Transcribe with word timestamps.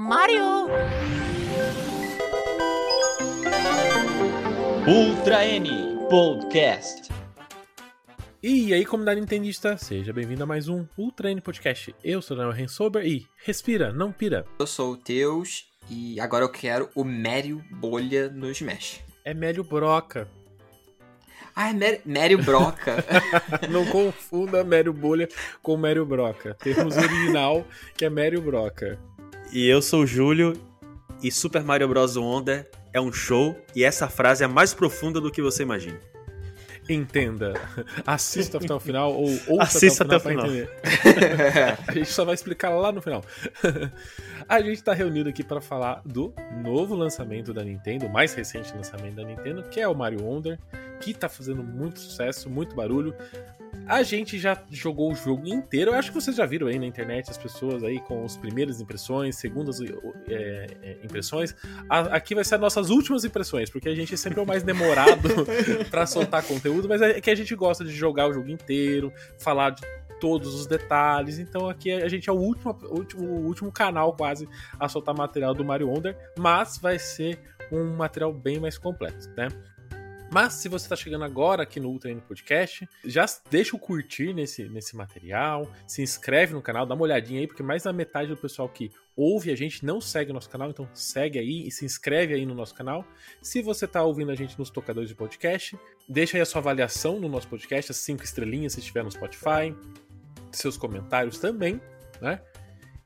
Mario! 0.00 0.68
Ultra 4.86 5.44
N 5.44 5.68
Podcast. 6.08 7.12
E 8.40 8.72
aí, 8.72 8.86
comunidade 8.86 9.20
nintendista, 9.20 9.76
seja 9.76 10.12
bem-vindo 10.12 10.44
a 10.44 10.46
mais 10.46 10.68
um 10.68 10.86
Ultra 10.96 11.32
N 11.32 11.40
Podcast. 11.40 11.92
Eu 12.04 12.22
sou 12.22 12.36
o 12.36 12.38
Daniel 12.38 12.56
Rensober 12.56 13.04
e 13.04 13.26
respira, 13.44 13.92
não 13.92 14.12
pira. 14.12 14.46
Eu 14.60 14.68
sou 14.68 14.92
o 14.92 14.96
Teus 14.96 15.66
e 15.90 16.20
agora 16.20 16.44
eu 16.44 16.48
quero 16.48 16.88
o 16.94 17.02
Mério 17.02 17.60
Bolha 17.68 18.28
no 18.28 18.48
Smash. 18.52 19.02
É 19.24 19.34
Mélio 19.34 19.64
Broca. 19.64 20.28
Ah, 21.56 21.70
é 21.70 21.72
Mério, 21.72 22.00
Mério 22.04 22.44
Broca. 22.44 23.04
não 23.68 23.84
confunda 23.84 24.62
Mério 24.62 24.92
Bolha 24.92 25.28
com 25.60 25.76
Mério 25.76 26.06
Broca. 26.06 26.56
Temos 26.60 26.96
o 26.96 27.00
original, 27.00 27.66
que 27.96 28.04
é 28.04 28.08
Mério 28.08 28.40
Broca. 28.40 28.96
E 29.50 29.66
eu 29.66 29.80
sou 29.80 30.02
o 30.02 30.06
Júlio 30.06 30.52
e 31.22 31.32
Super 31.32 31.64
Mario 31.64 31.88
Bros. 31.88 32.16
Wonder 32.16 32.70
é 32.92 33.00
um 33.00 33.10
show 33.10 33.56
e 33.74 33.82
essa 33.82 34.08
frase 34.08 34.44
é 34.44 34.46
mais 34.46 34.74
profunda 34.74 35.20
do 35.20 35.30
que 35.30 35.40
você 35.40 35.62
imagina. 35.62 35.98
Entenda. 36.88 37.54
Assista 38.06 38.58
até 38.58 38.72
o 38.72 38.80
final 38.80 39.12
ou 39.12 39.28
ouça 39.46 39.62
Assista 39.62 40.04
até 40.04 40.16
o 40.16 40.20
final, 40.20 40.44
até 40.44 40.62
o 40.62 40.66
pra 40.66 41.10
entender. 41.10 41.78
a 41.88 41.92
gente 41.92 42.10
só 42.10 42.24
vai 42.24 42.34
explicar 42.34 42.70
lá 42.70 42.92
no 42.92 43.00
final. 43.00 43.22
a 44.48 44.60
gente 44.60 44.82
tá 44.82 44.92
reunido 44.92 45.28
aqui 45.28 45.42
para 45.42 45.60
falar 45.60 46.02
do 46.04 46.32
novo 46.62 46.94
lançamento 46.94 47.52
da 47.52 47.62
Nintendo, 47.62 48.06
o 48.06 48.12
mais 48.12 48.32
recente 48.34 48.74
lançamento 48.74 49.16
da 49.16 49.24
Nintendo, 49.24 49.62
que 49.64 49.80
é 49.80 49.88
o 49.88 49.94
Mario 49.94 50.22
Wonder, 50.22 50.58
que 51.00 51.12
tá 51.12 51.28
fazendo 51.28 51.62
muito 51.62 52.00
sucesso, 52.00 52.48
muito 52.48 52.74
barulho. 52.74 53.14
A 53.88 54.02
gente 54.02 54.38
já 54.38 54.54
jogou 54.70 55.10
o 55.10 55.14
jogo 55.14 55.48
inteiro. 55.48 55.92
Eu 55.92 55.94
acho 55.94 56.12
que 56.12 56.20
vocês 56.20 56.36
já 56.36 56.44
viram 56.44 56.66
aí 56.66 56.78
na 56.78 56.84
internet 56.84 57.30
as 57.30 57.38
pessoas 57.38 57.82
aí 57.82 57.98
com 58.00 58.22
as 58.22 58.36
primeiras 58.36 58.82
impressões, 58.82 59.36
segundas 59.36 59.80
é, 59.80 60.66
é, 60.82 60.98
impressões. 61.02 61.56
A, 61.88 62.00
aqui 62.16 62.34
vai 62.34 62.44
ser 62.44 62.56
as 62.56 62.60
nossas 62.60 62.90
últimas 62.90 63.24
impressões, 63.24 63.70
porque 63.70 63.88
a 63.88 63.94
gente 63.94 64.14
sempre 64.18 64.40
é 64.40 64.42
o 64.42 64.46
mais 64.46 64.62
demorado 64.62 65.30
para 65.90 66.04
soltar 66.04 66.42
conteúdo, 66.42 66.86
mas 66.86 67.00
é 67.00 67.18
que 67.18 67.30
a 67.30 67.34
gente 67.34 67.54
gosta 67.54 67.82
de 67.82 67.90
jogar 67.90 68.28
o 68.28 68.34
jogo 68.34 68.50
inteiro, 68.50 69.10
falar 69.38 69.70
de 69.70 69.82
todos 70.20 70.54
os 70.54 70.66
detalhes. 70.66 71.38
Então 71.38 71.66
aqui 71.66 71.90
a 71.90 72.08
gente 72.08 72.28
é 72.28 72.32
o 72.32 72.36
último, 72.36 72.76
último, 72.90 73.24
último 73.24 73.72
canal 73.72 74.14
quase 74.14 74.46
a 74.78 74.86
soltar 74.86 75.16
material 75.16 75.54
do 75.54 75.64
Mario 75.64 75.88
Wonder, 75.88 76.14
mas 76.38 76.76
vai 76.76 76.98
ser 76.98 77.40
um 77.72 77.96
material 77.96 78.32
bem 78.32 78.60
mais 78.60 78.76
completo, 78.76 79.30
né? 79.36 79.48
Mas 80.30 80.54
se 80.54 80.68
você 80.68 80.84
está 80.84 80.94
chegando 80.94 81.24
agora 81.24 81.62
aqui 81.62 81.80
no 81.80 81.88
Ultra 81.88 82.10
N 82.10 82.20
Podcast, 82.20 82.86
já 83.02 83.24
deixa 83.50 83.74
o 83.74 83.78
curtir 83.78 84.34
nesse, 84.34 84.68
nesse 84.68 84.94
material, 84.94 85.70
se 85.86 86.02
inscreve 86.02 86.52
no 86.52 86.60
canal, 86.60 86.84
dá 86.84 86.94
uma 86.94 87.04
olhadinha 87.04 87.40
aí, 87.40 87.46
porque 87.46 87.62
mais 87.62 87.84
da 87.84 87.92
metade 87.94 88.28
do 88.28 88.36
pessoal 88.36 88.68
que 88.68 88.90
ouve 89.16 89.50
a 89.50 89.56
gente 89.56 89.86
não 89.86 90.02
segue 90.02 90.30
o 90.30 90.34
nosso 90.34 90.50
canal, 90.50 90.68
então 90.68 90.86
segue 90.92 91.38
aí 91.38 91.66
e 91.66 91.70
se 91.70 91.86
inscreve 91.86 92.34
aí 92.34 92.44
no 92.44 92.54
nosso 92.54 92.74
canal. 92.74 93.06
Se 93.40 93.62
você 93.62 93.86
está 93.86 94.02
ouvindo 94.02 94.30
a 94.30 94.34
gente 94.34 94.58
nos 94.58 94.68
tocadores 94.68 95.08
de 95.08 95.14
podcast, 95.14 95.78
deixa 96.06 96.36
aí 96.36 96.42
a 96.42 96.46
sua 96.46 96.60
avaliação 96.60 97.18
no 97.18 97.28
nosso 97.28 97.48
podcast, 97.48 97.90
as 97.90 97.96
cinco 97.96 98.22
estrelinhas 98.22 98.74
se 98.74 98.80
estiver 98.80 99.02
no 99.02 99.10
Spotify, 99.10 99.74
seus 100.52 100.76
comentários 100.76 101.38
também, 101.38 101.80
né? 102.20 102.40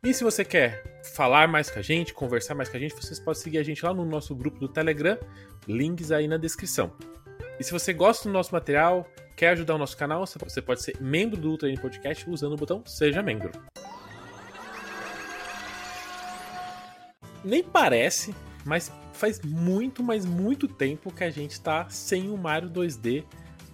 E 0.04 0.12
se 0.12 0.24
você 0.24 0.44
quer 0.44 0.82
falar 1.14 1.46
mais 1.46 1.70
com 1.70 1.78
a 1.78 1.82
gente, 1.82 2.12
conversar 2.12 2.56
mais 2.56 2.68
com 2.68 2.76
a 2.76 2.80
gente, 2.80 2.92
vocês 2.92 3.20
podem 3.20 3.40
seguir 3.40 3.58
a 3.58 3.62
gente 3.62 3.84
lá 3.84 3.94
no 3.94 4.04
nosso 4.04 4.34
grupo 4.34 4.58
do 4.58 4.66
Telegram, 4.66 5.16
links 5.68 6.10
aí 6.10 6.26
na 6.26 6.36
descrição. 6.36 6.92
E 7.56 7.62
se 7.62 7.70
você 7.70 7.92
gosta 7.92 8.28
do 8.28 8.32
nosso 8.32 8.52
material, 8.52 9.08
quer 9.36 9.50
ajudar 9.50 9.76
o 9.76 9.78
nosso 9.78 9.96
canal, 9.96 10.26
você 10.26 10.60
pode 10.60 10.82
ser 10.82 11.00
membro 11.00 11.36
do 11.36 11.50
Ultra 11.50 11.72
Podcast 11.80 12.28
usando 12.28 12.54
o 12.54 12.56
botão 12.56 12.82
Seja 12.84 13.22
Membro. 13.22 13.52
Nem 17.44 17.62
parece, 17.62 18.34
mas 18.64 18.90
faz 19.12 19.40
muito, 19.40 20.02
mas 20.02 20.26
muito 20.26 20.66
tempo 20.66 21.12
que 21.12 21.22
a 21.22 21.30
gente 21.30 21.52
está 21.52 21.88
sem 21.88 22.28
o 22.28 22.36
Mario 22.36 22.68
2D 22.68 23.24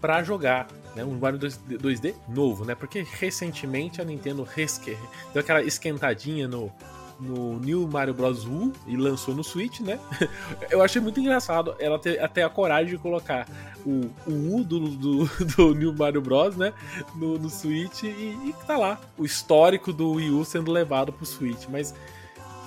para 0.00 0.22
jogar, 0.22 0.68
né? 0.94 1.04
Um 1.04 1.18
Mario 1.18 1.38
2D, 1.38 1.78
2D, 1.78 2.14
novo, 2.28 2.64
né? 2.64 2.74
Porque 2.74 3.06
recentemente 3.18 4.00
a 4.00 4.04
Nintendo 4.04 4.42
resque... 4.42 4.96
deu 5.32 5.40
aquela 5.40 5.62
esquentadinha 5.62 6.46
no, 6.46 6.72
no 7.20 7.58
New 7.58 7.86
Mario 7.88 8.14
Bros. 8.14 8.44
U 8.44 8.72
e 8.86 8.96
lançou 8.96 9.34
no 9.34 9.42
Switch, 9.42 9.80
né? 9.80 9.98
Eu 10.70 10.82
achei 10.82 11.00
muito 11.00 11.20
engraçado 11.20 11.74
ela 11.78 11.98
ter 11.98 12.20
até 12.20 12.42
a 12.42 12.48
coragem 12.48 12.94
de 12.94 12.98
colocar 12.98 13.46
o, 13.84 14.10
o 14.26 14.56
U 14.56 14.64
do, 14.64 14.88
do, 14.88 15.24
do, 15.56 15.74
New 15.74 15.94
Mario 15.94 16.20
Bros, 16.20 16.56
né? 16.56 16.72
No, 17.14 17.38
no 17.38 17.50
Switch 17.50 18.04
e, 18.04 18.06
e 18.06 18.54
tá 18.66 18.76
lá. 18.76 19.00
O 19.16 19.24
histórico 19.24 19.92
do 19.92 20.12
Wii 20.12 20.30
U 20.30 20.44
sendo 20.44 20.70
levado 20.70 21.12
pro 21.12 21.26
Switch. 21.26 21.66
Mas 21.68 21.94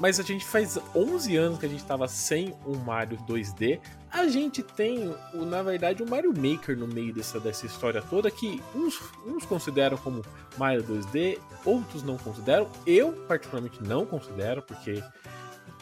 mas 0.02 0.20
a 0.20 0.24
gente 0.24 0.44
faz 0.44 0.80
11 0.96 1.38
anos 1.38 1.60
que 1.60 1.66
a 1.68 1.70
gente 1.70 1.84
tava 1.86 2.08
sem 2.08 2.56
um 2.66 2.76
Mario 2.76 3.20
2D. 3.30 3.80
A 4.12 4.28
gente 4.28 4.62
tem, 4.62 5.16
na 5.34 5.64
verdade, 5.64 6.04
o 6.04 6.10
Mario 6.10 6.34
Maker 6.36 6.78
no 6.78 6.86
meio 6.86 7.14
dessa, 7.14 7.40
dessa 7.40 7.66
história 7.66 8.02
toda, 8.02 8.30
que 8.30 8.62
uns, 8.76 9.00
uns 9.26 9.46
consideram 9.46 9.98
como 9.98 10.22
Mario 10.58 10.84
2D, 10.84 11.40
outros 11.64 12.04
não 12.04 12.18
consideram. 12.18 12.70
Eu, 12.86 13.14
particularmente, 13.28 13.82
não 13.82 14.06
considero, 14.06 14.62
porque 14.62 15.02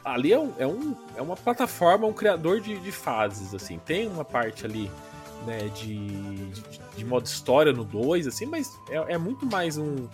ali 0.05 0.31
é, 0.31 0.39
um, 0.39 0.53
é, 0.59 0.67
um, 0.67 0.95
é 1.17 1.21
uma 1.21 1.35
plataforma, 1.35 2.05
um 2.05 2.13
criador 2.13 2.61
de, 2.61 2.77
de 2.77 2.91
fases, 2.91 3.53
assim. 3.53 3.79
Tem 3.79 4.07
uma 4.07 4.23
parte 4.23 4.63
ali 4.63 4.91
né, 5.45 5.69
de, 5.69 5.97
de, 6.49 6.81
de 6.97 7.05
modo 7.05 7.25
história 7.25 7.73
no 7.73 7.83
2, 7.83 8.27
assim, 8.27 8.45
mas 8.45 8.77
é, 8.89 9.13
é 9.13 9.17
muito 9.17 9.45
mais 9.45 9.77
um 9.77 10.07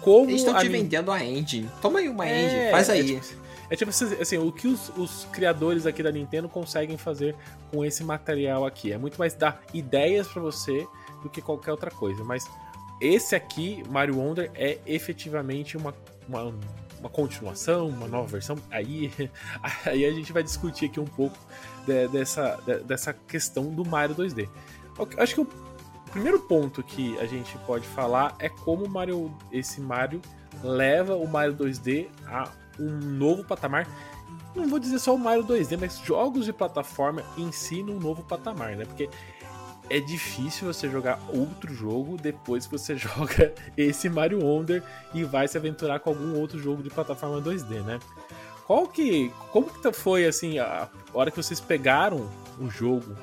como. 0.00 0.30
Eles 0.30 0.42
estão 0.42 0.58
te 0.58 0.68
vendendo 0.68 1.10
a 1.10 1.24
engine. 1.24 1.70
Toma 1.80 1.98
aí 2.00 2.08
uma 2.08 2.28
É, 2.28 2.44
engine, 2.44 2.70
faz 2.70 2.90
aí. 2.90 3.16
É 3.16 3.20
tipo, 3.20 3.45
é 3.70 3.76
tipo 3.76 3.90
assim, 3.90 4.38
o 4.38 4.52
que 4.52 4.68
os, 4.68 4.90
os 4.96 5.26
criadores 5.32 5.86
aqui 5.86 6.02
da 6.02 6.10
Nintendo 6.12 6.48
conseguem 6.48 6.96
fazer 6.96 7.34
com 7.72 7.84
esse 7.84 8.04
material 8.04 8.64
aqui. 8.66 8.92
É 8.92 8.98
muito 8.98 9.18
mais 9.18 9.34
dar 9.34 9.60
ideias 9.74 10.28
pra 10.28 10.40
você 10.42 10.86
do 11.22 11.28
que 11.28 11.40
qualquer 11.42 11.70
outra 11.72 11.90
coisa. 11.90 12.22
Mas 12.24 12.48
esse 13.00 13.34
aqui, 13.34 13.82
Mario 13.88 14.18
Wonder, 14.18 14.50
é 14.54 14.78
efetivamente 14.86 15.76
uma, 15.76 15.94
uma, 16.28 16.54
uma 17.00 17.08
continuação, 17.10 17.88
uma 17.88 18.06
nova 18.06 18.26
versão. 18.28 18.56
Aí, 18.70 19.12
aí 19.84 20.04
a 20.04 20.12
gente 20.12 20.32
vai 20.32 20.42
discutir 20.42 20.86
aqui 20.86 21.00
um 21.00 21.04
pouco 21.04 21.36
de- 21.86 22.08
dessa, 22.08 22.58
de- 22.66 22.80
dessa 22.84 23.12
questão 23.12 23.64
do 23.74 23.84
Mario 23.84 24.14
2D. 24.14 24.48
Eu 24.98 25.08
Acho 25.18 25.34
que 25.34 25.40
o 25.40 25.48
primeiro 26.10 26.38
ponto 26.40 26.82
que 26.82 27.18
a 27.18 27.26
gente 27.26 27.56
pode 27.66 27.86
falar 27.86 28.34
é 28.38 28.48
como 28.48 28.88
Mario, 28.88 29.30
esse 29.52 29.80
Mario 29.80 30.22
leva 30.62 31.14
o 31.16 31.26
Mario 31.28 31.54
2D 31.54 32.08
a 32.26 32.48
um 32.78 32.90
novo 32.90 33.44
patamar. 33.44 33.88
Não 34.54 34.68
vou 34.68 34.78
dizer 34.78 34.98
só 34.98 35.14
o 35.14 35.18
Mario 35.18 35.44
2D, 35.44 35.78
mas 35.78 35.98
jogos 35.98 36.44
de 36.44 36.52
plataforma 36.52 37.22
ensinam 37.36 37.94
um 37.94 38.00
novo 38.00 38.22
patamar, 38.22 38.74
né? 38.74 38.84
Porque 38.84 39.08
é 39.88 40.00
difícil 40.00 40.72
você 40.72 40.88
jogar 40.88 41.20
outro 41.28 41.72
jogo 41.72 42.16
depois 42.16 42.66
que 42.66 42.72
você 42.72 42.96
joga 42.96 43.52
esse 43.76 44.08
Mario 44.08 44.42
Wonder 44.42 44.82
e 45.14 45.24
vai 45.24 45.46
se 45.46 45.56
aventurar 45.56 46.00
com 46.00 46.10
algum 46.10 46.38
outro 46.38 46.58
jogo 46.58 46.82
de 46.82 46.90
plataforma 46.90 47.40
2D, 47.40 47.82
né? 47.82 47.98
Qual 48.66 48.88
que, 48.88 49.32
como 49.52 49.70
que 49.70 49.92
foi 49.92 50.26
assim 50.26 50.58
a 50.58 50.88
hora 51.14 51.30
que 51.30 51.36
vocês 51.36 51.60
pegaram 51.60 52.28
o 52.58 52.68
jogo 52.68 53.16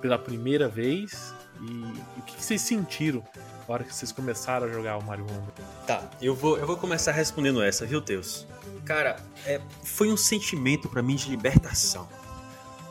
pela 0.00 0.18
primeira 0.18 0.66
vez 0.66 1.32
e, 1.60 2.18
o 2.18 2.22
que, 2.22 2.34
que 2.34 2.44
vocês 2.44 2.60
sentiram 2.60 3.22
na 3.68 3.74
hora 3.74 3.84
que 3.84 3.94
vocês 3.94 4.10
começaram 4.10 4.66
a 4.66 4.70
jogar 4.70 4.96
o 4.98 5.04
Mario 5.04 5.24
Wonder? 5.24 5.64
Tá, 5.86 6.10
eu 6.20 6.34
vou, 6.34 6.58
eu 6.58 6.66
vou 6.66 6.76
começar 6.76 7.12
respondendo 7.12 7.62
essa, 7.62 7.86
viu, 7.86 8.00
Teus? 8.02 8.44
Cara, 8.84 9.16
é, 9.46 9.60
foi 9.84 10.12
um 10.12 10.16
sentimento 10.16 10.88
pra 10.88 11.02
mim 11.02 11.16
de 11.16 11.30
libertação. 11.30 12.08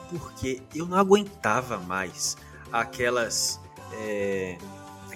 Porque 0.09 0.61
eu 0.73 0.85
não 0.85 0.97
aguentava 0.97 1.77
mais 1.77 2.37
aquelas. 2.71 3.59
é, 3.93 4.57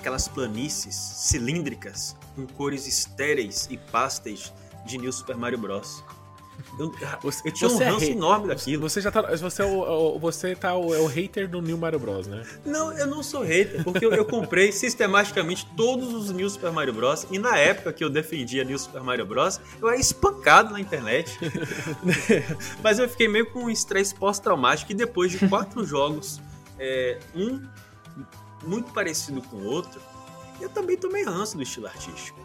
aquelas 0.05 0.27
planícies 0.27 0.93
cilíndricas 0.95 2.15
com 2.35 2.45
cores 2.45 2.85
estéreis 2.85 3.67
e 3.71 3.77
pastéis 3.77 4.53
de 4.85 4.99
New 4.99 5.11
Super 5.11 5.35
Mario 5.35 5.57
Bros. 5.57 6.03
Eu, 6.77 6.91
eu 7.45 7.51
tinha 7.53 7.69
um 7.69 7.73
Você 7.77 7.83
é 7.83 7.87
ranço 7.89 7.99
rei- 8.05 8.11
enorme 8.11 8.47
daquilo. 8.47 8.89
Você 8.89 8.99
já 9.01 9.09
tá. 9.11 9.21
Você 9.35 9.61
é 9.61 9.65
o, 9.65 10.15
o- 10.15 10.19
você 10.19 10.55
tá 10.55 10.75
o, 10.75 10.93
é 10.93 10.99
o 10.99 11.05
hater 11.05 11.47
do 11.49 11.61
New 11.61 11.77
Mario 11.77 11.99
Bros, 11.99 12.27
né? 12.27 12.43
Não, 12.65 12.91
eu 12.97 13.07
não 13.07 13.23
sou 13.23 13.43
hater, 13.43 13.83
porque 13.83 14.05
eu, 14.05 14.11
eu 14.11 14.25
comprei 14.25 14.71
sistematicamente 14.71 15.65
todos 15.77 16.13
os 16.13 16.31
New 16.31 16.49
Super 16.49 16.71
Mario 16.71 16.93
Bros. 16.93 17.25
E 17.31 17.39
na 17.39 17.57
época 17.57 17.93
que 17.93 18.03
eu 18.03 18.09
defendia 18.09 18.63
New 18.63 18.77
Super 18.77 19.01
Mario 19.01 19.25
Bros, 19.25 19.59
eu 19.81 19.87
era 19.89 19.97
espancado 19.99 20.73
na 20.73 20.79
internet. 20.79 21.37
Mas 22.83 22.99
eu 22.99 23.07
fiquei 23.09 23.27
meio 23.27 23.45
com 23.51 23.59
um 23.65 23.69
estresse 23.69 24.13
pós-traumático 24.15 24.91
e 24.91 24.95
depois 24.95 25.31
de 25.31 25.47
quatro 25.47 25.83
jogos, 25.85 26.41
é, 26.79 27.19
um 27.35 27.61
muito 28.65 28.91
parecido 28.91 29.41
com 29.43 29.57
o 29.57 29.65
outro, 29.65 29.99
eu 30.59 30.69
também 30.69 30.97
tomei 30.97 31.23
ranço 31.23 31.55
do 31.57 31.63
estilo 31.63 31.87
artístico. 31.87 32.44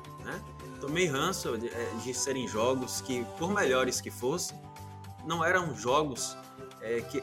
Tomei 0.81 1.07
ranço 1.07 1.57
de, 1.59 1.69
é, 1.69 1.91
de 2.03 2.15
serem 2.15 2.49
jogos 2.49 3.01
que, 3.01 3.25
por 3.39 3.53
melhores 3.53 4.01
que 4.01 4.11
fossem, 4.11 4.59
não 5.27 5.45
eram 5.45 5.75
jogos 5.77 6.37
é, 6.81 7.01
que 7.03 7.23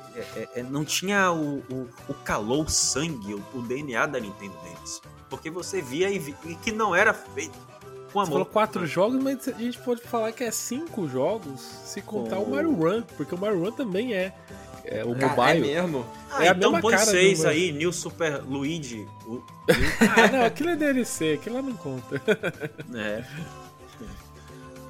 é, 0.56 0.64
não 0.64 0.86
tinha 0.86 1.32
o, 1.32 1.58
o, 1.72 1.90
o 2.08 2.14
calor, 2.14 2.66
o 2.66 2.70
sangue, 2.70 3.34
o, 3.34 3.44
o 3.56 3.62
DNA 3.62 4.06
da 4.06 4.20
Nintendo 4.20 4.56
deles. 4.64 5.02
Porque 5.30 5.50
você 5.50 5.82
via 5.82 6.10
e, 6.10 6.18
e 6.46 6.56
que 6.56 6.72
não 6.72 6.96
era 6.96 7.14
feito 7.14 7.58
Com 8.14 8.20
Você 8.20 8.28
falou 8.28 8.36
amor. 8.42 8.46
quatro 8.46 8.86
jogos, 8.86 9.22
mas 9.22 9.48
a 9.48 9.52
gente 9.54 9.78
pode 9.80 10.02
falar 10.02 10.32
que 10.32 10.44
é 10.44 10.52
cinco 10.52 11.08
jogos 11.08 11.60
se 11.60 12.02
contar 12.02 12.38
Com- 12.38 12.44
o 12.44 12.50
Mario 12.52 12.74
Run, 12.74 13.02
porque 13.18 13.34
o 13.34 13.38
Mario 13.38 13.60
Run 13.64 13.72
também 13.72 14.14
é, 14.14 14.34
é 14.90 15.04
o 15.06 15.16
Cara, 15.16 15.26
é 15.26 15.36
mobile. 15.56 15.68
mesmo? 15.74 16.06
Ah, 16.32 16.46
É 16.46 16.50
a 16.50 16.52
então 16.52 16.72
mesma 16.72 16.82
põe 16.82 16.98
seis 16.98 17.46
aí, 17.46 17.72
New 17.72 17.92
Super 17.94 18.42
Luigi. 18.44 19.08
O, 19.26 19.42
Ah, 19.70 20.32
não, 20.32 20.46
aquilo 20.46 20.70
é 20.70 20.76
DLC, 20.76 21.34
aquilo 21.34 21.56
lá 21.56 21.62
não 21.62 21.76
conta. 21.76 22.22
É. 22.96 23.24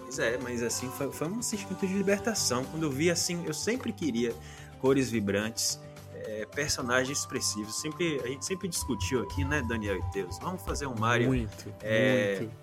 Pois 0.03 0.19
é, 0.19 0.37
mas 0.41 0.63
assim, 0.63 0.89
foi, 0.89 1.11
foi 1.11 1.27
um 1.27 1.41
sentimento 1.41 1.85
de 1.85 1.93
libertação. 1.93 2.63
Quando 2.65 2.83
eu 2.83 2.89
vi 2.91 3.09
assim, 3.11 3.43
eu 3.45 3.53
sempre 3.53 3.91
queria 3.91 4.33
cores 4.79 5.09
vibrantes, 5.09 5.79
é, 6.13 6.45
personagens 6.45 7.19
expressivos. 7.19 7.79
Sempre, 7.79 8.19
a 8.23 8.27
gente 8.27 8.45
sempre 8.45 8.67
discutiu 8.67 9.21
aqui, 9.23 9.43
né, 9.43 9.61
Daniel 9.67 9.97
e 9.97 10.11
Teus? 10.11 10.39
Vamos 10.39 10.61
fazer 10.63 10.87
um 10.87 10.95
Mario, 10.95 11.27
Muito, 11.27 11.73
É, 11.81 12.37
muito. 12.39 12.55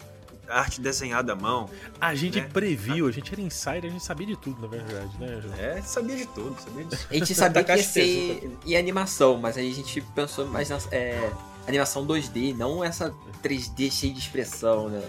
Arte 0.48 0.80
desenhada 0.80 1.32
à 1.32 1.36
mão. 1.36 1.68
A 2.00 2.14
gente 2.14 2.40
né? 2.40 2.48
previu, 2.52 3.06
a 3.06 3.10
gente 3.10 3.32
era 3.32 3.40
insider, 3.40 3.86
a 3.86 3.88
gente 3.88 4.04
sabia 4.04 4.26
de 4.26 4.36
tudo, 4.36 4.60
na 4.62 4.68
verdade, 4.68 5.18
né, 5.18 5.40
João? 5.42 5.54
É, 5.54 5.82
sabia 5.82 6.16
de 6.16 6.26
tudo, 6.26 6.56
sabia 6.60 6.84
de 6.84 6.96
A 7.10 7.14
gente 7.14 7.34
sabia 7.34 7.64
que 7.64 7.72
ia 7.72 7.82
ser 7.82 8.50
em 8.66 8.76
animação, 8.76 9.36
mas 9.36 9.56
aí 9.56 9.70
a 9.70 9.74
gente 9.74 10.00
pensou 10.14 10.46
mais 10.46 10.68
na 10.68 10.78
é, 10.90 11.30
animação 11.66 12.06
2D, 12.06 12.56
não 12.56 12.82
essa 12.82 13.14
3D 13.42 13.90
cheia 13.90 14.12
de 14.12 14.18
expressão, 14.18 14.88
né? 14.88 15.02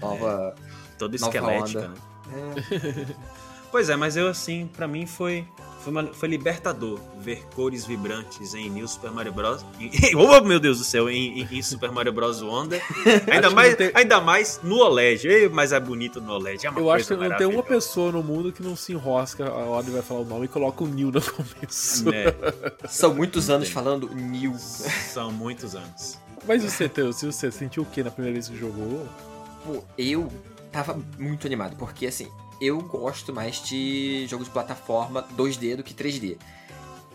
Nova. 0.00 0.54
toda 0.98 1.16
Nova 1.18 1.36
esquelética, 1.36 1.78
onda. 1.80 1.88
né? 1.88 3.14
É. 3.18 3.32
Pois 3.72 3.88
é, 3.88 3.96
mas 3.96 4.18
eu 4.18 4.28
assim, 4.28 4.66
pra 4.66 4.86
mim 4.86 5.06
foi 5.06 5.48
foi, 5.82 5.90
uma- 5.92 6.06
foi 6.14 6.28
libertador 6.28 6.98
ver 7.18 7.44
cores 7.54 7.84
vibrantes 7.84 8.54
em 8.54 8.70
New 8.70 8.86
Super 8.88 9.10
Mario 9.10 9.32
Bros. 9.32 9.64
Em, 9.80 9.90
oh 10.16 10.40
meu 10.42 10.58
Deus 10.60 10.78
do 10.78 10.84
céu, 10.84 11.08
em, 11.10 11.40
em- 11.42 11.48
em 11.58 11.62
Super 11.62 11.90
Mario 11.90 12.12
Bros. 12.12 12.40
Wonder. 12.42 12.82
Ainda 13.30 13.50
mais, 13.50 13.74
tem- 13.76 13.90
ainda 13.94 14.20
mais 14.20 14.60
no 14.62 14.76
OLED. 14.78 15.26
Ei, 15.28 15.48
Mas 15.48 15.72
é 15.72 15.80
bonito 15.80 16.20
no 16.20 16.32
OLED. 16.32 16.66
É 16.66 16.70
uma 16.70 16.80
Eu 16.80 16.90
acho 16.90 17.06
que 17.08 17.16
não 17.16 17.36
tem 17.36 17.46
uma 17.46 17.62
pessoa 17.62 18.10
no 18.12 18.22
mundo 18.22 18.52
que 18.52 18.62
não 18.62 18.74
se 18.76 18.92
enrosca 18.92 19.46
a 19.48 19.52
hora 19.52 19.82
vai 19.90 20.02
falar 20.02 20.20
o 20.20 20.24
nome 20.24 20.44
e 20.46 20.48
coloca 20.48 20.84
o 20.84 20.86
Neil 20.86 21.10
no 21.10 21.20
começo. 21.22 22.10
Né? 22.10 22.24
São 22.88 23.14
muitos 23.14 23.50
anos 23.50 23.66
Tem. 23.68 23.74
falando 23.74 24.08
New. 24.14 24.54
São 24.58 25.30
muitos 25.32 25.74
anos. 25.74 26.18
Mas 26.46 26.62
você, 26.62 26.88
Teu, 26.88 27.12
se 27.12 27.26
você 27.26 27.50
sentiu 27.50 27.82
o 27.82 27.86
que 27.86 28.02
na 28.02 28.10
primeira 28.10 28.34
vez 28.34 28.48
que 28.48 28.56
jogou? 28.56 29.06
Pô, 29.64 29.82
eu 29.98 30.28
tava 30.72 30.98
muito 31.18 31.46
animado, 31.46 31.76
porque 31.76 32.06
assim, 32.06 32.28
eu 32.64 32.80
gosto 32.80 33.32
mais 33.32 33.60
de 33.62 34.26
jogos 34.28 34.46
de 34.46 34.52
plataforma 34.52 35.26
2D 35.36 35.76
do 35.76 35.82
que 35.82 35.92
3D. 35.92 36.38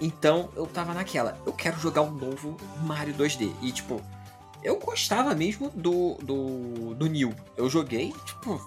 Então 0.02 0.50
eu 0.56 0.68
tava 0.68 0.94
naquela, 0.94 1.40
eu 1.46 1.54
quero 1.54 1.80
jogar 1.80 2.02
um 2.02 2.12
novo 2.12 2.58
Mario 2.84 3.14
2D. 3.16 3.52
E 3.62 3.72
tipo, 3.72 4.02
eu 4.64 4.78
gostava 4.78 5.34
mesmo 5.34 5.70
do, 5.70 6.16
do, 6.16 6.94
do 6.94 7.08
New. 7.08 7.34
Eu 7.56 7.70
joguei, 7.70 8.14
tipo, 8.26 8.62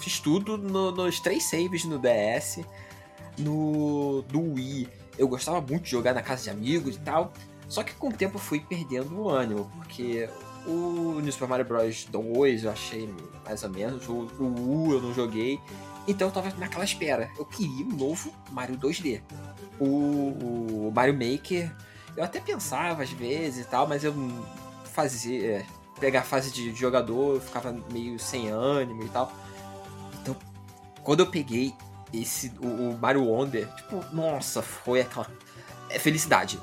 fiz 0.00 0.18
tudo 0.18 0.58
no- 0.58 0.90
nos 0.90 1.20
três 1.20 1.44
saves 1.44 1.84
no 1.84 1.98
DS, 1.98 2.64
no 3.38 4.22
do 4.28 4.40
Wii. 4.54 4.88
Eu 5.16 5.28
gostava 5.28 5.60
muito 5.60 5.84
de 5.84 5.90
jogar 5.90 6.12
na 6.14 6.22
casa 6.22 6.42
de 6.44 6.50
amigos 6.50 6.96
e 6.96 7.00
tal. 7.00 7.32
Só 7.68 7.82
que 7.82 7.94
com 7.94 8.08
o 8.08 8.12
tempo 8.12 8.36
eu 8.36 8.40
fui 8.40 8.60
perdendo 8.60 9.16
o 9.18 9.28
ânimo, 9.30 9.70
porque 9.76 10.28
o 10.66 11.18
New 11.20 11.32
Super 11.32 11.48
Mario 11.48 11.64
Bros 11.64 12.04
2 12.10 12.64
eu 12.64 12.70
achei 12.70 13.08
mais 13.44 13.62
ou 13.62 13.70
menos, 13.70 14.06
o, 14.08 14.12
o 14.38 14.88
U 14.88 14.92
eu 14.92 15.00
não 15.00 15.14
joguei. 15.14 15.58
Então 16.06 16.28
eu 16.28 16.32
tava 16.32 16.52
naquela 16.58 16.84
espera. 16.84 17.30
Eu 17.38 17.44
queria 17.44 17.84
um 17.84 17.96
novo 17.96 18.32
Mario 18.50 18.76
2D. 18.76 19.20
O, 19.80 19.84
o 20.88 20.92
Mario 20.94 21.14
Maker, 21.14 21.74
eu 22.16 22.22
até 22.22 22.40
pensava 22.40 23.02
às 23.02 23.10
vezes 23.10 23.64
e 23.64 23.68
tal, 23.68 23.86
mas 23.86 24.04
eu 24.04 24.14
fazia. 24.84 25.58
é, 25.58 25.66
Pegar 26.00 26.20
a 26.20 26.24
fase 26.24 26.50
de 26.50 26.74
jogador, 26.74 27.36
eu 27.36 27.40
ficava 27.40 27.72
meio 27.92 28.18
sem 28.18 28.48
ânimo 28.48 29.04
e 29.04 29.08
tal. 29.08 29.32
Então, 30.20 30.36
quando 31.04 31.20
eu 31.20 31.26
peguei 31.26 31.72
esse, 32.12 32.52
o, 32.60 32.66
o 32.66 32.98
Mario 32.98 33.24
Wonder, 33.24 33.72
tipo, 33.76 34.04
nossa, 34.12 34.60
foi 34.60 35.02
aquela. 35.02 35.30
É 35.88 35.98
felicidade. 35.98 36.58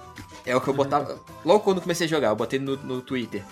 É 0.45 0.55
o 0.55 0.59
que 0.59 0.67
eu 0.67 0.73
botava. 0.73 1.17
Logo 1.45 1.61
quando 1.61 1.77
eu 1.77 1.81
comecei 1.81 2.07
a 2.07 2.09
jogar, 2.09 2.27
eu 2.27 2.35
botei 2.35 2.59
no, 2.59 2.75
no 2.77 3.01
Twitter. 3.01 3.43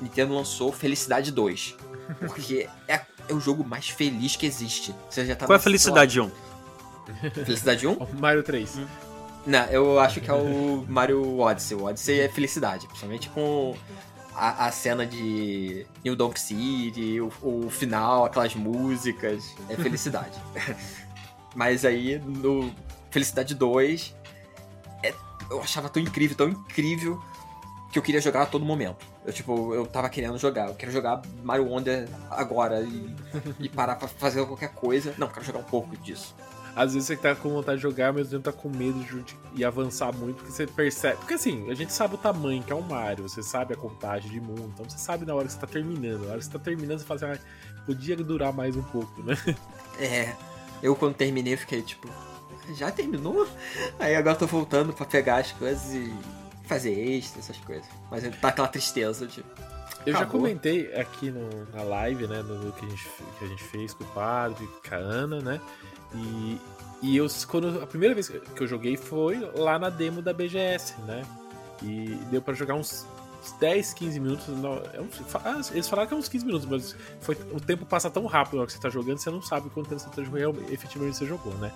Nintendo 0.00 0.34
lançou 0.34 0.72
Felicidade 0.72 1.30
2. 1.30 1.76
Porque 2.26 2.68
é, 2.88 3.00
é 3.28 3.34
o 3.34 3.40
jogo 3.40 3.64
mais 3.64 3.88
feliz 3.88 4.36
que 4.36 4.46
existe. 4.46 4.94
Você 5.08 5.24
já 5.26 5.36
tá 5.36 5.46
Qual 5.46 5.54
é 5.54 5.58
a 5.58 5.62
felicidade, 5.62 6.14
John? 6.14 6.30
Felicidade 7.32 7.86
1? 7.86 7.92
O 7.92 8.08
Mario 8.20 8.42
3. 8.42 8.80
Não, 9.46 9.64
eu 9.66 9.98
acho 9.98 10.20
que 10.20 10.30
é 10.30 10.34
o 10.34 10.84
Mario 10.88 11.38
Odyssey. 11.38 11.76
O 11.76 11.84
Odyssey 11.84 12.20
é 12.20 12.28
felicidade, 12.28 12.86
principalmente 12.86 13.30
com 13.30 13.74
a, 14.34 14.66
a 14.66 14.70
cena 14.72 15.06
de 15.06 15.86
New 16.04 16.14
Donk 16.14 16.38
City, 16.38 17.18
o, 17.20 17.32
o 17.42 17.70
final, 17.70 18.24
aquelas 18.26 18.54
músicas. 18.54 19.54
É 19.70 19.76
felicidade. 19.76 20.38
Mas 21.54 21.84
aí 21.84 22.18
no 22.18 22.70
Felicidade 23.10 23.54
2, 23.54 24.14
é- 25.02 25.14
eu 25.50 25.62
achava 25.62 25.88
tão 25.88 26.02
incrível, 26.02 26.36
tão 26.36 26.48
incrível 26.50 27.22
que 27.90 27.98
eu 27.98 28.02
queria 28.02 28.20
jogar 28.20 28.42
a 28.42 28.46
todo 28.46 28.64
momento. 28.64 29.06
Eu, 29.24 29.32
tipo, 29.32 29.74
eu 29.74 29.86
tava 29.86 30.08
querendo 30.08 30.38
jogar. 30.38 30.68
Eu 30.68 30.74
quero 30.74 30.92
jogar 30.92 31.22
Mario 31.42 31.66
Wonder 31.66 32.08
agora 32.30 32.82
e, 32.82 33.14
e 33.60 33.68
parar 33.68 33.96
pra 33.96 34.08
fazer 34.08 34.44
qualquer 34.44 34.70
coisa. 34.70 35.14
Não, 35.16 35.28
quero 35.28 35.44
jogar 35.44 35.60
um 35.60 35.64
pouco 35.64 35.96
disso. 35.96 36.34
Às 36.76 36.94
vezes 36.94 37.08
você 37.08 37.16
tá 37.16 37.34
com 37.34 37.48
vontade 37.48 37.78
de 37.78 37.82
jogar, 37.82 38.12
mas 38.12 38.28
você 38.28 38.38
tá 38.38 38.52
com 38.52 38.68
medo 38.68 39.00
de 39.00 39.36
de 39.52 39.64
avançar 39.64 40.12
muito, 40.14 40.36
porque 40.36 40.52
você 40.52 40.66
percebe. 40.66 41.16
Porque 41.16 41.34
assim, 41.34 41.68
a 41.70 41.74
gente 41.74 41.92
sabe 41.92 42.14
o 42.14 42.18
tamanho 42.18 42.62
que 42.62 42.72
é 42.72 42.76
um 42.76 42.80
Mario, 42.80 43.28
você 43.28 43.42
sabe 43.42 43.74
a 43.74 43.76
contagem 43.76 44.30
de 44.30 44.40
mundo, 44.40 44.70
então 44.72 44.88
você 44.88 44.98
sabe 44.98 45.26
na 45.26 45.34
hora 45.34 45.46
que 45.46 45.52
você 45.52 45.58
tá 45.58 45.66
terminando. 45.66 46.20
Na 46.20 46.30
hora 46.30 46.38
que 46.38 46.44
você 46.44 46.52
tá 46.52 46.58
terminando, 46.58 46.98
você 47.00 47.04
fala 47.04 47.32
assim, 47.32 47.40
ah, 47.40 47.82
podia 47.84 48.16
durar 48.16 48.52
mais 48.52 48.76
um 48.76 48.82
pouco, 48.82 49.22
né? 49.22 49.36
É, 50.00 50.36
eu 50.80 50.94
quando 50.94 51.16
terminei 51.16 51.56
fiquei 51.56 51.82
tipo, 51.82 52.08
já 52.72 52.88
terminou? 52.88 53.48
Aí 53.98 54.14
agora 54.14 54.36
eu 54.36 54.38
tô 54.38 54.46
voltando 54.46 54.92
pra 54.92 55.04
pegar 55.04 55.38
as 55.38 55.50
coisas 55.50 55.92
e 55.92 56.14
fazer 56.68 56.92
extra, 56.92 57.40
essas 57.40 57.56
coisas. 57.58 57.86
Mas 58.10 58.22
tá 58.40 58.48
aquela 58.48 58.68
tristeza 58.68 59.26
de. 59.26 59.44
Eu 60.06 60.12
já 60.12 60.20
Acabou. 60.20 60.40
comentei 60.42 60.94
aqui 60.94 61.30
no- 61.30 61.66
na 61.74 61.82
live, 61.82 62.26
né, 62.28 62.40
no, 62.42 62.72
que, 62.72 62.86
a 62.86 62.88
gente, 62.88 63.08
que 63.38 63.44
a 63.44 63.48
gente 63.48 63.62
fez 63.64 63.92
com 63.92 64.04
o 64.04 64.06
padre, 64.08 64.68
com 64.88 64.94
a 64.94 64.98
Ana, 64.98 65.40
né? 65.40 65.60
E, 66.14 66.58
e 67.02 67.16
eu, 67.16 67.26
quando, 67.48 67.82
a 67.82 67.86
primeira 67.86 68.14
vez 68.14 68.28
que 68.28 68.62
eu 68.62 68.66
joguei 68.66 68.96
foi 68.96 69.38
lá 69.56 69.78
na 69.78 69.90
demo 69.90 70.22
da 70.22 70.32
BGS, 70.32 70.94
né? 71.02 71.24
E 71.82 72.14
deu 72.30 72.40
pra 72.40 72.54
jogar 72.54 72.74
uns, 72.74 73.06
uns 73.42 73.52
10, 73.58 73.92
15 73.92 74.18
minutos. 74.20 74.46
não, 74.48 74.74
é 74.76 75.02
fa- 75.26 75.42
ah, 75.44 75.60
eles 75.72 75.88
falaram 75.88 76.08
que 76.08 76.14
é 76.14 76.16
uns 76.16 76.28
15 76.28 76.46
minutos, 76.46 76.66
mas 76.68 76.96
foi, 77.20 77.34
o 77.52 77.60
tempo 77.60 77.84
passa 77.84 78.08
tão 78.08 78.24
rápido 78.26 78.54
na 78.54 78.60
hora 78.62 78.66
que 78.68 78.72
você 78.72 78.80
tá 78.80 78.88
jogando, 78.88 79.18
você 79.18 79.30
não 79.30 79.42
sabe 79.42 79.68
quanto 79.70 79.88
tempo 79.88 80.00
você 80.00 80.08
tá 80.10 80.22
jogando, 80.22 80.64
efetivamente 80.72 81.16
você 81.18 81.26
jogou, 81.26 81.52
né? 81.54 81.72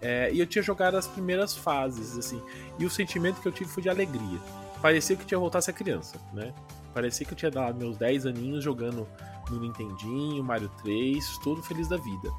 É, 0.00 0.32
e 0.32 0.38
eu 0.38 0.46
tinha 0.46 0.62
jogado 0.62 0.96
as 0.96 1.06
primeiras 1.06 1.56
fases, 1.56 2.18
assim, 2.18 2.42
e 2.78 2.84
o 2.84 2.90
sentimento 2.90 3.40
que 3.40 3.48
eu 3.48 3.52
tive 3.52 3.70
foi 3.70 3.82
de 3.82 3.88
alegria. 3.88 4.38
Parecia 4.82 5.16
que 5.16 5.22
eu 5.22 5.26
tinha 5.26 5.38
voltado 5.38 5.60
a 5.60 5.62
ser 5.62 5.72
criança, 5.72 6.20
né? 6.32 6.52
Parecia 6.92 7.26
que 7.26 7.32
eu 7.32 7.36
tinha 7.36 7.50
dado 7.50 7.78
meus 7.78 7.96
10 7.96 8.26
aninhos 8.26 8.64
jogando 8.64 9.06
no 9.50 9.60
Nintendinho, 9.60 10.42
Mario 10.42 10.70
3, 10.82 11.38
todo 11.38 11.62
feliz 11.62 11.88
da 11.88 11.96
vida. 11.96 12.30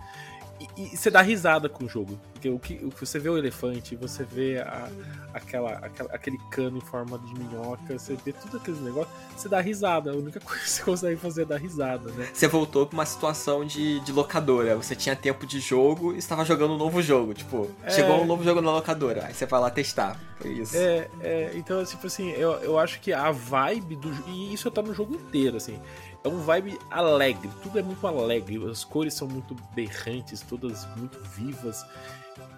E, 0.60 0.84
e 0.94 0.98
você 0.98 1.10
dá 1.12 1.22
risada 1.22 1.70
com 1.70 1.86
o 1.86 1.90
jogo. 1.90 2.20
Porque 2.34 2.50
o 2.50 2.58
que, 2.60 2.74
o 2.84 2.90
que 2.90 3.00
você 3.06 3.20
vê 3.20 3.30
o 3.30 3.38
elefante, 3.38 3.96
você 3.96 4.24
vê 4.24 4.60
a- 4.60 4.90
aquela, 5.34 5.72
aquela- 5.74 6.10
aquele 6.14 6.38
cano 6.52 6.78
em 6.78 6.82
forma 6.82 7.18
de 7.20 7.34
minhoca, 7.34 7.98
você 7.98 8.16
vê 8.26 8.32
tudo 8.34 8.58
aqueles 8.58 8.80
negócios, 8.82 9.14
você 9.36 9.48
dá 9.50 9.60
risada. 9.62 10.12
A 10.12 10.16
única 10.16 10.40
coisa 10.42 10.64
que 10.64 10.70
você 10.70 10.84
consegue 10.84 11.16
fazer 11.20 11.44
é 11.44 11.46
dar 11.46 11.58
risada, 11.58 12.12
né? 12.12 12.30
Você 12.34 12.48
voltou 12.48 12.86
pra 12.88 12.98
uma 12.98 13.06
situação 13.06 13.66
de, 13.66 14.00
de 14.02 14.12
locadora. 14.12 14.76
Você 14.76 14.96
tinha 14.96 15.16
tempo 15.16 15.46
de 15.46 15.60
jogo 15.60 16.14
e 16.14 16.18
estava 16.18 16.44
jogando 16.46 16.74
um 16.74 16.78
novo 16.78 17.02
jogo. 17.02 17.34
Tipo, 17.34 17.70
É. 17.84 17.90
chegou 17.92 18.22
um 18.22 18.26
novo 18.26 18.44
jogo 18.44 18.62
na 18.62 18.72
locadora. 18.72 19.26
Aí 19.26 19.34
você 19.34 19.46
vai 19.46 19.60
lá 19.60 19.70
testar. 19.70 20.20
Foi 20.40 20.52
isso. 20.52 20.76
É, 20.78 21.08
é, 21.22 21.52
então, 21.56 21.84
tipo 21.84 22.06
assim, 22.08 22.30
eu, 22.32 22.52
eu 22.62 22.78
acho 22.78 23.00
que 23.00 23.12
a 23.12 23.32
vibe 23.32 23.96
do 23.96 24.08
E 24.28 24.54
isso 24.54 24.70
tá 24.70 24.82
no 24.84 24.94
jogo 24.94 25.16
inteiro, 25.16 25.58
assim. 25.58 25.80
É 26.28 26.30
um 26.30 26.42
vibe 26.42 26.78
alegre, 26.92 27.50
tudo 27.64 27.80
é 27.80 27.82
muito 27.82 28.06
alegre, 28.06 28.62
as 28.70 28.84
cores 28.84 29.14
são 29.14 29.30
muito 29.30 29.56
berrantes, 29.74 30.42
todas 30.42 30.86
muito 30.98 31.18
vivas. 31.24 31.86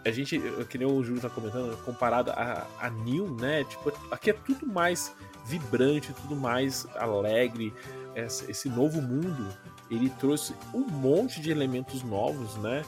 A 0.03 0.09
gente, 0.09 0.41
que 0.67 0.77
nem 0.79 0.87
o 0.87 1.03
Júlio 1.03 1.21
tá 1.21 1.29
comentando, 1.29 1.77
comparado 1.85 2.31
a, 2.31 2.65
a 2.79 2.89
New, 2.89 3.29
né? 3.35 3.63
Tipo, 3.65 3.93
aqui 4.09 4.31
é 4.31 4.33
tudo 4.33 4.65
mais 4.65 5.13
vibrante, 5.45 6.11
tudo 6.13 6.35
mais 6.35 6.87
alegre. 6.95 7.71
Esse, 8.15 8.49
esse 8.49 8.69
novo 8.69 9.03
mundo, 9.03 9.47
ele 9.91 10.09
trouxe 10.19 10.55
um 10.73 10.87
monte 10.87 11.39
de 11.39 11.51
elementos 11.51 12.01
novos, 12.01 12.55
né? 12.55 12.83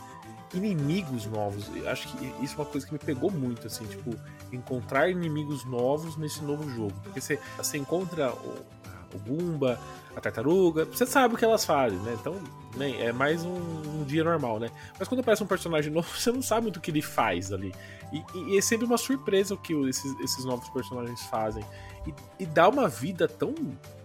Inimigos 0.51 1.27
novos. 1.27 1.69
Eu 1.75 1.87
acho 1.91 2.07
que 2.07 2.25
isso 2.43 2.55
é 2.55 2.57
uma 2.57 2.65
coisa 2.65 2.87
que 2.87 2.93
me 2.93 2.99
pegou 2.99 3.29
muito, 3.29 3.67
assim, 3.67 3.85
tipo, 3.85 4.15
encontrar 4.51 5.11
inimigos 5.11 5.63
novos 5.63 6.17
nesse 6.17 6.43
novo 6.43 6.67
jogo. 6.71 6.93
Porque 7.03 7.21
você, 7.21 7.39
você 7.55 7.77
encontra 7.77 8.33
o, 8.33 8.65
o 9.13 9.19
Goomba, 9.19 9.79
a 10.15 10.19
tartaruga, 10.21 10.85
você 10.85 11.05
sabe 11.05 11.35
o 11.35 11.37
que 11.37 11.45
elas 11.45 11.63
fazem, 11.65 11.97
né? 11.99 12.15
Então, 12.19 12.35
né, 12.75 12.91
é 13.01 13.11
mais 13.11 13.43
um, 13.45 13.55
um 13.55 14.03
dia 14.05 14.23
normal, 14.23 14.59
né? 14.59 14.69
Mas 14.99 15.07
quando 15.07 15.21
aparece 15.21 15.43
um 15.43 15.47
personagem 15.47 15.91
novo, 15.93 16.07
você 16.17 16.31
não 16.31 16.41
sabe 16.41 16.63
muito 16.63 16.77
o 16.77 16.81
que 16.81 16.91
ele 16.91 17.01
faz 17.01 17.51
ali. 17.51 17.73
E, 18.11 18.17
e- 18.37 18.53
e 18.53 18.57
é 18.57 18.61
sempre 18.61 18.85
uma 18.85 18.97
surpresa 18.97 19.53
o 19.53 19.57
que 19.57 19.73
esses, 19.87 20.19
esses 20.19 20.43
novos 20.45 20.67
personagens 20.69 21.21
fazem. 21.23 21.63
E, 22.05 22.13
e 22.39 22.45
dá 22.45 22.67
uma 22.67 22.87
vida 22.87 23.27
tão. 23.27 23.53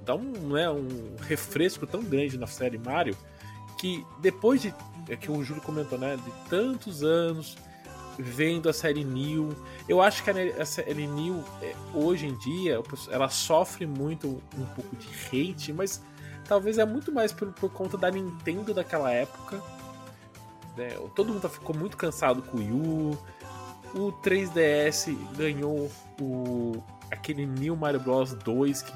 dá 0.04 0.14
um, 0.14 0.32
né, 0.48 0.70
um 0.70 0.86
refresco 1.22 1.86
tão 1.86 2.02
grande 2.02 2.38
na 2.38 2.46
série 2.46 2.78
Mario 2.78 3.16
que 3.78 4.04
depois 4.20 4.62
de. 4.62 4.74
É 5.08 5.16
que 5.16 5.30
o 5.30 5.42
Júlio 5.44 5.62
comentou, 5.62 5.98
né? 5.98 6.16
De 6.16 6.30
tantos 6.50 7.02
anos 7.04 7.56
vendo 8.18 8.68
a 8.68 8.72
série 8.72 9.04
New. 9.04 9.50
Eu 9.88 10.00
acho 10.00 10.22
que 10.22 10.30
a 10.30 10.64
série 10.64 11.06
New, 11.06 11.44
é, 11.62 11.74
hoje 11.94 12.26
em 12.26 12.34
dia, 12.38 12.80
ela 13.10 13.28
sofre 13.28 13.86
muito 13.86 14.42
um 14.56 14.66
pouco 14.74 14.96
de 14.96 15.08
hate, 15.08 15.72
mas 15.72 16.02
talvez 16.46 16.78
é 16.78 16.84
muito 16.84 17.12
mais 17.12 17.32
por, 17.32 17.52
por 17.52 17.70
conta 17.70 17.96
da 17.96 18.10
Nintendo 18.10 18.72
daquela 18.72 19.10
época. 19.10 19.62
Né? 20.76 20.90
Todo 21.14 21.32
mundo 21.32 21.48
ficou 21.48 21.74
muito 21.74 21.96
cansado 21.96 22.42
com 22.42 22.58
o 22.58 22.60
Wii 22.60 22.72
U. 22.72 23.18
O 23.94 24.12
3DS 24.20 25.16
ganhou 25.36 25.90
o, 26.20 26.82
aquele 27.10 27.46
New 27.46 27.76
Mario 27.76 28.00
Bros 28.00 28.34
2 28.34 28.82
que 28.82 28.92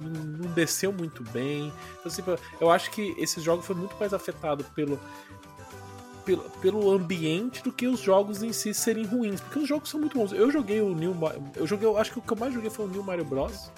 não 0.00 0.50
desceu 0.52 0.92
muito 0.92 1.22
bem. 1.30 1.72
Então, 2.00 2.06
assim, 2.06 2.22
eu 2.60 2.70
acho 2.70 2.90
que 2.90 3.14
esse 3.18 3.40
jogo 3.40 3.62
foi 3.62 3.76
muito 3.76 3.96
mais 3.98 4.12
afetado 4.12 4.64
pelo, 4.74 4.98
pelo, 6.24 6.42
pelo 6.60 6.90
ambiente 6.90 7.62
do 7.62 7.72
que 7.72 7.86
os 7.86 8.00
jogos 8.00 8.42
em 8.42 8.52
si 8.52 8.72
serem 8.72 9.04
ruins. 9.04 9.40
Porque 9.40 9.58
os 9.60 9.68
jogos 9.68 9.90
são 9.90 10.00
muito 10.00 10.18
bons. 10.18 10.32
Eu 10.32 10.50
joguei 10.50 10.80
o 10.80 10.94
New 10.94 11.14
Eu 11.54 11.66
joguei. 11.66 11.86
Eu 11.86 11.98
acho 11.98 12.12
que 12.12 12.18
o 12.18 12.22
que 12.22 12.32
eu 12.32 12.36
mais 12.36 12.54
joguei 12.54 12.70
foi 12.70 12.86
o 12.86 12.88
New 12.88 13.02
Mario 13.02 13.24
Bros. 13.24 13.70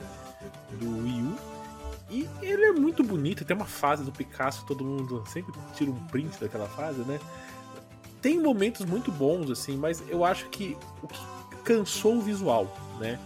do 0.73 1.03
Wii 1.03 1.23
U. 1.23 1.37
E 2.11 2.29
ele 2.43 2.65
é 2.65 2.73
muito 2.73 3.03
bonito. 3.03 3.45
Tem 3.45 3.57
uma 3.57 3.65
fase 3.65 4.05
do 4.05 4.13
Picasso, 4.13 4.65
todo 4.67 4.85
mundo 4.85 5.25
sempre 5.27 5.53
tira 5.75 5.91
um 5.91 6.07
print 6.07 6.39
daquela 6.39 6.69
fase, 6.69 7.01
né? 7.01 7.19
Tem 8.21 8.41
momentos 8.41 8.87
muito 8.87 9.11
bons, 9.11 9.51
assim, 9.51 9.77
mas 9.77 10.03
eu 10.09 10.25
acho 10.25 10.49
que 10.49 10.77
o 11.03 11.09
que 11.09 11.21
cansou 11.65 12.17
o 12.17 12.21
visual, 12.21 12.75
né? 12.99 13.19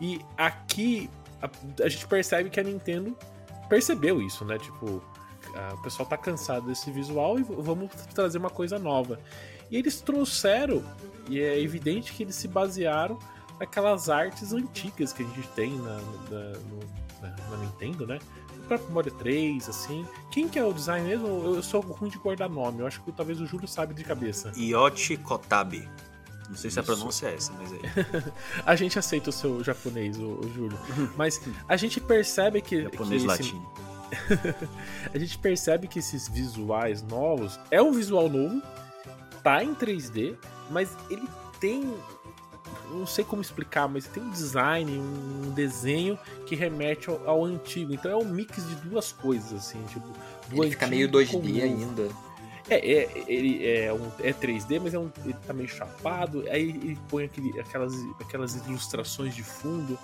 E 0.00 0.20
aqui 0.36 1.08
a, 1.40 1.48
a 1.84 1.88
gente 1.88 2.06
percebe 2.06 2.50
que 2.50 2.58
a 2.58 2.62
Nintendo 2.62 3.16
percebeu 3.68 4.20
isso, 4.20 4.44
né? 4.44 4.58
Tipo, 4.58 5.02
o 5.74 5.82
pessoal 5.82 6.08
tá 6.08 6.16
cansado 6.16 6.66
desse 6.66 6.90
visual 6.90 7.38
e 7.38 7.42
vamos 7.42 7.90
trazer 8.14 8.38
uma 8.38 8.50
coisa 8.50 8.78
nova. 8.78 9.18
E 9.70 9.76
eles 9.76 10.00
trouxeram, 10.00 10.82
e 11.28 11.40
é 11.40 11.58
evidente 11.58 12.12
que 12.12 12.22
eles 12.22 12.34
se 12.34 12.48
basearam 12.48 13.18
naquelas 13.58 14.08
artes 14.10 14.52
antigas 14.52 15.12
que 15.12 15.22
a 15.22 15.26
gente 15.26 15.48
tem 15.48 15.76
na, 15.78 15.96
na, 16.30 16.52
na, 17.22 17.36
na 17.50 17.56
Nintendo, 17.58 18.06
né? 18.06 18.18
O 18.58 18.66
próprio 18.66 18.90
Mario 18.90 19.12
3, 19.12 19.68
assim. 19.68 20.06
Quem 20.30 20.48
que 20.48 20.58
é 20.58 20.64
o 20.64 20.72
design 20.72 21.06
mesmo? 21.06 21.26
Eu 21.26 21.62
sou 21.62 21.80
ruim 21.80 22.10
de 22.10 22.18
guardar 22.18 22.48
nome, 22.48 22.80
eu 22.80 22.86
acho 22.86 23.00
que 23.02 23.12
talvez 23.12 23.40
o 23.40 23.46
Júlio 23.46 23.68
sabe 23.68 23.94
de 23.94 24.04
cabeça. 24.04 24.52
Yoshi 24.56 25.16
Kotabe. 25.16 25.88
Não 26.48 26.56
sei 26.56 26.70
se 26.70 26.78
a 26.78 26.82
pronúncia 26.82 27.28
é 27.28 27.34
essa, 27.34 27.52
mas 27.52 27.72
é. 27.72 28.32
a 28.66 28.76
gente 28.76 28.98
aceita 28.98 29.30
o 29.30 29.32
seu 29.32 29.64
japonês, 29.64 30.18
o, 30.18 30.40
o 30.40 30.52
Júlio. 30.52 30.78
Mas 31.16 31.40
a 31.66 31.76
gente 31.76 31.98
percebe 31.98 32.60
que. 32.60 32.82
Japonês 32.82 33.22
que 33.22 33.28
latino. 33.28 33.72
a 35.12 35.18
gente 35.18 35.38
percebe 35.38 35.88
que 35.88 35.98
esses 35.98 36.28
visuais 36.28 37.02
novos 37.02 37.58
é 37.70 37.80
um 37.80 37.92
visual 37.92 38.28
novo, 38.28 38.62
tá 39.42 39.62
em 39.62 39.74
3D, 39.74 40.36
mas 40.70 40.96
ele 41.10 41.28
tem 41.60 41.94
não 42.90 43.06
sei 43.06 43.24
como 43.24 43.40
explicar, 43.40 43.88
mas 43.88 44.06
tem 44.06 44.22
um 44.22 44.30
design, 44.30 44.98
um 44.98 45.50
desenho 45.52 46.18
que 46.46 46.54
remete 46.54 47.08
ao, 47.08 47.28
ao 47.28 47.44
antigo. 47.44 47.92
Então 47.92 48.10
é 48.10 48.16
um 48.16 48.24
mix 48.24 48.66
de 48.68 48.74
duas 48.76 49.12
coisas, 49.12 49.52
assim, 49.52 49.82
tipo, 49.84 50.06
do 50.48 50.62
ele 50.62 50.70
fica 50.72 50.86
meio 50.86 51.08
2D 51.08 51.62
ainda. 51.62 52.08
É, 52.68 52.76
é, 52.76 53.24
ele 53.26 53.66
é, 53.66 53.92
um, 53.92 54.10
é 54.20 54.32
3D, 54.32 54.80
mas 54.80 54.94
é 54.94 54.98
um, 54.98 55.10
ele 55.24 55.34
tá 55.46 55.52
meio 55.52 55.68
chapado. 55.68 56.44
Aí 56.48 56.68
ele 56.68 56.98
põe 57.08 57.24
aquele, 57.24 57.58
aquelas, 57.58 57.94
aquelas 58.20 58.54
ilustrações 58.66 59.34
de 59.34 59.42
fundo 59.42 59.98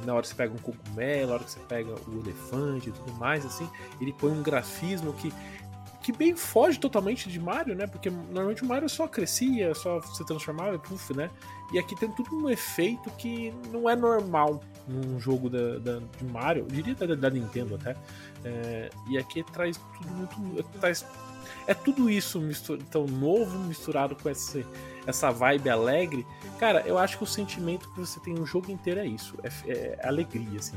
que 0.00 0.06
na 0.06 0.14
hora 0.14 0.22
que 0.22 0.28
você 0.28 0.34
pega 0.34 0.52
um 0.52 0.58
cogumelo, 0.58 1.28
na 1.28 1.34
hora 1.34 1.44
que 1.44 1.50
você 1.50 1.60
pega 1.60 1.94
o 2.08 2.20
elefante 2.20 2.88
e 2.88 2.92
tudo 2.92 3.12
mais, 3.14 3.44
assim, 3.44 3.68
ele 4.00 4.12
põe 4.12 4.30
um 4.30 4.42
grafismo 4.42 5.12
que, 5.14 5.32
que 6.02 6.12
bem 6.12 6.36
foge 6.36 6.78
totalmente 6.78 7.28
de 7.28 7.40
Mario, 7.40 7.74
né? 7.74 7.86
Porque 7.86 8.10
normalmente 8.10 8.62
o 8.62 8.66
Mario 8.66 8.88
só 8.88 9.06
crescia, 9.08 9.74
só 9.74 10.00
se 10.00 10.24
transformava 10.24 10.74
e 10.76 10.78
puf, 10.78 11.14
né? 11.14 11.30
E 11.72 11.78
aqui 11.78 11.96
tem 11.96 12.10
tudo 12.10 12.36
um 12.36 12.50
efeito 12.50 13.10
que 13.12 13.52
não 13.72 13.88
é 13.88 13.96
normal 13.96 14.60
num 14.86 15.18
jogo 15.18 15.48
da, 15.48 15.78
da 15.78 15.98
de 15.98 16.24
Mario, 16.24 16.66
diria 16.66 16.94
da, 16.94 17.14
da 17.14 17.30
Nintendo 17.30 17.74
até. 17.76 17.96
É, 18.44 18.90
e 19.08 19.16
aqui 19.16 19.42
traz 19.42 19.76
tudo 19.76 20.14
muito. 20.14 20.62
Traz, 20.78 21.04
é 21.66 21.74
tudo 21.74 22.10
isso 22.10 22.38
mistur, 22.40 22.78
tão 22.90 23.06
novo 23.06 23.58
misturado 23.60 24.14
com 24.14 24.28
esse 24.28 24.64
essa 25.06 25.30
vibe 25.30 25.68
alegre, 25.68 26.26
cara, 26.58 26.82
eu 26.86 26.98
acho 26.98 27.18
que 27.18 27.24
o 27.24 27.26
sentimento 27.26 27.90
que 27.92 28.00
você 28.00 28.18
tem 28.20 28.34
no 28.34 28.46
jogo 28.46 28.70
inteiro 28.70 29.00
é 29.00 29.06
isso, 29.06 29.36
é, 29.42 29.48
é 29.70 30.06
alegria, 30.06 30.58
assim. 30.58 30.76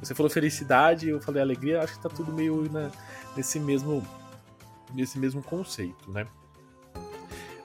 Você 0.00 0.14
falou 0.14 0.30
felicidade, 0.30 1.08
eu 1.08 1.20
falei 1.20 1.42
alegria, 1.42 1.80
acho 1.80 1.94
que 1.94 2.02
tá 2.02 2.08
tudo 2.08 2.32
meio 2.32 2.70
na, 2.70 2.90
nesse 3.36 3.58
mesmo 3.60 4.06
nesse 4.94 5.18
mesmo 5.18 5.42
conceito, 5.42 6.10
né? 6.10 6.26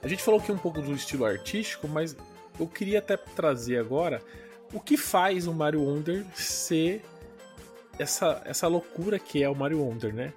A 0.02 0.08
gente 0.08 0.22
falou 0.22 0.38
aqui 0.38 0.52
um 0.52 0.58
pouco 0.58 0.82
do 0.82 0.92
estilo 0.92 1.24
artístico, 1.24 1.88
mas 1.88 2.14
eu 2.60 2.66
queria 2.66 2.98
até 2.98 3.16
trazer 3.16 3.78
agora 3.78 4.22
o 4.72 4.78
que 4.78 4.96
faz 4.96 5.46
o 5.46 5.54
Mario 5.54 5.82
Wonder 5.82 6.26
ser 6.34 7.02
essa, 7.98 8.42
essa 8.44 8.68
loucura 8.68 9.18
que 9.18 9.42
é 9.42 9.48
o 9.48 9.54
Mario 9.54 9.80
Wonder, 9.80 10.12
né? 10.12 10.32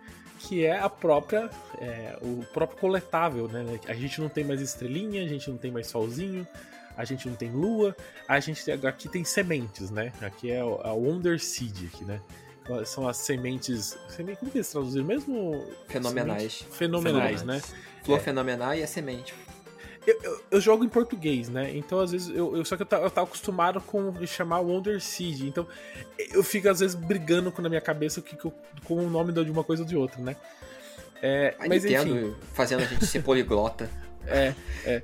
Que 0.48 0.66
é 0.66 0.80
a 0.80 0.90
própria 0.90 1.50
é, 1.80 2.18
o 2.22 2.46
próprio 2.54 2.80
coletável, 2.80 3.48
né? 3.48 3.80
A 3.88 3.94
gente 3.94 4.22
não 4.22 4.30
tem 4.30 4.46
mais 4.46 4.62
estrelinha, 4.62 5.24
a 5.24 5.28
gente 5.28 5.50
não 5.50 5.58
tem 5.58 5.70
mais 5.72 5.88
solzinho, 5.88 6.48
a 6.96 7.04
gente 7.04 7.28
não 7.28 7.36
tem 7.36 7.52
lua, 7.52 7.96
a 8.28 8.40
gente 8.40 8.70
aqui 8.72 9.10
tem 9.10 9.24
sementes, 9.24 9.92
né? 9.92 10.14
Aqui 10.22 10.52
é 10.52 10.60
a 10.60 10.94
Wonder 10.94 11.40
Seed 11.40 11.90
aqui, 11.94 12.06
né? 12.06 12.22
São 12.86 13.08
as 13.08 13.18
sementes, 13.18 13.98
como 14.40 14.52
que 14.52 14.58
eles 14.58 14.70
traduziram 14.70 15.06
mesmo? 15.06 15.66
Fenomenais. 15.88 16.54
Sementes 16.54 16.78
fenomenais, 16.78 17.44
né? 17.44 17.62
Flor 18.04 18.18
é. 18.18 18.22
fenomenal 18.22 18.76
e 18.76 18.84
a 18.84 18.88
semente. 18.88 19.34
Eu, 20.08 20.20
eu, 20.24 20.42
eu, 20.52 20.62
jogo 20.62 20.86
em 20.86 20.90
português, 20.90 21.50
né? 21.50 21.76
Então, 21.76 22.00
às 22.00 22.14
vezes, 22.14 22.30
eu, 22.30 22.56
eu 22.56 22.64
só 22.64 22.78
que 22.78 22.84
eu, 22.84 22.86
tava, 22.86 23.04
eu 23.04 23.12
tava 23.12 23.28
acostumado 23.28 23.82
com 23.82 24.26
chamar 24.26 24.62
Wonder 24.62 25.02
Seed. 25.02 25.42
Então, 25.42 25.68
eu 26.32 26.42
fico, 26.42 26.70
às 26.70 26.80
vezes, 26.80 26.96
brigando 26.96 27.52
com 27.52 27.62
na 27.62 27.68
minha 27.68 27.82
cabeça 27.82 28.22
que, 28.22 28.38
que 28.38 28.50
com 28.86 28.96
o 28.96 29.10
nome 29.10 29.34
de 29.34 29.52
uma 29.52 29.66
coisa 29.66 29.84
ou 29.84 29.88
de 29.88 29.98
outra, 29.98 30.22
né? 30.22 30.38
É, 31.22 31.56
mas 31.68 31.84
entendo, 31.84 32.16
enfim. 32.16 32.36
fazendo 32.54 32.84
a 32.84 32.86
gente 32.86 33.06
ser 33.06 33.22
poliglota. 33.24 33.90
é, 34.26 34.54
é. 34.86 35.04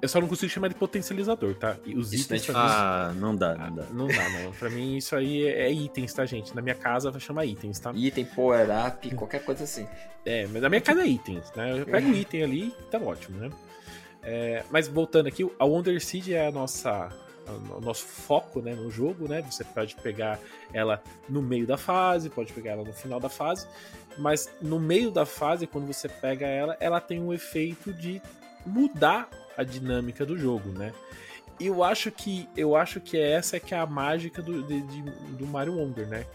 Eu 0.00 0.08
só 0.08 0.20
não 0.20 0.28
consigo 0.28 0.50
chamar 0.50 0.68
de 0.68 0.76
potencializador, 0.76 1.56
tá? 1.56 1.76
E 1.84 1.96
os 1.96 2.12
isso 2.12 2.32
itens. 2.32 2.48
Ah, 2.54 3.12
não 3.16 3.34
dá, 3.34 3.56
não 3.56 3.74
dá. 3.74 3.84
Não 3.90 4.06
dá, 4.06 4.28
não. 4.28 4.52
Pra 4.52 4.70
mim, 4.70 4.96
isso 4.96 5.16
aí 5.16 5.44
é 5.44 5.72
itens, 5.72 6.12
tá, 6.12 6.24
gente? 6.24 6.54
Na 6.54 6.62
minha 6.62 6.74
casa 6.74 7.10
vai 7.10 7.20
chamar 7.20 7.46
itens, 7.46 7.80
tá? 7.80 7.92
Item, 7.94 8.24
power 8.24 8.68
up, 8.86 9.12
qualquer 9.16 9.44
coisa 9.44 9.64
assim. 9.64 9.88
É, 10.24 10.46
mas 10.46 10.62
na 10.62 10.68
minha 10.68 10.80
casa 10.80 11.02
é 11.02 11.06
itens, 11.06 11.50
né? 11.56 11.80
Eu 11.80 11.84
pego 11.84 12.10
o 12.10 12.14
item 12.14 12.44
ali 12.44 12.74
e 12.78 12.82
tá 12.84 12.98
ótimo, 12.98 13.38
né? 13.38 13.50
É, 14.22 14.64
mas 14.70 14.88
voltando 14.88 15.26
aqui, 15.26 15.48
a 15.58 15.64
Wonder 15.64 16.02
Seed 16.02 16.30
é 16.30 16.46
a 16.46 16.50
nossa 16.50 17.10
o 17.76 17.80
nosso 17.80 18.04
foco 18.04 18.60
né, 18.60 18.74
no 18.74 18.90
jogo, 18.90 19.26
né? 19.26 19.42
Você 19.42 19.64
pode 19.64 19.94
pegar 19.96 20.38
ela 20.72 21.02
no 21.28 21.40
meio 21.40 21.66
da 21.66 21.76
fase, 21.76 22.28
pode 22.28 22.52
pegar 22.52 22.72
ela 22.72 22.84
no 22.84 22.92
final 22.92 23.18
da 23.18 23.28
fase, 23.28 23.66
mas 24.18 24.50
no 24.60 24.78
meio 24.78 25.10
da 25.10 25.24
fase, 25.24 25.66
quando 25.66 25.86
você 25.86 26.08
pega 26.08 26.46
ela, 26.46 26.76
ela 26.80 27.00
tem 27.00 27.20
um 27.20 27.32
efeito 27.32 27.92
de 27.92 28.20
mudar 28.66 29.28
a 29.56 29.62
dinâmica 29.62 30.26
do 30.26 30.36
jogo, 30.36 30.70
né? 30.70 30.92
E 31.58 31.66
eu 31.66 31.82
acho 31.82 32.10
que 32.12 32.48
eu 32.56 32.76
acho 32.76 33.00
que 33.00 33.18
essa 33.18 33.56
é 33.56 33.60
que 33.60 33.74
é 33.74 33.78
a 33.78 33.86
mágica 33.86 34.40
do, 34.40 34.62
de, 34.62 34.80
de, 34.82 35.02
do 35.02 35.46
Mario 35.46 35.76
Wonder, 35.76 36.06
né? 36.06 36.26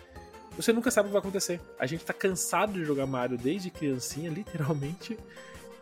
Você 0.56 0.72
nunca 0.72 0.92
sabe 0.92 1.08
o 1.08 1.10
que 1.10 1.13
vai 1.13 1.22
acontecer. 1.22 1.60
A 1.80 1.86
gente 1.86 2.04
tá 2.06 2.13
cansado 2.13 2.74
de 2.74 2.84
jogar 2.84 3.08
Mario 3.08 3.38
desde 3.38 3.70
criancinha, 3.70 4.30
literalmente. 4.30 5.18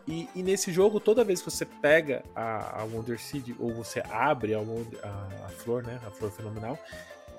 E, 0.06 0.28
e, 0.34 0.42
nesse 0.42 0.72
jogo, 0.72 0.98
toda 0.98 1.22
vez 1.22 1.40
que 1.40 1.50
você 1.50 1.64
pega 1.64 2.24
a, 2.34 2.80
a 2.80 2.84
Wonder 2.84 3.20
Seed 3.20 3.50
ou 3.58 3.72
você 3.72 4.02
abre 4.10 4.54
a, 4.54 4.58
a, 4.58 5.46
a 5.46 5.48
flor, 5.48 5.82
né, 5.84 6.00
a 6.06 6.10
flor 6.10 6.30
fenomenal, 6.30 6.78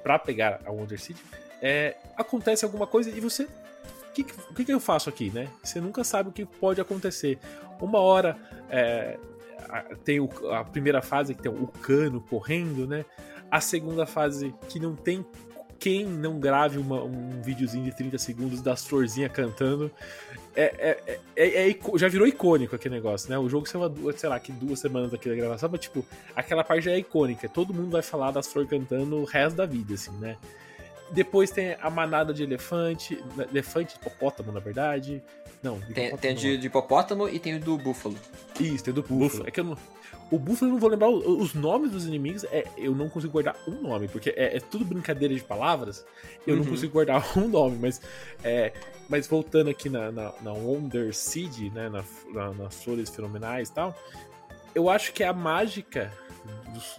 para 0.01 0.17
pegar 0.17 0.61
a 0.65 0.71
Wonder 0.71 0.99
Seed, 0.99 1.17
é, 1.61 1.97
acontece 2.15 2.65
alguma 2.65 2.87
coisa 2.87 3.09
e 3.09 3.19
você 3.19 3.43
o 3.43 4.13
que, 4.13 4.23
que, 4.23 4.65
que, 4.65 4.73
eu 4.73 4.79
faço 4.79 5.09
aqui, 5.09 5.31
né? 5.31 5.49
Você 5.63 5.81
nunca 5.81 6.03
sabe 6.03 6.29
o 6.29 6.31
que 6.31 6.45
pode 6.45 6.79
acontecer. 6.79 7.39
Uma 7.81 7.99
hora 7.99 8.37
é, 8.69 9.17
tem 10.03 10.19
o, 10.19 10.29
a 10.51 10.63
primeira 10.63 11.01
fase 11.01 11.33
que 11.33 11.41
tem 11.41 11.51
o 11.51 11.67
cano 11.67 12.21
correndo, 12.21 12.85
né? 12.85 13.05
A 13.49 13.59
segunda 13.59 14.05
fase 14.05 14.53
que 14.69 14.79
não 14.79 14.95
tem 14.95 15.25
quem 15.79 16.05
não 16.05 16.39
grave 16.39 16.77
uma, 16.77 17.03
um 17.03 17.41
videozinho 17.41 17.83
de 17.83 17.93
30 17.93 18.17
segundos 18.17 18.61
das 18.61 18.85
florzinhas 18.85 19.31
cantando. 19.33 19.91
É, 20.55 20.97
é, 21.05 21.19
é, 21.35 21.69
é, 21.69 21.97
já 21.97 22.07
virou 22.07 22.27
icônico 22.27 22.75
aquele 22.75 22.95
negócio, 22.95 23.29
né? 23.29 23.37
O 23.37 23.49
jogo 23.49 23.67
saiu, 23.67 23.89
duas, 23.89 24.19
sei 24.19 24.29
lá, 24.29 24.39
que 24.39 24.51
duas 24.51 24.79
semanas 24.79 25.13
aqui 25.13 25.27
da 25.27 25.35
gravação, 25.35 25.69
mas 25.71 25.81
tipo, 25.81 26.05
aquela 26.35 26.63
parte 26.63 26.85
já 26.85 26.91
é 26.91 26.99
icônica. 26.99 27.49
Todo 27.49 27.73
mundo 27.73 27.91
vai 27.91 28.01
falar 28.01 28.31
das 28.31 28.47
flores 28.47 28.69
cantando 28.69 29.17
o 29.17 29.23
resto 29.23 29.55
da 29.55 29.65
vida, 29.65 29.95
assim, 29.95 30.11
né? 30.19 30.37
Depois 31.11 31.51
tem 31.51 31.75
a 31.81 31.89
manada 31.89 32.33
de 32.33 32.43
elefante, 32.43 33.21
elefante, 33.51 33.95
hipopótamo, 33.95 34.51
na 34.51 34.59
verdade. 34.59 35.23
Não, 35.61 35.79
Tem, 35.79 36.15
tem 36.17 36.35
de, 36.35 36.57
de 36.57 36.67
hipopótamo 36.67 37.29
e 37.29 37.39
tem 37.39 37.55
o 37.55 37.59
do 37.59 37.77
búfalo. 37.77 38.17
Isso, 38.59 38.83
tem 38.83 38.93
do 38.93 39.01
búfalo. 39.01 39.47
É 39.47 39.51
que 39.51 39.59
eu 39.59 39.63
não. 39.63 39.77
O 40.33 40.39
búfalo 40.39 40.69
eu 40.71 40.73
não 40.73 40.79
vou 40.79 40.89
lembrar 40.89 41.09
os 41.09 41.53
nomes 41.53 41.91
dos 41.91 42.05
inimigos, 42.07 42.43
é, 42.45 42.65
eu 42.75 42.95
não 42.95 43.07
consigo 43.07 43.33
guardar 43.33 43.55
um 43.67 43.81
nome, 43.81 44.07
porque 44.07 44.31
é, 44.31 44.57
é 44.57 44.59
tudo 44.59 44.83
brincadeira 44.83 45.33
de 45.35 45.43
palavras, 45.43 46.03
eu 46.47 46.55
não 46.55 46.63
Uhum. 46.63 46.69
consigo 46.71 46.93
guardar 46.93 47.23
um 47.37 47.47
nome, 47.47 47.77
mas 47.79 48.01
é, 48.43 48.73
mas 49.07 49.27
voltando 49.27 49.69
aqui 49.69 49.89
na, 49.89 50.11
na, 50.11 50.33
na 50.41 50.51
Wonder 50.53 51.13
Seed, 51.13 51.71
né, 51.73 51.87
na, 51.89 52.03
na- 52.33 52.51
nas 52.53 52.83
flores 52.83 53.09
fenomenais 53.09 53.69
e 53.69 53.73
tal, 53.73 53.95
eu 54.73 54.89
acho 54.89 55.13
que 55.13 55.23
a 55.23 55.31
mágica 55.33 56.11
dos- 56.73 56.97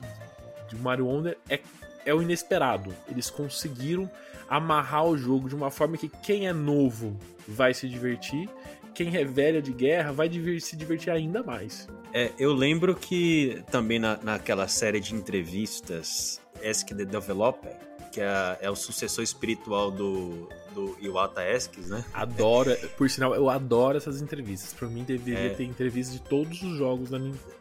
de 0.68 0.76
Mario 0.76 1.06
Wonder 1.06 1.36
é, 1.50 1.58
é 2.06 2.14
o 2.14 2.22
inesperado. 2.22 2.94
Eles 3.08 3.30
conseguiram 3.30 4.08
amarrar 4.48 5.06
o 5.06 5.16
jogo 5.18 5.48
de 5.48 5.56
uma 5.56 5.70
forma 5.72 5.96
que 5.96 6.08
quem 6.08 6.46
é 6.46 6.52
novo 6.52 7.18
vai 7.48 7.74
se 7.74 7.88
divertir, 7.88 8.48
quem 8.94 9.16
é 9.16 9.24
velho 9.24 9.60
de 9.60 9.72
guerra 9.72 10.12
vai 10.12 10.30
se 10.60 10.76
divertir 10.76 11.10
ainda 11.10 11.42
mais. 11.42 11.88
É, 12.12 12.30
eu 12.38 12.52
lembro 12.52 12.94
que 12.94 13.62
também 13.70 13.98
na, 13.98 14.16
naquela 14.22 14.68
série 14.68 15.00
de 15.00 15.14
entrevistas 15.14 16.40
Ask 16.68 16.88
the 16.88 17.04
Developer, 17.04 17.76
que 18.12 18.20
é, 18.20 18.58
é 18.60 18.70
o 18.70 18.76
sucessor 18.76 19.24
espiritual 19.24 19.90
do, 19.90 20.48
do 20.72 20.96
Iwata 21.00 21.42
Asks, 21.42 21.88
né? 21.88 22.04
Adoro, 22.14 22.76
por 22.96 23.10
sinal, 23.10 23.34
eu 23.34 23.50
adoro 23.50 23.96
essas 23.98 24.22
entrevistas. 24.22 24.72
Pra 24.72 24.88
mim 24.88 25.02
deveria 25.02 25.46
É. 25.46 25.54
ter 25.54 25.64
entrevistas 25.64 26.14
de 26.14 26.22
todos 26.22 26.62
os 26.62 26.78
jogos 26.78 27.10
da 27.10 27.18
Nintendo. 27.18 27.54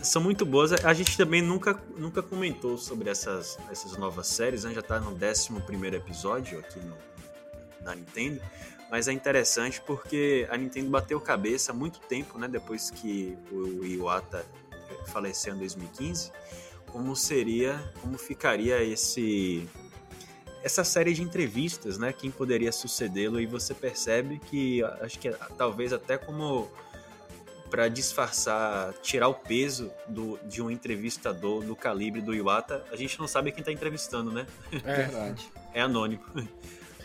São 0.00 0.22
muito 0.22 0.46
boas. 0.46 0.72
A 0.84 0.94
gente 0.94 1.16
também 1.16 1.42
nunca, 1.42 1.78
nunca 1.96 2.22
comentou 2.22 2.78
sobre 2.78 3.10
essas, 3.10 3.58
essas 3.70 3.96
novas 3.98 4.28
séries, 4.28 4.64
né? 4.64 4.72
Já 4.72 4.80
tá 4.80 5.00
no 5.00 5.10
11 5.10 5.48
episódio 5.96 6.60
aqui 6.60 6.78
no, 6.78 6.96
na 7.82 7.94
Nintendo. 7.96 8.40
Mas 8.90 9.06
é 9.06 9.12
interessante 9.12 9.80
porque 9.80 10.46
a 10.50 10.56
Nintendo 10.56 10.88
bateu 10.88 11.20
cabeça 11.20 11.72
há 11.72 11.74
muito 11.74 12.00
tempo, 12.00 12.38
né? 12.38 12.48
Depois 12.48 12.90
que 12.90 13.36
o 13.52 13.84
Iwata 13.84 14.44
faleceu 15.06 15.54
em 15.54 15.58
2015. 15.58 16.32
Como 16.86 17.14
seria, 17.14 17.78
como 18.00 18.16
ficaria 18.16 18.82
esse 18.82 19.68
essa 20.62 20.82
série 20.82 21.14
de 21.14 21.22
entrevistas, 21.22 21.98
né? 21.98 22.12
Quem 22.12 22.30
poderia 22.30 22.72
sucedê-lo 22.72 23.40
e 23.40 23.46
você 23.46 23.74
percebe 23.74 24.38
que 24.38 24.82
acho 25.00 25.18
que 25.18 25.30
talvez 25.56 25.92
até 25.92 26.18
como 26.18 26.70
para 27.70 27.88
disfarçar, 27.88 28.94
tirar 29.02 29.28
o 29.28 29.34
peso 29.34 29.92
do, 30.06 30.38
de 30.44 30.62
um 30.62 30.70
entrevistador 30.70 31.62
do 31.62 31.76
calibre 31.76 32.20
do 32.20 32.34
Iwata, 32.34 32.84
a 32.90 32.96
gente 32.96 33.18
não 33.18 33.28
sabe 33.28 33.52
quem 33.52 33.62
tá 33.62 33.70
entrevistando, 33.70 34.32
né? 34.32 34.46
É, 34.84 34.94
Verdade. 34.94 35.52
É 35.74 35.82
anônimo. 35.82 36.22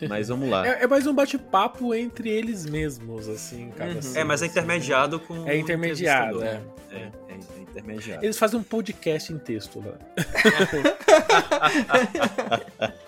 Mas 0.09 0.27
vamos 0.29 0.49
lá. 0.49 0.67
é, 0.67 0.83
é 0.83 0.87
mais 0.87 1.05
um 1.07 1.13
bate-papo 1.13 1.93
entre 1.93 2.29
eles 2.29 2.65
mesmos, 2.65 3.27
assim, 3.29 3.71
cada 3.77 3.93
Uhum. 3.93 4.01
cena, 4.01 4.19
É, 4.19 4.23
mas 4.23 4.41
é 4.41 4.45
assim. 4.45 4.51
intermediado 4.51 5.19
com. 5.19 5.47
É 5.49 5.53
o 5.53 5.57
intermediado, 5.57 6.41
é. 6.41 6.53
né? 6.53 6.61
É, 6.91 6.95
é, 6.97 7.11
é 7.33 7.61
intermediado. 7.61 8.23
Eles 8.25 8.37
fazem 8.37 8.59
um 8.59 8.63
podcast 8.63 9.31
em 9.33 9.37
texto 9.39 9.83
lá. 9.85 9.93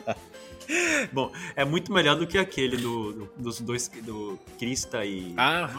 Bom, 1.13 1.31
é 1.55 1.63
muito 1.63 1.93
melhor 1.93 2.15
do 2.15 2.25
que 2.25 2.37
aquele 2.39 2.77
do, 2.77 3.13
do- 3.13 3.29
dos 3.37 3.61
dois, 3.61 3.87
do 4.03 4.39
Krista 4.57 5.05
e. 5.05 5.33
Ah, 5.37 5.69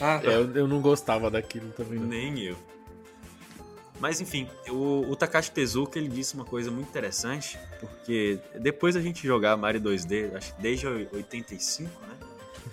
Ah, 0.00 0.20
é, 0.22 0.28
eu, 0.28 0.54
eu 0.54 0.68
não 0.68 0.80
gostava 0.80 1.28
daquilo 1.30 1.70
também. 1.76 1.98
não. 1.98 2.06
Nem 2.06 2.38
eu. 2.40 2.56
Mas 4.00 4.20
enfim, 4.20 4.48
o, 4.68 5.04
o 5.10 5.16
Takashi 5.16 5.50
Tezuka 5.50 5.98
ele 5.98 6.08
disse 6.08 6.34
uma 6.34 6.44
coisa 6.44 6.70
muito 6.70 6.88
interessante, 6.88 7.58
porque 7.80 8.38
depois 8.60 8.94
da 8.94 9.00
gente 9.00 9.26
jogar 9.26 9.56
Mario 9.56 9.80
2D, 9.80 10.34
acho 10.36 10.54
que 10.54 10.62
desde 10.62 10.86
85, 10.86 11.90
né? 12.06 12.16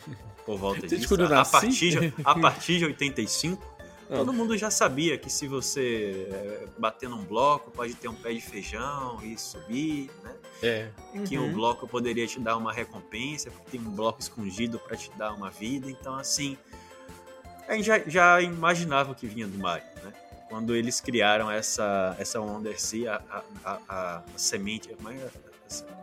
Por 0.46 0.58
volta 0.58 0.82
disso. 0.98 1.08
a, 1.26 1.30
nasci? 1.30 1.52
partir 1.52 1.90
de, 2.00 2.14
a 2.24 2.36
partir 2.36 2.78
de 2.78 2.86
85, 2.86 3.76
Ah. 4.08 4.18
todo 4.18 4.32
mundo 4.32 4.56
já 4.56 4.70
sabia 4.70 5.18
que 5.18 5.32
se 5.32 5.48
você 5.48 6.28
é, 6.32 6.68
bater 6.78 7.10
num 7.10 7.24
bloco, 7.24 7.72
pode 7.72 7.96
ter 7.96 8.08
um 8.08 8.14
pé 8.14 8.32
de 8.34 8.42
feijão 8.42 9.20
e 9.24 9.36
subir, 9.36 10.12
né? 10.24 10.32
É. 10.62 10.90
que 11.28 11.36
Uhum. 11.40 11.48
um 11.48 11.54
bloco 11.54 11.88
poderia 11.88 12.28
te 12.28 12.40
dar 12.40 12.56
uma 12.56 12.72
recompensa, 12.72 13.50
porque 13.50 13.72
tem 13.72 13.80
um 13.82 13.90
bloco 13.90 14.20
escondido 14.22 14.78
para 14.78 14.96
te 14.96 15.10
dar 15.18 15.34
uma 15.34 15.50
vida. 15.50 15.90
Então, 15.90 16.14
assim, 16.16 16.56
a 17.68 17.74
gente 17.76 17.86
já, 17.86 17.98
já 18.06 18.40
imaginava 18.44 19.12
o 19.12 19.16
que 19.16 19.26
vinha 19.26 19.48
do 19.48 19.58
Mario, 19.58 19.88
né? 20.04 20.14
Quando 20.56 20.74
eles 20.74 21.02
criaram 21.02 21.52
essa, 21.52 22.16
essa 22.18 22.40
Wonder 22.40 22.80
Sea, 22.80 23.22
a, 23.30 23.42
a, 23.66 23.72
a, 23.90 24.16
a 24.18 24.24
semente, 24.38 24.88
como 24.96 25.10
é? 25.10 25.18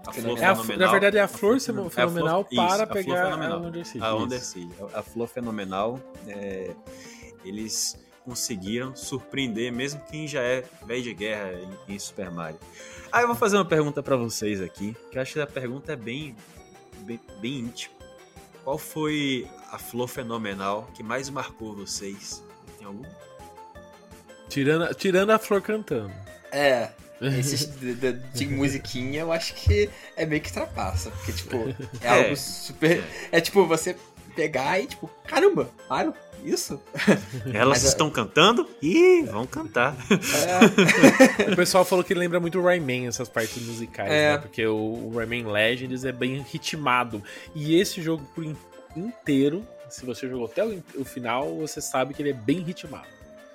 a 0.07 0.13
flor 0.13 0.39
É 0.39 0.45
a- 0.45 0.55
fenomenal. 0.55 0.79
na 0.87 0.91
verdade, 0.93 1.17
é 1.17 1.21
a 1.23 1.29
flor 1.29 1.55
é 1.55 1.57
a 1.57 1.61
flor- 1.61 1.91
fenomenal 1.91 2.47
isso, 2.51 2.57
para 2.57 2.83
a 2.83 2.87
flor 2.87 2.89
pegar 2.93 3.25
fenomenal. 3.31 3.59
a 3.67 3.85
Seed. 3.85 4.03
A 4.03 4.07
isso. 4.09 4.17
Wonder 4.19 4.45
Seed, 4.45 4.71
a 4.93 5.03
flor 5.03 5.27
fenomenal, 5.29 6.01
é, 6.29 6.75
eles 7.47 7.97
conseguiram 8.27 8.95
surpreender 8.95 9.73
mesmo 9.73 10.03
quem 10.11 10.29
já 10.29 10.43
é 10.43 10.63
velho 10.85 11.03
de 11.03 11.15
guerra 11.15 11.53
em, 11.89 11.95
em 11.95 11.99
Super 11.99 12.31
Mario. 12.31 12.59
Aí 13.11 13.23
eu 13.23 13.29
vou 13.29 13.37
fazer 13.37 13.57
uma 13.57 13.65
pergunta 13.65 14.03
pra 14.03 14.17
vocês 14.17 14.61
aqui, 14.61 14.95
que 15.11 15.17
eu 15.17 15.23
acho 15.23 15.33
que 15.33 15.41
a 15.41 15.47
pergunta 15.47 15.95
é 15.95 15.97
bem, 15.97 16.37
bem, 17.07 17.19
bem 17.41 17.59
íntima. 17.61 17.95
Qual 18.65 18.77
foi 18.77 19.49
a 19.71 19.79
flor 19.79 20.09
fenomenal 20.09 20.91
que 20.95 21.03
mais 21.03 21.31
marcou 21.31 21.75
vocês? 21.75 22.45
Tem 22.77 22.87
algum? 22.87 23.03
Tirando, 24.53 24.95
tirando 24.95 25.31
a 25.31 25.39
flor 25.39 25.63
cantando. 25.63 26.13
É. 26.51 26.91
Esses 27.39 27.67
de, 27.79 27.95
de- 27.95 28.13
de 28.13 28.47
musiquinha 28.49 29.21
eu 29.21 29.33
acho 29.33 29.55
que 29.55 29.89
é 30.17 30.27
meio 30.27 30.43
que 30.43 30.49
ultrapassa. 30.49 31.11
Porque, 31.11 31.33
tipo, 31.33 31.57
é, 32.01 32.07
É. 32.07 32.09
algo 32.25 32.37
super. 32.37 33.03
É 33.31 33.41
tipo 33.41 33.65
você 33.67 33.97
pegar 34.35 34.81
e, 34.81 34.87
tipo, 34.87 35.09
caramba, 35.27 35.71
Mario, 35.89 36.13
isso? 36.45 36.81
Elas 37.55 37.79
Mas, 37.79 37.85
é- 37.85 37.89
estão 37.89 38.11
cantando? 38.11 38.69
Ih, 38.83 39.23
vão 39.23 39.47
cantar. 39.47 39.95
É, 40.11 41.53
O 41.53 41.57
pessoal 41.57 41.85
falou 41.85 42.05
que 42.05 42.13
lembra 42.13 42.41
muito 42.41 42.59
o 42.59 42.63
Rayman, 42.65 43.07
essas 43.07 43.29
partes 43.29 43.63
musicais, 43.63 44.11
É. 44.11 44.33
né? 44.33 44.39
Porque 44.39 44.67
o, 44.67 44.75
o 44.77 45.13
Rayman 45.17 45.47
Legends 45.47 46.05
é 46.05 46.13
bem 46.13 46.45
ritmado. 46.51 47.23
E 47.55 47.79
esse 47.81 48.03
jogo 48.03 48.25
por 48.35 48.43
in- 48.45 48.57
inteiro, 48.97 49.65
se 49.89 50.05
você 50.05 50.29
jogou 50.29 50.47
até 50.47 50.65
o, 50.65 50.83
o 50.97 51.05
final, 51.05 51.57
você 51.57 51.81
sabe 51.81 52.13
que 52.15 52.21
ele 52.23 52.31
é 52.31 52.35
bem 52.35 52.61
ritmado. 52.61 53.07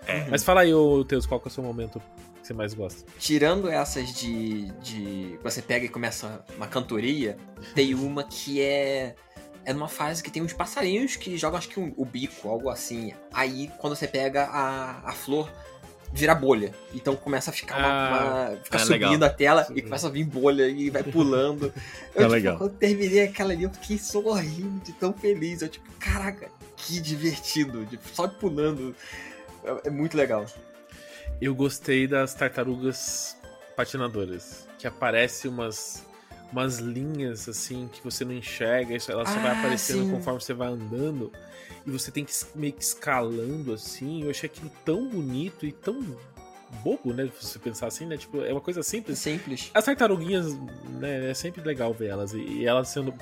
É. 0.08 0.28
Mas 0.30 0.44
fala 0.44 0.62
aí, 0.62 0.74
ô, 0.74 1.04
Teus, 1.04 1.26
qual 1.26 1.40
que 1.40 1.48
é 1.48 1.52
o 1.52 1.54
seu 1.54 1.64
momento 1.64 2.02
que 2.42 2.48
você 2.48 2.54
mais 2.54 2.74
gosta? 2.74 3.04
tirando 3.20 3.68
essas 3.70 4.14
de, 4.14 4.72
de. 4.82 5.38
Você 5.44 5.62
pega 5.62 5.86
e 5.86 5.90
começa 5.90 6.44
uma 6.56 6.68
cantoria, 6.68 7.38
tem 7.76 7.94
uma 7.94 8.24
que 8.24 8.62
é. 8.62 9.16
É 9.66 9.74
numa 9.74 9.90
fase 9.90 10.24
que 10.24 10.32
tem 10.32 10.42
uns 10.42 10.54
passarinhos 10.54 11.18
que 11.18 11.38
jogam, 11.38 11.58
acho 11.58 11.68
que 11.68 11.78
um- 11.78 11.94
o 11.98 12.06
bico, 12.06 12.48
algo 12.48 12.70
assim. 12.70 13.12
Aí, 13.34 13.70
quando 13.80 13.98
você 13.98 14.08
pega 14.08 14.46
a, 14.46 15.10
a 15.10 15.12
flor, 15.12 15.52
vira 16.14 16.34
bolha. 16.34 16.74
Então 16.96 17.18
começa 17.18 17.50
a 17.50 17.54
ficar 17.54 17.78
uma. 17.78 17.88
Ah, 17.90 18.50
uma- 18.52 18.58
fica 18.64 18.78
é 18.78 18.80
subindo 18.80 19.02
legal. 19.12 19.24
a 19.26 19.30
tela 19.30 19.64
Subindo. 19.66 19.80
e 19.80 19.82
começa 19.82 20.08
a 20.08 20.10
vir 20.10 20.24
bolha 20.24 20.70
e 20.70 20.90
vai 20.90 21.04
pulando. 21.04 21.74
É 22.16 22.20
Eu, 22.20 22.22
tipo, 22.22 22.32
legal. 22.32 22.58
quando 22.58 22.72
terminei 22.78 23.24
aquela 23.24 23.52
ali, 23.52 23.64
eu 23.64 23.70
fiquei 23.72 23.98
sorrindo 23.98 24.80
de 24.86 24.94
tão 24.94 25.12
feliz. 25.12 25.62
Eu, 25.62 25.68
tipo, 25.68 25.92
caraca, 26.00 26.50
que 26.78 27.02
divertido. 27.02 27.86
Tipo, 27.88 28.08
só 28.08 28.26
pulando. 28.26 28.96
É, 29.68 29.88
é 29.88 29.90
muito 29.90 30.16
legal. 30.18 30.46
Eu 31.42 31.54
gostei 31.54 32.08
das 32.08 32.34
tartarugas 32.34 33.38
patinadoras. 33.76 34.68
Que 34.80 34.88
aparece 34.88 35.48
umas, 35.48 36.06
umas 36.52 36.80
linhas 36.80 37.48
assim 37.50 37.90
que 37.92 38.04
você 38.04 38.24
não 38.26 38.34
enxerga, 38.34 38.96
isso 38.96 39.12
ela 39.12 39.26
só 39.26 39.40
vai 39.40 39.52
Ah, 39.52 39.60
aparecendo 39.60 40.06
sim. 40.06 40.12
conforme 40.12 40.42
você 40.42 40.54
vai 40.54 40.68
andando. 40.70 41.32
E 41.86 41.92
você 41.92 42.12
tem 42.12 42.24
que 42.26 42.34
meio 42.56 42.74
que 42.74 42.84
escalando 42.84 43.74
assim. 43.74 44.24
Eu 44.24 44.30
achei 44.30 44.48
aquilo 44.50 44.72
tão 44.86 45.08
bonito 45.08 45.66
e 45.66 45.72
tão 45.72 46.04
bobo, 46.84 47.14
né? 47.14 47.30
Se 47.40 47.48
você 47.48 47.60
pensar 47.60 47.88
assim, 47.88 48.06
né? 48.06 48.18
Tipo, 48.18 48.42
é 48.44 48.52
uma 48.52 48.60
coisa 48.62 48.84
simples. 48.84 49.20
Simples. 49.20 49.72
As 49.74 49.86
tartaruguinhas, 49.86 50.54
né, 51.00 51.30
é 51.30 51.34
sempre 51.34 51.62
legal 51.62 51.94
ver 51.94 52.08
elas. 52.08 52.34
E 52.34 52.40
e 52.40 52.66
elas 52.66 52.90
sendo, 52.90 53.14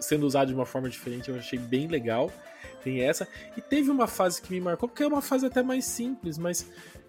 sendo 0.00 0.26
usadas 0.26 0.48
de 0.48 0.54
uma 0.54 0.64
forma 0.66 0.88
diferente, 0.88 1.28
eu 1.28 1.36
achei 1.36 1.58
bem 1.58 1.86
legal. 1.86 2.32
Tem 2.82 3.02
essa. 3.02 3.26
E 3.56 3.60
teve 3.60 3.90
uma 3.90 4.06
fase 4.06 4.40
que 4.40 4.50
me 4.52 4.60
marcou, 4.60 4.88
porque 4.88 5.02
é 5.02 5.06
uma 5.06 5.22
fase 5.22 5.46
até 5.46 5.62
mais 5.62 5.84
simples, 5.84 6.38
mas 6.38 6.66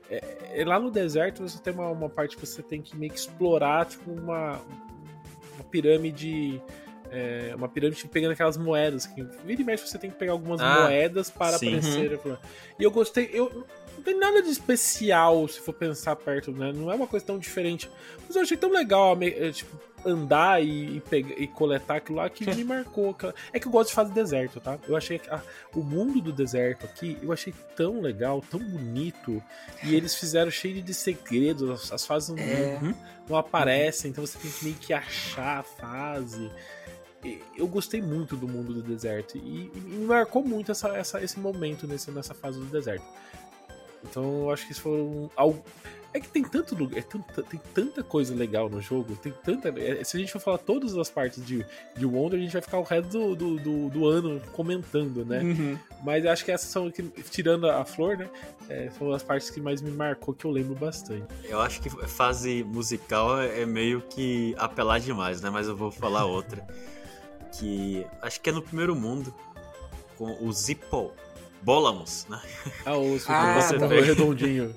é, 0.10 0.62
é 0.62 0.66
lá 0.66 0.80
no 0.80 0.90
deserto 0.90 1.42
você 1.48 1.60
tem 1.60 1.74
uma, 1.74 1.90
uma 1.92 2.10
parte 2.10 2.36
que 2.36 2.46
você 2.46 2.62
tem 2.64 2.82
que 2.82 2.96
meio 2.98 3.12
que 3.12 3.20
explorar, 3.20 3.86
tipo, 3.86 4.12
uma, 4.12 4.60
uma 5.56 5.64
pirâmide. 5.70 6.62
é, 7.12 7.54
uma 7.56 7.68
pirâmide 7.68 8.08
pegando 8.08 8.32
aquelas 8.32 8.58
moedas. 8.58 9.06
Que 9.08 9.24
vira 9.46 9.62
e 9.62 9.66
mexe 9.66 9.88
você 9.88 9.98
tem 9.98 10.10
que 10.10 10.18
pegar 10.18 10.32
algumas 10.34 10.62
Ah, 10.62 10.84
moedas 10.84 11.30
para 11.30 11.58
sim. 11.58 11.78
aparecer. 11.78 12.20
E 12.80 12.84
eu 12.84 12.92
gostei. 12.92 13.30
Eu, 13.34 13.66
não 13.96 14.04
tem 14.04 14.18
nada 14.18 14.42
de 14.42 14.50
especial 14.50 15.48
se 15.48 15.60
for 15.60 15.74
pensar 15.74 16.16
perto, 16.16 16.52
né? 16.52 16.72
Não 16.74 16.92
é 16.92 16.96
uma 16.96 17.08
coisa 17.08 17.26
tão 17.26 17.38
diferente. 17.38 17.90
Mas 18.26 18.36
eu 18.36 18.42
achei 18.42 18.58
tão 18.58 18.72
legal 18.72 19.18
é, 19.22 19.52
tipo, 19.52 19.78
andar 20.06 20.64
e, 20.64 20.98
e, 20.98 21.00
pegar, 21.02 21.36
e 21.38 21.48
coletar 21.48 21.96
aquilo 21.98 22.18
lá 22.18 22.30
que 22.30 22.46
me 22.56 22.64
marcou. 22.64 23.16
É 23.52 23.60
que 23.60 23.68
eu 23.68 23.72
gosto 23.72 23.90
de 23.90 23.96
fase 23.96 24.12
deserto, 24.12 24.60
tá? 24.60 24.78
Eu 24.88 24.96
achei 24.96 25.20
que 25.20 25.30
ah, 25.30 25.42
o 25.74 25.82
mundo 25.82 26.22
do 26.22 26.32
deserto 26.32 26.86
aqui, 26.86 27.18
eu 27.22 27.32
achei 27.32 27.54
tão 27.76 28.02
legal, 28.02 28.42
tão 28.50 28.60
bonito. 28.60 29.42
E 29.84 29.96
eles 29.96 30.16
fizeram 30.16 30.52
cheio 30.52 30.82
de 30.82 30.94
segredos. 30.94 31.70
As, 31.70 31.92
as 31.92 32.06
fases 32.06 32.30
não, 32.30 32.40
É. 32.40 32.80
não 33.28 33.38
aparecem, 33.38 34.12
então 34.12 34.26
você 34.26 34.38
tem 34.38 34.52
que 34.52 34.64
meio 34.64 34.76
que 34.78 34.94
achar 34.94 35.60
a 35.60 35.64
fase. 35.64 36.50
eu 37.58 37.68
gostei 37.68 38.02
muito 38.02 38.36
do 38.38 38.48
mundo 38.48 38.74
do 38.74 38.82
deserto 38.82 39.38
e, 39.38 39.70
e 39.76 39.80
me 39.80 40.06
marcou 40.06 40.44
muito 40.44 40.72
essa, 40.72 40.90
essa, 40.96 41.22
esse 41.22 41.38
momento 41.40 41.86
nesse, 41.86 42.10
nessa 42.12 42.34
fase 42.34 42.60
do 42.60 42.66
deserto. 42.66 43.04
Então 44.04 44.44
eu 44.44 44.52
acho 44.52 44.66
que 44.66 44.72
isso 44.72 44.82
foi 44.82 45.02
um, 45.02 45.30
algo. 45.36 45.64
É 46.12 46.20
que 46.20 46.28
tem 46.28 46.42
tanto 46.44 46.74
lugar, 46.74 46.98
é 46.98 47.04
tanta, 47.04 47.44
tem 47.44 47.62
tanta 47.72 48.02
coisa 48.02 48.34
legal 48.34 48.68
no 48.68 48.82
jogo, 48.82 49.16
tem 49.16 49.32
tanta. 49.44 49.70
É, 49.80 50.04
se 50.04 50.18
a 50.18 50.20
gente 50.20 50.32
for 50.32 50.40
falar 50.40 50.58
todas 50.58 50.98
as 50.98 51.08
partes 51.08 51.46
de, 51.46 51.64
de 51.96 52.06
Wonder, 52.06 52.40
a 52.40 52.42
gente 52.42 52.52
vai 52.52 52.64
ficar 52.64 52.80
o 52.80 52.84
resto 52.84 53.10
do, 53.10 53.36
do, 53.36 53.60
do, 53.60 53.90
do 53.90 54.08
ano 54.08 54.42
comentando, 54.54 55.24
né? 55.24 55.42
Uhum. 55.42 55.78
Mas 56.04 56.26
acho 56.26 56.44
que 56.44 56.52
essas 56.52 56.68
são, 56.68 56.90
que, 56.90 57.04
tirando 57.30 57.70
a 57.70 57.86
flor, 57.86 58.18
né? 58.18 58.28
É, 58.68 58.90
são 58.98 59.12
as 59.14 59.22
partes 59.22 59.52
que 59.52 59.62
mais 59.62 59.84
me 59.84 59.92
marcou, 59.92 60.34
que 60.34 60.46
eu 60.46 60.52
lembro 60.52 60.74
bastante. 60.74 61.28
Eu 61.44 61.62
acho 61.62 61.80
que 61.80 61.90
fase 62.08 62.64
musical 62.64 63.40
é 63.40 63.64
meio 63.68 64.02
que 64.02 64.56
apelar 64.58 65.00
demais, 65.00 65.42
né? 65.42 65.52
Mas 65.52 65.68
eu 65.68 65.76
vou 65.76 65.92
falar 65.92 66.26
outra. 66.26 66.66
que 67.52 68.06
acho 68.22 68.42
que 68.42 68.50
é 68.50 68.54
no 68.54 68.62
primeiro 68.62 68.96
mundo, 68.96 69.34
com 70.18 70.38
o 70.44 70.52
Zippo 70.52 71.12
Bólamos, 71.62 72.26
né? 72.30 72.40
Ah, 72.86 72.96
o 72.98 73.16
Ah, 73.28 73.62
você 73.62 73.78
tá. 73.78 73.88
pega 73.88 74.02
redondinho. 74.06 74.76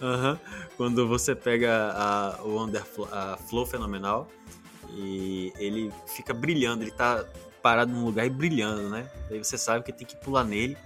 Aham. 0.00 0.38
Quando 0.76 1.06
você 1.08 1.34
pega 1.34 1.92
a, 1.92 2.42
o 2.42 2.54
Wonder 2.54 2.84
Flo- 2.84 3.08
a 3.10 3.36
Flow 3.36 3.66
Fenomenal 3.66 4.28
e 4.90 5.52
ele 5.58 5.92
fica 6.06 6.32
brilhando, 6.32 6.84
ele 6.84 6.90
tá 6.92 7.24
parado 7.62 7.92
num 7.92 8.04
lugar 8.04 8.24
e 8.26 8.30
brilhando, 8.30 8.88
né? 8.88 9.08
Daí 9.28 9.38
você 9.38 9.58
sabe 9.58 9.84
que 9.84 9.92
tem 9.92 10.06
que 10.06 10.16
pular 10.16 10.44
nele. 10.44 10.76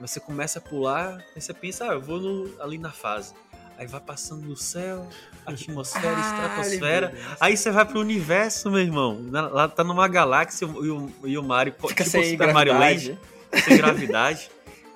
Você 0.00 0.18
começa 0.20 0.58
a 0.58 0.62
pular, 0.62 1.22
aí 1.34 1.40
você 1.40 1.52
pensa, 1.52 1.90
ah, 1.90 1.94
eu 1.94 2.00
vou 2.00 2.20
no- 2.20 2.50
ali 2.62 2.78
na 2.78 2.90
fase. 2.92 3.34
Aí 3.76 3.86
vai 3.86 4.00
passando 4.00 4.42
no 4.46 4.56
céu, 4.56 5.08
atmosfera, 5.44 6.20
estratosfera. 6.20 7.08
meu 7.08 7.16
Deus. 7.20 7.36
Aí 7.40 7.56
você 7.56 7.70
vai 7.70 7.84
pro 7.84 7.98
universo, 8.00 8.70
meu 8.70 8.80
irmão. 8.80 9.20
Lá 9.30 9.66
tá 9.68 9.82
numa 9.82 10.06
galáxia 10.08 10.64
e 10.66 10.68
o, 10.90 11.10
e 11.24 11.36
o 11.38 11.42
Mario, 11.42 11.74
Fica 11.88 12.04
tipo 12.04 12.10
sem 12.10 12.30
Super 12.32 12.52
Mario 12.54 12.74
gravidade. 12.74 13.08
Land, 13.52 13.64
sem 13.64 13.76
gravidade. 13.76 14.50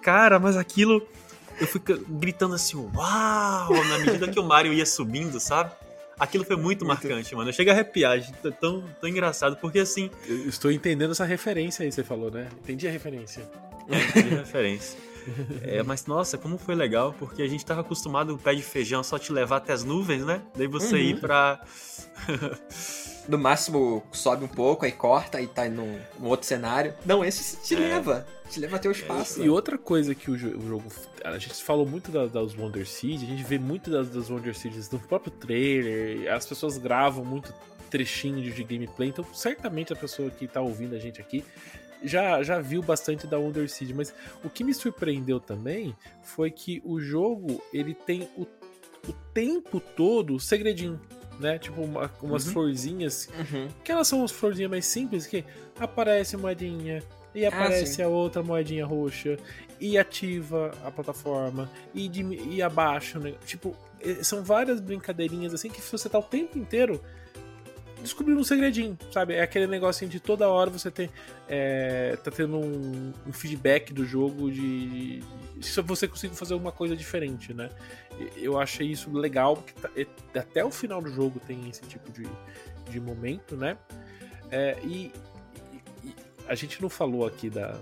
Cara, 0.06 0.38
mas 0.38 0.56
aquilo. 0.56 1.04
Eu 1.60 1.66
fui 1.66 1.80
gritando 2.08 2.54
assim, 2.54 2.76
uau! 2.76 3.74
Na 3.88 3.98
medida 3.98 4.28
que 4.28 4.38
o 4.38 4.44
Mario 4.44 4.72
ia 4.72 4.86
subindo, 4.86 5.40
sabe? 5.40 5.72
Aquilo 6.16 6.44
foi 6.44 6.54
muito 6.56 6.84
marcante, 6.84 7.34
mano. 7.34 7.48
Eu 7.48 7.52
chego 7.52 7.70
a 7.70 7.72
arrepiar. 7.72 8.20
Tá 8.40 8.52
Tão, 8.52 8.84
tão 9.00 9.08
engraçado, 9.10 9.56
porque 9.56 9.80
assim. 9.80 10.08
Eu 10.28 10.48
estou 10.48 10.70
entendendo 10.70 11.10
essa 11.10 11.24
referência 11.24 11.82
aí, 11.82 11.90
você 11.90 12.04
falou, 12.04 12.30
né? 12.30 12.46
Entendi 12.62 12.86
a 12.86 12.90
referência. 12.92 13.42
É, 13.88 14.20
de 14.22 14.28
referência. 14.36 14.96
É, 15.62 15.82
mas 15.82 16.06
nossa, 16.06 16.38
como 16.38 16.56
foi 16.56 16.76
legal, 16.76 17.12
porque 17.18 17.42
a 17.42 17.48
gente 17.48 17.66
tava 17.66 17.80
acostumado 17.80 18.32
o 18.34 18.38
pé 18.38 18.54
de 18.54 18.62
feijão 18.62 19.02
só 19.02 19.18
te 19.18 19.32
levar 19.32 19.56
até 19.56 19.72
as 19.72 19.82
nuvens, 19.82 20.24
né? 20.24 20.40
Daí 20.56 20.68
você 20.68 20.94
Uhum. 20.94 21.00
ir 21.02 21.20
pra. 21.20 21.60
No 23.28 23.36
máximo 23.36 24.04
sobe 24.12 24.44
um 24.44 24.48
pouco, 24.48 24.84
aí 24.84 24.92
corta, 24.92 25.38
aí 25.38 25.48
tá 25.48 25.68
num, 25.68 25.98
num 26.20 26.28
outro 26.28 26.46
cenário. 26.46 26.94
Não, 27.04 27.24
esse 27.24 27.56
te 27.56 27.74
leva. 27.74 28.24
Te 28.50 28.60
leva 28.60 28.76
até 28.76 28.88
o 28.88 28.92
espaço. 28.92 29.42
E 29.42 29.48
outra 29.48 29.76
coisa 29.76 30.14
que 30.14 30.30
o, 30.30 30.36
jo- 30.36 30.56
o 30.56 30.66
jogo. 30.68 30.84
A 31.24 31.38
gente 31.38 31.54
falou 31.62 31.84
muito 31.86 32.10
da- 32.12 32.26
das 32.26 32.54
Wonder 32.56 32.86
Seed, 32.86 33.22
a 33.22 33.26
gente 33.26 33.42
vê 33.42 33.58
muito 33.58 33.90
das, 33.90 34.08
das 34.08 34.30
Wonder 34.30 34.56
Seeds 34.56 34.88
no 34.90 34.98
próprio 35.00 35.32
trailer, 35.32 36.32
as 36.32 36.46
pessoas 36.46 36.78
gravam 36.78 37.24
muito 37.24 37.52
trechinho 37.90 38.40
de, 38.42 38.52
de 38.52 38.64
gameplay, 38.64 39.08
então 39.08 39.24
certamente 39.32 39.92
a 39.92 39.96
pessoa 39.96 40.28
que 40.30 40.46
tá 40.48 40.60
ouvindo 40.60 40.94
a 40.94 40.98
gente 40.98 41.20
aqui 41.20 41.44
já, 42.04 42.42
já 42.42 42.60
viu 42.60 42.82
bastante 42.82 43.26
da 43.26 43.38
Wonder 43.38 43.68
Seed, 43.68 43.90
mas 43.94 44.12
o 44.44 44.50
que 44.50 44.62
me 44.64 44.74
surpreendeu 44.74 45.40
também 45.40 45.94
foi 46.22 46.50
que 46.50 46.80
o 46.84 47.00
jogo 47.00 47.62
ele 47.72 47.94
tem 47.94 48.28
o, 48.36 48.42
o 48.42 49.12
tempo 49.34 49.80
todo 49.80 50.38
segredinho. 50.40 51.00
Né? 51.38 51.58
Tipo, 51.58 51.82
uma- 51.82 52.10
umas 52.22 52.46
Uhum. 52.46 52.52
florzinhas 52.54 53.28
Uhum. 53.38 53.68
que 53.84 53.92
elas 53.92 54.08
são 54.08 54.24
as 54.24 54.30
florzinhas 54.32 54.70
mais 54.70 54.86
simples 54.86 55.26
que 55.26 55.44
aparece 55.78 56.34
moedinha 56.34 57.02
e 57.36 57.44
aparece 57.46 57.94
sim. 57.94 58.02
a 58.02 58.08
outra 58.08 58.42
moedinha 58.42 58.86
roxa 58.86 59.36
e 59.78 59.98
ativa 59.98 60.72
a 60.84 60.90
plataforma 60.90 61.70
e, 61.94 62.08
dimi- 62.08 62.40
e 62.48 62.62
abaixa, 62.62 63.18
né? 63.18 63.34
tipo, 63.44 63.76
são 64.22 64.42
várias 64.42 64.80
brincadeirinhas 64.80 65.52
assim 65.52 65.68
que 65.68 65.80
você 65.82 66.08
tá 66.08 66.18
o 66.18 66.22
tempo 66.22 66.58
inteiro 66.58 67.00
descobrindo 68.00 68.38
um 68.40 68.44
segredinho, 68.44 68.96
sabe? 69.10 69.34
É 69.34 69.42
aquele 69.42 69.66
negocinho 69.66 70.10
de 70.10 70.20
toda 70.20 70.48
hora 70.48 70.70
você 70.70 70.90
tem 70.90 71.10
é, 71.48 72.16
tá 72.22 72.30
tendo 72.30 72.56
um, 72.56 73.12
um 73.26 73.32
feedback 73.32 73.92
do 73.92 74.04
jogo 74.04 74.50
de, 74.50 75.20
de 75.56 75.66
se 75.66 75.80
você 75.80 76.06
conseguir 76.06 76.36
fazer 76.36 76.52
alguma 76.54 76.70
coisa 76.72 76.94
diferente, 76.96 77.52
né? 77.52 77.68
Eu 78.36 78.58
achei 78.60 78.86
isso 78.86 79.10
legal 79.10 79.56
porque 79.56 79.72
tá- 79.80 79.90
até 80.40 80.64
o 80.64 80.70
final 80.70 81.00
do 81.02 81.10
jogo 81.10 81.40
tem 81.46 81.68
esse 81.68 81.82
tipo 81.82 82.12
de, 82.12 82.28
de 82.90 83.00
momento, 83.00 83.56
né? 83.56 83.76
É, 84.50 84.76
e 84.84 85.10
a 86.48 86.54
gente 86.54 86.80
não 86.82 86.88
falou 86.88 87.26
aqui 87.26 87.48
da, 87.50 87.76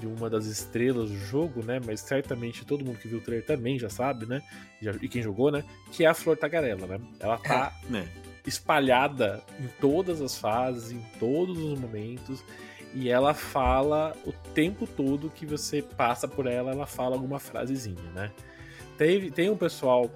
de 0.00 0.06
uma 0.06 0.28
das 0.30 0.46
estrelas 0.46 1.10
do 1.10 1.18
jogo, 1.18 1.62
né? 1.64 1.80
Mas 1.84 2.00
certamente 2.00 2.64
todo 2.64 2.84
mundo 2.84 2.98
que 2.98 3.08
viu 3.08 3.18
o 3.18 3.20
trailer 3.20 3.46
também 3.46 3.78
já 3.78 3.88
sabe, 3.88 4.26
né? 4.26 4.42
Já- 4.80 4.94
e 5.00 5.08
quem 5.08 5.22
jogou, 5.22 5.50
né? 5.50 5.64
Que 5.92 6.04
é 6.04 6.08
a 6.08 6.14
Flor 6.14 6.36
Tagarela, 6.36 6.86
né? 6.86 7.00
Ela 7.20 7.36
tá 7.38 7.72
Né? 7.88 8.08
espalhada 8.46 9.42
em 9.60 9.68
todas 9.80 10.20
as 10.22 10.36
fases, 10.38 10.90
em 10.90 11.00
todos 11.20 11.58
os 11.58 11.78
momentos. 11.78 12.42
E 12.94 13.10
ela 13.10 13.34
fala 13.34 14.16
o 14.24 14.32
tempo 14.54 14.86
todo 14.86 15.28
que 15.28 15.44
você 15.44 15.82
passa 15.82 16.26
por 16.26 16.46
ela, 16.46 16.70
ela 16.70 16.86
fala 16.86 17.14
alguma 17.16 17.38
frasezinha, 17.38 18.10
né? 18.14 18.32
Teve, 18.96 19.30
tem 19.30 19.50
um 19.50 19.56
pessoal. 19.56 20.10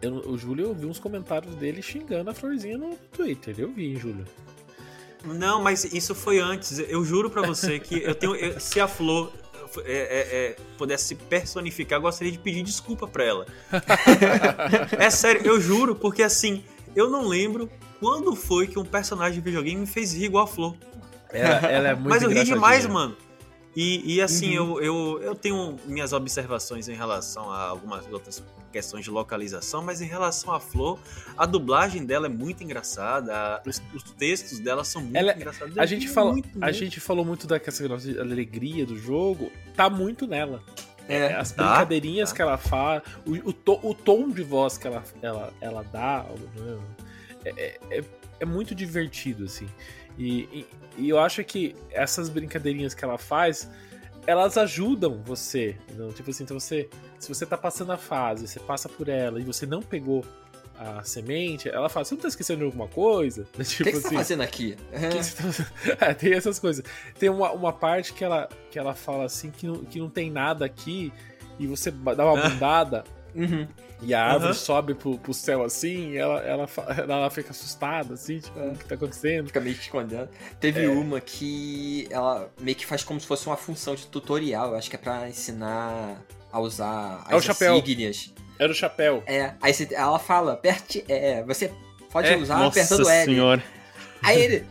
eu- 0.00 0.14
o 0.30 0.36
Júlio, 0.38 0.66
eu 0.66 0.74
vi 0.74 0.86
uns 0.86 0.98
comentários 0.98 1.54
dele 1.56 1.80
xingando 1.82 2.28
a 2.30 2.34
florzinha 2.34 2.76
no 2.78 2.96
Twitter. 3.12 3.54
Eu 3.58 3.70
vi, 3.72 3.86
hein, 3.92 3.96
Júlio. 3.96 4.24
Não, 5.24 5.62
mas 5.62 5.84
isso 5.84 6.14
foi 6.14 6.38
antes. 6.40 6.78
Eu 6.78 7.04
juro 7.04 7.30
pra 7.30 7.42
você 7.42 7.78
que 7.78 8.02
eu 8.02 8.14
tenho. 8.14 8.34
eu- 8.34 8.58
se 8.60 8.80
a 8.80 8.88
Flor 8.88 9.32
é, 9.84 9.92
é, 9.92 10.36
é, 10.50 10.56
pudesse 10.76 11.14
personificar, 11.14 11.98
eu 11.98 12.02
gostaria 12.02 12.30
de 12.32 12.38
pedir 12.38 12.62
desculpa 12.62 13.06
pra 13.06 13.24
ela. 13.24 13.46
é 14.98 15.10
sério, 15.10 15.42
eu 15.44 15.60
juro, 15.60 15.94
porque 15.94 16.22
assim, 16.22 16.64
eu 16.94 17.08
não 17.08 17.26
lembro 17.26 17.70
quando 18.00 18.34
foi 18.34 18.66
que 18.66 18.78
um 18.78 18.84
personagem 18.84 19.34
de 19.34 19.40
videogame 19.40 19.80
me 19.80 19.86
fez 19.86 20.12
rir 20.12 20.24
igual 20.24 20.44
a 20.44 20.46
Flor. 20.46 20.76
Ela, 21.30 21.54
ela 21.70 21.88
é 21.88 21.94
muito 21.94 22.08
Mas 22.08 22.22
eu 22.22 22.28
ri 22.28 22.44
demais, 22.44 22.86
mano. 22.86 23.16
E, 23.74 24.16
e 24.16 24.20
assim, 24.20 24.50
eu, 24.52 24.78
eu, 24.82 25.20
eu 25.22 25.34
tenho 25.34 25.76
minhas 25.86 26.12
observações 26.12 26.88
em 26.88 26.94
relação 26.94 27.50
a 27.50 27.62
algumas 27.68 28.06
outras 28.12 28.42
questões 28.72 29.04
de 29.04 29.10
localização, 29.10 29.82
mas 29.82 30.00
em 30.00 30.06
relação 30.06 30.52
à 30.52 30.58
Flor, 30.58 30.98
a 31.36 31.46
dublagem 31.46 32.04
dela 32.04 32.26
é 32.26 32.28
muito 32.30 32.64
engraçada, 32.64 33.32
a- 33.36 33.62
os, 33.66 33.80
os 33.94 34.02
textos 34.12 34.58
dela 34.58 34.82
são 34.84 35.02
muito 35.02 35.16
Ela- 35.16 35.34
engraçados. 35.34 35.76
A 35.78 35.86
gente, 35.86 36.08
fala, 36.08 36.32
muito, 36.32 36.48
a 36.56 36.58
muito. 36.66 36.72
gente 36.72 36.98
falou 37.00 37.24
muito 37.24 37.46
da 37.46 37.60
questão 37.60 37.86
da 37.88 37.94
alegria 38.20 38.84
do 38.86 38.96
jogo, 38.96 39.52
tá 39.76 39.88
muito 39.90 40.26
nela. 40.26 40.62
É. 41.08 41.34
As 41.34 41.50
Tá, 41.52 41.64
brincadeirinhas 41.68 42.30
tá. 42.30 42.36
que 42.36 42.42
ela 42.42 42.56
faz, 42.56 43.02
o, 43.26 43.32
o, 43.50 43.52
to- 43.52 43.80
o 43.82 43.92
tom 43.94 44.30
de 44.30 44.42
voz 44.42 44.78
que 44.78 44.86
ela, 44.86 45.02
ela, 45.20 45.52
ela 45.60 45.82
dá, 45.92 46.24
né, 46.56 46.78
é, 47.44 47.78
é, 47.90 48.04
é 48.40 48.44
muito 48.44 48.74
divertido, 48.74 49.44
assim. 49.44 49.68
E, 50.16 50.42
e, 50.52 50.66
e 50.98 51.08
eu 51.08 51.18
acho 51.18 51.42
que 51.42 51.74
essas 51.90 52.28
brincadeirinhas 52.28 52.94
que 52.94 53.04
ela 53.04 53.18
faz, 53.18 53.68
elas 54.26 54.56
ajudam 54.58 55.20
você. 55.24 55.76
Não? 55.96 56.12
Tipo 56.12 56.30
assim, 56.30 56.44
então 56.44 56.58
você, 56.58 56.88
se 57.18 57.28
você 57.28 57.44
tá 57.46 57.56
passando 57.56 57.92
a 57.92 57.96
fase, 57.96 58.46
você 58.48 58.60
passa 58.60 58.88
por 58.88 59.08
ela 59.08 59.40
e 59.40 59.44
você 59.44 59.66
não 59.66 59.82
pegou 59.82 60.24
a 60.78 61.02
semente, 61.04 61.68
ela 61.68 61.88
fala, 61.88 62.04
você 62.04 62.14
não 62.14 62.22
tá 62.22 62.28
esquecendo 62.28 62.60
de 62.60 62.64
alguma 62.64 62.88
coisa? 62.88 63.46
O 63.58 63.62
Tipo 63.62 63.84
que, 63.84 63.92
que 63.92 63.92
você 63.92 64.06
assim, 64.06 64.08
tá 64.14 64.20
fazendo 64.22 64.40
aqui? 64.42 64.76
que 64.90 65.08
que 65.18 65.22
você 65.24 65.62
tá- 65.62 65.72
É, 66.06 66.14
tem 66.14 66.32
essas 66.32 66.58
coisas. 66.58 66.84
Tem 67.18 67.28
uma, 67.28 67.52
uma 67.52 67.72
parte 67.72 68.12
que 68.12 68.24
ela, 68.24 68.48
que 68.70 68.78
ela 68.78 68.94
fala 68.94 69.24
assim 69.24 69.50
que 69.50 69.66
não, 69.66 69.76
que 69.84 69.98
não 70.00 70.08
tem 70.10 70.30
nada 70.30 70.64
aqui 70.64 71.12
e 71.58 71.66
você 71.66 71.90
dá 71.90 72.24
uma 72.24 72.38
Ah. 72.46 72.48
bundada 72.48 73.04
Uhum. 73.34 73.66
e 74.02 74.12
a 74.14 74.22
árvore 74.24 74.44
Aham. 74.46 74.54
sobe 74.54 74.94
pro, 74.94 75.16
pro 75.18 75.32
céu 75.32 75.62
assim 75.64 76.10
e 76.10 76.16
ela, 76.18 76.40
ela, 76.40 76.68
ela 77.08 77.30
fica 77.30 77.50
assustada, 77.50 78.14
assim, 78.14 78.38
tipo, 78.40 78.58
É. 78.58 78.68
o 78.68 78.72
que 78.74 78.84
tá 78.84 78.94
acontecendo? 78.94 79.46
Fica 79.46 79.60
meio 79.60 79.74
que 79.76 79.82
escondendo. 79.82 80.28
Teve 80.60 80.84
É. 80.84 80.88
uma 80.88 81.20
que 81.20 82.06
ela 82.10 82.50
meio 82.60 82.76
que 82.76 82.84
faz 82.84 83.02
como 83.02 83.18
se 83.20 83.26
fosse 83.26 83.46
uma 83.46 83.56
função 83.56 83.94
de 83.94 84.06
tutorial. 84.06 84.68
Eu 84.70 84.76
acho 84.76 84.90
que 84.90 84.96
é 84.96 84.98
pra 84.98 85.28
ensinar 85.28 86.16
a 86.52 86.60
usar 86.60 87.24
É 87.28 87.34
o 87.34 87.38
as 87.38 87.44
chapéu. 87.44 87.74
insígnias. 87.76 88.34
Era 88.58 88.70
o 88.70 88.74
chapéu. 88.74 89.22
É, 89.26 89.54
aí 89.62 89.72
você- 89.72 89.88
ela 89.94 90.18
fala, 90.18 90.52
aperte. 90.52 91.04
É, 91.08 91.42
você 91.44 91.72
pode 92.12 92.28
É, 92.28 92.36
usar 92.36 92.58
Nossa 92.58 92.80
apertando 92.80 93.08
L. 93.08 93.24
senhora. 93.24 93.62
Aí 94.22 94.40
ele. 94.40 94.66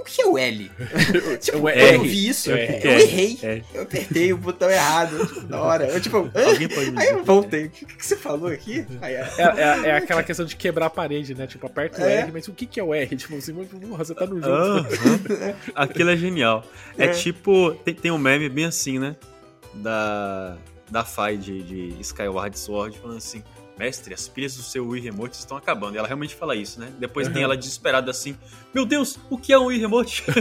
O 0.00 0.04
que 0.04 0.22
é 0.22 0.26
o 0.26 0.38
L? 0.38 0.70
tipo, 1.40 1.60
quando 1.60 1.68
R. 1.76 1.94
eu 1.96 2.02
vi 2.02 2.28
isso, 2.28 2.50
É, 2.50 2.80
eu 2.82 2.90
é, 2.90 3.00
errei. 3.02 3.38
é. 3.42 3.62
Eu 3.74 3.82
apertei 3.82 4.32
o 4.32 4.38
botão 4.38 4.70
errado. 4.70 5.26
tipo, 5.26 5.46
na 5.46 5.60
hora. 5.60 5.86
Eu 5.86 6.00
tipo. 6.00 6.16
"Hã?" 6.34 6.46
Alguém 6.46 6.68
pode 6.68 6.90
me 6.90 6.98
Aí 7.02 7.08
eu 7.10 7.24
voltei. 7.24 7.66
O 7.66 7.70
que, 7.70 7.84
que 7.84 8.06
você 8.06 8.16
falou 8.16 8.48
aqui? 8.48 8.86
Aí, 9.02 9.14
é, 9.14 9.28
É, 9.38 9.42
é- 9.42 9.88
é 9.90 9.96
aquela 9.96 10.22
questão 10.22 10.46
de 10.46 10.56
quebrar 10.56 10.86
a 10.86 10.90
parede, 10.90 11.34
né? 11.34 11.46
Tipo, 11.46 11.66
aperta 11.66 12.00
o 12.02 12.04
É. 12.04 12.20
R, 12.22 12.32
mas 12.32 12.48
o 12.48 12.52
que, 12.52 12.64
que 12.66 12.80
é 12.80 12.82
o 12.82 12.94
R? 12.94 13.14
Tipo, 13.14 13.36
assim, 13.36 13.52
porra, 13.54 14.04
você 14.04 14.14
tá 14.14 14.26
no 14.26 14.40
jogo. 14.40 14.50
Aham. 14.54 14.86
Aquilo 15.74 16.10
é 16.10 16.16
genial. 16.16 16.64
É, 16.96 17.04
É. 17.04 17.08
tipo, 17.08 17.72
tem, 17.84 17.94
tem 17.94 18.10
um 18.10 18.18
meme 18.18 18.48
bem 18.48 18.64
assim, 18.64 18.98
né? 18.98 19.16
Da, 19.74 20.56
da 20.90 21.04
Fai 21.04 21.36
de, 21.36 21.62
de 21.62 22.00
Skyward 22.00 22.58
Sword, 22.58 22.98
falando 22.98 23.18
assim: 23.18 23.42
mestre, 23.80 24.12
as 24.12 24.28
pilhas 24.28 24.54
do 24.56 24.62
seu 24.62 24.86
Wii 24.88 25.02
Remote 25.02 25.34
estão 25.36 25.56
acabando. 25.56 25.94
E 25.94 25.98
ela 25.98 26.06
realmente 26.06 26.34
fala 26.34 26.54
isso, 26.54 26.78
né? 26.78 26.92
Depois 26.98 27.26
tem 27.28 27.42
ela 27.42 27.56
desesperada 27.56 28.10
assim: 28.10 28.36
Meu 28.74 28.84
Deus, 28.84 29.18
o 29.30 29.38
que 29.38 29.52
é 29.54 29.58
um 29.58 29.64
Wii 29.66 29.78
Remote? 29.80 30.22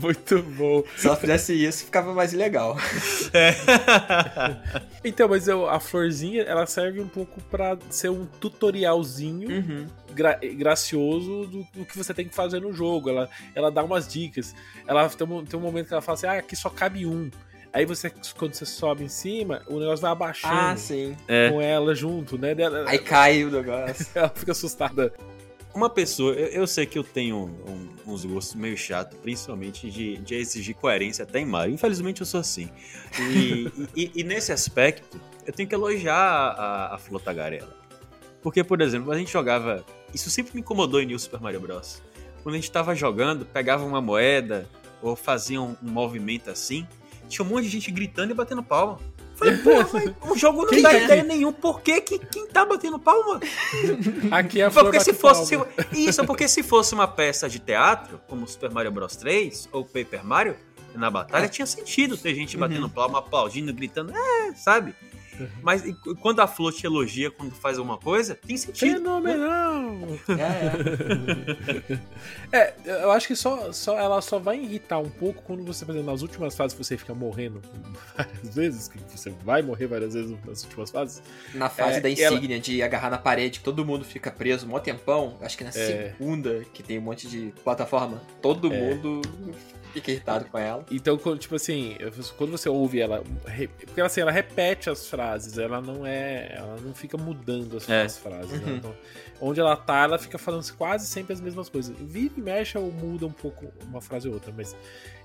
Muito 0.00 0.42
bom. 0.42 0.82
Se 0.96 1.06
ela 1.06 1.16
fizesse 1.16 1.52
isso, 1.52 1.84
ficava 1.84 2.14
mais 2.14 2.32
legal. 2.32 2.76
Então, 5.04 5.28
mas 5.28 5.46
eu, 5.46 5.68
a 5.68 5.78
florzinha, 5.78 6.42
ela 6.42 6.66
serve 6.66 7.00
um 7.00 7.06
pouco 7.06 7.40
pra 7.42 7.78
ser 7.88 8.08
um 8.10 8.26
tutorialzinho 8.26 9.48
Uhum. 9.48 9.86
gra- 10.12 10.40
gracioso 10.56 11.46
do, 11.46 11.64
do 11.72 11.84
que 11.84 11.96
você 11.96 12.12
tem 12.12 12.26
que 12.28 12.34
fazer 12.34 12.60
no 12.60 12.72
jogo. 12.72 13.08
Ela, 13.10 13.30
ela 13.54 13.70
dá 13.70 13.84
umas 13.84 14.08
dicas. 14.08 14.52
Ela 14.84 15.08
tem 15.08 15.24
um, 15.24 15.44
tem 15.44 15.60
um 15.60 15.62
momento 15.62 15.86
que 15.86 15.92
ela 15.94 16.02
fala 16.02 16.16
assim: 16.18 16.26
ah, 16.26 16.32
aqui 16.38 16.56
só 16.56 16.68
cabe 16.68 17.06
um. 17.06 17.30
Aí 17.76 17.84
você, 17.84 18.10
quando 18.38 18.54
você 18.54 18.64
sobe 18.64 19.04
em 19.04 19.08
cima, 19.08 19.62
o 19.66 19.78
negócio 19.78 20.00
vai 20.00 20.10
abaixando 20.10 20.54
Ah, 20.54 20.76
sim. 20.78 21.14
É. 21.28 21.50
com 21.50 21.60
ela 21.60 21.94
junto, 21.94 22.38
né? 22.38 22.54
Ela, 22.56 22.88
Aí 22.88 22.98
cai 22.98 23.44
o 23.44 23.50
negócio. 23.50 24.06
ela 24.16 24.30
fica 24.34 24.52
assustada. 24.52 25.12
Uma 25.74 25.90
pessoa, 25.90 26.32
eu, 26.32 26.46
eu 26.62 26.66
sei 26.66 26.86
que 26.86 26.98
eu 26.98 27.04
tenho 27.04 27.36
um- 27.36 27.88
uns 28.12 28.24
gostos 28.24 28.54
meio 28.54 28.78
chato, 28.78 29.14
principalmente 29.16 29.90
de, 29.90 30.16
de 30.16 30.34
exigir 30.36 30.74
coerência 30.74 31.22
até 31.24 31.38
em 31.38 31.44
Mario. 31.44 31.74
Infelizmente 31.74 32.22
eu 32.22 32.26
sou 32.26 32.40
assim. 32.40 32.70
E, 33.20 33.70
e- 33.94 34.10
e 34.14 34.24
nesse 34.24 34.52
aspecto, 34.52 35.20
eu 35.46 35.52
tenho 35.52 35.68
que 35.68 35.74
elogiar 35.74 36.16
a, 36.16 36.94
a 36.94 36.98
Flor 36.98 37.20
Tagarela. 37.20 37.76
Porque, 38.42 38.64
por 38.64 38.80
exemplo, 38.80 39.12
a 39.12 39.18
gente 39.18 39.30
jogava. 39.30 39.84
Isso 40.14 40.30
sempre 40.30 40.54
me 40.54 40.60
incomodou 40.62 40.98
em 41.02 41.04
New 41.04 41.18
Super 41.18 41.40
Mario 41.40 41.60
Bros. 41.60 42.00
Quando 42.42 42.54
a 42.54 42.58
gente 42.58 42.70
tava 42.70 42.94
jogando, 42.94 43.44
pegava 43.44 43.84
uma 43.84 44.00
moeda 44.00 44.66
ou 45.02 45.14
fazia 45.14 45.60
um, 45.60 45.76
um 45.82 45.90
movimento 45.90 46.48
assim, 46.48 46.86
tinha 47.28 47.44
um 47.44 47.48
monte 47.48 47.64
de 47.64 47.70
gente 47.70 47.90
gritando 47.90 48.30
e 48.30 48.34
batendo 48.34 48.62
palma. 48.62 48.98
Falei, 49.36 49.56
porra, 49.58 49.86
mas 49.92 50.30
o 50.30 50.36
jogo 50.36 50.62
não 50.62 50.68
Quem 50.70 50.82
dá 50.82 50.94
é? 50.94 51.04
ideia 51.04 51.22
nenhum. 51.22 51.52
Por 51.52 51.80
que, 51.82 52.00
que 52.00 52.18
quem 52.18 52.46
tá 52.46 52.64
batendo 52.64 52.98
palma? 52.98 53.38
Aqui 54.30 54.60
é 54.60 54.64
a 54.66 54.70
Porque 54.70 54.98
se 55.00 55.12
fosse. 55.12 55.46
se- 55.46 55.58
isso, 56.00 56.24
porque 56.24 56.48
se 56.48 56.62
fosse 56.62 56.94
uma 56.94 57.06
peça 57.06 57.48
de 57.48 57.58
teatro, 57.58 58.20
como 58.28 58.46
Super 58.48 58.70
Mario 58.70 58.90
Bros 58.90 59.14
3 59.16 59.68
ou 59.72 59.84
Paper 59.84 60.24
Mario, 60.24 60.56
na 60.94 61.10
batalha 61.10 61.48
tinha 61.48 61.66
sentido 61.66 62.16
ter 62.16 62.34
gente 62.34 62.56
batendo 62.56 62.88
palma, 62.88 63.18
aplaudindo, 63.18 63.72
gritando, 63.74 64.10
é, 64.16 64.54
sabe? 64.54 64.94
Mas 65.62 65.84
e 65.84 65.92
qu- 65.92 66.14
quando 66.16 66.40
a 66.40 66.46
Flor 66.46 66.72
te 66.72 66.86
elogia 66.86 67.30
quando 67.30 67.52
faz 67.54 67.78
alguma 67.78 67.98
coisa, 67.98 68.34
tem 68.34 68.56
sentido. 68.56 68.94
Fenomenal! 68.94 69.92
É, 70.28 71.92
é. 71.92 71.96
É, 72.52 72.74
eu 72.86 73.10
acho 73.10 73.26
que 73.26 73.34
só, 73.36 73.72
só 73.72 73.98
ela 73.98 74.20
só 74.22 74.38
vai 74.38 74.56
irritar 74.58 74.98
um 74.98 75.10
pouco 75.10 75.42
quando 75.42 75.64
você, 75.64 75.84
por 75.84 75.92
exemplo, 75.94 76.10
nas 76.12 76.22
últimas 76.22 76.56
fases 76.56 76.76
você 76.76 76.96
fica 76.96 77.12
morrendo 77.14 77.60
várias 78.16 78.54
vezes, 78.54 78.88
que 78.88 78.98
você 79.14 79.30
vai 79.44 79.62
morrer 79.62 79.86
várias 79.86 80.14
vezes 80.14 80.36
nas 80.46 80.62
últimas 80.64 80.90
fases. 80.90 81.22
Na 81.54 81.68
fase 81.68 81.98
É, 81.98 82.00
da 82.00 82.08
e 82.08 82.20
ela- 82.20 82.36
insígnia 82.36 82.60
de 82.60 82.82
agarrar 82.82 83.10
na 83.10 83.18
parede, 83.18 83.58
que 83.58 83.64
todo 83.64 83.84
mundo 83.84 84.04
fica 84.04 84.30
preso 84.30 84.66
um 84.72 84.78
tempão. 84.78 85.36
Acho 85.40 85.58
que 85.58 85.64
na 85.64 85.70
É. 85.70 85.72
segunda, 86.12 86.64
que 86.72 86.82
tem 86.82 86.98
um 86.98 87.02
monte 87.02 87.26
de 87.28 87.52
plataforma, 87.64 88.22
todo 88.40 88.72
É. 88.72 88.78
mundo 88.94 89.20
fica 89.92 90.10
irritado 90.10 90.44
com 90.46 90.58
ela. 90.58 90.84
Então, 90.90 91.16
quando, 91.18 91.38
tipo 91.38 91.54
assim, 91.56 91.96
quando 92.36 92.50
você 92.52 92.68
ouve 92.68 93.00
ela. 93.00 93.22
Porque 93.86 94.00
assim, 94.00 94.20
ela 94.20 94.30
repete 94.30 94.88
as 94.90 95.08
frases, 95.08 95.25
ela 95.58 95.80
não 95.80 96.06
é. 96.06 96.54
Ela 96.56 96.76
não 96.80 96.94
fica 96.94 97.16
mudando 97.16 97.76
as, 97.76 97.88
É. 97.88 98.02
as 98.02 98.16
frases. 98.18 98.60
né? 98.60 98.66
Uhum. 98.70 98.76
Então, 98.76 98.96
onde 99.40 99.60
ela 99.60 99.76
tá, 99.76 100.04
ela 100.04 100.18
fica 100.18 100.38
falando 100.38 100.64
quase 100.76 101.06
sempre 101.06 101.32
as 101.32 101.40
mesmas 101.40 101.68
coisas. 101.68 101.94
Vira 101.98 102.34
e 102.36 102.40
mexe 102.40 102.76
ou 102.78 102.90
muda 102.92 103.26
um 103.26 103.32
pouco 103.32 103.66
uma 103.84 104.00
frase 104.00 104.28
ou 104.28 104.34
outra, 104.34 104.52
mas. 104.56 104.76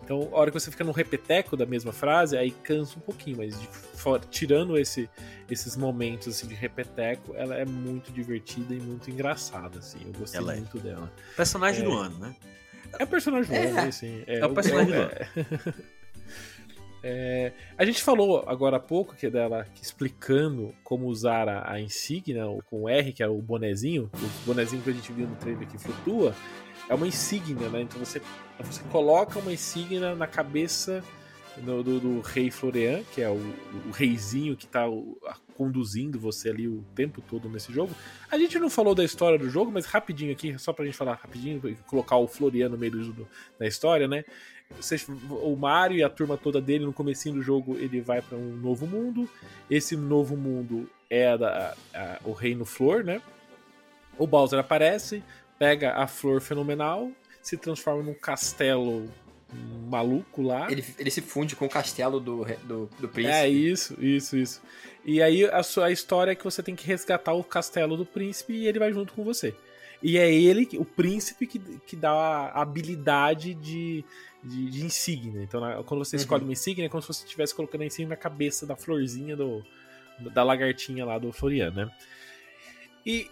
Então, 0.04 0.30
a 0.34 0.38
hora 0.40 0.50
que 0.52 0.60
você 0.60 0.72
fica 0.72 0.84
no 0.84 0.92
repeteco 0.92 1.56
da 1.56 1.66
mesma 1.66 1.92
frase, 1.94 2.36
aí 2.38 2.52
cansa 2.52 2.98
um 2.98 3.02
pouquinho, 3.02 3.38
mas 3.38 3.60
de 3.60 3.68
fora- 3.68 4.22
tirando 4.30 4.78
esse, 4.78 5.08
esses 5.50 5.78
momentos 5.78 6.28
assim, 6.28 6.48
de 6.48 6.56
repeteco, 6.56 7.36
ela 7.36 7.56
é 7.56 7.66
muito 7.66 8.12
divertida 8.12 8.74
e 8.74 8.80
muito 8.80 9.12
engraçada, 9.12 9.78
assim. 9.80 10.00
Eu 10.06 10.14
gostei 10.20 10.40
Ela 10.42 10.54
é. 10.54 10.58
muito 10.58 10.80
dela. 10.80 11.12
Personagem 11.38 11.82
É. 11.82 11.86
do 11.86 11.94
ano, 11.94 12.18
né? 12.18 12.36
É 13.00 13.06
personagem 13.06 13.56
É. 13.56 13.68
novo, 13.72 13.88
assim. 13.88 14.24
É 14.28 14.46
o 14.46 14.54
personagem 14.54 14.92
do 14.94 15.02
é- 15.02 15.28
É, 17.04 17.52
a 17.78 17.84
gente 17.84 18.02
falou 18.04 18.44
agora 18.48 18.78
há 18.78 18.80
pouco 18.80 19.16
que 19.16 19.26
é 19.26 19.30
dela 19.30 19.66
explicando 19.82 20.74
como 20.84 21.08
usar 21.08 21.50
a, 21.50 21.74
a 21.74 21.82
insígnia 21.82 22.44
com 22.70 22.88
R, 22.88 23.12
que 23.12 23.24
é 23.24 23.28
o 23.28 23.42
bonezinho, 23.42 24.10
o 24.14 24.46
bonezinho 24.46 24.84
que 24.84 24.90
a 24.90 24.94
gente 24.94 25.12
viu 25.12 25.28
no 25.28 25.36
trailer 25.36 25.68
que 25.68 25.78
flutua, 25.80 26.36
é 26.88 26.94
uma 26.94 27.08
insígnia, 27.08 27.70
né? 27.70 27.82
Então 27.82 28.00
você, 28.00 28.22
você 28.60 28.84
coloca 28.92 29.40
uma 29.40 29.52
insígnia 29.52 30.14
na 30.14 30.28
cabeça 30.28 31.04
do, 31.58 31.84
do- 31.84 32.22
rei 32.22 32.50
Florian, 32.52 33.02
que 33.14 33.22
é 33.22 33.30
o, 33.30 33.36
o 33.88 33.92
reizinho 33.92 34.56
que 34.56 34.68
tá 34.68 34.86
a- 34.86 35.36
conduzindo 35.56 36.20
você 36.20 36.50
ali 36.50 36.68
o 36.68 36.84
tempo 36.96 37.22
todo 37.22 37.50
nesse 37.50 37.72
jogo. 37.74 37.94
A 38.32 38.38
gente 38.38 38.58
não 38.58 38.70
falou 38.70 38.96
da 38.96 39.04
história 39.04 39.38
do 39.38 39.50
jogo, 39.50 39.72
mas 39.72 39.86
rapidinho 39.86 40.32
aqui, 40.32 40.58
só 40.58 40.72
pra 40.74 40.86
gente 40.86 40.98
falar 40.98 41.14
rapidinho, 41.16 41.62
colocar 41.88 42.16
o 42.18 42.28
Florian 42.28 42.70
no 42.70 42.78
meio 42.78 42.92
do, 42.92 43.14
do- 43.14 43.28
da 43.60 43.68
história, 43.68 44.08
né? 44.08 44.24
O 45.30 45.56
Mario 45.56 45.98
e 45.98 46.04
a 46.04 46.10
turma 46.10 46.38
toda 46.38 46.62
dele 46.62 46.86
no 46.86 46.94
comecinho 46.94 47.36
do 47.36 47.42
jogo 47.42 47.78
ele 47.78 48.02
vai 48.02 48.22
pra 48.22 48.38
um 48.38 48.56
novo 48.56 48.86
mundo. 48.88 49.30
Esse 49.70 49.96
novo 49.96 50.36
mundo 50.36 50.90
é 51.10 51.38
da- 51.38 51.76
a- 51.94 52.20
o 52.24 52.32
Reino 52.34 52.66
Flor, 52.66 53.04
né? 53.04 53.22
O 54.18 54.26
Bowser 54.28 54.60
aparece, 54.60 55.24
pega 55.58 55.94
a 55.94 56.08
flor 56.08 56.42
fenomenal, 56.42 57.12
se 57.42 57.58
transforma 57.58 58.04
num 58.04 58.14
castelo 58.14 59.10
maluco 59.90 60.42
lá. 60.42 60.72
Ele, 60.72 60.84
ele 60.98 61.12
se 61.12 61.22
funde 61.22 61.56
com 61.56 61.66
o 61.66 61.70
castelo 61.70 62.20
do, 62.20 62.46
do, 62.64 62.90
do 63.00 63.10
príncipe. 63.10 63.36
É 63.38 63.50
isso, 63.50 63.96
isso, 64.00 64.38
isso. 64.38 64.62
E 65.04 65.22
aí 65.22 65.46
a 65.46 65.62
sua 65.64 65.88
a 65.88 65.92
história 65.92 66.32
é 66.32 66.36
que 66.36 66.44
você 66.44 66.62
tem 66.64 66.76
que 66.76 66.86
resgatar 66.88 67.34
o 67.34 67.44
castelo 67.44 67.98
do 67.98 68.06
príncipe 68.06 68.54
e 68.54 68.68
ele 68.68 68.80
vai 68.80 68.94
junto 68.94 69.14
com 69.14 69.24
você. 69.24 69.54
E 70.04 70.18
é 70.18 70.34
ele, 70.34 70.68
o 70.78 70.86
príncipe, 70.86 71.46
que, 71.46 71.60
que 71.60 71.96
dá 71.96 72.12
a 72.12 72.62
habilidade 72.62 73.54
de, 73.54 74.04
de, 74.44 74.70
de 74.72 74.84
insígnia. 74.86 75.44
Então, 75.44 75.62
na- 75.62 75.84
quando 75.84 76.04
você 76.04 76.16
Uhum. 76.16 76.22
escolhe 76.22 76.44
uma 76.44 76.54
insígnia, 76.54 76.86
é 76.86 76.90
como 76.90 77.02
se 77.02 77.08
você 77.08 77.24
estivesse 77.24 77.54
colocando 77.54 77.82
a 77.82 77.86
insígnia 77.86 78.10
na 78.10 78.16
cabeça 78.16 78.66
da 78.66 78.76
florzinha 78.76 79.36
do, 79.36 79.64
da 80.34 80.44
lagartinha 80.44 81.06
lá 81.06 81.20
do 81.20 81.32
Florian, 81.32 81.72
né? 81.72 81.92
E, 83.06 83.30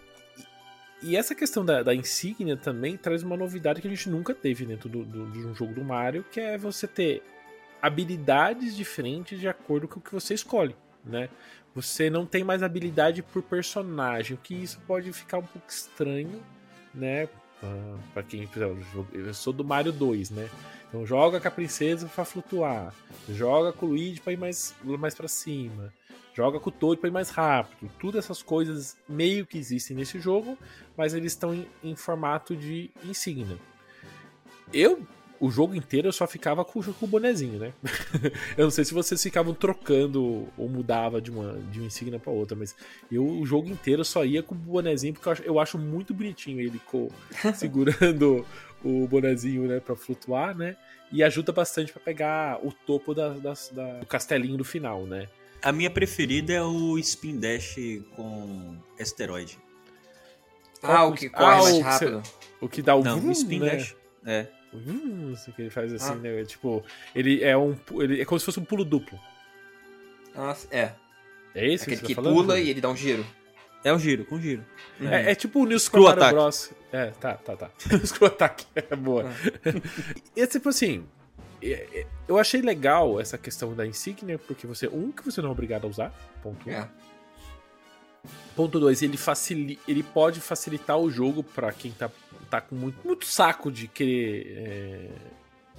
e 1.02 1.16
essa 1.16 1.34
questão 1.34 1.64
da, 1.66 1.82
da 1.82 1.96
insígnia 1.96 2.58
também 2.58 2.98
traz 2.98 3.24
uma 3.24 3.38
novidade 3.38 3.82
que 3.82 3.88
a 3.88 3.90
gente 3.90 4.10
nunca 4.10 4.34
teve 4.36 4.66
dentro 4.66 4.90
do, 4.90 5.04
do- 5.04 5.32
de 5.32 5.40
um 5.40 5.56
jogo 5.56 5.74
do 5.74 5.84
Mario, 5.84 6.24
que 6.32 6.40
é 6.40 6.58
você 6.58 6.88
ter 6.88 7.24
habilidades 7.82 8.76
diferentes 8.76 9.40
de 9.40 9.48
acordo 9.48 9.88
com 9.88 10.00
o 10.00 10.04
que 10.04 10.12
você 10.12 10.34
escolhe, 10.34 10.76
né? 11.04 11.30
Você 11.76 12.10
não 12.10 12.26
tem 12.26 12.44
mais 12.44 12.62
habilidade 12.62 13.22
por 13.24 13.42
personagem, 13.44 14.36
o 14.36 14.40
que 14.40 14.54
isso 14.54 14.80
pode 14.86 15.14
ficar 15.14 15.38
um 15.38 15.46
pouco 15.46 15.70
estranho, 15.70 16.44
né? 16.94 17.28
Pra 18.14 18.24
quem, 18.24 18.48
eu 19.14 19.34
sou 19.34 19.52
do 19.52 19.66
Mario 19.66 19.92
2, 19.92 20.30
né? 20.32 20.50
Então 20.88 21.06
joga 21.06 21.40
com 21.40 21.48
a 21.48 21.52
princesa 21.52 22.08
pra 22.08 22.26
flutuar, 22.26 22.94
joga 23.30 23.72
com 23.72 23.86
o 23.86 23.90
Luigi 23.90 24.22
pra 24.22 24.34
ir 24.34 24.38
mais, 24.38 24.74
mais 24.84 25.14
para 25.14 25.28
cima, 25.28 25.94
joga 26.34 26.60
com 26.60 26.70
o 26.70 26.74
Toad 26.74 27.00
pra 27.00 27.10
ir 27.10 27.12
mais 27.12 27.30
rápido. 27.30 27.92
Tudo 28.00 28.18
essas 28.18 28.42
coisas 28.42 28.98
meio 29.08 29.46
que 29.46 29.58
existem 29.58 29.96
nesse 29.96 30.20
jogo, 30.20 30.58
mas 30.98 31.14
eles 31.14 31.34
estão 31.34 31.54
em, 31.54 31.68
em 31.84 31.96
formato 31.96 32.56
de 32.56 32.90
insígnia. 33.04 33.58
Eu, 34.74 35.06
o 35.40 35.50
jogo 35.50 35.74
inteiro, 35.76 36.08
eu 36.08 36.12
só 36.12 36.28
ficava 36.28 36.66
com, 36.66 36.82
com 36.82 37.06
o 37.06 37.08
bonezinho, 37.08 37.58
né? 37.60 37.74
eu 38.58 38.66
não 38.66 38.72
sei 38.72 38.84
se 38.84 38.94
vocês 38.94 39.22
ficavam 39.22 39.54
trocando 39.54 40.48
ou 40.58 40.68
mudava 40.70 41.22
de 41.22 41.32
uma, 41.32 41.54
de 41.72 41.80
uma 41.80 41.88
insígnia 41.88 42.20
pra 42.20 42.32
outra, 42.32 42.58
mas 42.58 42.76
eu 43.12 43.26
o 43.26 43.46
jogo 43.46 43.70
inteiro 43.70 44.04
só 44.04 44.26
ia 44.26 44.44
com 44.44 44.54
o 44.54 44.58
bonezinho, 44.58 45.14
porque 45.14 45.28
eu 45.28 45.32
acho, 45.32 45.44
eu 45.44 45.60
acho 45.60 45.78
muito 45.78 46.14
bonitinho 46.14 46.60
ele 46.60 46.80
co- 46.86 47.12
segurando 47.56 48.46
o 48.84 49.08
bonezinho, 49.08 49.64
né, 49.68 49.80
pra 49.80 49.96
flutuar, 49.96 50.56
né? 50.58 50.76
E 51.12 51.24
ajuda 51.24 51.52
bastante 51.52 51.92
pra 51.92 52.02
pegar 52.02 52.60
o 52.66 52.72
topo 52.72 53.14
da, 53.14 53.30
das- 53.30 53.70
da- 53.74 54.00
do 54.00 54.06
castelinho 54.06 54.58
do 54.58 54.64
final, 54.66 55.06
né? 55.06 55.28
A 55.62 55.72
minha 55.72 55.90
preferida 55.90 56.54
é 56.54 56.62
o 56.64 56.98
Spin 56.98 57.38
Dash 57.38 57.76
com 58.16 58.78
esteroide. 58.98 59.58
Ah, 60.82 61.04
o 61.06 61.14
que 61.14 61.30
corre 61.30 61.44
Ah, 61.46 61.58
mais 61.62 61.74
o 61.74 61.78
que 61.78 61.82
rápido. 61.84 62.24
O 62.62 62.70
que 62.70 62.82
dá 62.82 62.96
o 62.96 63.04
Não, 63.04 63.20
vrum, 63.20 63.30
o 63.30 63.32
Spin 63.34 63.60
né? 63.60 63.76
Dash. 63.76 63.96
É. 64.26 64.48
Isso 65.34 65.52
que 65.54 65.64
ele 65.64 65.70
faz 65.70 65.92
assim, 65.94 66.14
Ah. 66.14 66.16
né? 66.16 66.46
Tipo, 66.46 66.84
ele 67.16 67.44
é 67.44 67.58
um. 67.58 67.76
Ele 68.00 68.22
é 68.22 68.26
como 68.26 68.40
se 68.40 68.46
fosse 68.46 68.60
um 68.60 68.66
pulo 68.66 68.86
duplo. 68.86 69.20
Nossa, 70.36 70.68
é. 70.72 70.94
É 71.56 71.68
esse 71.74 71.84
Aquele 71.86 71.98
que 72.02 72.08
que 72.08 72.14
você 72.16 72.22
tá 72.22 72.30
pula 72.30 72.60
e 72.60 72.70
ele 72.70 72.80
dá 72.82 72.90
um 72.90 72.96
giro. 72.96 73.26
É 73.84 73.92
o 73.94 73.98
giro, 73.98 74.26
com 74.26 74.40
giro. 74.40 74.64
É, 75.02 75.32
é 75.32 75.36
tipo 75.36 75.62
o 75.62 75.66
New 75.66 75.80
Screw 75.80 76.08
Attack. 76.08 76.34
Bros. 76.34 76.72
É, 76.92 77.08
tá, 77.12 77.34
tá, 77.36 77.56
tá. 77.56 77.72
Screw 78.06 78.28
Attack 78.28 78.66
é 78.76 78.96
boa. 78.96 79.26
e 80.36 80.46
tipo 80.48 80.70
assim, 80.70 81.06
é- 81.62 81.88
é- 82.02 82.08
eu 82.28 82.38
achei 82.38 82.62
legal 82.62 83.20
essa 83.20 83.38
questão 83.38 83.74
da 83.74 83.88
insígnia, 83.88 84.38
porque 84.38 84.68
você, 84.68 84.88
um, 84.88 85.12
que 85.12 85.24
você 85.26 85.42
não 85.42 85.50
é 85.50 85.52
obrigado 85.52 85.86
a 85.86 85.88
usar, 85.88 86.14
ponto 86.44 86.70
um. 86.70 86.74
Ponto 88.56 88.80
2, 88.80 89.02
ele, 89.02 89.80
ele 89.88 90.04
pode 90.04 90.42
facilitar 90.42 90.98
o 90.98 91.10
jogo 91.10 91.44
pra 91.44 91.72
quem 91.72 91.92
tá, 91.92 92.10
tá 92.50 92.60
com 92.60 92.76
muito, 92.76 93.06
muito 93.06 93.26
saco 93.26 93.72
de 93.72 93.88
querer 93.88 94.58
é, 94.58 95.10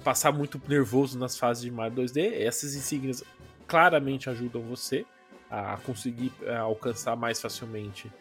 passar 0.03 0.31
muito 0.31 0.59
nervoso 0.67 1.17
nas 1.17 1.37
fases 1.37 1.63
de 1.63 1.71
Mario 1.71 1.97
2D. 1.97 2.33
Essas 2.41 2.75
insígnias 2.75 3.23
claramente 3.67 4.29
ajudam 4.29 4.61
você 4.63 5.05
a 5.49 5.77
conseguir 5.77 6.31
é, 6.43 6.55
alcançar 6.57 7.15
mais 7.15 7.39
facilmente 7.41 8.11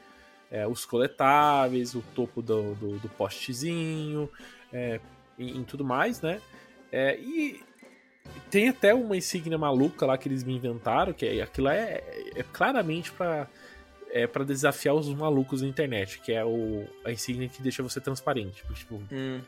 é, 0.50 0.66
os 0.66 0.85
coletáveis, 0.85 1.94
o 1.94 2.02
topo 2.14 2.42
do, 2.42 2.74
do, 2.74 2.98
do 2.98 3.09
postezinho, 3.09 4.28
é, 4.72 5.00
e, 5.38 5.56
em 5.56 5.62
tudo 5.62 5.85
mais, 5.85 6.20
né? 6.20 6.40
É, 6.92 7.18
e 7.18 7.62
tem 8.50 8.68
até 8.68 8.92
uma 8.92 9.16
insígnia 9.16 9.56
maluca 9.56 10.04
lá 10.04 10.18
que 10.18 10.28
eles 10.28 10.42
me 10.42 10.54
inventaram, 10.54 11.12
que 11.12 11.24
é, 11.24 11.40
aquilo 11.40 11.68
é, 11.68 12.02
é 12.35 12.44
claramente 12.52 13.12
para 13.12 13.48
é 14.12 14.27
para 14.27 14.44
desafiar 14.44 14.94
os 14.94 15.09
malucos 15.09 15.61
da 15.61 15.66
internet, 15.66 16.20
que 16.20 16.33
é 16.33 16.44
o, 16.44 16.85
a 17.05 17.11
insígnia 17.12 17.49
que 17.49 17.62
deixa 17.62 17.83
você 17.83 18.01
transparente. 18.01 18.62
Tipo, 18.75 19.01
Hum, 19.12 19.40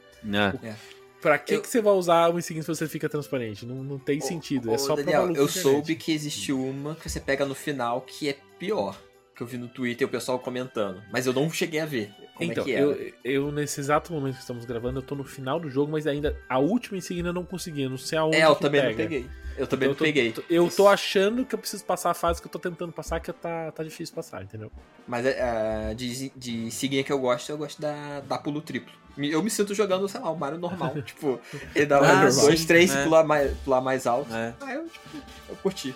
É. 0.63 0.69
é. 0.69 0.75
pra 1.21 1.39
que, 1.39 1.55
Eu- 1.55 1.61
que 1.63 1.69
você 1.69 1.81
vai 1.81 1.93
usar 1.95 2.29
uma 2.31 2.39
insígnia 2.39 2.63
se 2.63 2.69
você 2.69 2.89
fica 2.89 3.09
transparente? 3.09 3.65
Não, 3.67 3.77
não 3.83 3.99
tem 3.99 4.21
sentido. 4.21 4.71
Ô, 4.71 4.75
é 4.75 4.79
só 4.79 4.95
Daniel, 4.97 5.13
pra 5.13 5.21
maluco 5.23 5.41
eu 5.41 5.49
soube 5.49 5.95
que 5.97 6.13
existe 6.13 6.53
uma 6.53 6.95
que 6.95 7.09
você 7.09 7.21
pega 7.21 7.45
no 7.47 7.55
final 7.55 8.01
que 8.03 8.29
é 8.29 8.37
pior. 8.59 9.01
Que 9.35 9.43
eu 9.43 9.47
vi 9.47 9.57
no 9.57 9.67
Twitter 9.69 10.07
o 10.07 10.11
pessoal 10.11 10.39
comentando. 10.39 11.03
Mas 11.11 11.27
eu 11.27 11.33
não 11.33 11.51
cheguei 11.51 11.81
a 11.81 11.87
ver. 11.87 12.11
Como 12.35 12.51
Então, 12.53 12.63
é 12.63 12.67
que 12.67 12.73
era. 12.73 12.83
eu, 12.85 13.13
eu, 13.25 13.53
nesse 13.53 13.81
exato 13.81 14.13
momento 14.13 14.35
que 14.35 14.41
estamos 14.41 14.65
gravando, 14.67 14.99
eu 14.99 15.03
tô 15.03 15.15
no 15.15 15.25
final 15.25 15.59
do 15.59 15.71
jogo, 15.71 15.91
mas 15.91 16.07
ainda 16.07 16.37
a 16.49 16.59
última 16.59 16.99
insígnia 16.99 17.31
eu 17.31 17.33
não 17.33 17.45
consegui. 17.45 17.83
Eu 17.83 17.91
não 17.91 17.97
sei 17.99 18.19
aonde 18.19 18.37
É, 18.37 18.45
eu 18.45 18.55
que 18.55 18.61
também 18.63 18.81
pega. 18.83 18.91
não 18.91 18.97
peguei. 18.97 19.27
Eu 19.57 19.67
também 19.67 19.87
eu 19.87 19.91
não 19.91 19.97
tô, 19.97 20.05
peguei. 20.05 20.33
tô- 20.33 20.43
Eu 20.49 20.71
tô 20.71 20.89
achando 20.89 21.45
que 21.45 21.55
eu 21.55 21.59
preciso 21.59 21.85
passar 21.85 22.11
a 22.11 22.15
fase 22.15 22.41
que 22.41 22.47
eu 22.47 22.51
tô 22.53 22.59
tentando 22.59 22.93
passar, 22.93 23.21
que 23.21 23.33
tá, 23.33 23.71
tá 23.73 23.83
difícil 23.85 24.15
passar, 24.15 24.43
entendeu? 24.43 24.71
Mas 25.07 25.27
é, 25.27 25.95
de, 25.95 26.31
de 26.31 26.65
insígnia 26.65 27.05
que 27.05 27.13
eu 27.13 27.19
gosto, 27.19 27.51
eu 27.51 27.59
gosto 27.59 27.81
da, 27.81 28.21
da 28.21 28.39
pulo 28.39 28.61
triplo. 28.63 28.93
Eu 29.19 29.43
me 29.43 29.51
sinto 29.51 29.75
jogando, 29.75 30.09
sei 30.09 30.21
lá, 30.21 30.31
o 30.31 30.37
Mario 30.39 30.59
normal. 30.59 31.01
tipo, 31.03 31.39
ele 31.75 31.87
dá 31.87 31.99
Ah, 31.99 32.27
um, 32.27 32.35
dois, 32.41 32.65
três 32.65 32.95
é. 32.95 33.01
e 33.01 33.05
pular 33.05 33.25
mais, 33.25 33.53
pular 33.59 33.81
mais 33.81 34.07
alto. 34.07 34.33
É, 34.35 34.55
Ah, 34.61 34.73
eu, 34.75 34.85
tipo, 34.89 35.19
eu 35.51 35.57
curti. 35.57 35.95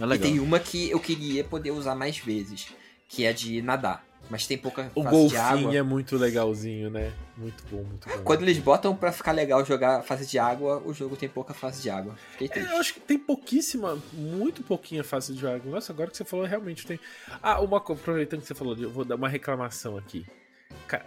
é 0.00 0.02
E 0.02 0.06
legal. 0.06 0.30
tem 0.30 0.40
uma 0.40 0.58
que 0.58 0.90
eu 0.90 0.98
queria 0.98 1.44
poder 1.44 1.70
usar 1.72 1.94
mais 1.94 2.16
vezes, 2.18 2.68
que 3.08 3.26
é 3.26 3.32
de 3.34 3.60
nadar. 3.60 4.02
Mas 4.30 4.46
tem 4.46 4.58
pouca 4.58 4.90
O 4.94 5.02
fase 5.02 5.28
de 5.28 5.36
água. 5.36 5.50
golfinho 5.52 5.78
é 5.78 5.82
muito 5.82 6.16
legalzinho, 6.16 6.90
né? 6.90 7.12
Muito 7.36 7.64
bom, 7.70 7.82
muito 7.82 8.08
bom. 8.08 8.18
Quando 8.24 8.42
eles 8.42 8.58
botam 8.58 8.94
pra 8.94 9.10
ficar 9.10 9.32
legal 9.32 9.64
jogar 9.64 10.02
fase 10.02 10.26
de 10.26 10.38
água, 10.38 10.82
o 10.84 10.92
jogo 10.92 11.16
tem 11.16 11.28
pouca 11.28 11.54
fase 11.54 11.80
de 11.80 11.88
água. 11.88 12.14
Fiquei 12.36 12.62
É, 12.62 12.72
eu 12.72 12.76
acho 12.78 12.94
que 12.94 13.00
tem 13.00 13.18
pouquíssima, 13.18 13.98
muito 14.12 14.62
pouquinha 14.62 15.02
fase 15.02 15.32
de 15.32 15.40
jogo. 15.40 15.70
Nossa, 15.70 15.92
agora 15.92 16.10
que 16.10 16.16
você 16.16 16.24
falou, 16.24 16.44
realmente 16.44 16.86
tem. 16.86 17.00
Ah, 17.42 17.60
uma 17.60 17.80
coisa, 17.80 18.02
aproveitando 18.02 18.40
que 18.40 18.46
você 18.46 18.54
falou, 18.54 18.76
eu 18.76 18.90
vou 18.90 19.04
dar 19.04 19.14
uma 19.14 19.28
reclamação 19.28 19.96
aqui. 19.96 20.26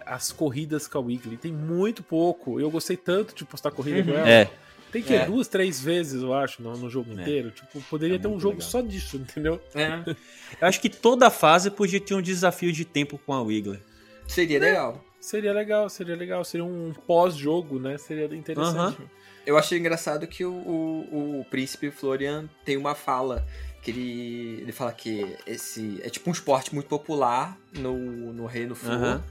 As 0.06 0.32
corridas 0.32 0.88
com 0.88 0.98
a 0.98 1.00
Wiggly 1.00 1.36
tem 1.36 1.52
muito 1.52 2.02
pouco. 2.02 2.60
Eu 2.60 2.70
gostei 2.70 2.96
tanto 2.96 3.34
de 3.34 3.44
postar 3.44 3.70
corrida 3.70 4.02
com 4.02 4.10
ela. 4.18 4.28
É, 4.28 4.50
Tem 4.92 5.02
que 5.02 5.12
ir 5.12 5.16
É. 5.16 5.26
duas, 5.26 5.48
três 5.48 5.80
vezes, 5.80 6.22
eu 6.22 6.34
acho, 6.34 6.62
no, 6.62 6.76
no 6.76 6.88
jogo 6.90 7.10
É. 7.10 7.22
inteiro. 7.22 7.50
Tipo, 7.50 7.80
poderia 7.88 8.16
É 8.16 8.18
ter 8.18 8.28
um 8.28 8.38
jogo 8.38 8.56
legal. 8.56 8.68
só 8.70 8.80
disso, 8.82 9.16
entendeu? 9.16 9.60
É, 9.74 9.88
eu 10.60 10.68
acho 10.68 10.80
que 10.80 10.88
toda 10.90 11.30
fase 11.30 11.70
podia 11.70 11.98
ter 12.00 12.14
um 12.14 12.20
desafio 12.22 12.70
de 12.72 12.84
tempo 12.84 13.18
com 13.24 13.32
a 13.32 13.40
Wiggler. 13.42 13.80
seria 14.26 14.58
legal. 14.60 15.02
Seria 15.18 15.52
legal, 15.52 15.88
seria 15.88 16.16
legal. 16.16 16.44
Seria 16.44 16.64
um 16.64 16.92
pós-jogo, 17.06 17.78
né? 17.78 17.96
Seria 17.96 18.26
interessante. 18.36 18.98
Eu 19.46 19.56
achei 19.56 19.78
engraçado 19.78 20.26
que 20.26 20.44
o, 20.44 20.52
o, 20.52 21.40
o 21.40 21.44
príncipe 21.50 21.90
Florian 21.90 22.48
tem 22.64 22.76
uma 22.76 22.94
fala 22.94 23.46
que 23.80 23.90
ele, 23.92 24.58
ele 24.62 24.72
fala 24.72 24.92
que 24.92 25.36
esse 25.46 26.00
é 26.02 26.10
tipo 26.10 26.28
um 26.28 26.32
esporte 26.32 26.72
muito 26.74 26.86
popular 26.88 27.56
no, 27.72 27.96
no 28.32 28.46
Reino 28.46 28.74
Flor. 28.74 28.92
Aham. 28.94 29.24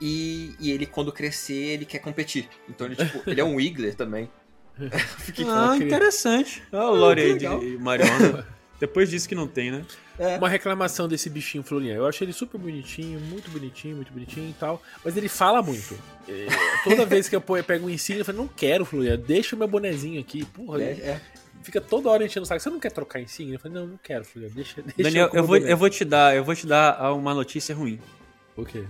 E, 0.00 0.54
e 0.60 0.70
ele, 0.70 0.86
quando 0.86 1.12
crescer, 1.12 1.54
ele 1.54 1.84
quer 1.84 1.98
competir. 1.98 2.48
Então 2.68 2.86
ele, 2.86 2.96
tipo, 2.96 3.22
ele 3.28 3.40
é 3.40 3.44
um 3.44 3.56
Wiggler 3.56 3.94
também. 3.94 4.30
Fiquei 5.18 5.44
Ah, 5.48 5.76
interessante. 5.76 6.62
Olha 6.72 6.86
o 6.86 6.94
lore 6.94 7.20
aí 7.20 7.26
que 7.28 7.32
legal. 7.34 7.60
de 7.60 7.78
Mariona. 7.78 8.46
Depois 8.80 9.10
disso 9.10 9.28
que 9.28 9.34
não 9.34 9.48
tem, 9.48 9.72
né? 9.72 9.84
É. 10.16 10.36
Uma 10.38 10.48
reclamação 10.48 11.08
desse 11.08 11.28
bichinho 11.28 11.64
Florian. 11.64 11.94
Eu 11.94 12.06
achei 12.06 12.24
ele 12.24 12.32
super 12.32 12.58
bonitinho, 12.58 13.18
muito 13.18 13.50
bonitinho, 13.50 13.96
muito 13.96 14.12
bonitinho 14.12 14.48
e 14.50 14.52
tal. 14.52 14.80
Mas 15.04 15.16
ele 15.16 15.28
fala 15.28 15.60
muito. 15.60 15.98
É, 16.28 16.46
toda 16.84 17.04
vez 17.04 17.28
que 17.28 17.34
eu 17.34 17.40
pego- 17.40 17.64
pego 17.66 17.86
um 17.86 17.90
insígnia, 17.90 18.20
eu 18.20 18.24
falo, 18.24 18.38
não 18.38 18.46
quero, 18.48 18.84
Florian, 18.84 19.16
deixa 19.18 19.56
o 19.56 19.58
meu 19.58 19.66
bonezinho 19.66 20.20
aqui. 20.20 20.44
Porra, 20.44 20.80
É, 20.80 20.90
é. 20.92 21.20
fica 21.64 21.80
toda 21.80 22.08
hora 22.08 22.24
enchendo 22.24 22.44
o 22.44 22.46
saco. 22.46 22.60
Você 22.60 22.70
não 22.70 22.78
quer 22.78 22.92
trocar 22.92 23.20
insígnia? 23.20 23.56
Eu 23.56 23.58
falei, 23.58 23.80
não, 23.80 23.86
não 23.88 23.98
quero, 24.00 24.24
Florian, 24.24 24.50
deixa, 24.54 24.80
deixa 24.80 25.02
Daniel, 25.02 25.26
eu 25.32 25.42
o 25.42 25.46
vou, 25.46 25.56
boneco." 25.56 25.70
eu 25.72 25.76
vou 25.76 25.90
te 25.90 26.04
dar, 26.04 26.36
eu 26.36 26.44
vou 26.44 26.54
te 26.54 26.64
dar 26.66 27.12
uma 27.14 27.34
notícia 27.34 27.74
ruim. 27.74 27.98
O 28.56 28.64
quê? 28.64 28.84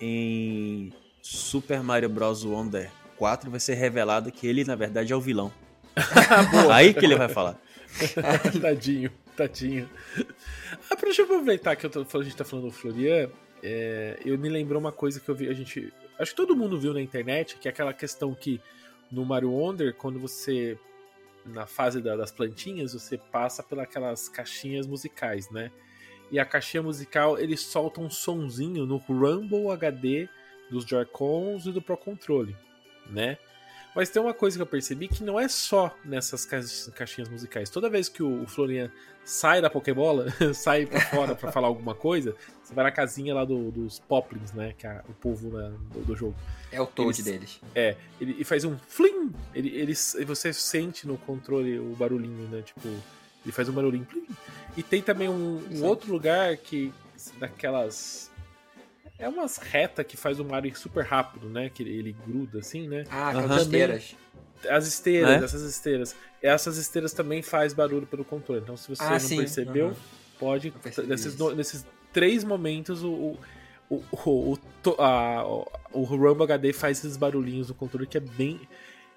Em 0.00 0.92
Super 1.20 1.82
Mario 1.82 2.08
Bros. 2.08 2.44
Wonder 2.44 2.90
4 3.20 3.50
vai 3.50 3.60
ser 3.60 3.74
revelado 3.74 4.32
que 4.32 4.46
ele, 4.46 4.64
na 4.64 4.74
verdade, 4.74 5.12
é 5.12 5.16
o 5.16 5.20
vilão. 5.20 5.52
Aí 6.72 6.94
que 6.94 7.04
ele 7.04 7.16
vai 7.16 7.28
falar. 7.28 7.60
tadinho, 8.62 9.12
tadinho. 9.36 9.86
Ah, 10.90 10.94
deixa 10.98 11.20
eu 11.20 11.26
aproveitar 11.26 11.76
que 11.76 11.84
eu 11.84 11.90
tô, 11.90 12.00
a 12.18 12.22
gente 12.22 12.34
tá 12.34 12.44
falando 12.46 12.66
do 12.68 12.72
Florian. 12.72 13.28
é, 13.62 14.18
eu 14.24 14.38
me 14.38 14.48
lembrou 14.48 14.80
uma 14.80 14.90
coisa 14.90 15.20
que 15.20 15.28
eu 15.28 15.34
vi, 15.34 15.50
a 15.50 15.52
gente. 15.52 15.92
Acho 16.18 16.30
que 16.30 16.36
todo 16.36 16.56
mundo 16.56 16.80
viu 16.80 16.94
na 16.94 17.00
internet, 17.02 17.58
que 17.58 17.68
é 17.68 17.70
aquela 17.70 17.92
questão 17.92 18.32
que 18.34 18.58
no 19.12 19.22
Mario 19.26 19.50
Wonder, 19.52 19.94
quando 19.94 20.18
você. 20.18 20.78
Na 21.44 21.66
fase 21.66 22.00
da- 22.00 22.16
das 22.16 22.30
plantinhas, 22.32 22.94
você 22.94 23.18
passa 23.18 23.62
pelas 23.62 24.28
caixinhas 24.30 24.86
musicais, 24.86 25.50
né? 25.50 25.70
E 26.30 26.38
a 26.38 26.44
caixinha 26.46 26.82
musical, 26.82 27.38
eles 27.38 27.60
soltam 27.60 28.04
um 28.04 28.10
sonzinho 28.10 28.86
no 28.86 28.96
Rumble 28.96 29.70
HD 29.72 30.26
dos 30.70 30.84
Joy-Cons 30.86 31.66
e 31.66 31.72
do 31.72 31.82
Pro 31.82 31.96
Controle, 31.96 32.56
né? 33.08 33.38
Mas 33.94 34.08
tem 34.08 34.22
uma 34.22 34.32
coisa 34.34 34.56
que 34.56 34.62
eu 34.62 34.66
percebi 34.66 35.08
que 35.08 35.24
não 35.24 35.38
é 35.38 35.48
só 35.48 35.92
nessas 36.04 36.44
ca- 36.44 36.60
caixinhas 36.94 37.28
musicais. 37.28 37.68
Toda 37.70 37.90
vez 37.90 38.08
que 38.08 38.22
o 38.22 38.46
Florian 38.46 38.88
sai 39.24 39.60
da 39.60 39.68
Pokébola, 39.68 40.26
sai 40.54 40.86
pra 40.86 41.00
fora 41.00 41.34
pra 41.34 41.50
falar 41.50 41.66
alguma 41.66 41.92
coisa, 41.92 42.36
você 42.62 42.72
vai 42.72 42.84
na 42.84 42.92
casinha 42.92 43.34
lá 43.34 43.44
do- 43.44 43.72
dos 43.72 43.98
Poplins, 43.98 44.52
né? 44.52 44.74
Que 44.78 44.86
é 44.86 45.02
o 45.08 45.12
povo 45.14 45.50
né, 45.58 45.72
do, 45.92 46.04
do 46.04 46.16
jogo. 46.16 46.36
É 46.70 46.80
o 46.80 46.86
Toad 46.86 47.20
Eles- 47.20 47.24
deles. 47.24 47.60
É, 47.74 47.96
ele, 48.20 48.30
ele 48.32 48.44
faz 48.44 48.64
um 48.64 48.78
flim! 48.78 49.32
Ele, 49.52 49.70
ele, 49.76 49.92
você 50.24 50.52
sente 50.52 51.04
no 51.08 51.18
controle 51.18 51.76
o 51.80 51.96
barulhinho, 51.96 52.46
né? 52.48 52.62
Tipo, 52.62 52.86
ele 52.86 53.50
faz 53.52 53.68
um 53.68 53.72
barulhinho. 53.72 54.04
Plim. 54.04 54.24
E 54.76 54.84
tem 54.84 55.02
também 55.02 55.28
um, 55.28 55.60
um 55.68 55.84
outro 55.84 56.12
lugar 56.12 56.56
que. 56.56 56.92
daquelas. 57.40 58.29
É 59.20 59.28
umas 59.28 59.58
reta 59.58 60.02
que 60.02 60.16
faz 60.16 60.40
o 60.40 60.44
Mario 60.44 60.74
super 60.76 61.04
rápido, 61.04 61.48
né? 61.48 61.68
Que 61.68 61.82
ele, 61.82 62.12
gruda 62.26 62.58
assim, 62.60 62.88
né? 62.88 63.04
Ah, 63.10 63.30
Aham. 63.30 63.38
aquelas 63.40 63.62
esteiras. 63.62 64.16
As 64.68 64.86
esteiras, 64.86 65.42
É? 65.42 65.44
essas 65.44 65.62
esteiras. 65.62 66.16
Essas 66.42 66.76
esteiras 66.78 67.12
também 67.12 67.42
faz 67.42 67.72
barulho 67.72 68.06
pelo 68.06 68.24
controle. 68.24 68.60
Então, 68.62 68.76
se 68.76 68.88
você 68.88 69.02
Ah, 69.02 69.10
não 69.12 69.20
sim. 69.20 69.36
percebeu, 69.36 69.86
Aham. 69.88 69.96
pode. 70.38 70.72
Nesses, 71.06 71.38
nesses 71.54 71.86
três 72.12 72.42
momentos, 72.44 73.02
o. 73.04 73.10
o 73.12 73.38
o, 73.90 73.96
o, 74.12 74.52
o, 74.86 75.02
a- 75.02 75.44
o, 75.92 76.04
Rumble 76.04 76.44
HD 76.44 76.72
faz 76.72 76.98
esses 76.98 77.16
barulhinhos 77.16 77.68
no 77.70 77.74
controle 77.74 78.06
que 78.06 78.16
é 78.16 78.20
bem. 78.20 78.60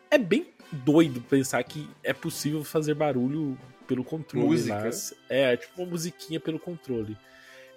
É 0.09 0.17
bem 0.17 0.47
doido 0.71 1.21
pensar 1.21 1.63
que 1.63 1.87
é 2.03 2.11
possível 2.11 2.63
fazer 2.63 2.95
barulho 2.95 3.55
pelo 3.87 4.03
controle. 4.03 4.47
Música. 4.47 4.75
lá. 4.83 4.89
É, 5.29 5.55
tipo 5.57 5.79
uma 5.79 5.91
musiquinha 5.91 6.39
pelo 6.39 6.57
controle. 6.57 7.15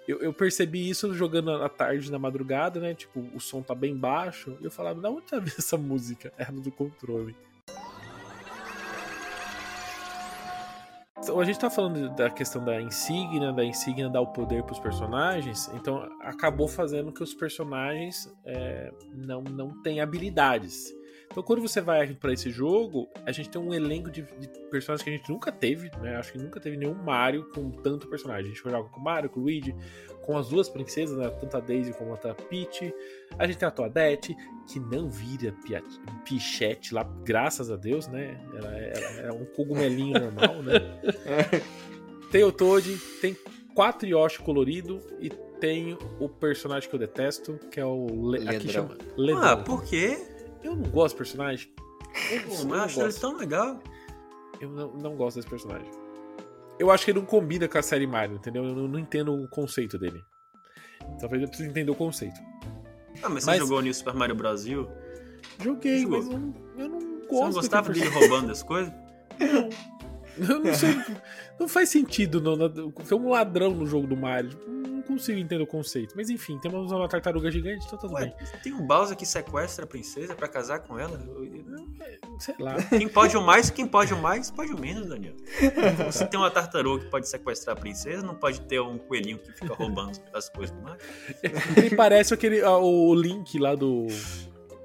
Eu, 0.07 0.19
eu 0.19 0.33
percebi 0.33 0.89
isso 0.89 1.13
jogando 1.13 1.51
à 1.51 1.67
tarde, 1.67 2.09
na 2.09 2.17
madrugada, 2.17 2.79
né? 2.79 2.93
Tipo, 2.93 3.19
o 3.33 3.39
som 3.39 3.61
tá 3.61 3.75
bem 3.75 3.95
baixo. 3.95 4.57
E 4.61 4.65
eu 4.65 4.71
falava, 4.71 5.01
da 5.01 5.09
onde 5.09 5.23
tá 5.23 5.37
vindo 5.37 5.55
essa 5.59 5.77
música? 5.77 6.31
Era 6.37 6.53
do 6.53 6.71
controle. 6.71 7.35
Então, 11.19 11.41
a 11.41 11.43
gente 11.43 11.59
tá 11.59 11.69
falando 11.69 12.15
da 12.15 12.29
questão 12.29 12.63
da 12.63 12.79
insígnia, 12.79 13.51
da 13.51 13.65
insígnia 13.65 14.07
dar 14.07 14.21
o 14.21 14.27
poder 14.27 14.63
pros 14.63 14.79
personagens, 14.79 15.69
então 15.73 16.07
acabou 16.21 16.69
fazendo 16.69 17.11
que 17.11 17.21
os 17.21 17.33
personagens 17.33 18.33
é, 18.45 18.93
não, 19.13 19.41
não 19.41 19.81
tenham 19.81 20.03
habilidades. 20.03 20.85
Então, 21.29 21.43
quando 21.43 21.61
você 21.61 21.81
vai 21.81 22.13
pra 22.13 22.33
esse 22.33 22.49
jogo, 22.49 23.07
a 23.25 23.31
gente 23.31 23.49
tem 23.49 23.61
um 23.61 23.73
elenco 23.73 24.09
de, 24.09 24.23
de 24.23 24.47
personagens 24.71 25.03
que 25.03 25.09
a 25.09 25.13
gente 25.13 25.29
nunca 25.29 25.51
teve, 25.51 25.91
né? 26.01 26.15
Acho 26.15 26.31
que 26.31 26.37
nunca 26.37 26.59
teve 26.59 26.77
nenhum 26.77 26.95
Mario 26.95 27.49
com 27.53 27.69
tanto 27.69 28.07
personagem. 28.07 28.45
A 28.45 28.47
gente 28.47 28.63
joga 28.63 28.89
com 28.89 28.99
o 28.99 29.03
Mario, 29.03 29.29
com 29.29 29.39
o 29.39 29.43
Luigi, 29.43 29.75
com 30.21 30.37
as 30.37 30.49
duas 30.49 30.67
princesas, 30.67 31.17
né? 31.17 31.29
tanto 31.29 31.55
a 31.55 31.59
Daisy 31.59 31.93
como 31.93 32.13
a 32.13 32.17
Peach. 32.17 32.93
A 33.37 33.45
gente 33.45 33.57
tem 33.57 33.67
a 33.67 33.71
Toadette, 33.71 34.35
que 34.67 34.79
não 34.79 35.09
vira 35.09 35.53
pichete 36.25 36.93
lá, 36.93 37.03
graças 37.23 37.69
a 37.69 37.75
Deus, 37.75 38.07
né? 38.07 38.39
Ela, 38.55 38.77
ela 38.77 39.27
é 39.27 39.31
um 39.31 39.45
cogumelinho 39.45 40.19
normal, 40.19 40.63
né? 40.63 40.79
Tem 42.31 42.43
o 42.43 42.51
Toad, 42.51 42.97
tem 43.21 43.37
quatro 43.73 44.07
Yoshi 44.07 44.39
colorido 44.39 44.99
e 45.19 45.29
tem 45.59 45.97
o 46.19 46.27
personagem 46.27 46.89
que 46.89 46.95
eu 46.95 46.99
detesto, 46.99 47.59
que 47.71 47.79
é 47.79 47.85
o 47.85 48.31
Le 48.31 48.47
aqui 48.47 48.67
Ledrão. 48.67 48.71
chama 48.71 48.97
Ledrão. 49.15 49.43
Ah, 49.43 49.57
por 49.57 49.83
quê? 49.83 50.17
Eu 50.67 50.75
não 50.75 50.89
gosto 50.89 51.15
desse 51.15 51.17
personagem. 51.17 51.71
Eu, 52.31 52.39
eu 52.39 52.73
acho 52.75 52.99
ele 52.99 53.05
gosto. 53.05 53.21
tão 53.21 53.37
legal. 53.37 53.79
Eu 54.59 54.69
não, 54.69 54.93
não 54.93 55.15
gosto 55.15 55.37
desse 55.37 55.47
personagem. 55.47 55.89
Eu 56.77 56.91
acho 56.91 57.05
que 57.05 57.11
ele 57.11 57.19
não 57.19 57.25
combina 57.25 57.67
com 57.67 57.77
a 57.77 57.81
série 57.81 58.05
Mario, 58.05 58.35
entendeu? 58.35 58.65
Eu 58.65 58.75
não, 58.75 58.87
não 58.87 58.99
entendo 58.99 59.33
o 59.33 59.47
conceito 59.47 59.97
dele. 59.97 60.21
Talvez 61.19 61.41
eu 61.41 61.47
precise 61.47 61.69
entender 61.69 61.89
o 61.89 61.95
conceito. 61.95 62.39
Ah, 63.23 63.29
mas 63.29 63.43
você 63.43 63.51
Mas- 63.51 63.59
jogou 63.59 63.81
New 63.81 63.93
Super 63.93 64.13
Mario 64.13 64.35
Brasil? 64.35 64.87
Joguei, 65.63 66.01
Jogou. 66.01 66.17
mas 66.19 66.27
não, 66.29 66.53
eu 66.77 66.89
não 66.89 66.99
gosto 66.99 67.29
Você 67.29 67.43
não 67.43 67.51
gostava 67.53 67.93
dele 67.93 68.09
roubando 68.09 68.51
as 68.51 68.61
coisas? 68.61 68.93
Não. 69.39 69.69
Eu 70.49 70.59
não 70.59 70.73
sei. 70.73 70.89
não 71.59 71.67
faz 71.67 71.89
sentido. 71.89 72.41
Não, 72.41 72.55
não, 72.55 72.93
foi 73.03 73.17
um 73.17 73.29
ladrão 73.29 73.71
no 73.71 73.85
jogo 73.85 74.05
do 74.05 74.17
Mario. 74.17 74.51
Consigo 75.07 75.39
entender 75.39 75.63
o 75.63 75.67
conceito. 75.67 76.13
Mas 76.15 76.29
enfim, 76.29 76.57
temos 76.59 76.91
uma 76.91 77.07
tartaruga 77.07 77.49
gigante, 77.49 77.85
então 77.85 77.97
tudo 77.97 78.13
Ué, 78.13 78.25
bem. 78.25 78.35
tem 78.61 78.73
um 78.73 78.85
Bowser 78.85 79.15
que 79.17 79.25
sequestra 79.25 79.85
a 79.85 79.87
princesa 79.87 80.35
pra 80.35 80.47
casar 80.47 80.79
com 80.79 80.99
ela? 80.99 81.19
Sei 82.39 82.55
lá. 82.59 82.75
Quem 82.89 83.07
pode 83.07 83.35
o 83.37 83.41
mais, 83.41 83.69
quem 83.69 83.87
pode 83.87 84.13
o 84.13 84.17
mais, 84.21 84.51
pode 84.51 84.71
o 84.73 84.79
menos, 84.79 85.07
Daniel. 85.07 85.33
Você 86.05 86.25
tem 86.27 86.39
uma 86.39 86.51
tartaruga 86.51 87.05
que 87.05 87.09
pode 87.09 87.27
sequestrar 87.27 87.75
a 87.75 87.79
princesa, 87.79 88.21
não 88.25 88.35
pode 88.35 88.61
ter 88.61 88.79
um 88.79 88.97
coelhinho 88.97 89.39
que 89.39 89.51
fica 89.53 89.73
roubando 89.73 90.19
as 90.33 90.49
coisas 90.49 90.75
do 90.75 90.81
Mario. 90.83 91.01
Ele 91.77 91.95
parece 91.95 92.33
aquele. 92.33 92.61
ah, 92.61 92.77
o 92.77 93.13
Link 93.15 93.57
lá 93.57 93.73
do. 93.75 94.07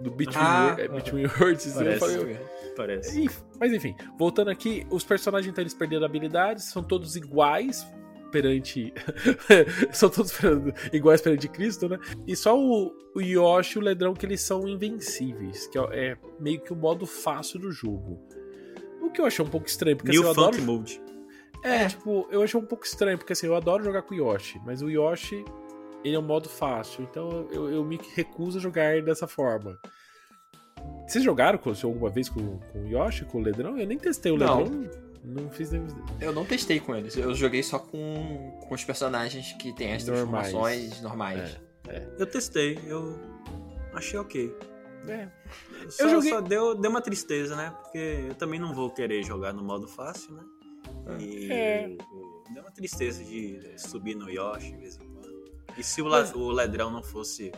Do 0.00 0.10
Between, 0.10 0.36
Ah, 0.42 0.76
Wor- 0.78 0.94
Between 0.96 1.26
Worlds. 1.26 1.66
eu 1.66 1.74
Parece. 1.74 1.98
falei, 2.00 2.40
Parece. 2.76 3.20
Enf- 3.24 3.40
Mas 3.60 3.72
enfim, 3.72 3.94
voltando 4.18 4.50
aqui, 4.50 4.84
os 4.90 5.04
personagens 5.04 5.50
então 5.52 5.62
eles 5.62 5.74
perderam 5.74 6.04
habilidades, 6.04 6.64
são 6.64 6.82
todos 6.82 7.14
iguais 7.14 7.86
perante. 8.32 8.92
são 9.92 10.08
todos 10.08 10.32
iguais 10.92 11.20
perante 11.20 11.46
Cristo, 11.48 11.88
né? 11.88 11.98
E 12.26 12.34
só 12.34 12.58
o, 12.58 12.92
o 13.14 13.20
Yoshi 13.20 13.78
e 13.78 13.80
o 13.80 13.84
Ledrão 13.84 14.14
que 14.14 14.26
eles 14.26 14.40
são 14.40 14.66
invencíveis, 14.66 15.68
que 15.68 15.78
é, 15.78 15.82
é 15.92 16.16
meio 16.40 16.60
que 16.60 16.72
o 16.72 16.76
modo 16.76 17.06
fácil 17.06 17.60
do 17.60 17.70
jogo. 17.70 18.18
O 19.00 19.10
que 19.10 19.20
eu 19.20 19.26
achei 19.26 19.44
um 19.44 19.48
pouco 19.48 19.68
estranho, 19.68 19.96
porque 19.96 20.10
assim, 20.10 20.22
eu 20.22 20.30
adoro. 20.30 20.60
Mode. 20.62 21.00
É, 21.62 21.86
tipo, 21.86 22.26
eu 22.30 22.42
achei 22.42 22.58
um 22.58 22.64
pouco 22.64 22.84
estranho, 22.84 23.18
porque 23.18 23.34
assim, 23.34 23.46
eu 23.46 23.54
adoro 23.54 23.84
jogar 23.84 24.02
com 24.02 24.14
o 24.14 24.18
Yoshi, 24.18 24.60
mas 24.64 24.82
o 24.82 24.90
Yoshi, 24.90 25.44
ele 26.02 26.16
é 26.16 26.18
um 26.18 26.22
modo 26.22 26.48
fácil, 26.48 27.04
então 27.04 27.46
eu, 27.52 27.70
eu 27.70 27.84
me 27.84 28.00
recuso 28.14 28.58
a 28.58 28.60
jogar 28.60 29.00
dessa 29.02 29.28
forma. 29.28 29.78
Vocês 31.06 31.22
jogaram 31.22 31.58
com, 31.58 31.70
alguma 31.70 32.10
vez 32.10 32.28
com, 32.28 32.58
com 32.58 32.80
o 32.80 32.88
Yoshi, 32.88 33.24
com 33.26 33.38
o 33.38 33.40
Ledrão? 33.40 33.78
Eu 33.78 33.86
nem 33.86 33.98
testei 33.98 34.32
o. 34.32 34.36
Ledrão, 34.36 34.64
não 34.64 35.01
fiz 35.50 35.70
nem. 35.70 35.86
Eu 36.20 36.32
não 36.32 36.44
testei 36.44 36.80
com 36.80 36.94
eles. 36.94 37.16
Eu 37.16 37.34
joguei 37.34 37.62
só 37.62 37.78
com, 37.78 38.58
com 38.66 38.74
os 38.74 38.84
personagens 38.84 39.52
que 39.54 39.72
tem 39.72 39.94
as 39.94 40.04
Normais. 40.06 40.50
transformações 40.50 41.00
normais. 41.02 41.60
Eu 42.18 42.26
testei, 42.26 42.78
eu 42.86 43.18
achei 43.92 44.18
ok. 44.18 44.54
É. 45.08 45.28
Só, 45.88 46.08
joguei- 46.08 46.30
só 46.30 46.40
deu, 46.40 46.74
deu 46.76 46.90
uma 46.90 47.00
tristeza, 47.02 47.56
né? 47.56 47.74
Porque 47.82 47.98
eu 48.28 48.34
também 48.36 48.58
não 48.60 48.72
vou 48.74 48.88
querer 48.90 49.22
jogar 49.24 49.52
no 49.52 49.62
modo 49.62 49.88
fácil, 49.88 50.32
né? 50.34 50.44
E 51.18 51.52
É. 51.52 51.88
deu 52.52 52.62
uma 52.62 52.70
tristeza 52.70 53.22
de 53.24 53.60
subir 53.76 54.14
no 54.14 54.30
Yoshi 54.30 54.70
de 54.72 54.76
vez 54.78 54.96
em 54.96 55.00
quando. 55.08 55.42
E 55.76 55.82
se 55.82 56.00
o, 56.02 56.06
la- 56.06 56.30
o 56.34 56.50
Ledrão 56.52 56.90
não 56.90 57.02
fosse 57.02 57.50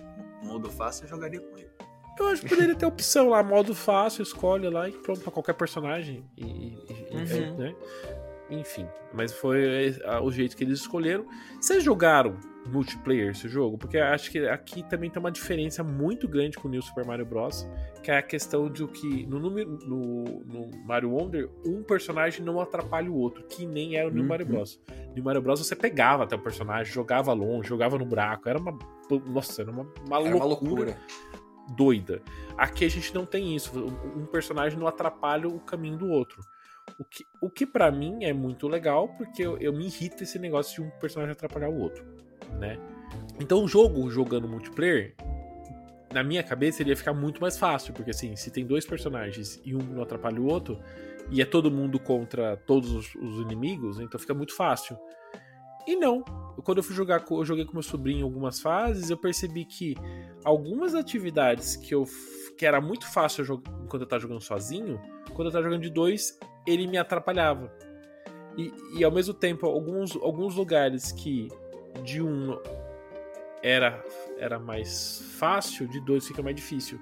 modo 0.42 0.70
fácil, 0.70 1.04
eu 1.04 1.08
jogaria 1.10 1.40
com 1.40 1.58
ele. 1.58 1.70
Eu 2.18 2.28
acho 2.28 2.42
que 2.42 2.48
poderia 2.48 2.74
ter 2.74 2.86
opção 2.86 3.28
lá, 3.30 3.42
modo 3.42 3.74
fácil, 3.74 4.22
escolhe 4.22 4.68
lá 4.68 4.88
e 4.88 4.92
pronto, 4.92 5.20
pra 5.20 5.32
qualquer 5.32 5.54
personagem. 5.54 6.24
E, 6.36 6.44
e- 6.44 6.78
Uhum. 7.14 7.56
né? 7.56 7.74
Enfim, 8.50 8.86
mas 9.12 9.32
foi 9.32 9.96
é, 10.04 10.18
o 10.20 10.30
jeito 10.30 10.56
que 10.56 10.62
eles 10.64 10.80
escolheram. 10.80 11.26
Vocês 11.60 11.82
jogaram 11.82 12.36
multiplayer 12.66 13.30
esse 13.30 13.48
jogo? 13.48 13.76
Porque 13.78 13.96
acho 13.98 14.30
que 14.30 14.46
aqui 14.46 14.82
também 14.88 15.10
tem 15.10 15.18
uma 15.18 15.30
diferença 15.30 15.82
muito 15.82 16.28
grande 16.28 16.56
com 16.58 16.68
o 16.68 16.70
New 16.70 16.82
Super 16.82 17.04
Mario 17.06 17.24
Bros. 17.24 17.66
Que 18.02 18.10
é 18.10 18.18
a 18.18 18.22
questão 18.22 18.68
de 18.70 18.86
que 18.88 19.26
no, 19.26 19.40
número- 19.40 19.78
no, 19.86 20.24
no 20.44 20.70
Mario 20.84 21.10
Wonder, 21.12 21.48
um 21.64 21.82
personagem 21.82 22.44
não 22.44 22.60
atrapalha 22.60 23.10
o 23.10 23.16
outro, 23.16 23.44
que 23.44 23.64
nem 23.66 23.96
era 23.96 24.08
o 24.08 24.10
New 24.10 24.22
Uhum. 24.22 24.28
Mario 24.28 24.46
Bros. 24.46 24.78
No 25.16 25.22
Mario 25.24 25.40
Bros 25.40 25.60
você 25.66 25.74
pegava 25.74 26.24
até 26.24 26.36
o 26.36 26.38
personagem, 26.38 26.92
jogava 26.92 27.32
longe, 27.32 27.68
jogava 27.68 27.96
no 27.98 28.04
buraco. 28.04 28.46
Era 28.48 28.58
uma. 28.58 28.78
Nossa, 29.26 29.62
era 29.62 29.70
uma, 29.70 29.86
uma 30.06 30.20
Era 30.20 30.36
uma 30.36 30.44
loucura 30.44 30.70
loucura. 30.70 30.96
Doida. 31.70 32.22
Aqui 32.56 32.84
a 32.84 32.90
gente 32.90 33.14
não 33.14 33.24
tem 33.24 33.54
isso. 33.54 33.72
Um 34.16 34.26
personagem 34.26 34.78
não 34.78 34.86
atrapalha 34.86 35.48
o 35.48 35.60
caminho 35.60 35.96
do 35.96 36.08
outro. 36.08 36.40
O 36.98 37.04
que, 37.04 37.26
o 37.40 37.50
que 37.50 37.66
para 37.66 37.90
mim 37.90 38.24
é 38.24 38.32
muito 38.32 38.68
legal, 38.68 39.08
porque 39.08 39.42
eu, 39.42 39.56
eu 39.58 39.72
me 39.72 39.86
irrita 39.86 40.22
esse 40.22 40.38
negócio 40.38 40.82
de 40.82 40.88
um 40.88 40.90
personagem 40.98 41.32
atrapalhar 41.32 41.70
o 41.70 41.78
outro, 41.78 42.04
né? 42.58 42.78
Então 43.40 43.64
o 43.64 43.68
jogo, 43.68 44.08
jogando 44.10 44.46
multiplayer, 44.46 45.14
na 46.12 46.22
minha 46.22 46.42
cabeça 46.42 46.82
ele 46.82 46.90
ia 46.90 46.96
ficar 46.96 47.14
muito 47.14 47.40
mais 47.40 47.58
fácil, 47.58 47.94
porque 47.94 48.10
assim, 48.10 48.36
se 48.36 48.50
tem 48.50 48.66
dois 48.66 48.86
personagens 48.86 49.60
e 49.64 49.74
um 49.74 49.82
não 49.82 50.02
atrapalha 50.02 50.40
o 50.40 50.46
outro, 50.46 50.78
e 51.30 51.40
é 51.40 51.44
todo 51.44 51.70
mundo 51.70 51.98
contra 51.98 52.56
todos 52.56 52.92
os, 52.92 53.14
os 53.14 53.38
inimigos, 53.38 53.98
então 53.98 54.20
fica 54.20 54.34
muito 54.34 54.54
fácil. 54.54 54.96
E 55.86 55.96
não. 55.96 56.22
Quando 56.62 56.78
eu 56.78 56.84
fui 56.84 56.94
jogar, 56.94 57.24
eu 57.30 57.44
joguei 57.44 57.64
com 57.64 57.72
meu 57.72 57.82
sobrinho 57.82 58.24
algumas 58.24 58.60
fases, 58.60 59.10
eu 59.10 59.16
percebi 59.16 59.64
que 59.64 59.94
algumas 60.44 60.94
atividades 60.94 61.76
que 61.76 61.94
eu 61.94 62.04
que 62.56 62.64
era 62.64 62.80
muito 62.80 63.10
fácil 63.12 63.40
eu 63.40 63.46
jogar, 63.46 63.72
enquanto 63.82 64.02
eu 64.02 64.06
tava 64.06 64.20
jogando 64.20 64.40
sozinho, 64.40 65.00
quando 65.34 65.48
eu 65.48 65.52
tava 65.52 65.64
jogando 65.64 65.82
de 65.82 65.90
dois, 65.90 66.38
ele 66.64 66.86
me 66.86 66.96
atrapalhava. 66.96 67.72
E, 68.56 68.72
e 68.96 69.02
ao 69.02 69.10
mesmo 69.10 69.34
tempo, 69.34 69.66
alguns, 69.66 70.14
alguns 70.14 70.54
lugares 70.54 71.10
que 71.10 71.48
de 72.04 72.22
um 72.22 72.56
era, 73.60 74.04
era 74.38 74.58
mais 74.60 75.20
fácil, 75.36 75.88
de 75.88 76.00
dois 76.00 76.26
fica 76.28 76.42
mais 76.42 76.54
difícil. 76.54 77.00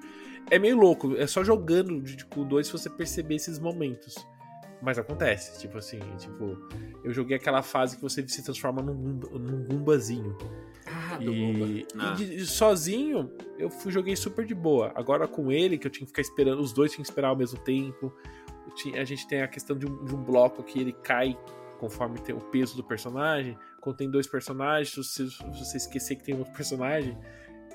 É 0.51 0.59
meio 0.59 0.77
louco, 0.79 1.15
é 1.17 1.27
só 1.27 1.45
jogando 1.45 2.01
de- 2.01 2.25
com 2.25 2.47
dois 2.47 2.71
você 2.71 2.89
perceber 2.89 3.35
esses 3.35 3.59
momentos. 3.59 4.15
Mas 4.83 4.99
acontece, 4.99 5.61
tipo 5.61 5.79
assim, 5.79 6.01
tipo, 6.19 6.59
eu 7.05 7.13
joguei 7.13 7.37
aquela 7.37 7.63
fase 7.63 7.95
que 7.97 8.03
você 8.03 8.27
se 8.27 8.43
transforma 8.43 8.83
num, 8.83 8.95
num 8.95 9.65
Gumbazinho. 9.65 10.37
Ah, 10.87 11.17
do. 11.19 11.33
E, 11.33 11.87
Ah. 11.97 12.13
e 12.13 12.17
de- 12.17 12.37
de- 12.39 12.47
sozinho, 12.47 13.31
eu 13.59 13.71
fui, 13.71 13.93
joguei 13.93 14.17
super 14.17 14.45
de 14.45 14.55
boa. 14.55 14.91
Agora 14.97 15.29
com 15.29 15.53
ele, 15.53 15.79
que 15.79 15.87
eu 15.87 15.91
tinha 15.91 16.05
que 16.05 16.11
ficar 16.11 16.23
esperando, 16.23 16.61
os 16.61 16.73
dois 16.73 16.91
tinham 16.91 17.03
que 17.05 17.09
esperar 17.11 17.29
ao 17.29 17.37
mesmo 17.37 17.59
tempo. 17.61 18.13
Tinha- 18.75 19.01
a 19.01 19.05
gente 19.05 19.27
tem 19.29 19.43
a 19.43 19.49
questão 19.49 19.77
de 19.79 19.87
um, 19.87 20.05
de 20.05 20.15
um 20.15 20.23
bloco 20.23 20.63
que 20.65 20.81
ele 20.81 20.93
cai 20.93 21.39
conforme 21.79 22.19
tem 22.19 22.35
o 22.35 22.41
peso 22.41 22.77
do 22.77 22.83
personagem. 22.83 23.57
Quando 23.81 23.97
tem 23.97 24.11
dois 24.11 24.27
personagens, 24.27 24.91
se 24.91 24.97
você, 24.97 25.29
se 25.29 25.65
você 25.65 25.77
esquecer 25.77 26.17
que 26.17 26.25
tem 26.25 26.37
outro 26.37 26.53
personagem, 26.53 27.17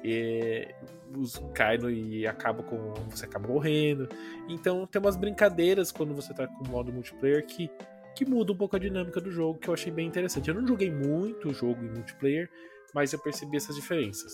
é, 0.04 0.74
os, 1.16 1.42
cai 1.54 1.78
no, 1.78 1.90
e 1.90 2.26
acaba 2.28 2.64
com. 2.64 2.94
Você 3.10 3.26
acaba 3.26 3.48
morrendo. 3.48 4.08
Então 4.50 4.86
tem 4.88 5.02
umas 5.02 5.16
brincadeiras 5.16 5.92
quando 5.92 6.14
você 6.14 6.34
tá 6.34 6.48
com 6.48 6.64
o 6.66 6.70
modo 6.70 6.92
multiplayer 6.92 7.46
que, 7.46 7.70
que 8.16 8.26
muda 8.26 8.52
um 8.52 8.56
pouco 8.58 8.76
a 8.76 8.80
dinâmica 8.80 9.20
do 9.22 9.32
jogo, 9.32 9.60
que 9.60 9.68
eu 9.70 9.74
achei 9.74 9.92
bem 9.92 10.08
interessante. 10.08 10.50
Eu 10.50 10.56
não 10.56 10.68
joguei 10.68 10.92
muito 10.92 11.50
o 11.50 11.54
jogo 11.54 11.84
em 11.84 11.90
multiplayer, 11.90 12.50
mas 12.94 13.14
eu 13.14 13.20
percebi 13.20 13.58
essas 13.58 13.76
diferenças. 13.76 14.34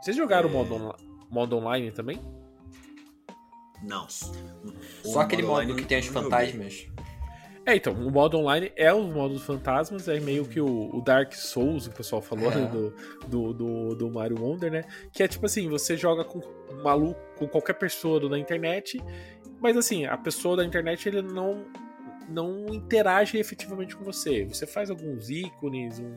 Vocês 0.00 0.16
jogaram 0.16 0.48
o 0.48 0.52
modo, 0.52 0.74
onla- 0.74 0.96
modo 1.30 1.56
online 1.56 1.90
também? 1.90 2.20
Não. 3.82 4.08
Só 4.08 5.20
aquele 5.20 5.42
modo 5.42 5.74
que 5.76 5.84
tem 5.84 5.98
os 6.00 6.06
fantasmas. 6.06 6.88
É, 7.68 7.76
então, 7.76 7.92
o 7.92 8.10
modo 8.10 8.38
online 8.38 8.72
é 8.76 8.90
o 8.94 9.02
modo 9.02 9.34
dos 9.34 9.42
fantasmas, 9.42 10.08
é 10.08 10.18
meio 10.18 10.46
que 10.46 10.58
o, 10.58 10.88
o 10.90 11.02
Dark 11.02 11.34
Souls, 11.34 11.86
o 11.86 11.90
pessoal 11.90 12.22
falou 12.22 12.50
É. 12.50 12.64
do, 12.66 12.94
do, 13.28 13.52
do, 13.52 13.94
do 13.94 14.10
Mario 14.10 14.42
Wonder, 14.42 14.72
né? 14.72 14.84
Que 15.12 15.22
é 15.22 15.28
tipo 15.28 15.44
assim, 15.44 15.68
você 15.68 15.94
joga 15.94 16.24
com 16.24 16.38
um 16.38 16.82
maluco, 16.82 17.20
com 17.36 17.46
qualquer 17.46 17.74
pessoa 17.74 18.26
da 18.26 18.38
internet, 18.38 18.98
mas 19.60 19.76
assim, 19.76 20.06
a 20.06 20.16
pessoa 20.16 20.56
da 20.56 20.64
internet 20.64 21.06
ele 21.10 21.20
não, 21.20 21.66
não 22.26 22.72
interage 22.72 23.36
efetivamente 23.36 23.94
com 23.94 24.02
você. 24.02 24.46
Você 24.46 24.66
faz 24.66 24.88
alguns 24.88 25.28
ícones, 25.28 25.98
um, 25.98 26.16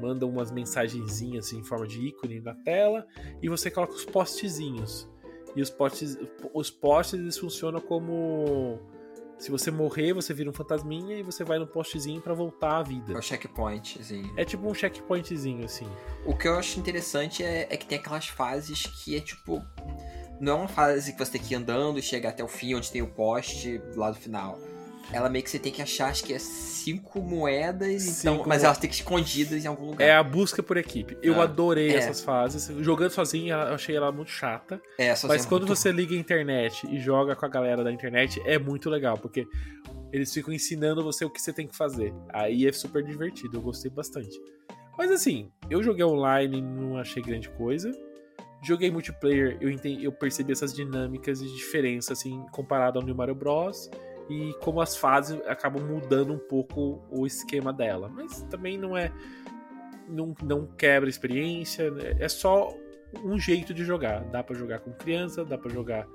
manda 0.00 0.26
umas 0.26 0.52
mensagenzinhas 0.52 1.46
assim, 1.46 1.58
em 1.58 1.64
forma 1.64 1.88
de 1.88 2.06
ícone 2.06 2.40
na 2.40 2.54
tela, 2.54 3.04
e 3.42 3.48
você 3.48 3.68
coloca 3.68 3.94
os 3.94 4.04
postzinhos. 4.04 5.08
E 5.56 5.60
os 5.60 5.70
postes, 5.70 6.16
os 6.54 6.70
postes 6.70 7.18
eles 7.18 7.36
funcionam 7.36 7.80
como 7.80 8.78
se 9.38 9.50
você 9.50 9.70
morrer, 9.70 10.12
você 10.12 10.34
vira 10.34 10.50
um 10.50 10.52
fantasminha 10.52 11.16
e 11.16 11.22
você 11.22 11.44
vai 11.44 11.58
no 11.58 11.66
postezinho 11.66 12.20
pra 12.20 12.34
voltar 12.34 12.78
à 12.78 12.80
É 12.80 12.84
vida. 12.84 13.18
o 13.18 13.22
checkpoint, 13.22 13.98
assim. 14.00 14.30
É 14.36 14.44
tipo 14.44 14.68
um 14.68 14.74
checkpointzinho, 14.74 15.64
assim. 15.64 15.86
O 16.26 16.34
que 16.36 16.48
eu 16.48 16.58
acho 16.58 16.78
interessante 16.80 17.42
é, 17.44 17.66
é 17.70 17.76
que 17.76 17.86
tem 17.86 17.98
aquelas 17.98 18.28
fases 18.28 18.82
que 18.86 19.16
é 19.16 19.20
tipo. 19.20 19.64
Não 20.40 20.52
é 20.52 20.54
uma 20.56 20.68
fase 20.68 21.12
que 21.12 21.18
você 21.18 21.32
tem 21.32 21.40
que 21.40 21.54
ir 21.54 21.56
andando 21.56 21.98
e 21.98 22.02
chegar 22.02 22.28
até 22.30 22.44
o 22.44 22.48
fim, 22.48 22.74
onde 22.74 22.90
tem 22.92 23.02
o 23.02 23.08
poste 23.08 23.80
lá 23.96 24.10
do 24.10 24.16
final. 24.16 24.58
Ela 25.12 25.30
meio 25.30 25.42
que 25.42 25.50
você 25.50 25.58
tem 25.58 25.72
que 25.72 25.80
achar, 25.80 26.08
acho 26.10 26.22
que 26.22 26.34
é 26.34 26.38
cinco 26.38 27.20
moedas, 27.20 28.04
então, 28.20 28.34
Cinco 28.36 28.48
mas 28.48 28.60
mo- 28.60 28.66
elas 28.66 28.78
têm 28.78 28.90
que 28.90 28.96
ir 28.96 29.00
escondidas 29.00 29.64
em 29.64 29.68
algum 29.68 29.86
lugar. 29.86 30.04
É 30.06 30.12
a 30.14 30.22
busca 30.22 30.62
por 30.62 30.76
equipe. 30.76 31.16
Eu 31.22 31.40
Ah, 31.40 31.44
adorei 31.44 31.90
é. 31.92 31.96
essas 31.96 32.20
fases. 32.20 32.66
Jogando 32.84 33.10
sozinho, 33.10 33.54
eu 33.54 33.74
achei 33.74 33.96
ela 33.96 34.12
muito 34.12 34.30
chata. 34.30 34.80
É, 34.98 35.08
Mas 35.08 35.24
assim, 35.24 35.48
quando 35.48 35.66
muito- 35.66 35.76
você 35.76 35.90
liga 35.92 36.14
a 36.14 36.18
internet 36.18 36.86
e 36.90 36.98
joga 37.00 37.34
com 37.34 37.46
a 37.46 37.48
galera 37.48 37.82
da 37.82 37.90
internet, 37.90 38.40
é 38.44 38.58
muito 38.58 38.90
legal, 38.90 39.16
porque 39.16 39.46
eles 40.12 40.32
ficam 40.32 40.52
ensinando 40.52 41.02
você 41.02 41.24
o 41.24 41.30
que 41.30 41.40
você 41.40 41.52
tem 41.54 41.66
que 41.66 41.76
fazer. 41.76 42.12
Aí 42.30 42.66
é 42.66 42.72
super 42.72 43.02
divertido, 43.02 43.56
eu 43.56 43.62
gostei 43.62 43.90
bastante. 43.90 44.38
Mas 44.96 45.10
assim, 45.10 45.50
eu 45.70 45.82
joguei 45.82 46.04
online 46.04 46.58
e 46.58 46.62
não 46.62 46.98
achei 46.98 47.22
grande 47.22 47.48
coisa. 47.50 47.90
Joguei 48.62 48.90
multiplayer, 48.90 49.56
eu, 49.60 49.70
entendi, 49.70 50.04
eu 50.04 50.10
percebi 50.12 50.52
essas 50.52 50.74
dinâmicas 50.74 51.38
de 51.40 51.54
diferença, 51.54 52.12
assim, 52.12 52.44
comparado 52.50 52.98
ao 52.98 53.04
New 53.04 53.14
Mario 53.14 53.34
Bros. 53.34 53.88
E 54.28 54.54
como 54.60 54.80
as 54.80 54.96
fases 54.96 55.40
acabam 55.46 55.82
mudando 55.82 56.32
um 56.32 56.38
pouco 56.38 57.02
o 57.10 57.26
esquema 57.26 57.72
dela. 57.72 58.08
Mas 58.08 58.42
também 58.50 58.76
não 58.76 58.96
é. 58.96 59.12
Não, 60.08 60.34
não 60.42 60.66
quebra 60.66 61.08
experiência, 61.08 61.92
é 62.18 62.28
só 62.28 62.74
um 63.22 63.38
jeito 63.38 63.74
de 63.74 63.84
jogar. 63.84 64.24
Dá 64.24 64.42
pra 64.42 64.56
jogar 64.56 64.80
com 64.80 64.90
criança, 64.92 65.44
dá 65.44 65.58
pra 65.58 65.70
jogar 65.70 66.06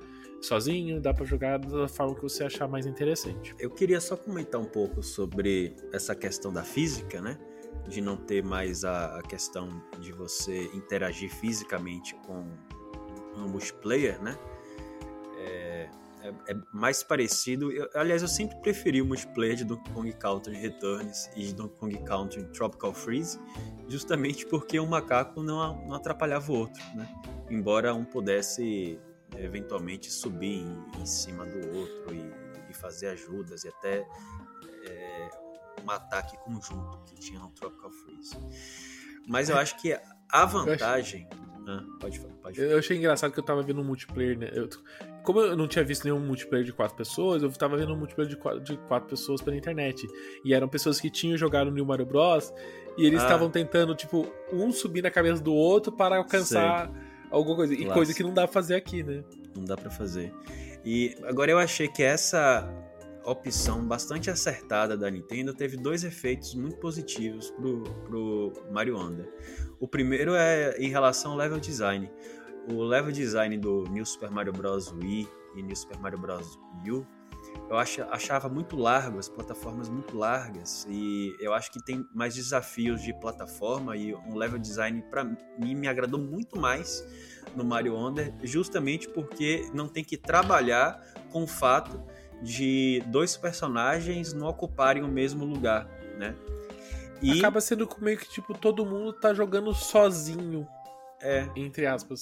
sozinho, 0.42 1.00
dá 1.00 1.14
para 1.14 1.26
jogar 1.26 1.58
da 1.60 1.88
forma 1.88 2.16
que 2.16 2.22
você 2.22 2.44
achar 2.44 2.68
mais 2.68 2.86
interessante. 2.86 3.56
Eu 3.58 3.70
queria 3.70 4.02
só 4.02 4.18
comentar 4.18 4.60
um 4.60 4.66
pouco 4.66 5.02
sobre 5.02 5.76
essa 5.92 6.14
questão 6.16 6.52
da 6.52 6.64
física, 6.64 7.22
né? 7.22 7.38
De 7.88 8.02
não 8.02 8.18
ter 8.18 8.44
mais 8.44 8.84
a, 8.84 9.20
a 9.20 9.22
questão 9.22 9.70
de 10.00 10.12
você 10.12 10.66
interagir 10.74 11.30
fisicamente 11.30 12.16
com 12.26 12.46
um 13.36 13.48
multiplayer, 13.48 14.22
né? 14.22 14.38
É, 15.38 15.90
é, 16.24 16.54
é 16.54 16.56
mais 16.72 17.04
parecido. 17.04 17.72
Eu, 17.72 17.90
aliás, 17.94 18.22
eu 18.22 18.28
sempre 18.28 18.56
preferi 18.58 19.02
o 19.02 19.06
multiplayer 19.06 19.56
de 19.56 19.66
Donkey 19.66 19.92
Kong 19.92 20.14
Country 20.14 20.56
Returns 20.56 21.30
e 21.36 21.48
de 21.48 21.54
Donkey 21.54 21.76
Kong 21.78 22.04
Country 22.04 22.44
Tropical 22.46 22.94
Freeze, 22.94 23.40
justamente 23.88 24.46
porque 24.46 24.80
um 24.80 24.88
macaco 24.88 25.44
não, 25.44 25.86
não 25.86 25.96
atrapalhava 25.96 26.52
o 26.52 26.56
outro, 26.56 26.82
né? 26.96 27.08
Embora 27.50 27.94
um 27.94 28.06
pudesse 28.06 29.00
eventualmente 29.38 30.12
subir 30.12 30.62
em, 30.62 31.02
em 31.02 31.06
cima 31.06 31.46
do 31.46 31.78
outro 31.78 32.14
e, 32.14 32.34
e, 32.70 32.74
fazer 32.74 33.08
ajudas 33.08 33.64
e 33.64 33.68
até 33.68 34.08
é, 34.88 35.30
um 35.84 35.90
ataque 35.90 36.38
conjunto 36.38 37.00
que 37.06 37.16
tinha 37.16 37.40
no 37.40 37.50
Tropical 37.52 37.92
Freeze. 37.92 38.38
Mas 39.28 39.50
eu 39.50 39.58
acho 39.58 39.78
que 39.82 39.98
a 40.42 40.46
vantagem. 40.46 41.28
Ah, 41.66 41.82
pode, 42.00 42.20
pode 42.42 42.60
Eu 42.60 42.78
achei 42.78 42.98
engraçado 42.98 43.32
que 43.32 43.40
eu 43.40 43.44
tava 43.44 43.62
vendo 43.62 43.80
um 43.80 43.86
multiplayer, 43.86 44.38
né? 44.38 44.50
Eu, 44.52 44.68
como 45.24 45.40
eu 45.40 45.56
não 45.56 45.66
tinha 45.66 45.86
visto 45.86 46.04
nenhum 46.04 46.20
multiplayer 46.20 46.66
de 46.66 46.74
quatro 46.74 46.98
pessoas, 46.98 47.42
eu 47.42 47.50
tava 47.52 47.78
vendo 47.78 47.94
um 47.94 47.98
multiplayer 47.98 48.30
de 48.30 48.36
quatro, 48.36 48.60
de 48.60 48.76
quatro 48.88 49.08
pessoas 49.10 49.42
pela 49.42 49.56
internet. 49.56 50.06
E 50.44 50.54
eram 50.54 50.68
pessoas 50.68 51.00
que 51.00 51.10
tinham 51.10 51.38
jogado 51.38 51.68
no 51.68 51.76
New 51.76 51.86
Mario 51.86 52.06
Bros. 52.06 52.54
E 52.98 53.06
eles 53.06 53.22
ah. 53.22 53.24
estavam 53.24 53.48
ah. 53.48 53.52
tentando, 53.52 53.96
tipo, 53.96 54.28
um 54.52 54.72
subir 54.74 55.02
na 55.02 55.10
cabeça 55.10 55.42
do 55.42 55.54
outro 55.54 55.92
para 55.92 56.18
alcançar. 56.18 56.90
Sei 56.90 57.14
alguma 57.34 57.56
coisa. 57.56 57.74
E 57.74 57.86
coisa 57.86 58.14
que 58.14 58.24
não 58.24 58.34
dá 58.34 58.44
pra 58.44 58.54
fazer 58.54 58.76
aqui, 58.76 59.04
né? 59.04 59.24
Não 59.56 59.66
dá 59.66 59.76
para 59.76 59.90
fazer. 59.90 60.32
E 60.86 61.16
agora 61.24 61.52
eu 61.52 61.58
achei 61.58 61.88
que 61.88 62.04
essa 62.04 62.70
opção 63.24 63.86
bastante 63.86 64.30
acertada 64.30 64.98
da 64.98 65.10
Nintendo 65.10 65.54
teve 65.54 65.78
dois 65.78 66.04
efeitos 66.04 66.54
muito 66.56 66.78
positivos 66.78 67.52
pro, 67.52 67.84
pro 68.06 68.54
Mario 68.72 68.98
Wonder. 68.98 69.28
O 69.80 69.88
primeiro 69.88 70.36
é 70.36 70.76
em 70.78 70.90
relação 70.90 71.32
ao 71.32 71.38
level 71.38 71.60
design. 71.60 72.12
O 72.72 72.84
level 72.84 73.12
design 73.12 73.58
do 73.58 73.84
New 73.90 74.06
Super 74.06 74.32
Mario 74.32 74.54
Bros. 74.54 74.92
Wii 74.92 75.28
e 75.56 75.62
New 75.62 75.76
Super 75.76 76.00
Mario 76.00 76.20
Bros. 76.20 76.58
U 76.88 77.06
eu 77.70 77.78
achava 77.78 78.50
muito 78.50 78.76
largo, 78.76 79.18
as 79.18 79.28
plataformas 79.28 79.90
muito 79.90 80.18
largas, 80.18 80.86
e 80.90 81.36
eu 81.40 81.54
acho 81.54 81.72
que 81.72 81.84
tem 81.84 82.06
mais 82.14 82.36
desafios 82.36 83.02
de 83.02 83.14
plataforma 83.14 83.96
e 83.96 84.14
um 84.14 84.36
level 84.36 84.60
design 84.60 85.02
para 85.10 85.24
mim 85.24 85.76
me 85.76 85.88
agradou 85.88 86.20
muito 86.20 86.60
mais 86.60 87.04
no 87.56 87.64
Mario 87.64 87.96
Wonder, 87.96 88.34
justamente 88.44 89.08
porque 89.10 89.70
não 89.74 89.88
tem 89.88 90.04
que 90.04 90.18
trabalhar 90.18 91.02
com 91.32 91.44
o 91.44 91.48
fato 91.48 92.02
de 92.44 93.02
dois 93.08 93.38
personagens 93.38 94.34
não 94.34 94.48
ocuparem 94.48 95.02
o 95.02 95.08
mesmo 95.08 95.46
lugar, 95.46 95.88
né? 96.18 96.36
E 97.22 97.40
acaba 97.40 97.62
sendo 97.62 97.88
meio 98.02 98.18
que 98.18 98.30
tipo 98.30 98.54
todo 98.54 98.86
mundo 98.86 99.14
tá 99.14 99.34
jogando 99.34 99.74
sozinho, 99.74 100.68
é, 101.22 101.48
entre 101.56 101.86
aspas. 101.86 102.22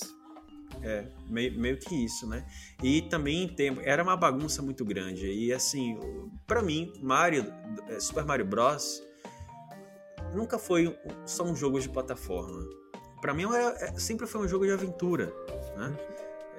É, 0.84 1.06
meio, 1.28 1.60
meio 1.60 1.78
que 1.78 2.06
isso, 2.06 2.28
né? 2.28 2.46
E 2.82 3.02
também 3.02 3.48
tem, 3.48 3.78
era 3.84 4.02
uma 4.02 4.16
bagunça 4.16 4.62
muito 4.62 4.86
grande. 4.86 5.28
E 5.28 5.52
assim, 5.52 6.00
para 6.48 6.62
mim, 6.62 6.94
Mario, 7.02 7.52
é, 7.90 8.00
Super 8.00 8.24
Mario 8.24 8.46
Bros. 8.46 9.04
nunca 10.34 10.58
foi 10.58 10.98
só 11.26 11.44
um 11.44 11.56
jogo 11.56 11.80
de 11.80 11.90
plataforma. 11.90 12.64
Para 13.20 13.34
mim, 13.34 13.44
era, 13.44 13.76
é, 13.84 14.00
sempre 14.00 14.26
foi 14.28 14.42
um 14.42 14.48
jogo 14.48 14.66
de 14.66 14.72
aventura, 14.72 15.34
né? 15.76 15.96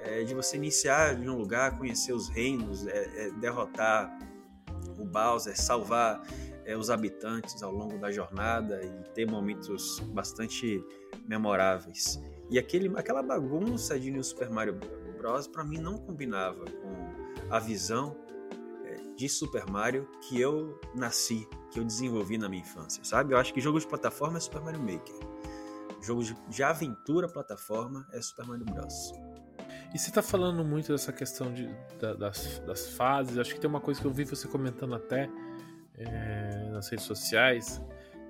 É, 0.05 0.23
de 0.23 0.33
você 0.33 0.57
iniciar 0.57 1.17
em 1.17 1.29
um 1.29 1.37
lugar, 1.37 1.77
conhecer 1.77 2.13
os 2.13 2.27
reinos, 2.29 2.85
é, 2.85 3.27
é 3.27 3.31
derrotar 3.31 4.17
o 4.99 5.05
Bowser, 5.05 5.59
salvar 5.59 6.21
é, 6.65 6.75
os 6.77 6.89
habitantes 6.89 7.61
ao 7.61 7.71
longo 7.71 7.97
da 7.97 8.11
jornada 8.11 8.81
e 8.83 9.09
ter 9.09 9.29
momentos 9.29 9.99
bastante 10.13 10.83
memoráveis. 11.27 12.21
E 12.49 12.59
aquele, 12.59 12.91
aquela 12.97 13.23
bagunça 13.23 13.99
de 13.99 14.11
New 14.11 14.23
Super 14.23 14.49
Mario 14.49 14.77
Bros. 15.17 15.47
para 15.47 15.63
mim 15.63 15.77
não 15.77 15.97
combinava 15.97 16.65
com 16.65 17.53
a 17.53 17.59
visão 17.59 18.15
é, 18.85 18.95
de 19.15 19.29
Super 19.29 19.65
Mario 19.69 20.07
que 20.21 20.39
eu 20.39 20.79
nasci, 20.93 21.47
que 21.71 21.79
eu 21.79 21.83
desenvolvi 21.83 22.37
na 22.37 22.49
minha 22.49 22.61
infância, 22.61 23.03
sabe? 23.03 23.33
Eu 23.33 23.37
acho 23.37 23.53
que 23.53 23.61
jogo 23.61 23.79
de 23.79 23.87
plataforma 23.87 24.37
é 24.37 24.39
Super 24.39 24.61
Mario 24.61 24.81
Maker. 24.81 25.15
Jogo 26.01 26.23
de, 26.23 26.35
de 26.49 26.63
aventura 26.63 27.27
plataforma 27.29 28.05
é 28.11 28.21
Super 28.21 28.45
Mario 28.45 28.65
Bros. 28.65 29.13
E 29.93 29.99
você 29.99 30.11
tá 30.11 30.23
falando 30.23 30.63
muito 30.63 30.91
dessa 30.91 31.13
questão 31.13 31.53
de, 31.53 31.69
da, 31.99 32.13
das, 32.13 32.59
das 32.65 32.89
fases. 32.89 33.37
Acho 33.37 33.53
que 33.53 33.59
tem 33.59 33.69
uma 33.69 33.79
coisa 33.79 34.01
que 34.01 34.07
eu 34.07 34.11
vi 34.11 34.23
você 34.23 34.47
comentando 34.47 34.95
até 34.95 35.29
é, 35.97 36.69
nas 36.71 36.89
redes 36.89 37.05
sociais, 37.05 37.79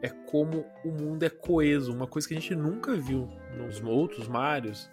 é 0.02 0.10
como 0.10 0.66
o 0.84 0.92
mundo 0.92 1.24
é 1.24 1.30
coeso, 1.30 1.94
uma 1.94 2.06
coisa 2.06 2.28
que 2.28 2.34
a 2.34 2.40
gente 2.40 2.54
nunca 2.54 2.94
viu 2.96 3.30
nos 3.58 3.82
outros 3.82 4.28
Marios. 4.28 4.92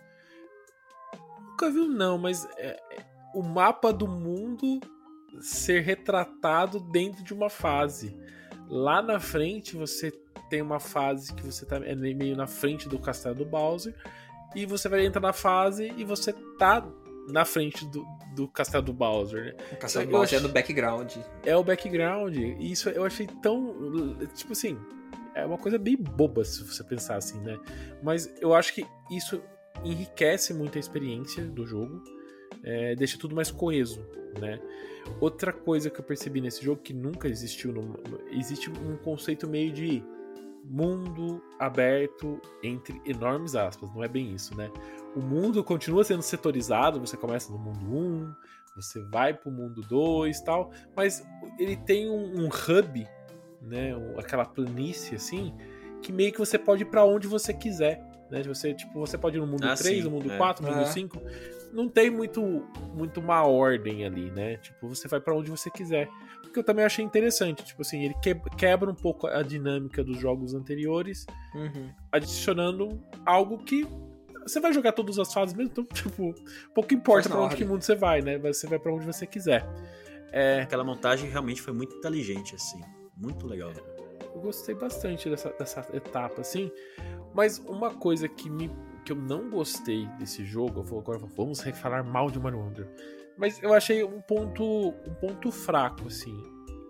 Nunca 1.40 1.68
viu 1.70 1.88
não, 1.88 2.16
mas 2.16 2.48
é, 2.56 2.68
é, 2.68 3.04
o 3.34 3.42
mapa 3.42 3.92
do 3.92 4.06
mundo 4.06 4.80
ser 5.40 5.80
retratado 5.80 6.78
dentro 6.78 7.24
de 7.24 7.34
uma 7.34 7.50
fase. 7.50 8.16
Lá 8.68 9.02
na 9.02 9.18
frente 9.18 9.76
você 9.76 10.12
tem 10.48 10.62
uma 10.62 10.78
fase 10.78 11.34
que 11.34 11.42
você 11.42 11.66
tá 11.66 11.76
é 11.76 11.94
meio 11.94 12.36
na 12.36 12.46
frente 12.46 12.88
do 12.88 12.98
castelo 12.98 13.34
do 13.34 13.44
Bowser 13.44 13.94
e 14.54 14.66
você 14.66 14.88
vai 14.88 15.04
entrar 15.04 15.20
na 15.20 15.32
fase 15.32 15.92
e 15.96 16.04
você 16.04 16.32
tá 16.58 16.86
na 17.28 17.44
frente 17.44 17.86
do, 17.86 18.04
do 18.34 18.48
castelo 18.48 18.84
do 18.84 18.92
Bowser, 18.92 19.44
né? 19.44 19.64
O 19.72 19.76
castelo 19.76 20.06
do 20.06 20.10
Bowser 20.10 20.38
é 20.38 20.42
no 20.42 20.48
background. 20.48 21.16
É 21.44 21.56
o 21.56 21.62
background. 21.62 22.36
E 22.36 22.72
isso 22.72 22.88
eu 22.88 23.04
achei 23.04 23.26
tão. 23.42 24.16
Tipo 24.34 24.52
assim, 24.52 24.76
é 25.34 25.44
uma 25.46 25.58
coisa 25.58 25.78
bem 25.78 25.96
boba 25.96 26.44
se 26.44 26.64
você 26.64 26.82
pensar 26.82 27.16
assim, 27.16 27.38
né? 27.40 27.58
Mas 28.02 28.32
eu 28.40 28.54
acho 28.54 28.74
que 28.74 28.86
isso 29.10 29.40
enriquece 29.84 30.52
muito 30.52 30.76
a 30.76 30.80
experiência 30.80 31.44
do 31.44 31.66
jogo, 31.66 32.02
é, 32.62 32.94
deixa 32.94 33.18
tudo 33.18 33.34
mais 33.34 33.50
coeso, 33.50 34.04
né? 34.38 34.60
Outra 35.20 35.52
coisa 35.52 35.88
que 35.88 35.98
eu 35.98 36.04
percebi 36.04 36.40
nesse 36.40 36.64
jogo 36.64 36.82
que 36.82 36.92
nunca 36.92 37.28
existiu, 37.28 37.72
no, 37.72 37.98
existe 38.30 38.70
um 38.70 38.96
conceito 38.96 39.48
meio 39.48 39.72
de 39.72 40.02
mundo 40.64 41.42
aberto 41.58 42.40
entre 42.62 43.00
enormes 43.04 43.54
aspas, 43.54 43.92
não 43.94 44.04
é 44.04 44.08
bem 44.08 44.34
isso, 44.34 44.56
né? 44.56 44.70
O 45.16 45.20
mundo 45.20 45.62
continua 45.64 46.04
sendo 46.04 46.22
setorizado, 46.22 47.00
você 47.00 47.16
começa 47.16 47.50
no 47.52 47.58
mundo 47.58 47.84
1, 47.84 48.34
você 48.76 49.02
vai 49.08 49.34
pro 49.34 49.50
mundo 49.50 49.80
2 49.82 50.40
tal, 50.42 50.70
mas 50.94 51.26
ele 51.58 51.76
tem 51.76 52.08
um, 52.08 52.44
um 52.44 52.46
hub 52.46 53.08
né, 53.60 53.92
aquela 54.16 54.44
planície 54.44 55.16
assim, 55.16 55.54
que 56.00 56.12
meio 56.12 56.32
que 56.32 56.38
você 56.38 56.58
pode 56.58 56.82
ir 56.82 56.86
para 56.86 57.04
onde 57.04 57.26
você 57.26 57.52
quiser, 57.52 58.02
né? 58.30 58.42
Você, 58.44 58.72
tipo, 58.72 58.98
você 58.98 59.18
pode 59.18 59.36
ir 59.36 59.40
no 59.40 59.46
mundo 59.46 59.64
ah, 59.64 59.74
3, 59.74 59.98
sim, 59.98 60.02
no 60.02 60.10
mundo 60.10 60.32
é. 60.32 60.36
4, 60.36 60.66
no 60.66 60.74
mundo 60.74 60.86
5. 60.86 61.20
Não 61.72 61.88
tem 61.88 62.10
muito 62.10 62.64
muito 62.94 63.20
uma 63.20 63.44
ordem 63.44 64.04
ali, 64.04 64.30
né? 64.30 64.56
Tipo, 64.56 64.88
você 64.88 65.06
vai 65.08 65.20
para 65.20 65.34
onde 65.34 65.50
você 65.50 65.70
quiser. 65.70 66.08
Porque 66.42 66.58
eu 66.58 66.64
também 66.64 66.84
achei 66.84 67.04
interessante, 67.04 67.64
tipo 67.64 67.82
assim, 67.82 68.04
ele 68.04 68.14
quebra 68.56 68.90
um 68.90 68.94
pouco 68.94 69.28
a 69.28 69.42
dinâmica 69.42 70.02
dos 70.02 70.18
jogos 70.18 70.52
anteriores, 70.52 71.24
uhum. 71.54 71.90
adicionando 72.10 73.00
algo 73.24 73.58
que 73.58 73.86
você 74.46 74.58
vai 74.58 74.72
jogar 74.72 74.92
todas 74.92 75.18
as 75.18 75.32
fases 75.32 75.54
mesmo, 75.54 75.70
então, 75.70 75.84
tipo, 75.94 76.34
pouco 76.74 76.92
importa 76.94 77.28
para 77.28 77.40
onde 77.40 77.56
que 77.56 77.64
mundo 77.64 77.82
você 77.82 77.94
vai, 77.94 78.20
né? 78.20 78.38
Você 78.38 78.66
vai 78.66 78.78
para 78.78 78.92
onde 78.92 79.06
você 79.06 79.26
quiser. 79.26 79.64
É... 80.32 80.62
Aquela 80.62 80.84
montagem 80.84 81.30
realmente 81.30 81.62
foi 81.62 81.72
muito 81.72 81.94
inteligente, 81.96 82.54
assim. 82.54 82.80
Muito 83.16 83.46
legal. 83.46 83.72
Eu 84.34 84.40
gostei 84.40 84.74
bastante 84.74 85.28
dessa, 85.28 85.50
dessa 85.50 85.86
etapa, 85.92 86.40
assim. 86.40 86.70
Mas 87.34 87.58
uma 87.58 87.94
coisa 87.94 88.28
que, 88.28 88.48
me, 88.48 88.70
que 89.10 89.12
eu 89.12 89.16
não 89.16 89.50
gostei 89.50 90.06
desse 90.18 90.44
jogo, 90.44 90.80
eu 90.80 90.84
vou, 90.84 91.00
agora 91.00 91.18
vamos 91.36 91.60
falar 91.74 92.04
mal 92.04 92.30
de 92.30 92.38
Mario 92.38 92.60
Wonder. 92.60 92.86
Mas 93.36 93.60
eu 93.60 93.74
achei 93.74 94.04
um 94.04 94.20
ponto, 94.20 94.62
um 94.64 95.14
ponto 95.14 95.50
fraco, 95.50 96.06
assim. 96.06 96.40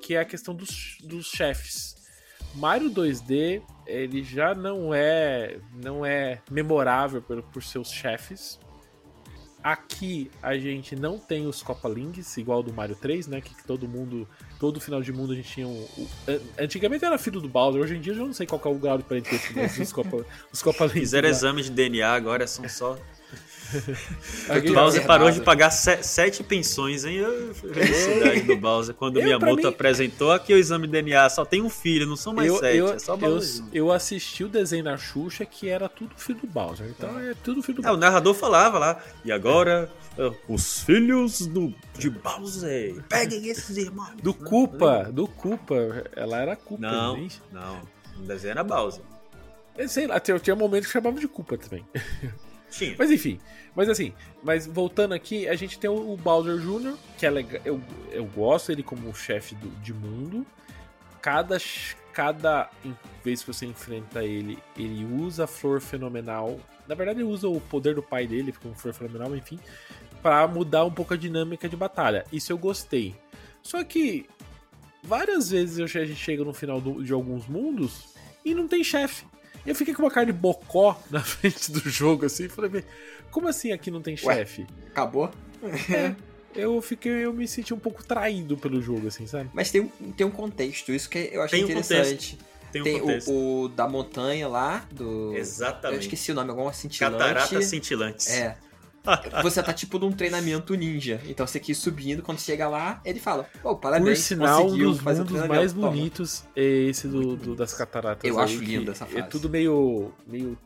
Que 0.03 0.17
é 0.17 0.21
a 0.21 0.25
questão 0.25 0.55
dos, 0.55 0.99
dos 1.03 1.27
chefes. 1.27 1.95
Mario 2.55 2.91
2D, 2.91 3.63
ele 3.87 4.23
já 4.23 4.55
não 4.55 4.93
é 4.93 5.59
não 5.83 6.05
é 6.05 6.43
memorável 6.51 7.23
por, 7.23 7.43
por 7.45 7.63
seus 7.63 7.91
chefes. 7.91 8.61
Aqui 9.63 10.31
a 10.43 10.57
gente 10.57 10.97
não 10.97 11.19
tem 11.19 11.47
os 11.47 11.63
Copalings, 11.63 12.37
igual 12.39 12.63
do 12.63 12.73
Mario 12.73 12.97
3, 12.97 13.27
né? 13.27 13.41
Que 13.41 13.55
todo 13.67 13.87
mundo, 13.87 14.27
todo 14.59 14.81
final 14.81 15.03
de 15.03 15.13
mundo 15.13 15.33
a 15.33 15.37
gente 15.37 15.51
tinha 15.51 15.69
um. 15.69 15.87
antigamente 16.59 17.05
era 17.05 17.19
filho 17.19 17.41
do 17.41 17.49
Bowser, 17.49 17.81
hoje 17.81 17.97
em 17.97 18.01
dia 18.01 18.15
eu 18.15 18.27
não 18.27 18.33
sei 18.33 18.47
qual 18.47 18.61
é 18.65 18.69
o 18.69 18.79
grau 18.79 18.97
de 18.97 19.05
parentesco 19.05 19.53
dos 19.53 19.93
Copa, 19.93 20.25
os 20.51 20.63
Copalings. 20.63 21.01
Fizeram 21.01 21.29
exame 21.29 21.63
de 21.63 21.71
DNA, 21.71 22.11
agora 22.11 22.47
são 22.47 22.67
só. 22.69 22.99
O 24.71 24.75
Bowser 24.75 25.07
parou 25.07 25.31
de 25.31 25.41
pagar 25.41 25.71
se, 25.71 26.03
sete 26.03 26.43
pensões, 26.43 27.05
hein? 27.05 27.21
Felicidade 27.55 28.43
do 28.43 28.57
Bowser. 28.57 28.95
Quando 28.95 29.19
o 29.19 29.23
Miyamoto 29.23 29.63
mim... 29.63 29.69
apresentou 29.69 30.33
aqui 30.33 30.53
o 30.53 30.57
exame 30.57 30.87
DNA, 30.87 31.29
só 31.31 31.45
tem 31.45 31.63
um 31.63 31.71
filho, 31.71 32.07
não 32.07 32.17
são 32.17 32.33
mais 32.33 32.49
eu, 32.49 32.59
sete, 32.59 32.77
eu, 32.77 32.93
é 32.93 32.99
só 32.99 33.17
Bowser. 33.17 33.65
Eu, 33.73 33.87
eu, 33.87 33.93
assisti 33.93 34.45
o 34.45 34.49
desenho 34.49 34.85
na 34.85 34.97
Xuxa 34.97 35.45
que 35.45 35.69
era 35.69 35.89
tudo 35.89 36.15
filho 36.17 36.41
do 36.41 36.47
Bowser. 36.47 36.87
Então 36.89 37.19
é, 37.19 37.31
é 37.31 37.35
tudo 37.35 37.63
filho 37.63 37.77
do 37.77 37.83
Bowser. 37.83 37.95
É, 37.95 37.97
o 37.97 38.01
narrador 38.01 38.35
falava 38.35 38.79
lá, 38.79 39.03
e 39.25 39.31
agora 39.33 39.91
os 40.49 40.83
filhos 40.83 41.47
do, 41.47 41.73
de 41.97 42.11
Bowser. 42.11 43.03
Peguem 43.09 43.49
esses 43.49 43.77
irmãos. 43.77 44.17
Do 44.23 44.35
Culpa, 44.35 45.09
do 45.13 45.27
Culpa. 45.27 46.05
Ela 46.15 46.39
era 46.39 46.57
Culpa. 46.57 46.83
Não, 46.83 47.17
nem... 47.17 47.29
não. 47.53 47.81
O 48.19 48.23
desenho 48.23 48.53
era 48.53 48.65
Bowser. 48.65 49.03
Eu 49.79 49.89
sei 49.89 50.07
lá, 50.07 50.21
tinha, 50.21 50.39
tinha 50.39 50.57
momentos 50.57 50.89
que 50.89 50.93
chamava 50.93 51.19
de 51.19 51.29
Culpa 51.29 51.57
também. 51.57 51.85
Sim. 52.71 52.95
Mas 52.99 53.11
enfim, 53.11 53.39
mas 53.75 53.89
assim, 53.89 54.13
mas 54.43 54.67
voltando 54.67 55.13
aqui, 55.13 55.49
a 55.49 55.55
gente 55.55 55.79
tem 55.79 55.91
o, 55.91 56.17
Bowser 56.17 56.59
Jr., 56.59 56.97
que 57.19 57.27
é 57.27 57.31
legal, 57.31 57.61
eu, 57.65 57.81
eu 58.11 58.25
gosto 58.25 58.73
ele 58.73 58.83
como 58.83 59.15
chefe 59.15 59.55
de 59.83 59.93
mundo. 59.93 60.47
Cada, 61.21 61.59
cada 62.13 62.71
vez 63.23 63.41
que 63.43 63.53
você 63.53 63.67
enfrenta 63.67 64.25
ele, 64.25 64.59
ele 64.77 65.05
usa 65.05 65.45
a 65.45 65.47
flor 65.47 65.81
fenomenal. 65.81 66.59
Na 66.89 66.95
verdade, 66.95 67.21
ele 67.21 67.29
usa 67.29 67.49
o 67.49 67.61
poder 67.61 67.95
do 67.95 68.03
pai 68.03 68.27
dele, 68.27 68.53
como 68.53 68.75
flor 68.75 68.95
fenomenal, 68.95 69.37
enfim, 69.37 69.59
para 70.23 70.47
mudar 70.49 70.85
um 70.85 70.91
pouco 70.91 71.15
a 71.15 71.17
dinâmica 71.17 71.69
de 71.69 71.77
batalha. 71.77 72.25
Isso 72.33 72.53
eu 72.53 72.59
gostei. 72.59 73.15
Só 73.63 73.85
que 73.85 74.27
várias 75.03 75.51
vezes 75.51 75.79
a 75.79 75.87
gente 75.87 76.17
chega 76.17 76.45
no 76.45 76.53
final 76.53 76.81
do, 76.81 77.03
de 77.05 77.13
alguns 77.13 77.47
mundos 77.47 78.09
e 78.45 78.55
não 78.55 78.67
tem 78.67 78.83
chefe. 78.83 79.25
Eu 79.67 79.75
fiquei 79.75 79.95
com 79.95 80.03
uma 80.03 80.11
cara 80.11 80.27
de 80.27 80.33
bocó 80.33 81.01
na 81.11 81.21
frente 81.23 81.71
do 81.71 81.89
jogo, 81.89 82.27
assim, 82.27 82.49
falei, 82.49 82.85
como 83.31 83.49
assim 83.49 83.73
aqui 83.73 83.91
não 83.91 84.03
tem 84.03 84.17
chefe? 84.17 84.67
Acabou? 84.89 85.31
É. 85.63 86.15
Eu 86.53 86.83
fiquei, 86.83 87.13
eu 87.25 87.33
me 87.33 87.47
senti 87.47 87.73
um 87.73 87.79
pouco 87.79 88.03
traído 88.03 88.57
pelo 88.57 88.83
jogo, 88.83 89.07
assim, 89.07 89.25
sabe? 89.25 89.49
Mas 89.55 89.71
tem 89.71 89.83
um, 89.83 89.89
tem 90.11 90.27
um 90.27 90.33
contexto, 90.33 90.91
isso 90.91 91.09
que 91.09 91.31
eu 91.33 91.43
achei 91.43 91.61
tem 91.61 91.71
interessante. 91.71 92.37
Um 92.41 92.73
tem, 92.73 92.83
um 92.83 92.85
tem 92.85 93.01
o, 93.01 93.65
o, 93.65 93.69
da 93.69 93.89
montanha 93.89 94.49
lá, 94.49 94.85
do. 94.91 95.33
Exatamente. 95.37 95.95
Eu 95.95 96.01
esqueci 96.01 96.33
o 96.33 96.35
nome, 96.35 96.51
alguma 96.51 96.73
cintilante. 96.73 97.19
Cataratas 97.19 97.65
cintilantes. 97.67 98.31
É. 98.31 98.57
você 99.43 99.63
tá 99.63 99.73
tipo 99.73 99.99
num 99.99 100.13
treinamento 100.13 100.75
ninja. 100.75 101.21
Então 101.25 101.47
você 101.47 101.59
quer 101.59 101.73
ir 101.73 101.75
subindo, 101.75 102.23
quando 102.23 102.41
chega 102.41 102.69
lá, 102.69 103.01
ele 103.05 103.21
fala: 103.21 103.47
Pô, 103.63 103.77
parabéns, 103.77 104.19
Por 104.19 104.25
sinal, 104.25 104.67
um 104.67 104.77
dos 104.77 105.01
mundos 105.01 105.47
mais 105.47 105.73
bonitos 105.73 106.45
é 106.55 106.63
esse 106.63 107.09
do, 107.09 107.37
do, 107.37 107.55
das 107.55 107.73
cataratas. 107.75 108.29
Eu 108.29 108.39
aí, 108.39 108.45
acho 108.45 108.63
lindo 108.63 108.91
essa 108.91 109.05
é 109.05 109.07
fase. 109.07 109.19
É 109.19 109.23
tudo 109.23 109.49
meio. 109.49 110.13
meio. 110.27 110.59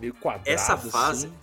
meio 0.00 0.14
quadrado. 0.14 0.48
Essa 0.48 0.76
fase. 0.76 1.26
Assim. 1.26 1.34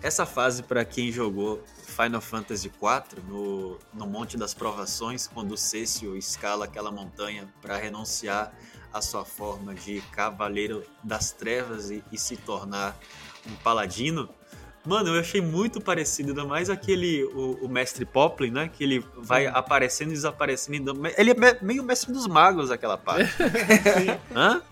Essa 0.00 0.24
fase, 0.24 0.62
para 0.62 0.84
quem 0.84 1.10
jogou 1.10 1.60
Final 1.82 2.20
Fantasy 2.20 2.68
IV, 2.68 3.20
no, 3.28 3.76
no 3.92 4.06
Monte 4.06 4.36
das 4.36 4.54
Provações, 4.54 5.26
quando 5.26 5.52
o 5.52 5.56
Cécio 5.56 6.16
escala 6.16 6.66
aquela 6.66 6.92
montanha 6.92 7.52
para 7.60 7.76
renunciar 7.76 8.52
à 8.92 9.02
sua 9.02 9.24
forma 9.24 9.74
de 9.74 10.00
Cavaleiro 10.12 10.84
das 11.02 11.32
Trevas 11.32 11.90
e, 11.90 12.04
e 12.12 12.16
se 12.16 12.36
tornar 12.36 12.96
um 13.44 13.54
paladino, 13.56 14.28
Mano, 14.88 15.14
eu 15.14 15.20
achei 15.20 15.42
muito 15.42 15.82
parecido, 15.82 16.30
ainda 16.30 16.46
mais 16.46 16.70
aquele, 16.70 17.22
o, 17.24 17.58
o 17.60 17.68
Mestre 17.68 18.06
Poplin, 18.06 18.50
né? 18.50 18.70
Que 18.72 18.82
ele 18.84 19.04
vai 19.18 19.44
Sim. 19.44 19.52
aparecendo 19.52 20.08
e 20.08 20.14
desaparecendo. 20.14 20.94
Ele 21.18 21.32
é 21.32 21.58
meio 21.60 21.84
Mestre 21.84 22.10
dos 22.10 22.26
Magos, 22.26 22.70
aquela 22.70 22.96
parte. 22.96 23.30
Hã? 24.34 24.62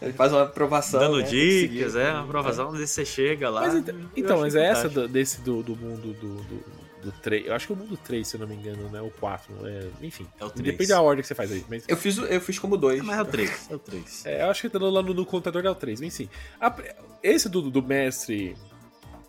Ele 0.00 0.14
faz 0.14 0.32
uma 0.32 0.44
aprovação. 0.44 0.98
Dando 0.98 1.18
né? 1.18 1.24
dicas, 1.24 1.94
é, 1.94 2.10
uma 2.10 2.22
aprovação, 2.22 2.64
é. 2.64 2.68
onde 2.70 2.86
você 2.86 3.04
chega 3.04 3.50
lá. 3.50 3.60
Mas, 3.60 3.74
então, 3.74 3.94
então 4.16 4.40
mas 4.40 4.56
é 4.56 4.64
essa 4.64 4.88
do, 4.88 5.06
desse 5.06 5.42
do, 5.42 5.62
do 5.62 5.76
mundo 5.76 6.14
do, 6.14 6.34
do, 6.36 6.64
do 7.02 7.12
3. 7.20 7.46
Eu 7.46 7.54
acho 7.54 7.66
que 7.66 7.72
é 7.74 7.76
o 7.76 7.78
mundo 7.78 7.98
3, 7.98 8.26
se 8.26 8.36
eu 8.36 8.40
não 8.40 8.46
me 8.46 8.54
engano, 8.54 8.88
né? 8.88 9.02
O 9.02 9.10
4. 9.10 9.54
É, 9.66 9.88
enfim. 10.00 10.26
É 10.40 10.44
o 10.46 10.48
3. 10.48 10.64
Depende 10.64 10.88
da 10.88 11.02
ordem 11.02 11.20
que 11.20 11.28
você 11.28 11.34
faz 11.34 11.52
aí. 11.52 11.62
Mas... 11.68 11.84
Eu, 11.86 11.98
fiz, 11.98 12.16
eu 12.16 12.40
fiz 12.40 12.58
como 12.58 12.78
2. 12.78 13.02
mas 13.02 13.18
é 13.18 13.22
o 13.22 13.26
3. 13.26 13.70
É 13.70 13.74
o 13.74 13.78
3. 13.78 14.26
É, 14.26 14.42
eu 14.42 14.50
acho 14.50 14.62
que 14.62 14.70
tá 14.70 14.78
lá 14.78 15.02
no, 15.02 15.12
no 15.12 15.26
contador 15.26 15.66
é 15.66 15.70
o 15.70 15.74
3, 15.74 16.00
enfim. 16.00 16.30
A, 16.58 16.74
esse 17.22 17.46
do, 17.46 17.70
do 17.70 17.82
mestre 17.82 18.56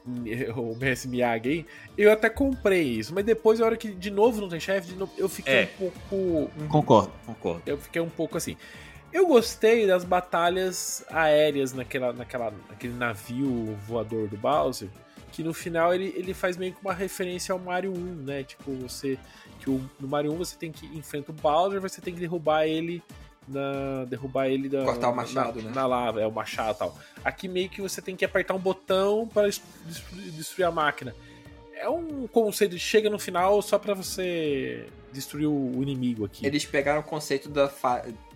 o 0.56 0.76
Messi 0.76 1.08
Miyagi 1.08 1.50
aí, 1.50 1.66
eu 1.98 2.12
até 2.12 2.30
comprei 2.30 2.84
isso, 2.84 3.14
mas 3.14 3.24
depois, 3.24 3.62
a 3.62 3.66
hora 3.66 3.78
que 3.78 3.92
de 3.92 4.10
novo 4.10 4.42
não 4.42 4.50
tem 4.50 4.60
chefe, 4.60 4.96
eu 5.18 5.30
fiquei 5.30 5.54
é. 5.54 5.70
um 5.80 5.90
pouco. 5.90 6.52
Concordo, 6.68 7.12
concordo. 7.26 7.62
Eu 7.66 7.78
fiquei 7.78 8.02
um 8.02 8.10
pouco 8.10 8.38
assim. 8.38 8.58
Eu 9.14 9.28
gostei 9.28 9.86
das 9.86 10.06
batalhas 10.06 11.04
aéreas 11.10 11.74
naquela, 11.74 12.14
naquela, 12.14 12.54
naquele 12.70 12.94
navio 12.94 13.76
voador 13.86 14.30
do 14.30 14.38
Bowser, 14.38 14.88
que 15.34 15.44
no 15.44 15.54
final 15.54 15.94
ele, 15.94 16.14
ele 16.16 16.34
faz 16.34 16.56
meio 16.56 16.74
que 16.74 16.82
uma 16.82 16.94
referência 16.94 17.52
ao 17.52 17.60
Mario 17.60 17.92
1, 17.92 17.96
né? 17.98 18.44
Tipo, 18.44 18.74
você. 18.76 19.20
Que 19.60 19.70
o, 19.70 19.82
no 20.00 20.08
Mario 20.08 20.32
1 20.32 20.38
você 20.38 20.58
tem 20.58 20.72
que 20.72 20.86
enfrentar 20.98 21.32
o 21.32 21.36
Bowser, 21.36 21.80
você 21.82 22.02
tem 22.02 22.14
que 22.14 22.20
derrubar 22.20 22.66
ele 22.66 23.04
na 23.52 24.06
derrubar 24.06 24.48
ele 24.48 24.70
da 24.70 24.84
cortar 24.84 25.10
o 25.10 25.16
machado, 25.16 25.62
na, 25.62 25.70
né? 25.70 25.76
Na 25.76 25.86
lava, 25.86 26.22
é 26.22 26.28
o 26.28 26.32
machado 26.32 26.76
e 26.76 26.80
tal. 26.80 26.98
Aqui 27.24 27.48
meio 27.48 27.70
que 27.70 27.82
você 27.82 28.02
tem 28.02 28.16
que 28.16 28.26
apertar 28.26 28.54
um 28.54 28.60
botão 28.60 29.28
para 29.28 29.48
destruir 29.48 30.66
a 30.66 30.72
máquina. 30.72 31.16
É 31.76 31.90
um 31.90 32.28
conceito 32.28 32.72
de 32.72 32.80
chega 32.80 33.10
no 33.10 33.20
final 33.20 33.62
só 33.62 33.78
para 33.80 33.94
você 33.94 34.88
destruir 35.12 35.48
o 35.48 35.82
inimigo 35.82 36.26
aqui. 36.26 36.46
Eles 36.46 36.66
pegaram 36.66 37.02
o 37.02 37.04
conceito 37.04 37.50
da, 37.50 37.72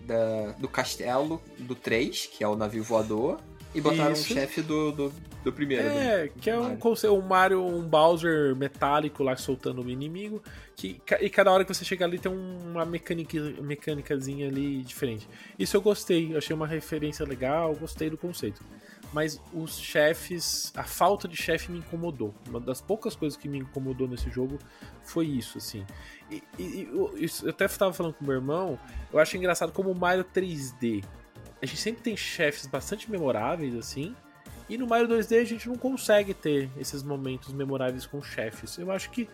da, 0.00 0.52
do 0.58 0.68
castelo 0.68 1.40
do 1.58 1.74
3, 1.74 2.26
que 2.26 2.44
é 2.44 2.48
o 2.48 2.56
navio 2.56 2.82
voador, 2.82 3.40
e 3.74 3.80
botaram 3.80 4.12
Isso. 4.12 4.32
um 4.32 4.34
chefe 4.34 4.62
do, 4.62 4.90
do, 4.92 5.12
do, 5.44 5.52
primeiro. 5.52 5.86
É, 5.86 6.26
do, 6.26 6.32
que 6.40 6.48
é 6.48 6.58
um, 6.58 6.78
um 6.78 7.20
Mario, 7.22 7.64
um 7.64 7.82
Bowser 7.82 8.56
metálico 8.56 9.22
lá 9.22 9.36
soltando 9.36 9.82
o 9.82 9.90
inimigo. 9.90 10.42
Que, 10.74 11.00
e 11.20 11.30
cada 11.30 11.52
hora 11.52 11.64
que 11.64 11.74
você 11.74 11.84
chega 11.84 12.04
ali 12.04 12.18
tem 12.18 12.32
uma 12.32 12.84
mecânica, 12.84 13.38
mecânicazinha 13.60 14.48
ali 14.48 14.82
diferente. 14.82 15.28
Isso 15.58 15.76
eu 15.76 15.80
gostei, 15.80 16.32
eu 16.32 16.38
achei 16.38 16.54
uma 16.54 16.66
referência 16.66 17.24
legal, 17.26 17.74
gostei 17.74 18.08
do 18.08 18.16
conceito. 18.16 18.62
Mas 19.12 19.40
os 19.52 19.78
chefes, 19.78 20.72
a 20.76 20.82
falta 20.82 21.28
de 21.28 21.36
chefe 21.36 21.70
me 21.70 21.78
incomodou. 21.78 22.34
Uma 22.48 22.60
das 22.60 22.80
poucas 22.80 23.14
coisas 23.14 23.38
que 23.38 23.48
me 23.48 23.58
incomodou 23.58 24.08
nesse 24.08 24.30
jogo 24.30 24.58
foi 25.02 25.26
isso, 25.26 25.58
assim. 25.58 25.86
E, 26.30 26.42
e 26.58 26.88
eu, 26.90 27.14
eu 27.16 27.50
até 27.50 27.66
estava 27.66 27.92
falando 27.92 28.14
com 28.14 28.24
meu 28.24 28.34
irmão, 28.34 28.78
eu 29.12 29.18
acho 29.18 29.36
engraçado 29.36 29.72
como 29.72 29.90
o 29.90 29.94
Mario 29.94 30.24
3D 30.24 31.04
a 31.60 31.66
gente 31.66 31.80
sempre 31.80 32.02
tem 32.02 32.16
chefes 32.16 32.66
bastante 32.66 33.10
memoráveis, 33.10 33.74
assim. 33.74 34.14
E 34.68 34.76
no 34.76 34.86
Mario 34.86 35.08
2D 35.08 35.40
a 35.40 35.44
gente 35.44 35.68
não 35.68 35.76
consegue 35.76 36.34
ter 36.34 36.68
esses 36.78 37.02
momentos 37.02 37.52
memoráveis 37.52 38.04
com 38.04 38.20
chefes. 38.20 38.76
Eu 38.78 38.90
acho 38.90 39.10
que 39.10 39.28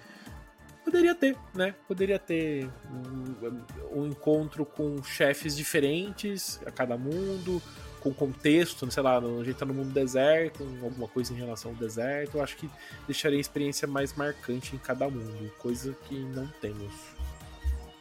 poderia 0.85 1.15
ter, 1.15 1.37
né? 1.55 1.75
Poderia 1.89 2.19
ter 2.19 2.69
um, 2.91 4.01
um 4.01 4.07
encontro 4.07 4.65
com 4.65 5.03
chefes 5.03 5.57
diferentes 5.57 6.61
a 6.67 6.71
cada 6.71 6.99
mundo, 6.99 7.63
com 8.01 8.13
contexto, 8.13 8.91
sei 8.91 9.03
lá, 9.03 9.19
a 9.19 9.45
gente 9.45 9.55
tá 9.55 9.65
no 9.65 9.73
mundo 9.73 9.93
deserto, 9.93 10.65
alguma 10.83 11.09
coisa 11.09 11.33
em 11.33 11.37
relação 11.37 11.71
ao 11.71 11.77
deserto. 11.77 12.37
Eu 12.37 12.43
acho 12.43 12.57
que 12.57 12.69
deixaria 13.07 13.39
a 13.39 13.41
experiência 13.41 13.89
mais 13.89 14.13
marcante 14.15 14.75
em 14.75 14.79
cada 14.79 15.09
mundo, 15.09 15.51
coisa 15.59 15.97
que 16.09 16.19
não 16.19 16.47
temos. 16.61 16.93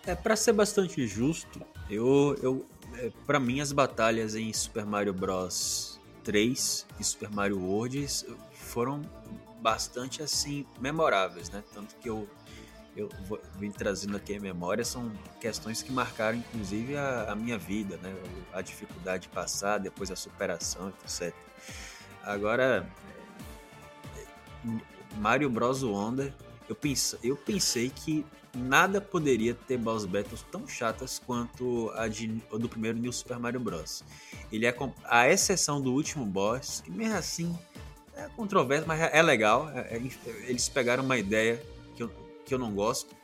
É, 0.05 0.15
para 0.15 0.35
ser 0.35 0.53
bastante 0.53 1.05
justo, 1.05 1.61
eu, 1.89 2.35
eu 2.41 2.65
para 3.25 3.39
mim 3.39 3.59
as 3.59 3.71
batalhas 3.71 4.35
em 4.35 4.51
Super 4.53 4.85
Mario 4.85 5.13
Bros 5.13 5.99
3 6.23 6.85
e 6.99 7.03
Super 7.03 7.29
Mario 7.29 7.59
World 7.59 8.07
foram 8.53 9.01
bastante 9.59 10.21
assim 10.21 10.65
memoráveis, 10.79 11.49
né? 11.49 11.63
Tanto 11.73 11.95
que 11.95 12.09
eu 12.09 12.27
eu 12.93 13.07
vou, 13.25 13.39
vim 13.57 13.71
trazendo 13.71 14.17
aqui 14.17 14.35
a 14.35 14.39
memória 14.39 14.83
são 14.83 15.09
questões 15.39 15.81
que 15.81 15.93
marcaram 15.93 16.37
inclusive 16.37 16.97
a, 16.97 17.31
a 17.31 17.35
minha 17.35 17.57
vida, 17.57 17.97
né? 17.97 18.13
A 18.51 18.61
dificuldade 18.61 19.23
de 19.23 19.29
passar, 19.29 19.77
depois 19.77 20.11
a 20.11 20.15
superação, 20.15 20.91
etc. 21.05 21.33
Agora 22.21 22.85
Mario 25.17 25.49
Bros 25.49 25.83
Wonder, 25.83 26.33
eu 26.67 26.75
pensei, 26.75 27.19
eu 27.23 27.35
pensei 27.35 27.89
que 27.89 28.25
nada 28.55 28.99
poderia 28.99 29.53
ter 29.53 29.77
boss 29.77 30.05
battles 30.05 30.45
tão 30.51 30.67
chatas 30.67 31.19
quanto 31.19 31.91
a 31.95 32.07
de, 32.07 32.27
do 32.27 32.67
primeiro 32.67 32.97
New 32.97 33.11
Super 33.11 33.39
Mario 33.39 33.59
Bros. 33.59 34.03
Ele 34.51 34.65
é 34.65 34.75
a 35.05 35.29
exceção 35.29 35.81
do 35.81 35.93
último 35.93 36.25
boss, 36.25 36.81
que 36.81 36.91
mesmo 36.91 37.15
assim 37.15 37.57
é 38.15 38.27
controverso, 38.35 38.87
mas 38.87 38.99
é 39.01 39.21
legal. 39.21 39.69
É, 39.69 39.97
é, 39.97 40.01
eles 40.47 40.67
pegaram 40.69 41.03
uma 41.03 41.17
ideia 41.17 41.61
que 41.95 42.03
eu, 42.03 42.11
que 42.45 42.53
eu 42.53 42.59
não 42.59 42.73
gosto, 42.73 43.15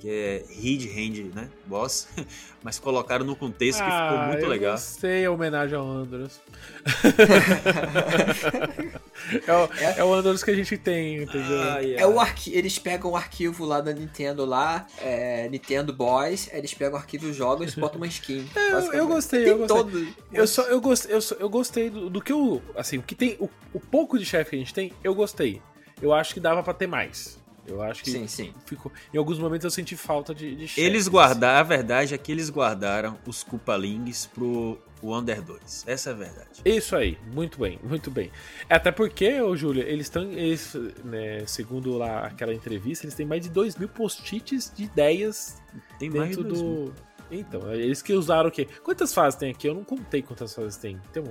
que 0.00 0.08
é 0.08 0.42
Reed 0.48 0.86
Hand, 0.86 1.34
né? 1.34 1.50
Boss, 1.66 2.08
mas 2.64 2.78
colocaram 2.78 3.22
no 3.24 3.36
contexto 3.36 3.80
que 3.80 3.84
ficou 3.84 3.98
ah, 3.98 4.28
muito 4.28 4.44
eu 4.44 4.48
legal. 4.48 4.72
Gostei 4.72 5.26
a 5.26 5.30
homenagem 5.30 5.76
ao 5.76 5.86
Andros. 5.86 6.40
é, 9.46 9.52
o, 9.52 9.68
é, 9.98 10.04
o 10.04 10.14
Andros 10.14 10.42
que 10.42 10.50
a 10.50 10.54
gente 10.54 10.78
tem, 10.78 11.22
entendeu? 11.22 11.60
Ah, 11.60 11.80
yeah. 11.80 12.02
É 12.02 12.06
o 12.06 12.18
arqui 12.18 12.54
eles 12.54 12.78
pegam 12.78 13.10
o 13.10 13.16
arquivo 13.16 13.66
lá 13.66 13.82
da 13.82 13.92
Nintendo 13.92 14.46
lá, 14.46 14.86
é, 14.98 15.46
Nintendo 15.50 15.92
Boys, 15.92 16.48
eles 16.50 16.72
pegam 16.72 16.94
o 16.94 16.96
arquivo 16.96 17.30
jogos 17.34 17.76
e 17.76 17.80
botam 17.80 17.98
uma 17.98 18.06
skin. 18.06 18.48
É, 18.56 18.72
eu, 18.88 18.92
eu, 18.94 19.06
gostei, 19.06 19.44
tem 19.44 19.52
eu 19.52 19.58
gostei. 19.58 19.76
Todo... 19.76 20.08
Eu 20.32 20.46
só 20.46 20.62
eu 20.62 20.80
gostei, 20.80 21.14
eu, 21.14 21.20
só, 21.20 21.34
eu 21.34 21.50
gostei 21.50 21.90
do, 21.90 22.08
do, 22.08 22.22
que 22.22 22.32
o 22.32 22.62
assim, 22.74 22.96
o 22.96 23.02
que 23.02 23.14
tem 23.14 23.36
o, 23.38 23.50
o 23.74 23.80
pouco 23.80 24.18
de 24.18 24.24
chefe 24.24 24.48
que 24.50 24.56
a 24.56 24.58
gente 24.58 24.72
tem, 24.72 24.94
eu 25.04 25.14
gostei. 25.14 25.60
eu 26.00 26.14
acho 26.14 26.32
que 26.32 26.40
dava 26.40 26.62
para 26.62 26.72
ter 26.72 26.86
mais. 26.86 27.38
Eu 27.66 27.82
acho 27.82 28.02
que 28.02 28.10
Sim, 28.10 28.26
sim. 28.26 28.52
ficou. 28.66 28.90
Em 29.12 29.18
alguns 29.18 29.38
momentos 29.38 29.64
eu 29.64 29.70
senti 29.70 29.96
falta 29.96 30.34
de, 30.34 30.54
de. 30.56 30.80
Eles 30.80 31.08
guardaram, 31.08 31.58
a 31.60 31.62
verdade 31.62 32.14
é 32.14 32.18
que 32.18 32.32
eles 32.32 32.50
guardaram 32.50 33.16
os 33.26 33.42
Koopalings 33.44 34.26
pro 34.26 34.78
Wonder 35.02 35.40
2. 35.42 35.84
Essa 35.86 36.10
é 36.10 36.12
a 36.12 36.16
verdade. 36.16 36.48
Isso 36.64 36.96
aí, 36.96 37.18
muito 37.32 37.58
bem, 37.60 37.78
muito 37.82 38.10
bem. 38.10 38.30
Até 38.68 38.90
porque, 38.90 39.40
ô 39.40 39.54
Júlio, 39.56 39.82
eles 39.82 40.06
estão, 40.06 40.22
eles, 40.32 40.74
né, 41.04 41.44
segundo 41.46 41.96
lá 41.96 42.26
aquela 42.26 42.52
entrevista, 42.52 43.04
eles 43.06 43.14
têm 43.14 43.26
mais 43.26 43.42
de 43.42 43.48
2 43.50 43.76
mil 43.76 43.88
post-its 43.88 44.72
de 44.76 44.84
ideias 44.84 45.62
Tem 45.98 46.10
mais 46.10 46.30
dentro 46.36 46.42
de 46.44 46.48
dois 46.50 46.62
mil. 46.62 46.84
do. 46.86 47.10
Então, 47.32 47.72
eles 47.72 48.02
que 48.02 48.12
usaram 48.12 48.48
o 48.48 48.52
quê? 48.52 48.66
Quantas 48.82 49.14
fases 49.14 49.38
tem 49.38 49.52
aqui? 49.52 49.68
Eu 49.68 49.74
não 49.74 49.84
contei 49.84 50.20
quantas 50.20 50.52
fases 50.52 50.76
tem. 50.76 51.00
Tem 51.12 51.22
um- 51.22 51.26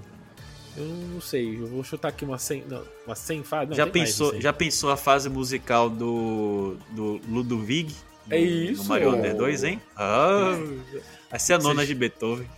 Eu 0.80 0.86
não 0.86 1.20
sei, 1.22 1.56
eu 1.62 1.68
vou 1.68 1.84
chutar 1.84 2.08
aqui 2.08 2.24
umas 2.24 2.42
100, 2.42 2.64
não, 2.70 2.84
umas 3.06 3.20
100 3.20 3.44
fases. 3.44 3.70
Não, 3.70 3.76
já, 3.76 3.84
mais 3.86 3.92
pensou, 3.94 4.32
100. 4.32 4.42
já 4.42 4.54
pensou 4.54 4.90
a 4.92 4.98
fase 4.98 5.30
musical 5.30 5.90
do, 5.90 6.78
do 6.92 7.20
Ludwig? 7.28 7.94
No, 8.28 8.34
É 8.36 8.40
isso. 8.40 8.88
Mario 8.88 9.12
Wonder 9.12 9.36
2, 9.36 9.64
hein? 9.66 9.82
Ah, 9.96 10.54
vai 11.30 11.40
ser 11.40 11.54
a 11.54 11.58
nona 11.58 11.82
Você- 11.82 11.88
de 11.88 11.96
Beethoven. 11.96 12.48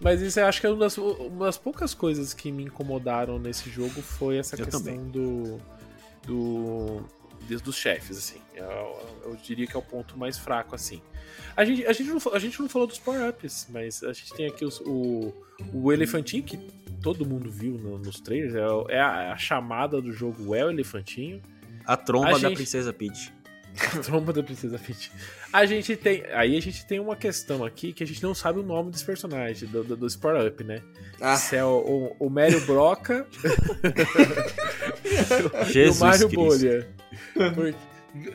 Mas 0.00 0.20
isso 0.20 0.38
eu 0.38 0.46
acho 0.46 0.60
que 0.60 0.66
é 0.66 0.70
uma 0.70 0.78
das, 0.78 0.96
uma 0.96 1.46
das 1.46 1.58
poucas 1.58 1.92
coisas 1.92 2.32
que 2.32 2.52
me 2.52 2.62
incomodaram 2.64 3.38
nesse 3.38 3.68
jogo 3.68 4.00
foi 4.00 4.36
essa 4.38 4.54
Eu 4.54 4.64
questão 4.64 4.80
também. 4.80 5.00
do. 5.10 5.60
do. 6.24 7.00
des- 7.48 7.60
dos 7.60 7.74
chefes, 7.76 8.16
assim. 8.16 8.40
Eu, 8.54 8.64
eu 9.24 9.36
diria 9.42 9.66
que 9.66 9.74
é 9.74 9.78
o 9.78 9.82
ponto 9.82 10.16
mais 10.16 10.38
fraco, 10.38 10.74
assim. 10.74 11.02
A 11.56 11.64
gente, 11.64 11.84
a 11.86 11.92
gente, 11.92 12.08
não, 12.10 12.20
a 12.32 12.38
gente 12.38 12.60
não 12.60 12.68
falou 12.68 12.86
dos 12.86 12.98
power-ups, 12.98 13.66
mas 13.70 14.02
a 14.04 14.12
gente 14.12 14.32
tem 14.34 14.46
aqui 14.46 14.64
os- 14.64 14.80
o, 14.80 15.32
o 15.72 15.92
elefantinho 15.92 16.42
que 16.42 16.56
todo 17.02 17.26
mundo 17.26 17.50
viu 17.50 17.72
no- 17.72 17.98
nos 17.98 18.20
trailers. 18.20 18.54
É, 18.54 18.94
é 18.96 19.00
a, 19.00 19.32
a 19.32 19.36
chamada 19.36 20.00
do 20.00 20.12
jogo 20.12 20.54
é 20.54 20.64
o 20.64 20.70
elefantinho. 20.70 21.40
A 21.84 21.96
tromba 21.96 22.28
A 22.28 22.32
da 22.32 22.38
gente- 22.38 22.56
Princesa 22.56 22.92
Peach. 22.92 23.32
A 23.94 23.98
tromba 24.00 24.32
da 24.32 24.42
Princesa 24.42 24.78
Peach. 24.78 25.10
A 25.52 25.64
gente 25.64 25.96
tem. 25.96 26.24
Aí 26.32 26.56
a 26.56 26.60
gente 26.60 26.84
tem 26.84 26.98
uma 27.00 27.16
questão 27.16 27.64
aqui 27.64 27.92
que 27.92 28.02
a 28.02 28.06
gente 28.06 28.22
não 28.22 28.34
sabe 28.34 28.58
o 28.58 28.62
nome 28.62 28.90
dos 28.90 29.02
personagens, 29.02 29.70
do, 29.70 29.82
do, 29.84 29.96
dos 29.96 30.14
power-up, 30.16 30.62
né? 30.64 30.82
Ah, 31.20 31.36
Se 31.36 31.56
é 31.56 31.64
o, 31.64 32.14
o, 32.18 32.26
o 32.26 32.30
Broca 32.66 33.26
e 35.04 35.60
o 35.60 35.64
Jesus 35.64 35.98
Mario 36.00 36.28
Cristo. 36.28 36.44
Bolha. 36.44 36.88
Porque, 37.54 37.74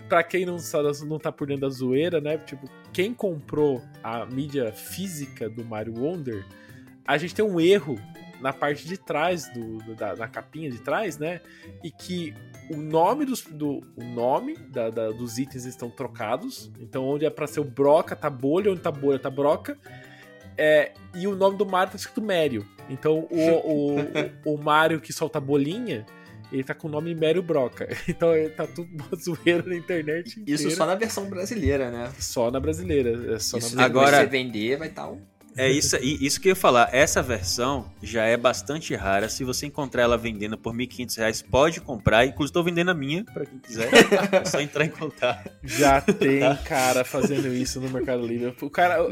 pra 0.08 0.24
quem 0.24 0.46
não, 0.46 0.58
não 1.08 1.20
tá 1.20 1.32
por 1.32 1.48
dentro 1.48 1.62
da 1.62 1.70
zoeira, 1.70 2.22
né? 2.22 2.38
Tipo, 2.38 2.70
quem 2.92 3.14
comprou 3.14 3.82
a 4.04 4.26
mídia 4.26 4.72
física 4.72 5.50
do 5.50 5.64
Mario 5.66 5.94
Wonder, 5.98 6.46
a 7.06 7.18
gente 7.18 7.34
tem 7.36 7.44
um 7.44 7.60
erro 7.60 8.00
na 8.40 8.52
parte 8.54 8.86
de 8.88 8.98
trás 8.98 9.48
do, 9.54 9.96
da, 9.96 10.16
na 10.16 10.28
capinha 10.28 10.70
de 10.70 10.80
trás, 10.80 11.18
né? 11.18 11.40
E 11.84 11.90
que 11.90 12.34
o 12.70 12.76
nome 12.78 13.26
dos 13.26 13.42
do, 13.44 13.80
o 13.96 14.04
nome 14.04 14.56
da- 14.58 14.90
da- 14.90 15.12
dos 15.12 15.38
itens 15.38 15.66
estão 15.66 15.90
trocados. 15.90 16.70
Então, 16.80 17.06
onde 17.06 17.26
é 17.26 17.30
pra 17.30 17.48
ser 17.48 17.60
o 17.62 17.64
Broca, 17.64 18.16
tá 18.16 18.30
bolha, 18.30 18.72
onde 18.72 18.82
tá 18.82 18.92
bolha, 18.92 19.18
tá 19.20 19.30
Broca. 19.30 19.78
É, 20.58 20.92
e 21.16 21.26
o 21.28 21.36
nome 21.36 21.58
do 21.58 21.66
Mario 21.66 21.92
tá 21.92 21.98
escrito 21.98 22.22
Mario. 22.22 22.66
Então, 22.90 23.28
o, 23.32 23.40
o, 23.50 23.96
o, 24.52 24.54
o 24.56 24.58
Mario 24.62 25.00
que 25.02 25.12
solta 25.12 25.40
bolinha, 25.40 26.06
ele 26.54 26.64
tá 26.64 26.74
com 26.74 26.88
o 26.88 26.92
nome 26.92 27.14
Mario 27.16 27.42
Broca. 27.44 27.88
Então, 28.08 28.36
ele 28.36 28.50
tá 28.50 28.66
tudo 28.68 28.90
uma 28.94 29.10
zoeira 29.20 29.64
na 29.66 29.76
internet 29.76 30.40
inteira. 30.40 30.62
isso 30.62 30.72
só 30.72 30.86
na 30.86 30.96
versão 30.96 31.30
brasileira, 31.30 31.90
né? 31.92 32.12
Só 32.20 32.52
na 32.52 32.60
brasileira. 32.60 33.36
É 33.36 33.40
só 33.40 33.58
Isso 33.58 33.76
na 33.76 33.88
depois 33.88 34.06
Agora- 34.08 34.24
você 34.24 34.28
vender, 34.30 34.78
vai 34.78 34.88
estar 34.90 35.10
um... 35.10 35.20
É 35.56 35.70
isso, 35.72 35.96
aí- 35.96 36.18
isso 36.20 36.40
que 36.42 36.48
eu 36.48 36.52
ia 36.52 36.56
falar. 36.56 36.90
Essa 36.94 37.22
versão 37.22 37.92
já 38.02 38.24
é 38.26 38.36
bastante 38.36 38.96
rara. 38.96 39.30
Se 39.30 39.44
você 39.44 39.66
encontrar 39.66 40.04
ela 40.04 40.18
vendendo 40.18 40.58
por 40.58 40.74
1.500 40.74 41.16
reais, 41.18 41.42
pode 41.42 41.80
comprar. 41.82 42.26
Inclusive, 42.26 42.50
estou 42.50 42.64
vendendo 42.64 42.92
a 42.92 42.94
minha, 42.94 43.24
para 43.24 43.46
quem 43.46 43.60
quiser. 43.60 43.90
É 44.32 44.46
só 44.46 44.60
entrar 44.60 44.86
em 44.86 44.90
contato. 44.90 45.52
Já 45.64 46.02
tem 46.02 46.42
cara 46.66 47.04
fazendo 47.06 47.48
isso 47.54 47.80
no 47.80 47.90
Mercado 47.90 48.26
Livre. 48.26 48.56
O 48.62 48.70
cara. 48.70 49.04
o- 49.04 49.10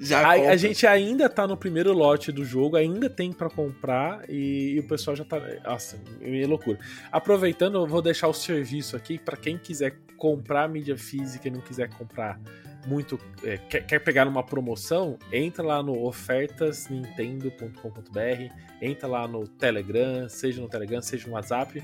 Já 0.00 0.20
a, 0.26 0.32
a 0.50 0.56
gente 0.56 0.86
ainda 0.86 1.28
tá 1.28 1.46
no 1.46 1.56
primeiro 1.56 1.92
lote 1.92 2.30
do 2.30 2.44
jogo, 2.44 2.76
ainda 2.76 3.08
tem 3.08 3.32
pra 3.32 3.48
comprar 3.48 4.22
e, 4.28 4.74
e 4.76 4.80
o 4.80 4.86
pessoal 4.86 5.16
já 5.16 5.24
tá. 5.24 5.40
Nossa, 5.64 5.98
é 6.20 6.46
loucura. 6.46 6.78
Aproveitando, 7.10 7.76
eu 7.78 7.86
vou 7.86 8.02
deixar 8.02 8.28
o 8.28 8.34
serviço 8.34 8.96
aqui 8.96 9.18
pra 9.18 9.36
quem 9.36 9.56
quiser 9.58 9.96
comprar 10.16 10.68
mídia 10.68 10.96
física 10.98 11.48
e 11.48 11.50
não 11.50 11.60
quiser 11.60 11.88
comprar 11.90 12.40
muito. 12.86 13.18
é, 13.42 13.56
quer, 13.56 13.86
quer 13.86 13.98
pegar 13.98 14.24
numa 14.24 14.42
promoção, 14.42 15.18
entra 15.32 15.62
lá 15.62 15.82
no 15.82 16.06
ofertasnintendo.com.br, 16.06 18.54
entra 18.80 19.08
lá 19.08 19.28
no 19.28 19.46
Telegram, 19.46 20.28
seja 20.28 20.60
no 20.60 20.68
Telegram, 20.68 21.02
seja 21.02 21.26
no 21.26 21.34
WhatsApp. 21.34 21.82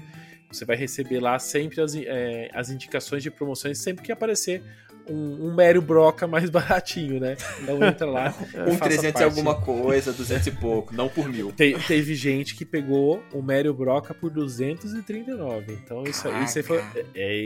Você 0.51 0.65
vai 0.65 0.77
receber 0.77 1.21
lá 1.21 1.39
sempre 1.39 1.81
as, 1.81 1.95
é, 1.97 2.51
as 2.55 2.71
indicações 2.71 3.23
de 3.23 3.31
promoções 3.31 3.79
sempre 3.79 4.05
que 4.05 4.13
aparecer 4.13 4.63
um, 5.09 5.49
um 5.49 5.55
Mario 5.55 5.83
Broca 5.83 6.27
mais 6.27 6.49
baratinho, 6.51 7.21
né? 7.21 7.37
Então 7.63 7.83
entra 7.85 8.07
lá. 8.07 8.35
Um 8.67 8.73
faça 8.79 8.85
300 8.85 9.05
e 9.09 9.13
parte. 9.13 9.23
alguma 9.25 9.55
coisa, 9.61 10.13
200 10.13 10.47
e 10.47 10.51
pouco, 10.53 10.95
não 10.95 11.09
por 11.09 11.29
mil. 11.29 11.53
Te- 11.53 11.77
teve 11.87 12.15
gente 12.15 12.55
que 12.55 12.65
pegou 12.65 13.23
o 13.33 13.43
Mario 13.43 13.75
Broca 13.75 14.15
por 14.15 14.31
239. 14.31 15.73
Então 15.85 16.05
isso, 16.05 16.27
aí- 16.29 16.45
isso 16.45 16.59
aí 16.59 16.65
foi, 16.65 16.83
é, 17.15 17.37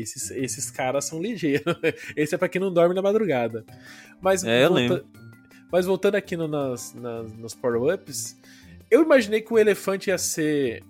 esses, 0.00 0.30
esses 0.30 0.70
caras 0.70 1.04
são 1.04 1.20
ligeiros. 1.20 1.74
Esse 2.16 2.34
é 2.34 2.38
pra 2.38 2.48
quem 2.48 2.60
não 2.60 2.72
dorme 2.72 2.94
na 2.94 3.02
madrugada. 3.02 3.64
Mas, 4.20 4.44
É, 4.44 4.64
eu 4.64 4.68
volta- 4.68 4.74
lembro. 4.80 5.04
mas 5.70 5.86
voltando 5.86 6.14
aqui 6.16 6.36
no- 6.36 6.48
nas, 6.48 6.94
nas- 6.94 7.32
nos 7.32 7.54
power-ups, 7.54 8.36
eu 8.90 9.02
imaginei 9.02 9.40
que 9.40 9.52
o 9.52 9.58
elefante 9.58 10.10
ia 10.10 10.18
ser 10.18 10.82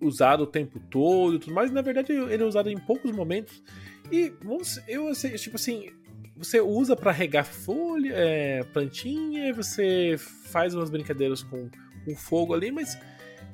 usado 0.00 0.42
o 0.42 0.46
tempo 0.46 0.78
todo 0.90 1.36
e 1.36 1.38
tudo 1.38 1.52
mais. 1.54 1.70
Na 1.70 1.82
verdade, 1.82 2.12
ele 2.12 2.42
é 2.42 2.46
usado 2.46 2.70
em 2.70 2.78
poucos 2.78 3.10
momentos. 3.12 3.62
E 4.10 4.32
eu 4.86 5.08
assim, 5.08 5.30
tipo 5.30 5.56
assim, 5.56 5.90
você 6.36 6.60
usa 6.60 6.96
pra 6.96 7.12
regar 7.12 7.44
folha, 7.44 8.12
é, 8.14 8.62
plantinha, 8.64 9.52
você 9.52 10.16
faz 10.18 10.74
umas 10.74 10.90
brincadeiras 10.90 11.42
com, 11.42 11.68
com 12.04 12.16
fogo 12.16 12.54
ali, 12.54 12.70
mas 12.70 12.98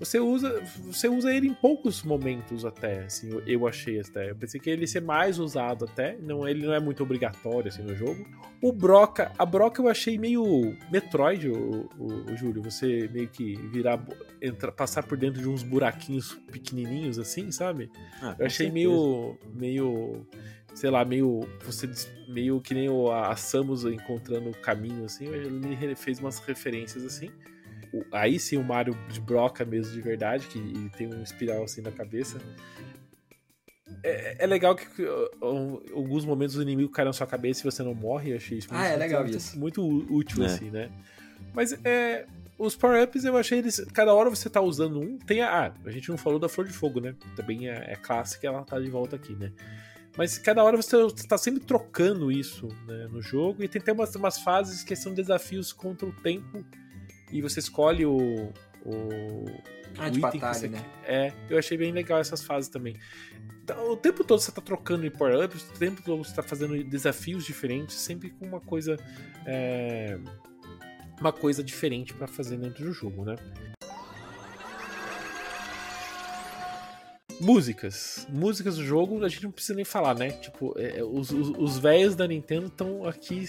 você 0.01 0.19
usa, 0.19 0.63
você 0.87 1.09
usa 1.09 1.31
ele 1.33 1.47
em 1.47 1.53
poucos 1.53 2.03
momentos 2.03 2.65
até, 2.65 3.05
assim, 3.05 3.31
eu, 3.31 3.43
eu 3.47 3.69
achei 3.69 4.01
até. 4.01 4.31
Eu 4.31 4.35
pensei 4.35 4.59
que 4.59 4.71
ele 4.71 4.81
ia 4.81 4.87
ser 4.87 5.03
mais 5.03 5.39
usado 5.39 5.85
até, 5.85 6.17
não, 6.17 6.49
ele 6.49 6.67
não 6.67 6.73
é 6.73 6.81
muito 6.81 7.03
obrigatório 7.03 7.69
assim 7.69 7.83
no 7.83 7.95
jogo. 7.95 8.27
O 8.63 8.73
Broca, 8.73 9.31
a 9.39 9.45
Broca 9.45 9.83
eu 9.83 9.89
achei 9.89 10.17
meio 10.17 10.75
Metroid, 10.91 11.51
o, 11.51 11.89
o, 11.99 12.33
o 12.33 12.37
Júlio, 12.37 12.63
você 12.63 13.11
meio 13.13 13.29
que 13.29 13.57
virar, 13.69 14.03
entrar, 14.41 14.73
passar 14.73 15.03
por 15.03 15.19
dentro 15.19 15.41
de 15.41 15.49
uns 15.49 15.63
buraquinhos 15.63 16.33
pequenininhos 16.51 17.19
assim, 17.19 17.53
sabe? 17.53 17.91
Ah, 18.23 18.35
Eu 18.39 18.47
achei 18.47 18.71
meio. 18.71 19.39
meio. 19.55 20.27
sei 20.75 20.89
lá, 20.89 21.05
meio. 21.05 21.47
Você 21.63 21.91
meio 22.27 22.59
que 22.63 22.73
nem 22.73 22.89
o, 22.89 23.13
a 23.13 23.37
Samus 23.37 23.85
encontrando 23.85 24.49
o 24.49 24.55
caminho, 24.55 25.05
assim. 25.05 25.27
Ele 25.27 25.51
me 25.51 25.95
fez 25.95 26.19
umas 26.21 26.39
referências 26.39 27.05
assim. 27.05 27.31
O- 27.93 28.05
aí 28.13 28.39
sim 28.39 28.57
o 28.57 28.63
Mario 28.65 28.97
de 29.09 29.21
broca 29.21 29.65
mesmo 29.65 29.93
de 29.93 30.01
verdade, 30.01 30.47
que 30.47 30.91
tem 30.97 31.07
um 31.13 31.23
espiral 31.23 31.65
assim 31.65 31.81
na 31.83 31.91
cabeça. 31.91 32.39
É, 34.03 34.45
é 34.45 34.47
legal 34.47 34.75
que 34.77 34.87
um, 35.43 35.81
alguns 35.95 36.25
momentos 36.25 36.55
os 36.57 36.63
inimigos 36.63 36.95
caem 36.95 37.07
na 37.07 37.13
sua 37.13 37.27
cabeça 37.27 37.61
e 37.61 37.65
você 37.71 37.83
não 37.83 37.95
morre. 37.95 38.33
Eu 38.33 38.37
achei 38.37 38.59
isso 38.59 38.69
Ah, 38.71 38.87
é 38.87 38.97
legal 38.97 39.23
muito, 39.23 39.37
isso. 39.37 39.59
muito 39.59 39.83
útil, 40.13 40.43
É. 40.43 40.47
assim, 40.47 40.71
né? 40.71 40.91
Mas 41.55 41.73
é. 41.85 42.27
Os 42.57 42.77
power-ups 42.77 43.25
eu 43.25 43.39
achei 43.39 43.59
eles. 43.59 43.81
Cada 43.95 44.13
hora 44.13 44.29
você 44.29 44.51
tá 44.51 44.61
usando 44.61 45.01
um. 45.01 45.17
Tem 45.19 45.41
a. 45.41 45.69
Ah, 45.69 45.73
a 45.87 45.91
gente 45.91 46.11
não 46.11 46.19
falou 46.19 46.39
da 46.39 46.47
Flor 46.49 46.67
de 46.67 46.75
Fogo, 46.75 47.01
né? 47.01 47.15
Também 47.35 47.69
é, 47.71 47.93
é 47.93 47.97
clássica 47.97 48.47
ela 48.47 48.63
tá 48.65 48.79
de 48.79 48.91
volta 48.91 49.17
aqui, 49.17 49.33
né? 49.33 49.51
Mas 50.17 50.37
cada 50.37 50.63
hora 50.63 50.77
você 50.77 50.95
tá 51.27 51.39
sempre 51.39 51.61
trocando 51.65 52.31
isso 52.31 52.69
né, 52.87 53.09
no 53.11 53.23
jogo. 53.23 53.63
E 53.65 53.69
tem 53.69 53.81
até 53.81 53.93
umas, 53.93 54.15
umas 54.15 54.39
fases 54.39 54.83
que 54.85 54.95
são 54.95 55.15
desafios 55.15 55.73
contra 55.73 56.07
o 56.07 56.13
tempo. 56.13 56.63
E 57.31 57.41
você 57.41 57.61
escolhe 57.61 58.05
o. 58.05 58.53
o 58.85 59.45
Ah, 59.99 60.09
o 60.09 60.11
de 60.11 60.19
item 60.19 60.31
que 60.31 60.39
batalha, 60.39 60.55
você 60.55 60.69
né? 60.69 60.85
É, 61.05 61.33
eu 61.49 61.59
achei 61.59 61.77
bem 61.77 61.93
legal 61.93 62.21
essas 62.21 62.43
fases 62.43 62.69
também. 62.69 62.97
Então, 63.63 63.93
o 63.93 63.97
tempo 63.97 64.25
todo 64.25 64.41
você 64.41 64.51
tá 64.51 64.61
trocando 64.61 65.03
de 65.03 65.11
power-ups, 65.11 65.63
o 65.63 65.79
tempo 65.79 66.03
todo 66.03 66.25
você 66.25 66.35
tá 66.35 66.43
fazendo 66.43 66.83
desafios 66.85 67.45
diferentes, 67.45 67.97
sempre 67.97 68.31
com 68.31 68.47
uma 68.47 68.61
coisa. 68.61 68.97
é, 69.47 70.19
uma 71.21 71.33
coisa 71.33 71.63
diferente 71.63 72.15
pra 72.15 72.27
fazer 72.27 72.57
dentro 72.57 72.85
do 72.85 72.93
jogo, 72.93 73.25
né? 73.25 73.37
Músicas. 77.41 78.27
Músicas 78.29 78.77
do 78.77 78.85
jogo, 78.85 79.25
a 79.25 79.29
gente 79.29 79.45
não 79.45 79.51
precisa 79.51 79.75
nem 79.75 79.85
falar, 79.85 80.15
né? 80.15 80.31
Tipo, 80.31 80.75
é, 80.79 81.03
os, 81.03 81.31
os, 81.31 81.49
os 81.59 81.79
velhos 81.79 82.15
da 82.15 82.27
Nintendo 82.27 82.67
estão 82.67 83.07
aqui. 83.07 83.45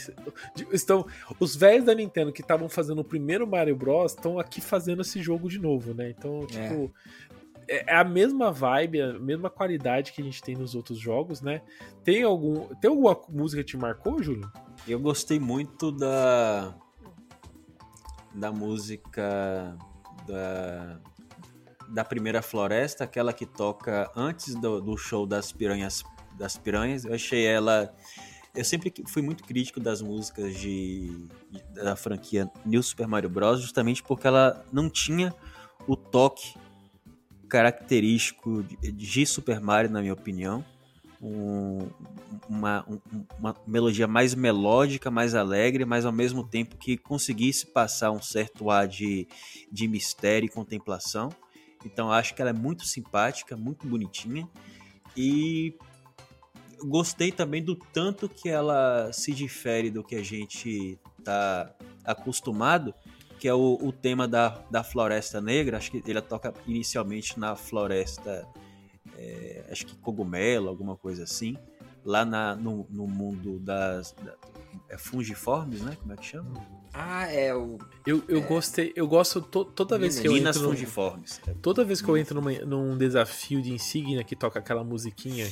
estão 0.71 1.05
Os 1.39 1.55
velhos 1.55 1.85
da 1.85 1.93
Nintendo 1.93 2.31
que 2.31 2.41
estavam 2.41 2.69
fazendo 2.69 2.99
o 2.99 3.03
primeiro 3.03 3.45
Mario 3.45 3.75
Bros. 3.75 4.13
estão 4.13 4.39
aqui 4.39 4.61
fazendo 4.61 5.01
esse 5.01 5.21
jogo 5.21 5.49
de 5.49 5.59
novo, 5.59 5.93
né? 5.93 6.09
Então, 6.09 6.45
tipo. 6.47 6.91
É. 7.67 7.93
é 7.93 7.95
a 7.95 8.03
mesma 8.03 8.51
vibe, 8.51 9.01
a 9.01 9.19
mesma 9.19 9.49
qualidade 9.49 10.13
que 10.13 10.21
a 10.21 10.25
gente 10.25 10.41
tem 10.41 10.55
nos 10.55 10.73
outros 10.73 10.97
jogos, 10.97 11.41
né? 11.41 11.61
Tem 12.03 12.23
algum. 12.23 12.67
Tem 12.75 12.89
alguma 12.89 13.19
música 13.29 13.61
que 13.61 13.71
te 13.71 13.77
marcou, 13.77 14.23
Júlio? 14.23 14.49
Eu 14.87 14.99
gostei 14.99 15.39
muito 15.39 15.91
da 15.91 16.73
da 18.33 18.51
música 18.51 19.77
da 20.25 20.99
da 21.91 22.05
primeira 22.05 22.41
floresta, 22.41 23.03
aquela 23.03 23.33
que 23.33 23.45
toca 23.45 24.09
antes 24.15 24.55
do, 24.55 24.81
do 24.81 24.97
show 24.97 25.25
das 25.25 25.51
piranhas, 25.51 26.03
das 26.37 26.57
piranhas. 26.57 27.05
Eu 27.05 27.13
achei 27.13 27.45
ela. 27.45 27.93
Eu 28.55 28.65
sempre 28.65 28.93
fui 29.07 29.21
muito 29.21 29.43
crítico 29.43 29.79
das 29.79 30.01
músicas 30.01 30.57
de, 30.57 31.27
da 31.73 31.95
franquia 31.95 32.49
New 32.65 32.81
Super 32.81 33.07
Mario 33.07 33.29
Bros. 33.29 33.61
justamente 33.61 34.03
porque 34.03 34.27
ela 34.27 34.65
não 34.71 34.89
tinha 34.89 35.33
o 35.87 35.95
toque 35.95 36.55
característico 37.47 38.63
de, 38.63 38.91
de 38.91 39.25
Super 39.25 39.59
Mario, 39.59 39.91
na 39.91 40.01
minha 40.01 40.13
opinião. 40.13 40.63
Um, 41.21 41.87
uma, 42.49 42.83
um, 42.89 42.99
uma 43.37 43.55
melodia 43.67 44.07
mais 44.07 44.33
melódica, 44.33 45.11
mais 45.11 45.35
alegre, 45.35 45.85
mas 45.85 46.05
ao 46.05 46.11
mesmo 46.11 46.43
tempo 46.43 46.77
que 46.77 46.97
conseguisse 46.97 47.67
passar 47.67 48.11
um 48.11 48.21
certo 48.21 48.69
ar 48.69 48.87
de, 48.87 49.27
de 49.71 49.87
mistério 49.87 50.47
e 50.47 50.49
contemplação. 50.49 51.29
Então 51.85 52.11
acho 52.11 52.33
que 52.35 52.41
ela 52.41 52.51
é 52.51 52.53
muito 52.53 52.85
simpática, 52.85 53.55
muito 53.55 53.87
bonitinha 53.87 54.47
e 55.15 55.75
gostei 56.79 57.31
também 57.31 57.63
do 57.63 57.75
tanto 57.75 58.27
que 58.27 58.49
ela 58.49 59.11
se 59.13 59.31
difere 59.33 59.89
do 59.89 60.03
que 60.03 60.15
a 60.15 60.23
gente 60.23 60.99
tá 61.23 61.73
acostumado, 62.03 62.93
que 63.39 63.47
é 63.47 63.53
o, 63.53 63.77
o 63.81 63.91
tema 63.91 64.27
da, 64.27 64.49
da 64.69 64.83
Floresta 64.83 65.39
Negra. 65.41 65.77
Acho 65.77 65.91
que 65.91 66.03
ele 66.05 66.21
toca 66.21 66.53
inicialmente 66.65 67.39
na 67.39 67.55
Floresta 67.55 68.47
é, 69.17 69.65
acho 69.71 69.85
que 69.85 69.95
cogumelo, 69.97 70.69
alguma 70.69 70.95
coisa 70.95 71.23
assim, 71.23 71.55
lá 72.03 72.25
na, 72.25 72.55
no, 72.55 72.87
no 72.89 73.07
mundo 73.07 73.59
das 73.59 74.13
da, 74.13 74.35
é 74.89 74.97
fungiformes, 74.97 75.81
né? 75.81 75.95
Como 75.99 76.13
é 76.13 76.17
que 76.17 76.25
chama? 76.25 76.80
Ah, 76.93 77.31
é 77.31 77.53
o. 77.55 77.77
Eu, 78.05 78.21
eu 78.27 78.39
é... 78.39 78.41
gostei, 78.41 78.91
eu 78.95 79.07
gosto 79.07 79.41
to, 79.41 79.63
toda 79.63 79.97
vez 79.97 80.19
que 80.19 80.27
eu 80.27 80.33
Minas 80.33 80.57
entro. 80.57 80.69
fungiformes. 80.69 81.39
No, 81.47 81.55
toda 81.55 81.83
vez 81.85 82.01
que 82.01 82.09
eu 82.09 82.17
entro 82.17 82.35
numa, 82.35 82.51
num 82.51 82.97
desafio 82.97 83.61
de 83.61 83.71
insígnia 83.73 84.23
que 84.23 84.35
toca 84.35 84.59
aquela 84.59 84.83
musiquinha 84.83 85.45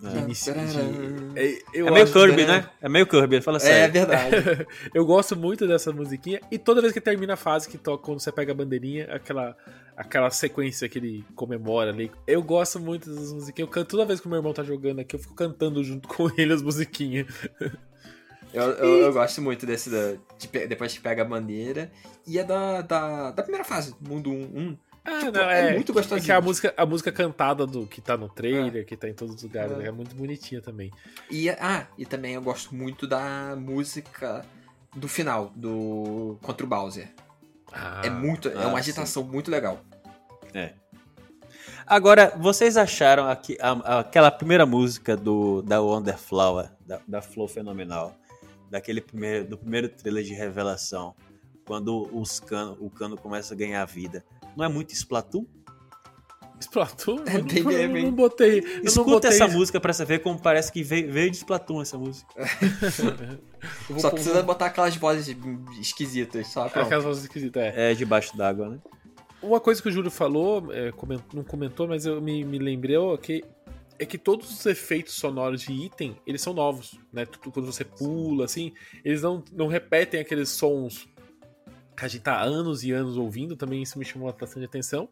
de 0.00 0.06
É. 0.06 0.20
inici- 0.20 0.52
de- 0.52 1.38
é, 1.40 1.58
eu 1.74 1.88
É 1.88 1.90
meio 1.90 2.06
Kirby, 2.12 2.46
né? 2.46 2.70
É 2.80 2.88
meio 2.88 3.06
Kirby, 3.06 3.40
fala 3.40 3.56
É, 3.56 3.60
sério. 3.60 3.92
verdade. 3.92 4.66
eu 4.94 5.04
gosto 5.04 5.34
muito 5.34 5.66
dessa 5.66 5.92
musiquinha 5.92 6.40
e 6.50 6.58
toda 6.58 6.80
vez 6.80 6.92
que 6.92 7.00
termina 7.00 7.32
a 7.34 7.36
fase 7.36 7.68
que 7.68 7.76
toca 7.76 8.04
quando 8.04 8.20
você 8.20 8.30
pega 8.30 8.52
a 8.52 8.54
bandeirinha, 8.54 9.06
aquela 9.12 9.56
aquela 9.96 10.30
sequência 10.30 10.88
que 10.88 10.96
ele 10.98 11.24
comemora 11.34 11.90
ali. 11.90 12.08
Eu 12.24 12.40
gosto 12.40 12.78
muito 12.78 13.12
das 13.12 13.32
musiquinhas. 13.32 13.66
Eu 13.66 13.72
canto 13.72 13.88
toda 13.90 14.04
vez 14.06 14.20
que 14.20 14.26
o 14.26 14.30
meu 14.30 14.38
irmão 14.38 14.52
tá 14.52 14.62
jogando 14.62 15.00
aqui, 15.00 15.16
eu 15.16 15.20
fico 15.20 15.34
cantando 15.34 15.82
junto 15.82 16.06
com 16.06 16.30
ele 16.38 16.52
as 16.52 16.62
musiquinhas. 16.62 17.26
Eu, 18.52 18.62
eu, 18.72 18.98
eu 19.06 19.12
gosto 19.12 19.42
muito 19.42 19.66
desse 19.66 19.90
da, 19.90 20.12
de 20.38 20.66
depois 20.66 20.92
que 20.92 21.00
pega 21.00 21.22
a 21.22 21.24
bandeira. 21.24 21.90
E 22.26 22.38
é 22.38 22.44
da, 22.44 22.80
da, 22.82 23.30
da 23.32 23.42
primeira 23.42 23.64
fase, 23.64 23.94
Mundo 24.00 24.30
1. 24.30 24.76
Ah, 25.04 25.18
Tipo, 25.20 25.32
não, 25.32 25.40
é 25.50 25.60
é, 25.70 25.74
muito 25.74 25.92
é 25.92 25.94
que 25.94 26.00
gostosinho. 26.00 26.36
a 26.36 26.40
música, 26.40 26.74
a 26.76 26.84
música 26.86 27.10
cantada 27.12 27.66
do 27.66 27.86
que 27.86 28.00
tá 28.00 28.16
no 28.16 28.28
trailer, 28.28 28.84
que 28.84 28.96
tá 28.96 29.08
em 29.08 29.14
todos 29.14 29.34
os 29.36 29.42
lugares, 29.42 29.78
É. 29.80 29.86
é, 29.86 29.90
muito 29.90 30.14
bonitinha 30.14 30.60
também. 30.60 30.90
E, 31.30 31.48
ah, 31.50 31.86
e 31.96 32.04
também 32.04 32.34
eu 32.34 32.42
gosto 32.42 32.74
muito 32.74 33.06
da 33.06 33.54
música 33.56 34.44
do 34.94 35.08
final, 35.08 35.50
do 35.56 36.38
contra 36.42 36.64
o 36.66 36.68
Bowser. 36.68 37.08
Ah, 37.72 38.02
é 38.04 38.10
muito, 38.10 38.48
é 38.48 38.54
ah, 38.62 38.68
uma 38.68 38.78
agitação 38.78 39.22
muito 39.22 39.50
legal. 39.50 39.80
É. 40.52 40.72
Agora, 41.86 42.34
vocês 42.38 42.76
acharam 42.76 43.28
aqui, 43.28 43.56
a- 43.60 44.00
aquela 44.00 44.30
primeira 44.30 44.66
música 44.66 45.16
do, 45.16 45.62
da 45.62 45.80
Wonder 45.80 46.18
Flower, 46.18 46.70
da, 46.86 47.00
da 47.08 47.22
Flow 47.22 47.48
Fenomenal, 47.48 48.14
daquele 48.70 49.00
primeiro, 49.00 49.44
do 49.48 49.58
primeiro 49.58 49.88
trailer 49.88 50.24
de 50.24 50.34
revelação, 50.34 51.14
quando 51.66 52.08
os 52.16 52.40
cano, 52.40 52.76
o 52.80 52.88
cano 52.90 53.16
começa 53.16 53.54
a 53.54 53.56
ganhar 53.56 53.84
vida, 53.84 54.24
não 54.56 54.64
é 54.64 54.68
muito 54.68 54.92
Splatoon? 54.92 55.44
Splatoon? 56.60 57.22
É 57.26 57.36
Eu 57.36 57.44
bem- 57.44 57.62
não, 57.62 57.70
é 57.70 57.88
bem- 57.88 58.04
não 58.06 58.12
botei. 58.12 58.58
Eu 58.58 58.62
não 58.78 58.84
Escuta 58.84 59.10
botei 59.10 59.30
essa 59.30 59.46
música 59.46 59.80
pra 59.80 59.92
você 59.92 60.04
ver 60.04 60.18
como 60.20 60.40
parece 60.40 60.72
que 60.72 60.82
veio, 60.82 61.12
veio 61.12 61.30
de 61.30 61.36
Splatoon 61.36 61.80
essa 61.82 61.96
música. 61.96 62.26
Só 63.98 64.08
pôr- 64.10 64.10
precisa 64.12 64.42
botar 64.42 64.66
aquelas 64.66 64.96
vozes 64.96 65.36
esquisitas, 65.80 66.48
só. 66.48 66.66
Aquelas 66.66 67.04
vozes 67.04 67.22
esquisitas, 67.24 67.62
é. 67.62 67.92
É 67.92 67.94
debaixo 67.94 68.36
d'água, 68.36 68.70
né? 68.70 68.78
Uma 69.40 69.60
coisa 69.60 69.80
que 69.80 69.88
o 69.88 69.92
Júlio 69.92 70.10
falou, 70.10 70.72
é, 70.72 70.90
coment- 70.90 71.22
não 71.32 71.44
comentou, 71.44 71.86
mas 71.86 72.04
eu 72.04 72.20
me, 72.20 72.44
me 72.44 72.58
lembrei 72.58 72.96
que 73.22 73.44
é 73.98 74.06
que 74.06 74.16
todos 74.16 74.50
os 74.50 74.64
efeitos 74.66 75.14
sonoros 75.14 75.62
de 75.62 75.72
item, 75.72 76.16
eles 76.26 76.40
são 76.40 76.54
novos, 76.54 76.98
né? 77.12 77.26
Tudo 77.26 77.50
quando 77.50 77.66
você 77.66 77.84
pula, 77.84 78.44
assim, 78.44 78.72
eles 79.04 79.22
não, 79.22 79.42
não 79.52 79.66
repetem 79.66 80.20
aqueles 80.20 80.48
sons 80.50 81.08
que 81.96 82.04
a 82.04 82.08
gente 82.08 82.22
tá 82.22 82.34
há 82.34 82.42
anos 82.42 82.84
e 82.84 82.92
anos 82.92 83.16
ouvindo, 83.16 83.56
também 83.56 83.82
isso 83.82 83.98
me 83.98 84.04
chamou 84.04 84.32
bastante 84.32 84.64
atenção. 84.64 85.08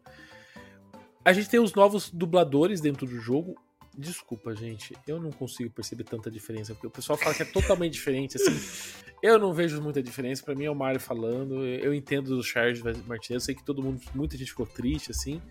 A 1.23 1.33
gente 1.33 1.49
tem 1.49 1.59
os 1.59 1.73
novos 1.73 2.09
dubladores 2.09 2.79
dentro 2.79 3.05
do 3.05 3.19
jogo. 3.19 3.57
Desculpa, 3.97 4.55
gente, 4.55 4.95
eu 5.05 5.19
não 5.19 5.31
consigo 5.31 5.69
perceber 5.69 6.05
tanta 6.05 6.31
diferença, 6.31 6.73
porque 6.73 6.87
o 6.87 6.91
pessoal 6.91 7.17
fala 7.17 7.35
que 7.35 7.41
é 7.41 7.45
totalmente 7.45 7.93
diferente, 7.93 8.37
assim. 8.37 8.55
Eu 9.19 9.39
não 9.39 9.51
vejo 9.51 9.81
muita 9.81 9.99
diferença, 9.99 10.43
pra 10.43 10.53
mim 10.53 10.65
é 10.65 10.69
o 10.69 10.75
Mario 10.75 10.99
falando. 10.99 11.65
Eu 11.65 11.91
entendo 11.91 12.35
do 12.35 12.43
Charles 12.43 12.83
Martinez, 13.07 13.41
eu 13.41 13.45
sei 13.47 13.55
que 13.55 13.63
todo 13.63 13.81
mundo, 13.81 13.99
muita 14.13 14.37
gente 14.37 14.51
ficou 14.51 14.67
triste, 14.67 15.09
assim. 15.09 15.41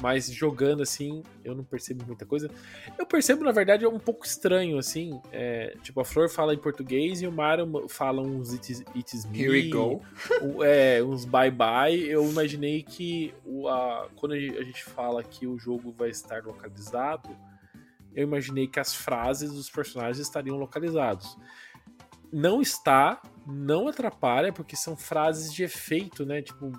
Mas 0.00 0.30
jogando 0.32 0.82
assim, 0.82 1.22
eu 1.44 1.54
não 1.54 1.62
percebo 1.62 2.04
muita 2.06 2.24
coisa. 2.24 2.50
Eu 2.98 3.04
percebo, 3.04 3.44
na 3.44 3.52
verdade, 3.52 3.84
é 3.84 3.88
um 3.88 3.98
pouco 3.98 4.24
estranho, 4.24 4.78
assim. 4.78 5.20
é, 5.30 5.76
tipo, 5.82 6.00
a 6.00 6.04
Flor 6.04 6.28
fala 6.30 6.54
em 6.54 6.58
português 6.58 7.20
e 7.20 7.26
o 7.26 7.32
Mario 7.32 7.86
fala 7.88 8.22
uns 8.22 8.54
It's, 8.54 8.82
it's 8.94 9.24
me. 9.26 9.38
Here 9.42 9.50
we 9.50 9.68
go. 9.68 10.00
o- 10.40 10.64
é, 10.64 11.02
uns 11.02 11.24
bye 11.24 11.50
bye. 11.50 11.98
Eu 12.00 12.28
imaginei 12.30 12.82
que 12.82 13.34
o, 13.44 13.68
a, 13.68 14.08
quando 14.16 14.32
a 14.32 14.38
gente 14.38 14.82
fala 14.84 15.22
que 15.22 15.46
o 15.46 15.58
jogo 15.58 15.92
vai 15.92 16.08
estar 16.08 16.42
localizado, 16.44 17.28
eu 18.14 18.24
imaginei 18.24 18.66
que 18.66 18.80
as 18.80 18.94
frases 18.94 19.52
dos 19.52 19.68
personagens 19.68 20.18
estariam 20.18 20.56
localizados. 20.56 21.36
Não 22.32 22.62
está, 22.62 23.20
não 23.46 23.86
atrapalha, 23.88 24.52
porque 24.52 24.76
são 24.76 24.96
frases 24.96 25.52
de 25.52 25.62
efeito, 25.64 26.24
né? 26.24 26.40
Tipo, 26.40 26.72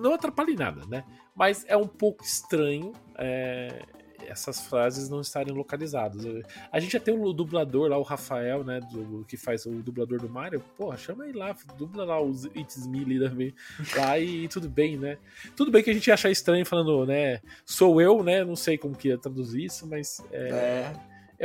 não 0.00 0.14
atrapalha 0.14 0.50
em 0.50 0.56
nada, 0.56 0.82
né? 0.86 1.04
Mas 1.34 1.64
é 1.68 1.76
um 1.76 1.86
pouco 1.86 2.24
estranho 2.24 2.92
é, 3.16 3.82
essas 4.26 4.60
frases 4.60 5.08
não 5.08 5.20
estarem 5.20 5.52
localizadas. 5.54 6.24
A 6.70 6.78
gente 6.80 6.92
já 6.92 7.00
tem 7.00 7.12
o 7.14 7.32
dublador 7.32 7.88
lá, 7.90 7.98
o 7.98 8.02
Rafael, 8.02 8.62
né? 8.64 8.80
do- 8.80 9.24
que 9.26 9.36
faz 9.36 9.66
o 9.66 9.70
dublador 9.82 10.20
do 10.20 10.28
Mario. 10.28 10.60
Porra, 10.76 10.96
chama 10.96 11.26
ele 11.28 11.38
lá, 11.38 11.54
dubla 11.76 12.04
lá 12.04 12.20
os 12.20 12.44
It's 12.56 12.86
Me 12.86 13.18
também. 13.18 13.54
Lá 13.96 14.18
e, 14.18 14.46
tudo 14.48 14.68
bem, 14.68 14.96
né? 14.96 15.18
Tudo 15.56 15.70
bem 15.70 15.82
que 15.82 15.90
a 15.90 15.94
gente 15.94 16.06
ia 16.06 16.14
achar 16.14 16.30
estranho 16.30 16.64
falando, 16.64 17.06
né? 17.06 17.40
Sou 17.64 18.00
eu, 18.00 18.22
né? 18.22 18.44
Não 18.44 18.56
sei 18.56 18.78
como 18.78 18.94
que 18.96 19.08
ia 19.08 19.18
traduzir 19.18 19.64
isso, 19.64 19.86
mas 19.86 20.22
é, 20.30 20.48
É, 20.48 20.92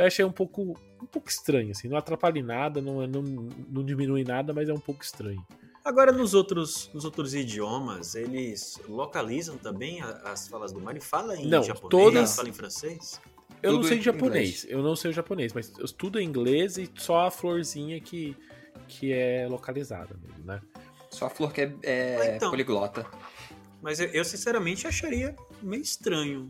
eu 0.02 0.04
achei 0.06 0.24
um 0.24 0.32
pouco, 0.32 0.78
um 1.02 1.06
pouco 1.06 1.28
estranho, 1.28 1.70
assim. 1.72 1.88
Não 1.88 1.96
atrapalha 1.96 2.38
em 2.38 2.42
nada, 2.42 2.80
não, 2.80 3.06
não, 3.06 3.22
não 3.22 3.84
diminui 3.84 4.22
nada, 4.24 4.52
mas 4.52 4.68
é 4.68 4.72
um 4.72 4.78
pouco 4.80 5.02
estranho. 5.02 5.44
Agora, 5.86 6.10
nos 6.10 6.34
outros, 6.34 6.90
nos 6.92 7.04
outros 7.04 7.32
idiomas, 7.32 8.16
eles 8.16 8.76
localizam 8.88 9.56
também 9.56 10.02
as 10.24 10.48
falas 10.48 10.72
do 10.72 10.80
Mario? 10.80 11.00
Fala 11.00 11.36
em 11.36 11.46
Não, 11.46 11.62
japonês? 11.62 11.90
todas- 11.90 12.34
Fala 12.34 12.48
em 12.48 12.52
francês? 12.52 13.20
Eu 13.62 13.70
não 13.74 13.78
Tudo 13.78 13.88
sei 13.88 13.98
em 13.98 14.02
japonês, 14.02 14.48
inglês. 14.64 14.66
eu 14.68 14.82
não 14.82 14.96
sei 14.96 15.10
o 15.12 15.14
japonês, 15.14 15.52
mas 15.52 15.72
eu 15.78 15.84
estudo 15.84 16.18
em 16.20 16.24
inglês 16.26 16.76
e 16.76 16.90
só 16.96 17.26
a 17.28 17.30
florzinha 17.30 18.00
que, 18.00 18.36
que 18.88 19.12
é 19.12 19.46
localizada 19.48 20.16
mesmo, 20.20 20.44
né? 20.44 20.60
só 21.08 21.26
a 21.26 21.30
flor 21.30 21.52
que 21.52 21.60
é, 21.60 21.72
é 21.84 22.16
Ah, 22.32 22.36
então. 22.36 22.50
poliglota. 22.50 23.06
Mas 23.80 24.00
eu, 24.00 24.08
eu, 24.08 24.24
sinceramente, 24.24 24.88
acharia 24.88 25.36
meio 25.62 25.82
estranho. 25.82 26.48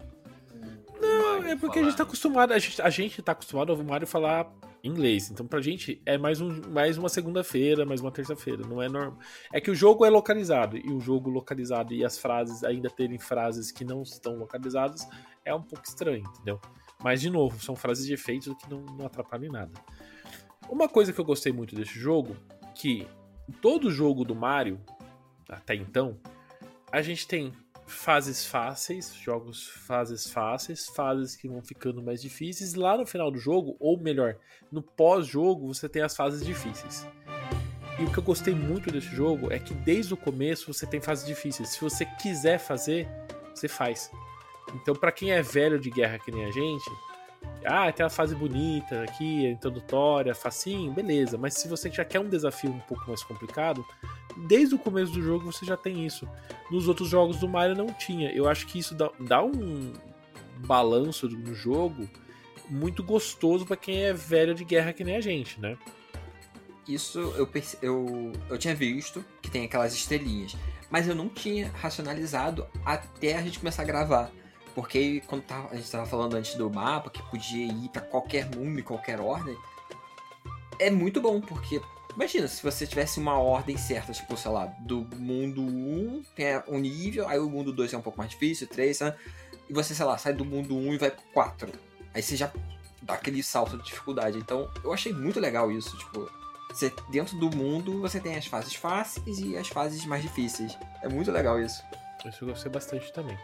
Não, 0.98 1.44
é 1.46 1.54
porque 1.56 1.78
a 1.78 1.82
gente 1.84 1.94
tá 1.96 2.04
acostumado, 2.04 2.52
a 2.52 2.58
gente, 2.58 2.80
a 2.80 2.88
gente 2.90 3.20
tá 3.20 3.32
acostumado 3.32 3.68
a 3.68 3.72
ouvir 3.74 3.84
o 3.84 3.88
Mario 3.88 4.06
falar 4.06 4.50
inglês. 4.86 5.30
Então 5.30 5.46
pra 5.46 5.60
gente 5.60 6.00
é 6.06 6.16
mais, 6.16 6.40
um, 6.40 6.60
mais 6.70 6.96
uma 6.96 7.08
segunda-feira, 7.08 7.84
mais 7.84 8.00
uma 8.00 8.10
terça-feira. 8.10 8.66
Não 8.66 8.80
é 8.82 8.88
normal. 8.88 9.18
É 9.52 9.60
que 9.60 9.70
o 9.70 9.74
jogo 9.74 10.04
é 10.04 10.10
localizado. 10.10 10.76
E 10.76 10.90
o 10.92 11.00
jogo 11.00 11.28
localizado 11.30 11.92
e 11.92 12.04
as 12.04 12.18
frases 12.18 12.64
ainda 12.64 12.88
terem 12.88 13.18
frases 13.18 13.70
que 13.70 13.84
não 13.84 14.02
estão 14.02 14.36
localizadas 14.36 15.06
é 15.44 15.54
um 15.54 15.62
pouco 15.62 15.84
estranho, 15.86 16.24
entendeu? 16.34 16.60
Mas, 17.02 17.20
de 17.20 17.30
novo, 17.30 17.62
são 17.62 17.76
frases 17.76 18.06
de 18.06 18.14
efeito 18.14 18.54
que 18.56 18.68
não, 18.70 18.80
não 18.80 19.06
atrapalham 19.06 19.46
em 19.46 19.52
nada. 19.52 19.72
Uma 20.68 20.88
coisa 20.88 21.12
que 21.12 21.20
eu 21.20 21.24
gostei 21.24 21.52
muito 21.52 21.74
desse 21.74 21.98
jogo, 21.98 22.36
que 22.74 23.06
todo 23.60 23.90
jogo 23.90 24.24
do 24.24 24.34
Mario, 24.34 24.80
até 25.48 25.74
então, 25.74 26.18
a 26.90 27.02
gente 27.02 27.28
tem 27.28 27.52
fases 27.86 28.44
fáceis, 28.44 29.14
jogos 29.14 29.68
fases 29.68 30.28
fáceis, 30.28 30.88
fases 30.88 31.36
que 31.36 31.48
vão 31.48 31.62
ficando 31.62 32.02
mais 32.02 32.20
difíceis. 32.20 32.74
Lá 32.74 32.96
no 32.96 33.06
final 33.06 33.30
do 33.30 33.38
jogo, 33.38 33.76
ou 33.78 33.98
melhor, 33.98 34.36
no 34.70 34.82
pós-jogo, 34.82 35.72
você 35.72 35.88
tem 35.88 36.02
as 36.02 36.16
fases 36.16 36.44
difíceis. 36.44 37.06
E 37.98 38.04
o 38.04 38.10
que 38.10 38.18
eu 38.18 38.22
gostei 38.22 38.54
muito 38.54 38.90
desse 38.90 39.08
jogo 39.08 39.50
é 39.50 39.58
que 39.58 39.72
desde 39.72 40.12
o 40.12 40.16
começo 40.16 40.72
você 40.72 40.86
tem 40.86 41.00
fases 41.00 41.24
difíceis. 41.24 41.70
Se 41.70 41.80
você 41.80 42.04
quiser 42.04 42.58
fazer, 42.58 43.08
você 43.54 43.68
faz. 43.68 44.10
Então, 44.74 44.94
pra 44.94 45.12
quem 45.12 45.30
é 45.30 45.40
velho 45.40 45.78
de 45.78 45.88
guerra 45.88 46.18
que 46.18 46.30
nem 46.30 46.44
a 46.44 46.50
gente, 46.50 46.90
ah, 47.64 47.90
tem 47.90 48.04
uma 48.04 48.10
fase 48.10 48.34
bonita 48.34 49.02
aqui, 49.02 49.46
introdutória, 49.46 50.34
facinho, 50.34 50.92
beleza. 50.92 51.38
Mas 51.38 51.54
se 51.54 51.68
você 51.68 51.90
já 51.90 52.04
quer 52.04 52.20
um 52.20 52.28
desafio 52.28 52.70
um 52.70 52.80
pouco 52.80 53.04
mais 53.08 53.22
complicado, 53.22 53.84
desde 54.36 54.74
o 54.74 54.78
começo 54.78 55.12
do 55.12 55.22
jogo 55.22 55.50
você 55.50 55.64
já 55.64 55.76
tem 55.76 56.06
isso. 56.06 56.28
Nos 56.70 56.88
outros 56.88 57.08
jogos 57.08 57.38
do 57.38 57.48
Mario 57.48 57.76
não 57.76 57.86
tinha. 57.86 58.30
Eu 58.32 58.48
acho 58.48 58.66
que 58.66 58.78
isso 58.78 58.94
dá, 58.94 59.10
dá 59.20 59.42
um 59.42 59.92
balanço 60.58 61.28
no 61.28 61.54
jogo 61.54 62.08
muito 62.68 63.02
gostoso 63.02 63.64
para 63.64 63.76
quem 63.76 64.04
é 64.04 64.12
velho 64.12 64.54
de 64.54 64.64
guerra 64.64 64.92
que 64.92 65.04
nem 65.04 65.16
a 65.16 65.20
gente, 65.20 65.60
né? 65.60 65.76
Isso 66.88 67.18
eu, 67.18 67.48
eu, 67.82 68.32
eu 68.48 68.58
tinha 68.58 68.74
visto 68.74 69.24
que 69.42 69.50
tem 69.50 69.64
aquelas 69.64 69.92
estrelinhas, 69.94 70.56
mas 70.90 71.08
eu 71.08 71.14
não 71.14 71.28
tinha 71.28 71.70
racionalizado 71.74 72.66
até 72.84 73.36
a 73.36 73.42
gente 73.42 73.58
começar 73.58 73.82
a 73.82 73.86
gravar. 73.86 74.30
Porque 74.74 75.22
quando 75.26 75.42
tava, 75.42 75.68
a 75.68 75.74
gente 75.74 75.84
estava 75.84 76.06
falando 76.06 76.34
antes 76.34 76.54
do 76.54 76.70
mapa, 76.70 77.10
que 77.10 77.22
podia 77.30 77.66
ir 77.66 77.88
para 77.88 78.02
qualquer 78.02 78.54
mundo 78.54 78.78
e 78.78 78.82
qualquer 78.82 79.20
ordem, 79.20 79.56
é 80.78 80.90
muito 80.90 81.20
bom, 81.20 81.40
porque 81.40 81.80
imagina 82.16 82.48
se 82.48 82.62
você 82.62 82.86
tivesse 82.86 83.20
uma 83.20 83.38
ordem 83.38 83.76
certa, 83.76 84.12
tipo, 84.12 84.36
sei 84.36 84.50
lá, 84.50 84.66
do 84.80 85.06
mundo 85.16 85.62
1 85.62 86.22
tem 86.34 86.46
um 86.66 86.78
nível, 86.78 87.28
aí 87.28 87.38
o 87.38 87.48
mundo 87.48 87.72
2 87.72 87.92
é 87.92 87.98
um 87.98 88.02
pouco 88.02 88.18
mais 88.18 88.30
difícil, 88.30 88.66
3, 88.66 89.00
né? 89.00 89.14
e 89.68 89.72
você, 89.72 89.94
sei 89.94 90.04
lá, 90.04 90.16
sai 90.16 90.32
do 90.32 90.44
mundo 90.44 90.76
1 90.76 90.94
e 90.94 90.98
vai 90.98 91.10
pro 91.10 91.22
4. 91.32 91.72
Aí 92.14 92.22
você 92.22 92.36
já 92.36 92.50
dá 93.02 93.14
aquele 93.14 93.42
salto 93.42 93.76
de 93.78 93.84
dificuldade. 93.84 94.38
Então, 94.38 94.70
eu 94.82 94.92
achei 94.92 95.12
muito 95.12 95.40
legal 95.40 95.70
isso, 95.70 95.96
tipo, 95.98 96.30
você, 96.70 96.92
dentro 97.10 97.36
do 97.38 97.54
mundo 97.54 98.00
você 98.00 98.20
tem 98.20 98.36
as 98.36 98.46
fases 98.46 98.74
fáceis 98.74 99.38
e 99.38 99.56
as 99.56 99.68
fases 99.68 100.04
mais 100.06 100.22
difíceis. 100.22 100.76
É 101.02 101.08
muito 101.08 101.30
legal 101.30 101.60
isso. 101.60 101.82
Isso 102.24 102.44
eu 102.44 102.48
gostei 102.48 102.70
bastante 102.70 103.12
também. 103.12 103.36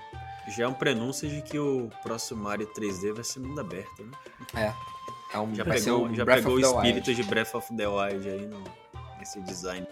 Já 0.49 0.64
é 0.64 0.68
um 0.68 0.75
prenúncio 0.75 1.29
de 1.29 1.41
que 1.43 1.59
o 1.59 1.89
próximo 2.03 2.43
Mario 2.43 2.66
3D 2.73 3.12
vai 3.12 3.23
ser 3.23 3.41
mundo 3.41 3.61
aberto, 3.61 4.03
né? 4.03 4.12
É. 4.55 4.75
é 5.33 5.39
um, 5.39 5.55
já 5.55 5.64
pegou, 5.64 6.07
um 6.07 6.14
já 6.14 6.24
pegou 6.24 6.55
o 6.55 6.61
espírito 6.61 7.09
Wild. 7.09 7.14
de 7.14 7.22
Breath 7.22 7.55
of 7.55 7.76
the 7.76 7.87
Wild 7.89 8.28
aí 8.28 8.47
no, 8.47 8.62
nesse 9.18 9.41
design. 9.41 9.87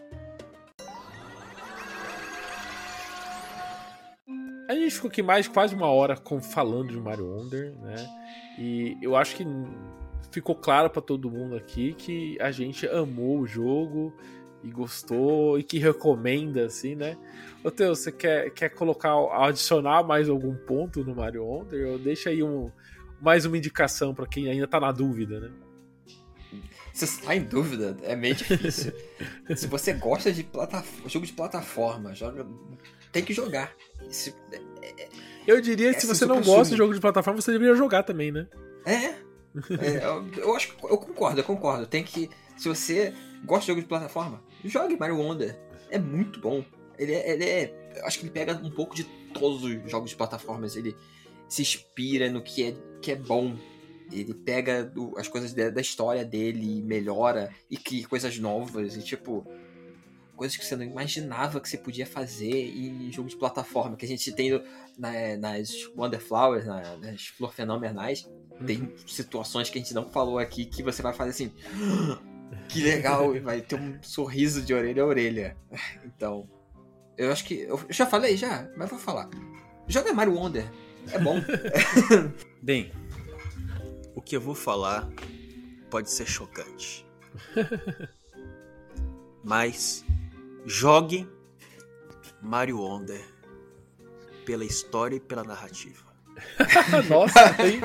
A 4.69 4.75
gente 4.75 4.95
ficou 4.95 5.09
aqui 5.09 5.23
mais 5.23 5.49
quase 5.49 5.75
uma 5.75 5.89
hora 5.89 6.17
com, 6.17 6.41
falando 6.41 6.91
de 6.93 7.01
Mario 7.01 7.27
Wonder, 7.27 7.73
né? 7.81 7.97
E 8.57 8.97
eu 9.03 9.17
acho 9.17 9.35
que 9.35 9.45
ficou 10.31 10.55
claro 10.55 10.89
para 10.89 11.03
todo 11.03 11.31
mundo 11.31 11.57
aqui 11.57 11.93
que 11.95 12.41
a 12.41 12.53
gente 12.53 12.87
amou 12.87 13.41
o 13.41 13.47
jogo 13.47 14.15
e 14.63 14.71
gostou 14.71 15.59
e 15.59 15.65
que 15.65 15.79
recomenda, 15.79 16.67
assim, 16.67 16.95
né? 16.95 17.17
Ô, 17.65 17.71
Teu, 17.71 17.97
você 17.97 18.13
quer, 18.13 18.51
quer 18.51 18.69
colocar, 18.69 19.15
adicionar 19.45 20.05
mais 20.05 20.29
algum 20.29 20.55
ponto 20.55 21.03
no 21.03 21.17
Mario 21.17 21.45
Wonder? 21.45 21.93
Ou 21.93 21.99
deixa 21.99 22.31
aí 22.31 22.43
um, 22.43 22.71
mais 23.21 23.45
uma 23.45 23.57
indicação 23.57 24.15
para 24.15 24.27
quem 24.27 24.49
ainda 24.49 24.67
tá 24.67 24.81
na 24.81 24.93
dúvida, 24.93 25.41
né? 25.41 25.51
Se 26.93 27.07
você 27.07 27.23
tá 27.23 27.37
em 27.37 27.45
dúvida, 27.45 27.97
é 28.03 28.17
meio 28.17 28.35
difícil. 28.35 28.93
Se 29.55 29.67
você 29.67 29.93
gosta 29.93 30.33
de 30.33 30.47
jogo 31.07 31.27
de 31.27 31.33
plataforma, 31.33 32.15
joga, 32.15 32.47
tem 33.13 33.25
que 33.25 33.33
jogar. 33.33 33.73
Isso, 34.09 34.35
é, 34.53 34.57
é, 34.83 35.09
eu 35.47 35.61
diria 35.61 35.95
que 35.95 36.01
se 36.01 36.07
você 36.07 36.27
não 36.27 36.41
gosta 36.41 36.73
de 36.73 36.79
jogo 36.79 36.93
de 36.95 37.01
plataforma, 37.01 37.41
você 37.41 37.53
deveria 37.53 37.75
jogar 37.75 38.03
também, 38.03 38.31
né? 38.31 38.47
É. 38.85 38.93
é 38.95 40.05
eu, 40.05 40.29
eu, 40.37 40.57
acho 40.57 40.75
eu 40.83 40.99
concordo, 40.99 41.41
eu 41.41 41.45
concordo. 41.45 41.87
Tem 41.87 42.05
que. 42.05 42.29
Se 42.57 42.69
você 42.69 43.15
gosta 43.45 43.63
de 43.63 43.67
jogo 43.69 43.81
de 43.81 43.87
plataforma, 43.87 44.43
jogue 44.65 44.97
Mario 44.97 45.17
Wonder. 45.17 45.59
É 45.91 45.99
muito 45.99 46.41
bom. 46.41 46.65
Ele 46.99 47.13
é, 47.13 47.31
ele 47.33 47.45
é. 47.45 47.93
Eu 47.97 48.07
acho 48.07 48.19
que 48.19 48.25
ele 48.25 48.33
pega 48.33 48.55
um 48.63 48.71
pouco 48.71 48.95
de 48.95 49.05
todos 49.33 49.65
os 49.65 49.91
jogos 49.91 50.11
de 50.11 50.17
plataformas. 50.17 50.77
Ele 50.77 50.95
se 51.51 51.63
inspira 51.63 52.31
no 52.31 52.41
que 52.41 52.63
é, 52.63 52.75
que 53.03 53.11
é 53.13 53.17
bom. 53.17 53.57
Ele 54.11 54.33
pega 54.33 54.91
as 55.17 55.29
coisas 55.29 55.53
da, 55.53 55.69
da 55.69 55.81
história 55.81 56.25
dele 56.25 56.79
e 56.79 56.83
melhora 56.83 57.53
e 57.71 57.77
cria 57.77 58.07
coisas 58.09 58.39
novas. 58.39 58.97
E 58.97 59.03
tipo. 59.03 59.47
Coisas 60.35 60.57
que 60.57 60.65
você 60.65 60.75
não 60.75 60.85
imaginava 60.85 61.61
que 61.61 61.69
você 61.69 61.77
podia 61.77 62.07
fazer 62.07 62.51
em 62.51 63.13
jogo 63.13 63.29
de 63.29 63.37
plataforma. 63.37 63.95
Que 63.95 64.07
a 64.07 64.09
gente 64.09 64.33
tem 64.33 64.51
na, 64.97 65.37
nas 65.37 65.71
Wonder 65.95 66.19
Flowers, 66.21 66.65
na, 66.65 66.97
nas 66.97 67.27
Flor 67.27 67.53
Fenomenais. 67.53 68.27
Uhum. 68.59 68.67
Tem 68.67 68.93
situações 69.07 69.69
que 69.69 69.79
a 69.79 69.83
gente 69.83 69.93
não 69.93 70.09
falou 70.09 70.39
aqui 70.39 70.65
que 70.65 70.83
você 70.83 71.03
vai 71.03 71.13
fazer 71.13 71.31
assim. 71.31 71.53
Que 72.69 72.83
legal! 72.83 73.37
e 73.37 73.41
vai 73.41 73.61
ter 73.61 73.77
um 73.77 74.03
sorriso 74.03 74.63
de 74.63 74.73
orelha 74.73 75.03
a 75.03 75.07
orelha. 75.07 75.57
Então, 76.05 76.49
eu 77.19 77.31
acho 77.31 77.45
que. 77.45 77.61
Eu 77.61 77.79
já 77.91 78.07
falei 78.07 78.37
já, 78.37 78.67
mas 78.77 78.89
vou 78.89 78.99
falar. 78.99 79.29
Joga 79.87 80.13
Mario 80.15 80.35
Wonder. 80.35 80.71
É 81.13 81.19
bom. 81.19 81.41
Bem, 82.63 82.93
o 84.15 84.23
que 84.23 84.37
eu 84.37 84.41
vou 84.41 84.55
falar 84.55 85.09
pode 85.91 86.11
ser 86.11 86.27
chocante. 86.27 87.07
mas 89.43 90.05
jogue 90.67 91.29
Mario 92.43 92.79
Wonder 92.79 93.23
pela 94.45 94.65
história 94.65 95.17
e 95.17 95.21
pela 95.21 95.45
narrativa. 95.45 96.11
Nossa, 97.09 97.57
hein? 97.67 97.81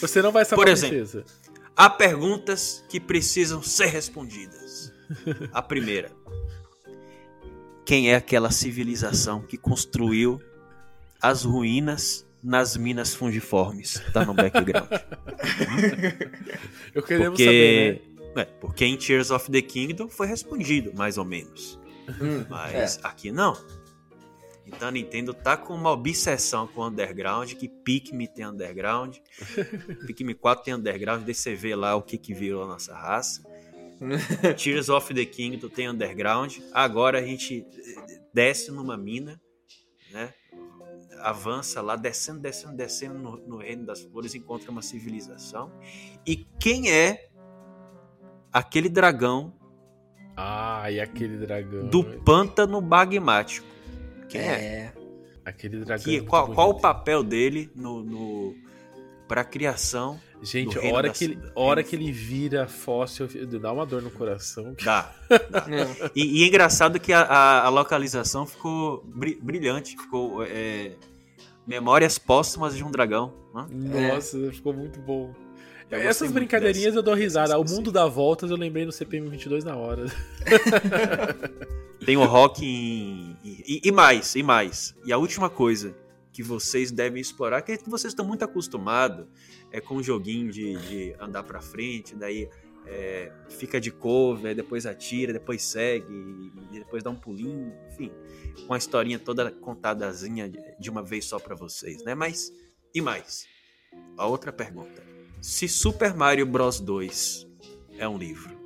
Você 0.00 0.22
não 0.22 0.32
vai 0.32 0.44
saber 0.44 0.62
Por 0.62 0.68
exemplo, 0.68 1.24
há 1.76 1.90
perguntas 1.90 2.84
que 2.88 2.98
precisam 2.98 3.62
ser 3.62 3.86
respondidas. 3.86 4.92
A 5.52 5.60
primeira: 5.60 6.10
quem 7.84 8.10
é 8.10 8.14
aquela 8.14 8.50
civilização 8.50 9.42
que 9.42 9.58
construiu 9.58 10.40
as 11.20 11.44
ruínas 11.44 12.26
nas 12.42 12.76
minas 12.76 13.14
fungiformes? 13.14 14.02
Tá 14.12 14.24
no 14.24 14.34
background. 14.34 14.88
Eu 16.94 17.02
queremos 17.02 17.30
porque, 17.30 17.44
saber, 17.44 18.02
né? 18.34 18.42
É, 18.42 18.44
porque 18.44 18.84
em 18.84 18.96
Tears 18.96 19.30
of 19.30 19.50
the 19.50 19.62
Kingdom 19.62 20.08
foi 20.08 20.26
respondido, 20.26 20.92
mais 20.94 21.18
ou 21.18 21.24
menos. 21.24 21.78
Hum, 22.20 22.44
Mas 22.48 22.98
é. 22.98 23.00
aqui 23.02 23.30
não. 23.30 23.56
Então 24.66 24.88
a 24.88 24.90
Nintendo 24.90 25.34
tá 25.34 25.56
com 25.56 25.74
uma 25.74 25.90
obsessão 25.90 26.66
com 26.68 26.82
o 26.82 26.86
underground, 26.86 27.52
que 27.54 27.68
Pikmin 27.68 28.26
tem 28.26 28.46
underground, 28.46 29.16
Pikmin 30.06 30.34
4 30.34 30.64
tem 30.64 30.74
underground, 30.74 31.24
deixa 31.24 31.42
você 31.42 31.54
ver 31.54 31.74
lá 31.74 31.96
o 31.96 32.02
que 32.02 32.16
que 32.16 32.32
virou 32.32 32.62
a 32.62 32.66
nossa 32.66 32.94
raça. 32.94 33.42
Tears 34.56 34.88
of 34.88 35.12
the 35.12 35.24
Kingdom 35.24 35.68
tem 35.68 35.88
underground. 35.88 36.58
Agora 36.72 37.18
a 37.18 37.22
gente 37.22 37.66
desce 38.32 38.70
numa 38.70 38.96
mina, 38.96 39.40
né? 40.12 40.32
Avança 41.22 41.80
lá, 41.80 41.96
descendo, 41.96 42.40
descendo, 42.40 42.76
descendo 42.76 43.18
no, 43.18 43.36
no 43.36 43.56
Reino 43.58 43.86
das 43.86 44.00
Flores, 44.02 44.34
encontra 44.34 44.70
uma 44.70 44.82
civilização. 44.82 45.72
E 46.26 46.36
quem 46.58 46.90
é 46.90 47.28
aquele 48.52 48.88
dragão? 48.88 49.54
Ah, 50.36 50.90
e 50.90 51.00
aquele 51.00 51.38
dragão. 51.38 51.88
Do 51.88 52.04
pântano 52.20 52.80
magmático. 52.80 53.66
Quem 54.28 54.40
é? 54.40 54.44
é? 54.44 54.94
Aquele 55.44 55.84
dragão. 55.84 56.04
Que, 56.04 56.20
qual, 56.22 56.52
qual 56.52 56.70
o 56.70 56.80
papel 56.80 57.22
dele 57.22 57.70
no, 57.74 58.02
no 58.02 58.54
para 59.26 59.42
a 59.42 59.44
criação 59.44 60.20
Gente, 60.42 60.78
a 60.78 60.94
hora, 60.94 61.10
que 61.10 61.24
ele, 61.24 61.38
hora 61.54 61.82
que 61.82 61.94
ele 61.94 62.10
vira 62.10 62.66
fóssil, 62.66 63.28
dá 63.60 63.72
uma 63.72 63.84
dor 63.84 64.00
no 64.00 64.10
coração. 64.10 64.74
Dá. 64.82 65.12
dá. 65.50 65.66
É. 65.68 66.10
E, 66.16 66.40
e, 66.40 66.44
é 66.44 66.46
engraçado 66.48 66.98
que 66.98 67.12
a, 67.12 67.20
a, 67.20 67.66
a 67.66 67.68
localização 67.68 68.46
ficou 68.46 69.04
brilhante, 69.04 69.96
ficou 69.96 70.42
é, 70.44 70.92
Memórias 71.70 72.18
Póstumas 72.18 72.76
de 72.76 72.82
um 72.82 72.90
Dragão. 72.90 73.32
Né? 73.54 74.10
Nossa, 74.10 74.36
é. 74.36 74.50
ficou 74.50 74.72
muito 74.72 74.98
bom. 74.98 75.32
Eu 75.88 76.00
Essas 76.00 76.32
brincadeirinhas 76.32 76.96
eu 76.96 77.02
dou 77.02 77.14
risada. 77.14 77.56
O 77.56 77.64
mundo 77.64 77.92
dá 77.92 78.06
voltas 78.06 78.50
eu 78.50 78.56
lembrei 78.56 78.84
no 78.84 78.90
CPM 78.90 79.28
22 79.28 79.62
na 79.62 79.76
hora. 79.76 80.06
Tem 82.04 82.16
o 82.16 82.24
rock 82.24 82.64
em... 82.64 83.36
e, 83.44 83.82
e 83.84 83.92
mais, 83.92 84.34
e 84.34 84.42
mais. 84.42 84.96
E 85.04 85.12
a 85.12 85.16
última 85.16 85.48
coisa 85.48 85.94
que 86.32 86.42
vocês 86.42 86.90
devem 86.90 87.20
explorar, 87.20 87.62
que 87.62 87.78
vocês 87.86 88.12
estão 88.12 88.26
muito 88.26 88.44
acostumados 88.44 89.26
é 89.70 89.80
com 89.80 89.96
um 89.96 90.02
joguinho 90.02 90.50
de, 90.50 90.76
de 90.76 91.16
andar 91.20 91.44
para 91.44 91.60
frente, 91.60 92.16
daí 92.16 92.48
é, 92.86 93.32
fica 93.48 93.80
de 93.80 93.90
cover, 93.90 94.54
depois 94.54 94.86
atira, 94.86 95.32
depois 95.32 95.62
segue, 95.62 96.52
depois 96.72 97.02
dá 97.02 97.10
um 97.10 97.16
pulinho, 97.16 97.72
enfim, 97.88 98.10
com 98.66 98.74
a 98.74 98.78
historinha 98.78 99.18
toda 99.18 99.50
contadazinha 99.50 100.50
de 100.78 100.90
uma 100.90 101.02
vez 101.02 101.24
só 101.24 101.38
para 101.38 101.54
vocês, 101.54 102.02
né? 102.04 102.14
Mas 102.14 102.52
e 102.94 103.00
mais? 103.00 103.46
A 104.16 104.26
outra 104.26 104.52
pergunta: 104.52 105.02
se 105.40 105.68
Super 105.68 106.14
Mario 106.14 106.46
Bros 106.46 106.80
2 106.80 107.46
é 107.98 108.08
um 108.08 108.18
livro, 108.18 108.58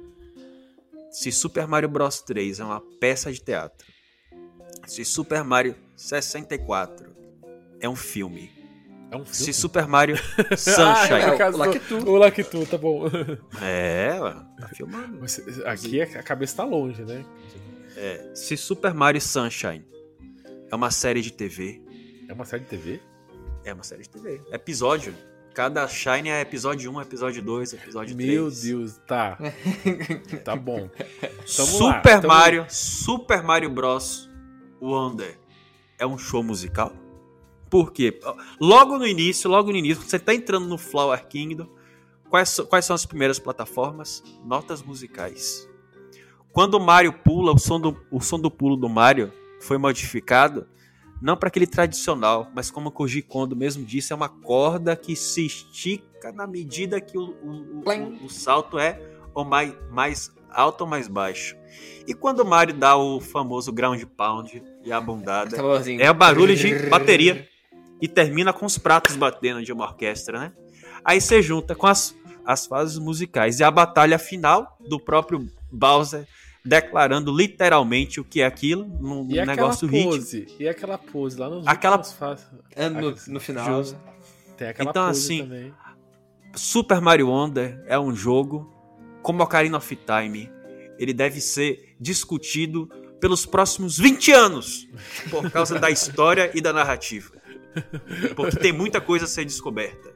se 1.10 1.30
Super 1.30 1.66
Mario 1.66 1.88
Bros 1.88 2.20
3 2.22 2.60
é 2.60 2.64
uma 2.64 2.80
peça 2.98 3.32
de 3.32 3.40
teatro, 3.40 3.86
se 4.86 5.04
Super 5.04 5.44
Mario 5.44 5.76
64 5.96 7.14
é 7.80 7.88
um 7.88 7.96
filme, 7.96 8.50
é 9.14 9.16
um 9.16 9.24
filme? 9.24 9.34
Se 9.34 9.52
Super 9.52 9.86
Mario 9.86 10.16
Sunshine. 10.56 10.82
ah, 10.82 11.36
é, 11.38 11.50
o 11.50 11.56
Lactu. 11.56 12.10
O 12.10 12.16
Lactu, 12.16 12.66
tá 12.66 12.78
bom. 12.78 13.04
É, 13.62 14.18
tá 14.60 14.68
filmando. 14.68 15.18
Mas 15.20 15.40
aqui 15.64 16.00
a 16.02 16.22
cabeça 16.22 16.56
tá 16.56 16.64
longe, 16.64 17.02
né? 17.04 17.24
É, 17.96 18.30
se 18.34 18.56
Super 18.56 18.92
Mario 18.92 19.20
Sunshine 19.20 19.84
é 20.70 20.74
uma 20.74 20.90
série 20.90 21.20
de 21.22 21.32
TV. 21.32 21.80
É 22.28 22.32
uma 22.32 22.44
série 22.44 22.62
de 22.64 22.68
TV? 22.68 23.00
É 23.64 23.72
uma 23.72 23.82
série 23.84 24.02
de 24.02 24.08
TV. 24.10 24.40
Episódio. 24.52 25.14
Cada 25.54 25.86
Shine 25.86 26.30
é 26.30 26.40
episódio 26.40 26.90
1, 26.90 27.00
episódio 27.02 27.40
2, 27.40 27.74
episódio 27.74 28.16
3. 28.16 28.28
Meu 28.28 28.50
Deus, 28.50 28.96
tá. 29.06 29.38
tá 30.44 30.56
bom. 30.56 30.90
Tamo 30.98 31.68
Super 31.68 31.84
lá, 31.86 32.00
tamo- 32.00 32.26
Mario, 32.26 32.66
Super 32.68 33.40
Mario 33.44 33.70
Bros. 33.70 34.28
Wonder 34.82 35.38
é 35.96 36.04
um 36.04 36.18
show 36.18 36.42
musical? 36.42 36.92
Por 37.74 37.92
quê? 37.92 38.20
Logo 38.60 38.96
no 38.98 39.04
início, 39.04 39.50
logo 39.50 39.72
no 39.72 39.76
início, 39.76 40.00
você 40.04 40.16
tá 40.16 40.32
entrando 40.32 40.64
no 40.68 40.78
Flower 40.78 41.26
Kingdom. 41.26 41.66
Quais, 42.30 42.60
quais 42.68 42.84
são 42.84 42.94
as 42.94 43.04
primeiras 43.04 43.40
plataformas? 43.40 44.22
Notas 44.44 44.80
musicais. 44.80 45.68
Quando 46.52 46.74
o 46.74 46.80
Mario 46.80 47.12
pula, 47.12 47.50
o 47.52 47.58
som 47.58 47.80
do, 47.80 48.00
o 48.12 48.20
som 48.20 48.38
do 48.38 48.48
pulo 48.48 48.76
do 48.76 48.88
Mario 48.88 49.32
foi 49.60 49.76
modificado, 49.76 50.68
não 51.20 51.36
para 51.36 51.48
aquele 51.48 51.66
tradicional, 51.66 52.48
mas 52.54 52.70
como 52.70 52.90
o 52.90 52.92
Koji 52.92 53.22
Kondo 53.22 53.56
mesmo 53.56 53.84
disse, 53.84 54.12
é 54.12 54.16
uma 54.16 54.28
corda 54.28 54.94
que 54.94 55.16
se 55.16 55.44
estica 55.44 56.30
na 56.30 56.46
medida 56.46 57.00
que 57.00 57.18
o, 57.18 57.22
o- 57.42 57.82
o- 57.84 58.24
o- 58.26 58.30
salto 58.30 58.78
é 58.78 59.00
ou 59.34 59.44
mais, 59.44 59.74
mais 59.90 60.32
alto 60.48 60.82
ou 60.82 60.86
mais 60.86 61.08
baixo. 61.08 61.56
E 62.06 62.14
quando 62.14 62.38
o 62.38 62.44
Mario 62.44 62.74
dá 62.76 62.96
o 62.96 63.20
famoso 63.20 63.72
ground 63.72 64.00
pound 64.16 64.62
e 64.84 64.92
a 64.92 65.00
bundada, 65.00 65.56
Tamborzinho. 65.56 66.00
é 66.00 66.08
o 66.08 66.14
barulho 66.14 66.54
de 66.54 66.88
bateria 66.88 67.48
e 68.04 68.08
termina 68.08 68.52
com 68.52 68.66
os 68.66 68.76
pratos 68.76 69.16
batendo 69.16 69.62
de 69.62 69.72
uma 69.72 69.84
orquestra, 69.86 70.38
né? 70.38 70.52
Aí 71.02 71.20
você 71.22 71.40
junta 71.40 71.74
com 71.74 71.86
as, 71.86 72.14
as 72.44 72.66
fases 72.66 72.98
musicais 72.98 73.60
e 73.60 73.64
a 73.64 73.70
batalha 73.70 74.18
final 74.18 74.76
do 74.86 75.00
próprio 75.00 75.48
Bowser 75.72 76.26
declarando 76.62 77.34
literalmente 77.34 78.20
o 78.20 78.24
que 78.24 78.42
é 78.42 78.46
aquilo 78.46 78.84
num 79.00 79.26
E 79.30 79.44
negócio 79.46 79.88
pose, 79.88 80.46
e 80.58 80.68
aquela 80.68 80.98
pose 80.98 81.38
lá 81.38 81.48
nos 81.48 81.66
Aquela- 81.66 82.02
fases. 82.04 82.46
É 82.76 82.88
no, 82.90 83.14
no 83.28 83.40
final. 83.40 83.66
Justo. 83.82 83.98
Tem 84.56 84.68
aquela 84.68 84.90
Então, 84.90 85.06
pose 85.08 85.20
assim, 85.24 85.42
também. 85.44 85.74
Super 86.54 87.00
Mario 87.00 87.28
Wonder 87.28 87.82
é 87.86 87.98
um 87.98 88.14
jogo 88.14 88.70
como 89.22 89.42
Ocarina 89.42 89.78
of 89.78 89.96
Time. 89.96 90.50
Ele 90.98 91.12
deve 91.14 91.40
ser 91.40 91.96
discutido 91.98 92.86
pelos 93.20 93.44
próximos 93.46 93.98
20 93.98 94.32
anos 94.32 94.86
por 95.30 95.50
causa 95.50 95.78
da 95.78 95.88
história 95.90 96.50
e 96.54 96.60
da 96.60 96.72
narrativa. 96.72 97.32
Porque 98.36 98.56
tem 98.56 98.72
muita 98.72 99.00
coisa 99.00 99.24
a 99.24 99.28
ser 99.28 99.44
descoberta. 99.44 100.12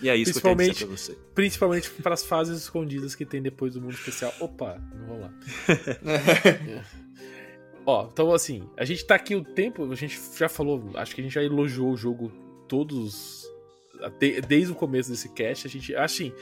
E 0.00 0.08
é 0.08 0.16
isso 0.16 0.40
que 0.40 0.46
eu 0.46 0.56
tenho 0.56 0.74
pra 0.74 0.86
você. 0.86 1.16
Principalmente 1.34 1.90
para 1.90 2.14
as 2.14 2.24
fases 2.24 2.62
escondidas 2.62 3.14
que 3.14 3.24
tem 3.24 3.40
depois 3.40 3.74
do 3.74 3.80
mundo 3.80 3.94
especial. 3.94 4.32
Opa, 4.40 4.80
não 4.94 5.06
vou 5.06 5.20
lá. 5.20 5.32
Ó, 7.86 8.08
então 8.12 8.32
assim, 8.32 8.68
a 8.76 8.84
gente 8.84 9.04
tá 9.04 9.14
aqui 9.14 9.34
o 9.34 9.44
tempo, 9.44 9.90
a 9.90 9.94
gente 9.94 10.20
já 10.36 10.48
falou, 10.48 10.90
acho 10.94 11.14
que 11.14 11.20
a 11.20 11.24
gente 11.24 11.32
já 11.32 11.42
elogiou 11.42 11.92
o 11.92 11.96
jogo 11.96 12.32
todos 12.68 13.46
desde 14.48 14.72
o 14.72 14.74
começo 14.74 15.10
desse 15.10 15.28
cast, 15.30 15.66
a 15.66 15.70
gente, 15.70 15.94
assim, 15.94 16.32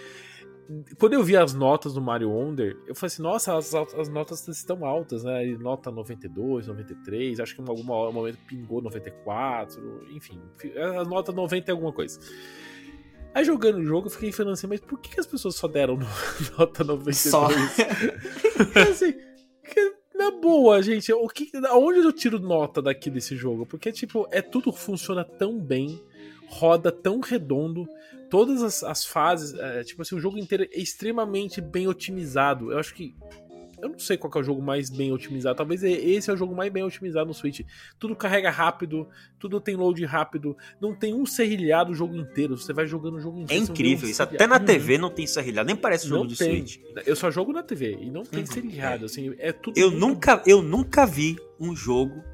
quando 0.98 1.12
eu 1.12 1.22
vi 1.22 1.36
as 1.36 1.52
notas 1.52 1.94
do 1.94 2.00
Mario 2.00 2.30
Wonder, 2.30 2.76
eu 2.86 2.94
falei 2.94 3.08
assim, 3.08 3.22
nossa, 3.22 3.56
as, 3.56 3.74
as 3.74 4.08
notas 4.08 4.46
estão 4.48 4.84
altas, 4.84 5.24
né? 5.24 5.46
E 5.46 5.58
Nota 5.58 5.90
92, 5.90 6.66
93, 6.66 7.40
acho 7.40 7.54
que 7.54 7.62
em 7.62 7.68
algum 7.68 7.82
momento 7.84 8.38
pingou 8.46 8.80
94, 8.80 10.06
enfim, 10.10 10.40
a 10.76 11.04
nota 11.04 11.32
90 11.32 11.70
é 11.70 11.72
alguma 11.72 11.92
coisa. 11.92 12.18
Aí 13.34 13.44
jogando 13.44 13.78
o 13.78 13.84
jogo, 13.84 14.06
eu 14.06 14.10
fiquei 14.12 14.30
falando 14.30 14.52
assim, 14.52 14.68
mas 14.68 14.80
por 14.80 14.98
que 15.00 15.18
as 15.18 15.26
pessoas 15.26 15.56
só 15.56 15.66
deram 15.66 15.96
no- 15.98 16.06
nota 16.58 16.84
92? 16.84 17.18
Só. 17.18 17.48
Porque, 17.48 18.78
assim, 18.78 19.12
que, 19.12 19.94
na 20.14 20.30
boa, 20.30 20.80
gente, 20.80 21.12
o 21.12 21.26
que, 21.28 21.50
onde 21.72 21.98
eu 21.98 22.12
tiro 22.12 22.38
nota 22.38 22.80
daqui 22.80 23.10
desse 23.10 23.36
jogo? 23.36 23.66
Porque, 23.66 23.90
tipo, 23.90 24.26
é 24.30 24.40
tudo 24.40 24.72
funciona 24.72 25.24
tão 25.24 25.58
bem, 25.58 26.00
roda 26.48 26.92
tão 26.92 27.18
redondo, 27.18 27.88
todas 28.34 28.62
as, 28.64 28.82
as 28.82 29.04
fases, 29.04 29.54
é, 29.56 29.84
tipo 29.84 30.02
assim, 30.02 30.16
o 30.16 30.18
jogo 30.18 30.36
inteiro 30.36 30.64
é 30.64 30.80
extremamente 30.80 31.60
bem 31.60 31.86
otimizado. 31.86 32.72
Eu 32.72 32.78
acho 32.80 32.92
que. 32.92 33.14
Eu 33.80 33.90
não 33.90 33.98
sei 33.98 34.16
qual 34.16 34.32
é 34.34 34.38
o 34.38 34.42
jogo 34.42 34.60
mais 34.62 34.88
bem 34.90 35.12
otimizado. 35.12 35.56
Talvez 35.56 35.84
esse 35.84 36.28
é 36.30 36.32
o 36.32 36.36
jogo 36.36 36.52
mais 36.54 36.72
bem 36.72 36.82
otimizado 36.82 37.26
no 37.26 37.34
Switch. 37.34 37.60
Tudo 37.98 38.16
carrega 38.16 38.50
rápido, 38.50 39.06
tudo 39.38 39.60
tem 39.60 39.76
load 39.76 40.02
rápido, 40.06 40.56
não 40.80 40.94
tem 40.94 41.12
um 41.14 41.24
serrilhado 41.26 41.92
o 41.92 41.94
jogo 41.94 42.16
inteiro. 42.16 42.56
Você 42.56 42.72
vai 42.72 42.86
jogando 42.88 43.16
o 43.16 43.20
jogo 43.20 43.38
É 43.40 43.42
inteiro. 43.42 43.66
vê 43.66 43.72
incrível 43.72 44.08
um 44.08 44.10
isso. 44.10 44.22
Até 44.22 44.46
na 44.48 44.58
TV 44.58 44.96
não 44.98 45.10
tem 45.10 45.26
serrilhado, 45.28 45.66
nem 45.68 45.76
parece 45.76 46.08
jogo 46.08 46.22
Não 46.22 46.26
de 46.26 46.36
tem. 46.36 46.66
Switch. 46.66 46.80
Eu 47.06 47.14
só 47.14 47.30
jogo 47.30 47.52
na 47.52 47.62
TV 47.62 47.98
e 48.00 48.10
não 48.10 48.22
tem 48.24 48.40
Uhum, 48.40 48.46
serrilhado, 48.46 49.04
assim, 49.04 49.34
é 49.38 49.52
tudo 49.52 49.78
Eu 49.78 49.90
nunca, 49.90 50.42
eu 50.46 50.60
nunca 50.62 51.04
vi 51.06 51.36
um 51.60 51.76
jogo 51.76 52.24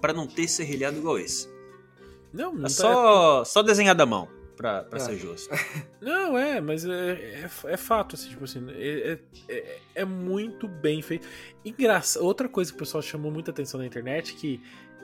pra 0.00 0.12
não 0.12 0.26
ter 0.26 0.46
serrilhado 0.46 0.98
igual 0.98 1.18
esse. 1.18 1.48
Não, 2.32 2.52
não 2.52 2.60
É 2.60 2.62
tá- 2.64 2.68
só, 2.68 3.44
só 3.44 3.62
desenhado 3.62 4.02
à 4.02 4.06
mão, 4.06 4.28
pra, 4.58 4.82
pra 4.82 4.98
É. 4.98 5.00
ser 5.00 5.16
justo. 5.16 5.48
Não, 6.02 6.36
é, 6.36 6.60
mas 6.60 6.84
é, 6.84 7.12
é, 7.12 7.50
é 7.72 7.76
fato, 7.78 8.14
assim, 8.16 8.28
tipo 8.28 8.44
assim, 8.44 8.62
é, 8.72 9.18
é, 9.48 9.54
é- 9.56 9.78
é 9.94 10.04
muito 10.04 10.68
bem 10.68 11.00
feito. 11.00 11.26
Engraçado, 11.64 12.22
outra 12.24 12.48
coisa 12.48 12.70
que 12.70 12.76
o 12.76 12.78
pessoal 12.78 13.00
chamou 13.02 13.30
muita 13.32 13.50
atenção 13.50 13.80
na 13.80 13.86
internet 13.86 14.34
que 14.34 14.60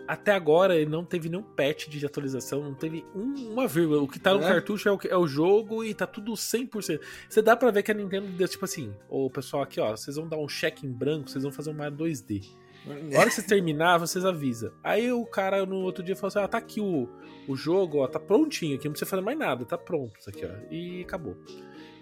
até 0.06 0.32
agora 0.32 0.76
ele 0.76 0.90
não 0.90 1.02
teve 1.02 1.30
nenhum 1.30 1.42
patch 1.42 1.88
de 1.88 2.04
atualização, 2.04 2.62
não 2.62 2.74
teve 2.74 3.02
um- 3.14 3.52
uma 3.54 3.66
vírgula. 3.66 4.02
O 4.02 4.06
que 4.08 4.18
tá 4.18 4.34
no 4.34 4.42
É? 4.44 4.48
cartucho 4.48 4.86
é 4.86 4.92
o, 4.92 4.98
é 5.08 5.16
o 5.16 5.26
jogo 5.26 5.82
e 5.82 5.94
tá 5.94 6.06
tudo 6.06 6.36
100%. 6.36 7.00
Você 7.26 7.40
dá 7.40 7.56
pra 7.56 7.70
ver 7.70 7.82
que 7.82 7.90
a 7.90 7.94
Nintendo 7.94 8.26
deu 8.26 8.46
tipo 8.46 8.66
assim, 8.66 8.92
ô 9.08 9.30
pessoal 9.30 9.62
aqui 9.62 9.80
ó, 9.80 9.96
vocês 9.96 10.16
vão 10.16 10.28
dar 10.28 10.36
um 10.36 10.46
cheque 10.46 10.86
em 10.86 10.92
branco, 10.92 11.30
vocês 11.30 11.42
vão 11.42 11.50
fazer 11.50 11.70
um 11.70 11.74
Mario 11.74 11.96
2D. 11.96 12.44
Na 12.86 13.18
hora 13.18 13.28
que 13.28 13.34
você 13.34 13.42
terminar, 13.42 13.98
vocês 13.98 14.24
avisam. 14.24 14.70
Aí 14.82 15.10
o 15.10 15.24
cara 15.24 15.64
no 15.64 15.76
outro 15.76 16.04
dia 16.04 16.14
falou 16.14 16.28
assim: 16.28 16.38
ah, 16.38 16.48
tá 16.48 16.58
aqui 16.58 16.80
o, 16.80 17.08
o 17.48 17.56
jogo, 17.56 17.98
ó, 17.98 18.06
tá 18.06 18.20
prontinho 18.20 18.76
aqui, 18.76 18.84
não 18.84 18.92
precisa 18.92 19.10
fazer 19.10 19.22
mais 19.22 19.38
nada, 19.38 19.64
tá 19.64 19.78
pronto 19.78 20.18
isso 20.18 20.28
aqui, 20.28 20.44
ó. 20.44 20.50
E 20.70 21.02
acabou. 21.02 21.36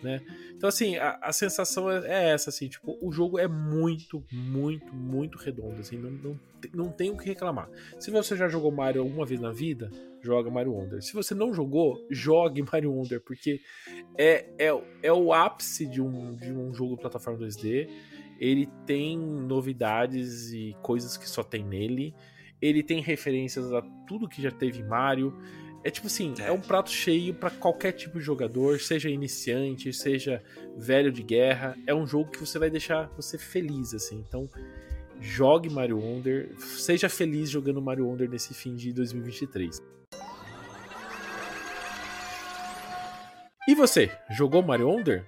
Né? 0.03 0.21
Então, 0.57 0.69
assim, 0.69 0.97
a, 0.97 1.19
a 1.23 1.33
sensação 1.33 1.89
é, 1.89 2.05
é 2.07 2.31
essa, 2.31 2.51
assim, 2.51 2.69
tipo, 2.69 2.99
o 3.01 3.13
jogo 3.13 3.39
é 3.39 3.47
muito, 3.47 4.25
muito, 4.33 4.93
muito 4.93 5.39
redondo, 5.39 5.81
assim, 5.81 5.97
não, 5.97 6.11
não, 6.11 6.41
não 6.75 6.91
tem 6.91 7.11
o 7.11 7.17
que 7.17 7.27
reclamar. 7.27 7.71
Se 8.01 8.11
você 8.11 8.37
já 8.37 8.49
jogou 8.49 8.73
Mario 8.73 9.03
alguma 9.03 9.25
vez 9.25 9.41
na 9.41 9.53
vida, 9.53 9.91
joga 10.21 10.51
Mario 10.51 10.73
Wonder. 10.73 11.03
Se 11.03 11.13
você 11.13 11.35
não 11.35 11.55
jogou, 11.55 12.05
jogue 12.11 12.63
Mario 12.73 12.93
Wonder, 12.93 13.21
porque 13.21 13.61
é, 14.19 14.47
é, 14.59 14.83
é 15.03 15.13
o 15.13 15.33
ápice 15.33 15.87
de 15.87 16.01
um, 16.01 16.35
de 16.35 16.53
um 16.53 16.75
jogo 16.75 16.97
de 16.97 17.03
plataforma 17.03 17.39
2D. 17.39 17.89
Ele 18.43 18.69
tem 18.85 19.17
novidades 19.17 20.53
e 20.53 20.75
coisas 20.83 21.17
que 21.17 21.29
só 21.29 21.45
tem 21.45 21.63
nele. 21.65 22.13
Ele 22.61 22.83
tem 22.83 23.01
referências 23.01 23.73
a 23.73 23.81
tudo 24.05 24.29
que 24.29 24.43
já 24.43 24.51
teve 24.51 24.81
em 24.81 24.85
Mario. 24.85 25.33
É 25.85 25.91
tipo 25.91 26.09
assim, 26.09 26.35
é, 26.41 26.49
É. 26.49 26.53
um 26.53 26.61
prato 26.61 26.91
cheio 26.91 27.33
pra 27.35 27.51
qualquer 27.51 27.93
tipo 27.93 28.19
de 28.19 28.25
jogador, 28.25 28.81
seja 28.81 29.09
iniciante, 29.09 29.93
seja 29.93 30.43
velho 30.77 31.13
de 31.13 31.23
guerra. 31.23 31.77
É 31.87 31.95
um 31.95 32.05
jogo 32.05 32.33
que 32.33 32.41
você 32.41 32.59
vai 32.59 32.69
deixar 32.69 33.09
você 33.17 33.39
feliz, 33.39 33.95
assim. 33.95 34.25
Então, 34.29 34.51
jogue 35.21 35.71
Mario 35.71 36.01
Wonder, 36.01 36.53
seja 36.59 37.09
feliz 37.09 37.49
jogando 37.49 37.81
Mario 37.81 38.09
Wonder 38.09 38.29
nesse 38.29 38.53
fim 38.55 38.75
de 38.75 38.93
2023. 38.93 39.79
E 43.69 43.75
você, 43.77 44.11
jogou 44.31 44.63
Mario 44.65 44.89
Wonder? 44.89 45.25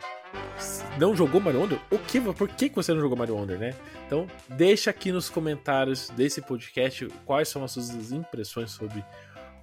Não 0.98 1.14
jogou 1.14 1.40
Mario 1.40 1.60
Wonder? 1.60 1.80
O 1.90 1.98
que? 1.98 2.20
Por 2.20 2.48
que 2.48 2.70
você 2.70 2.92
não 2.94 3.00
jogou 3.00 3.18
Mario 3.18 3.36
Wonder, 3.36 3.58
né? 3.58 3.74
Então, 4.06 4.28
deixa 4.48 4.90
aqui 4.90 5.10
nos 5.10 5.28
comentários 5.28 6.08
desse 6.10 6.40
podcast 6.40 7.08
quais 7.24 7.48
são 7.48 7.64
as 7.64 7.72
suas 7.72 8.12
impressões 8.12 8.70
sobre 8.70 9.04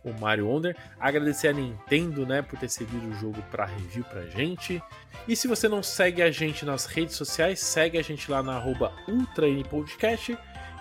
o 0.04 0.12
Mario 0.20 0.48
Wonder. 0.48 0.76
Agradecer 1.00 1.50
a 1.50 1.54
Nintendo, 1.54 2.26
né, 2.26 2.42
por 2.42 2.60
ter 2.60 2.70
cedido 2.70 3.08
o 3.08 3.14
jogo 3.14 3.42
para 3.50 3.66
review 3.66 4.04
pra 4.04 4.26
gente. 4.26 4.84
E 5.28 5.36
se 5.36 5.48
você 5.48 5.70
não 5.70 5.82
segue 5.82 6.22
a 6.22 6.32
gente 6.32 6.66
nas 6.66 6.86
redes 6.86 7.16
sociais, 7.16 7.60
segue 7.60 7.98
a 7.98 8.02
gente 8.02 8.30
lá 8.30 8.44
na 8.44 8.62
UltraNPodcast. 9.08 10.38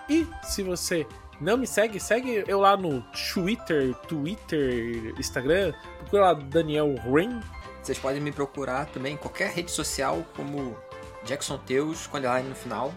E 0.09 0.27
se 0.43 0.63
você 0.63 1.07
não 1.39 1.57
me 1.57 1.67
segue, 1.67 1.99
segue 1.99 2.43
eu 2.47 2.59
lá 2.59 2.75
no 2.75 3.01
Twitter, 3.33 3.95
Twitter, 4.07 5.13
Instagram. 5.17 5.73
Procura 5.99 6.23
lá 6.23 6.33
Daniel 6.33 6.95
Ren. 6.95 7.39
Vocês 7.81 7.97
podem 7.97 8.21
me 8.21 8.31
procurar 8.31 8.85
também 8.87 9.13
em 9.13 9.17
qualquer 9.17 9.51
rede 9.51 9.71
social 9.71 10.25
como 10.35 10.77
Jackson 11.25 11.57
Teus, 11.57 12.07
com 12.07 12.17
underline 12.17 12.47
no 12.49 12.55
final. 12.55 12.93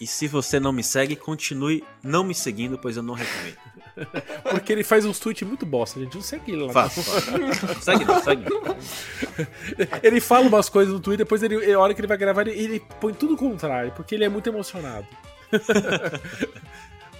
E 0.00 0.06
se 0.06 0.26
você 0.26 0.58
não 0.58 0.72
me 0.72 0.82
segue, 0.82 1.14
continue 1.14 1.84
não 2.02 2.24
me 2.24 2.34
seguindo, 2.34 2.78
pois 2.78 2.96
eu 2.96 3.02
não 3.02 3.12
recomendo. 3.14 3.58
Porque 4.50 4.72
ele 4.72 4.82
faz 4.82 5.04
uns 5.04 5.18
tweets 5.18 5.46
muito 5.46 5.66
bosta, 5.66 6.00
gente. 6.00 6.14
Não 6.14 6.22
segue 6.22 6.52
ele 6.52 6.72
lá. 6.72 6.88
Segue 7.82 8.04
não, 8.06 8.22
segue. 8.22 8.44
Ele 10.02 10.20
fala 10.20 10.46
umas 10.46 10.70
coisas 10.70 10.92
no 10.94 11.00
Twitter, 11.00 11.24
depois 11.26 11.42
ele, 11.42 11.56
ele- 11.56 11.72
a 11.74 11.78
hora 11.78 11.92
que 11.92 12.00
ele 12.00 12.06
vai 12.08 12.16
gravar, 12.16 12.46
ele, 12.46 12.58
ele 12.58 12.80
põe 13.00 13.12
tudo 13.12 13.34
o 13.34 13.36
contrário, 13.36 13.92
porque 13.92 14.14
ele 14.14 14.24
é 14.24 14.28
muito 14.28 14.48
emocionado. 14.48 15.06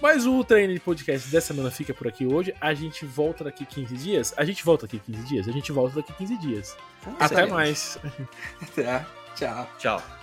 Mas 0.01 0.25
o 0.25 0.43
treino 0.43 0.73
de 0.73 0.79
podcast 0.79 1.29
dessa 1.29 1.47
semana 1.53 1.69
fica 1.69 1.93
por 1.93 2.07
aqui 2.07 2.25
hoje. 2.25 2.53
A 2.59 2.73
gente 2.73 3.05
volta 3.05 3.43
daqui 3.43 3.65
15 3.65 3.95
dias. 3.97 4.33
A 4.35 4.43
gente 4.43 4.65
volta 4.65 4.87
daqui 4.87 4.99
15 4.99 5.23
dias? 5.27 5.47
A 5.47 5.51
gente 5.51 5.71
volta 5.71 5.95
daqui 5.97 6.11
15 6.13 6.37
dias. 6.37 6.77
Até 7.19 7.45
mais. 7.45 7.99
Tá? 8.75 9.05
Tchau. 9.35 9.69
Tchau. 9.77 10.20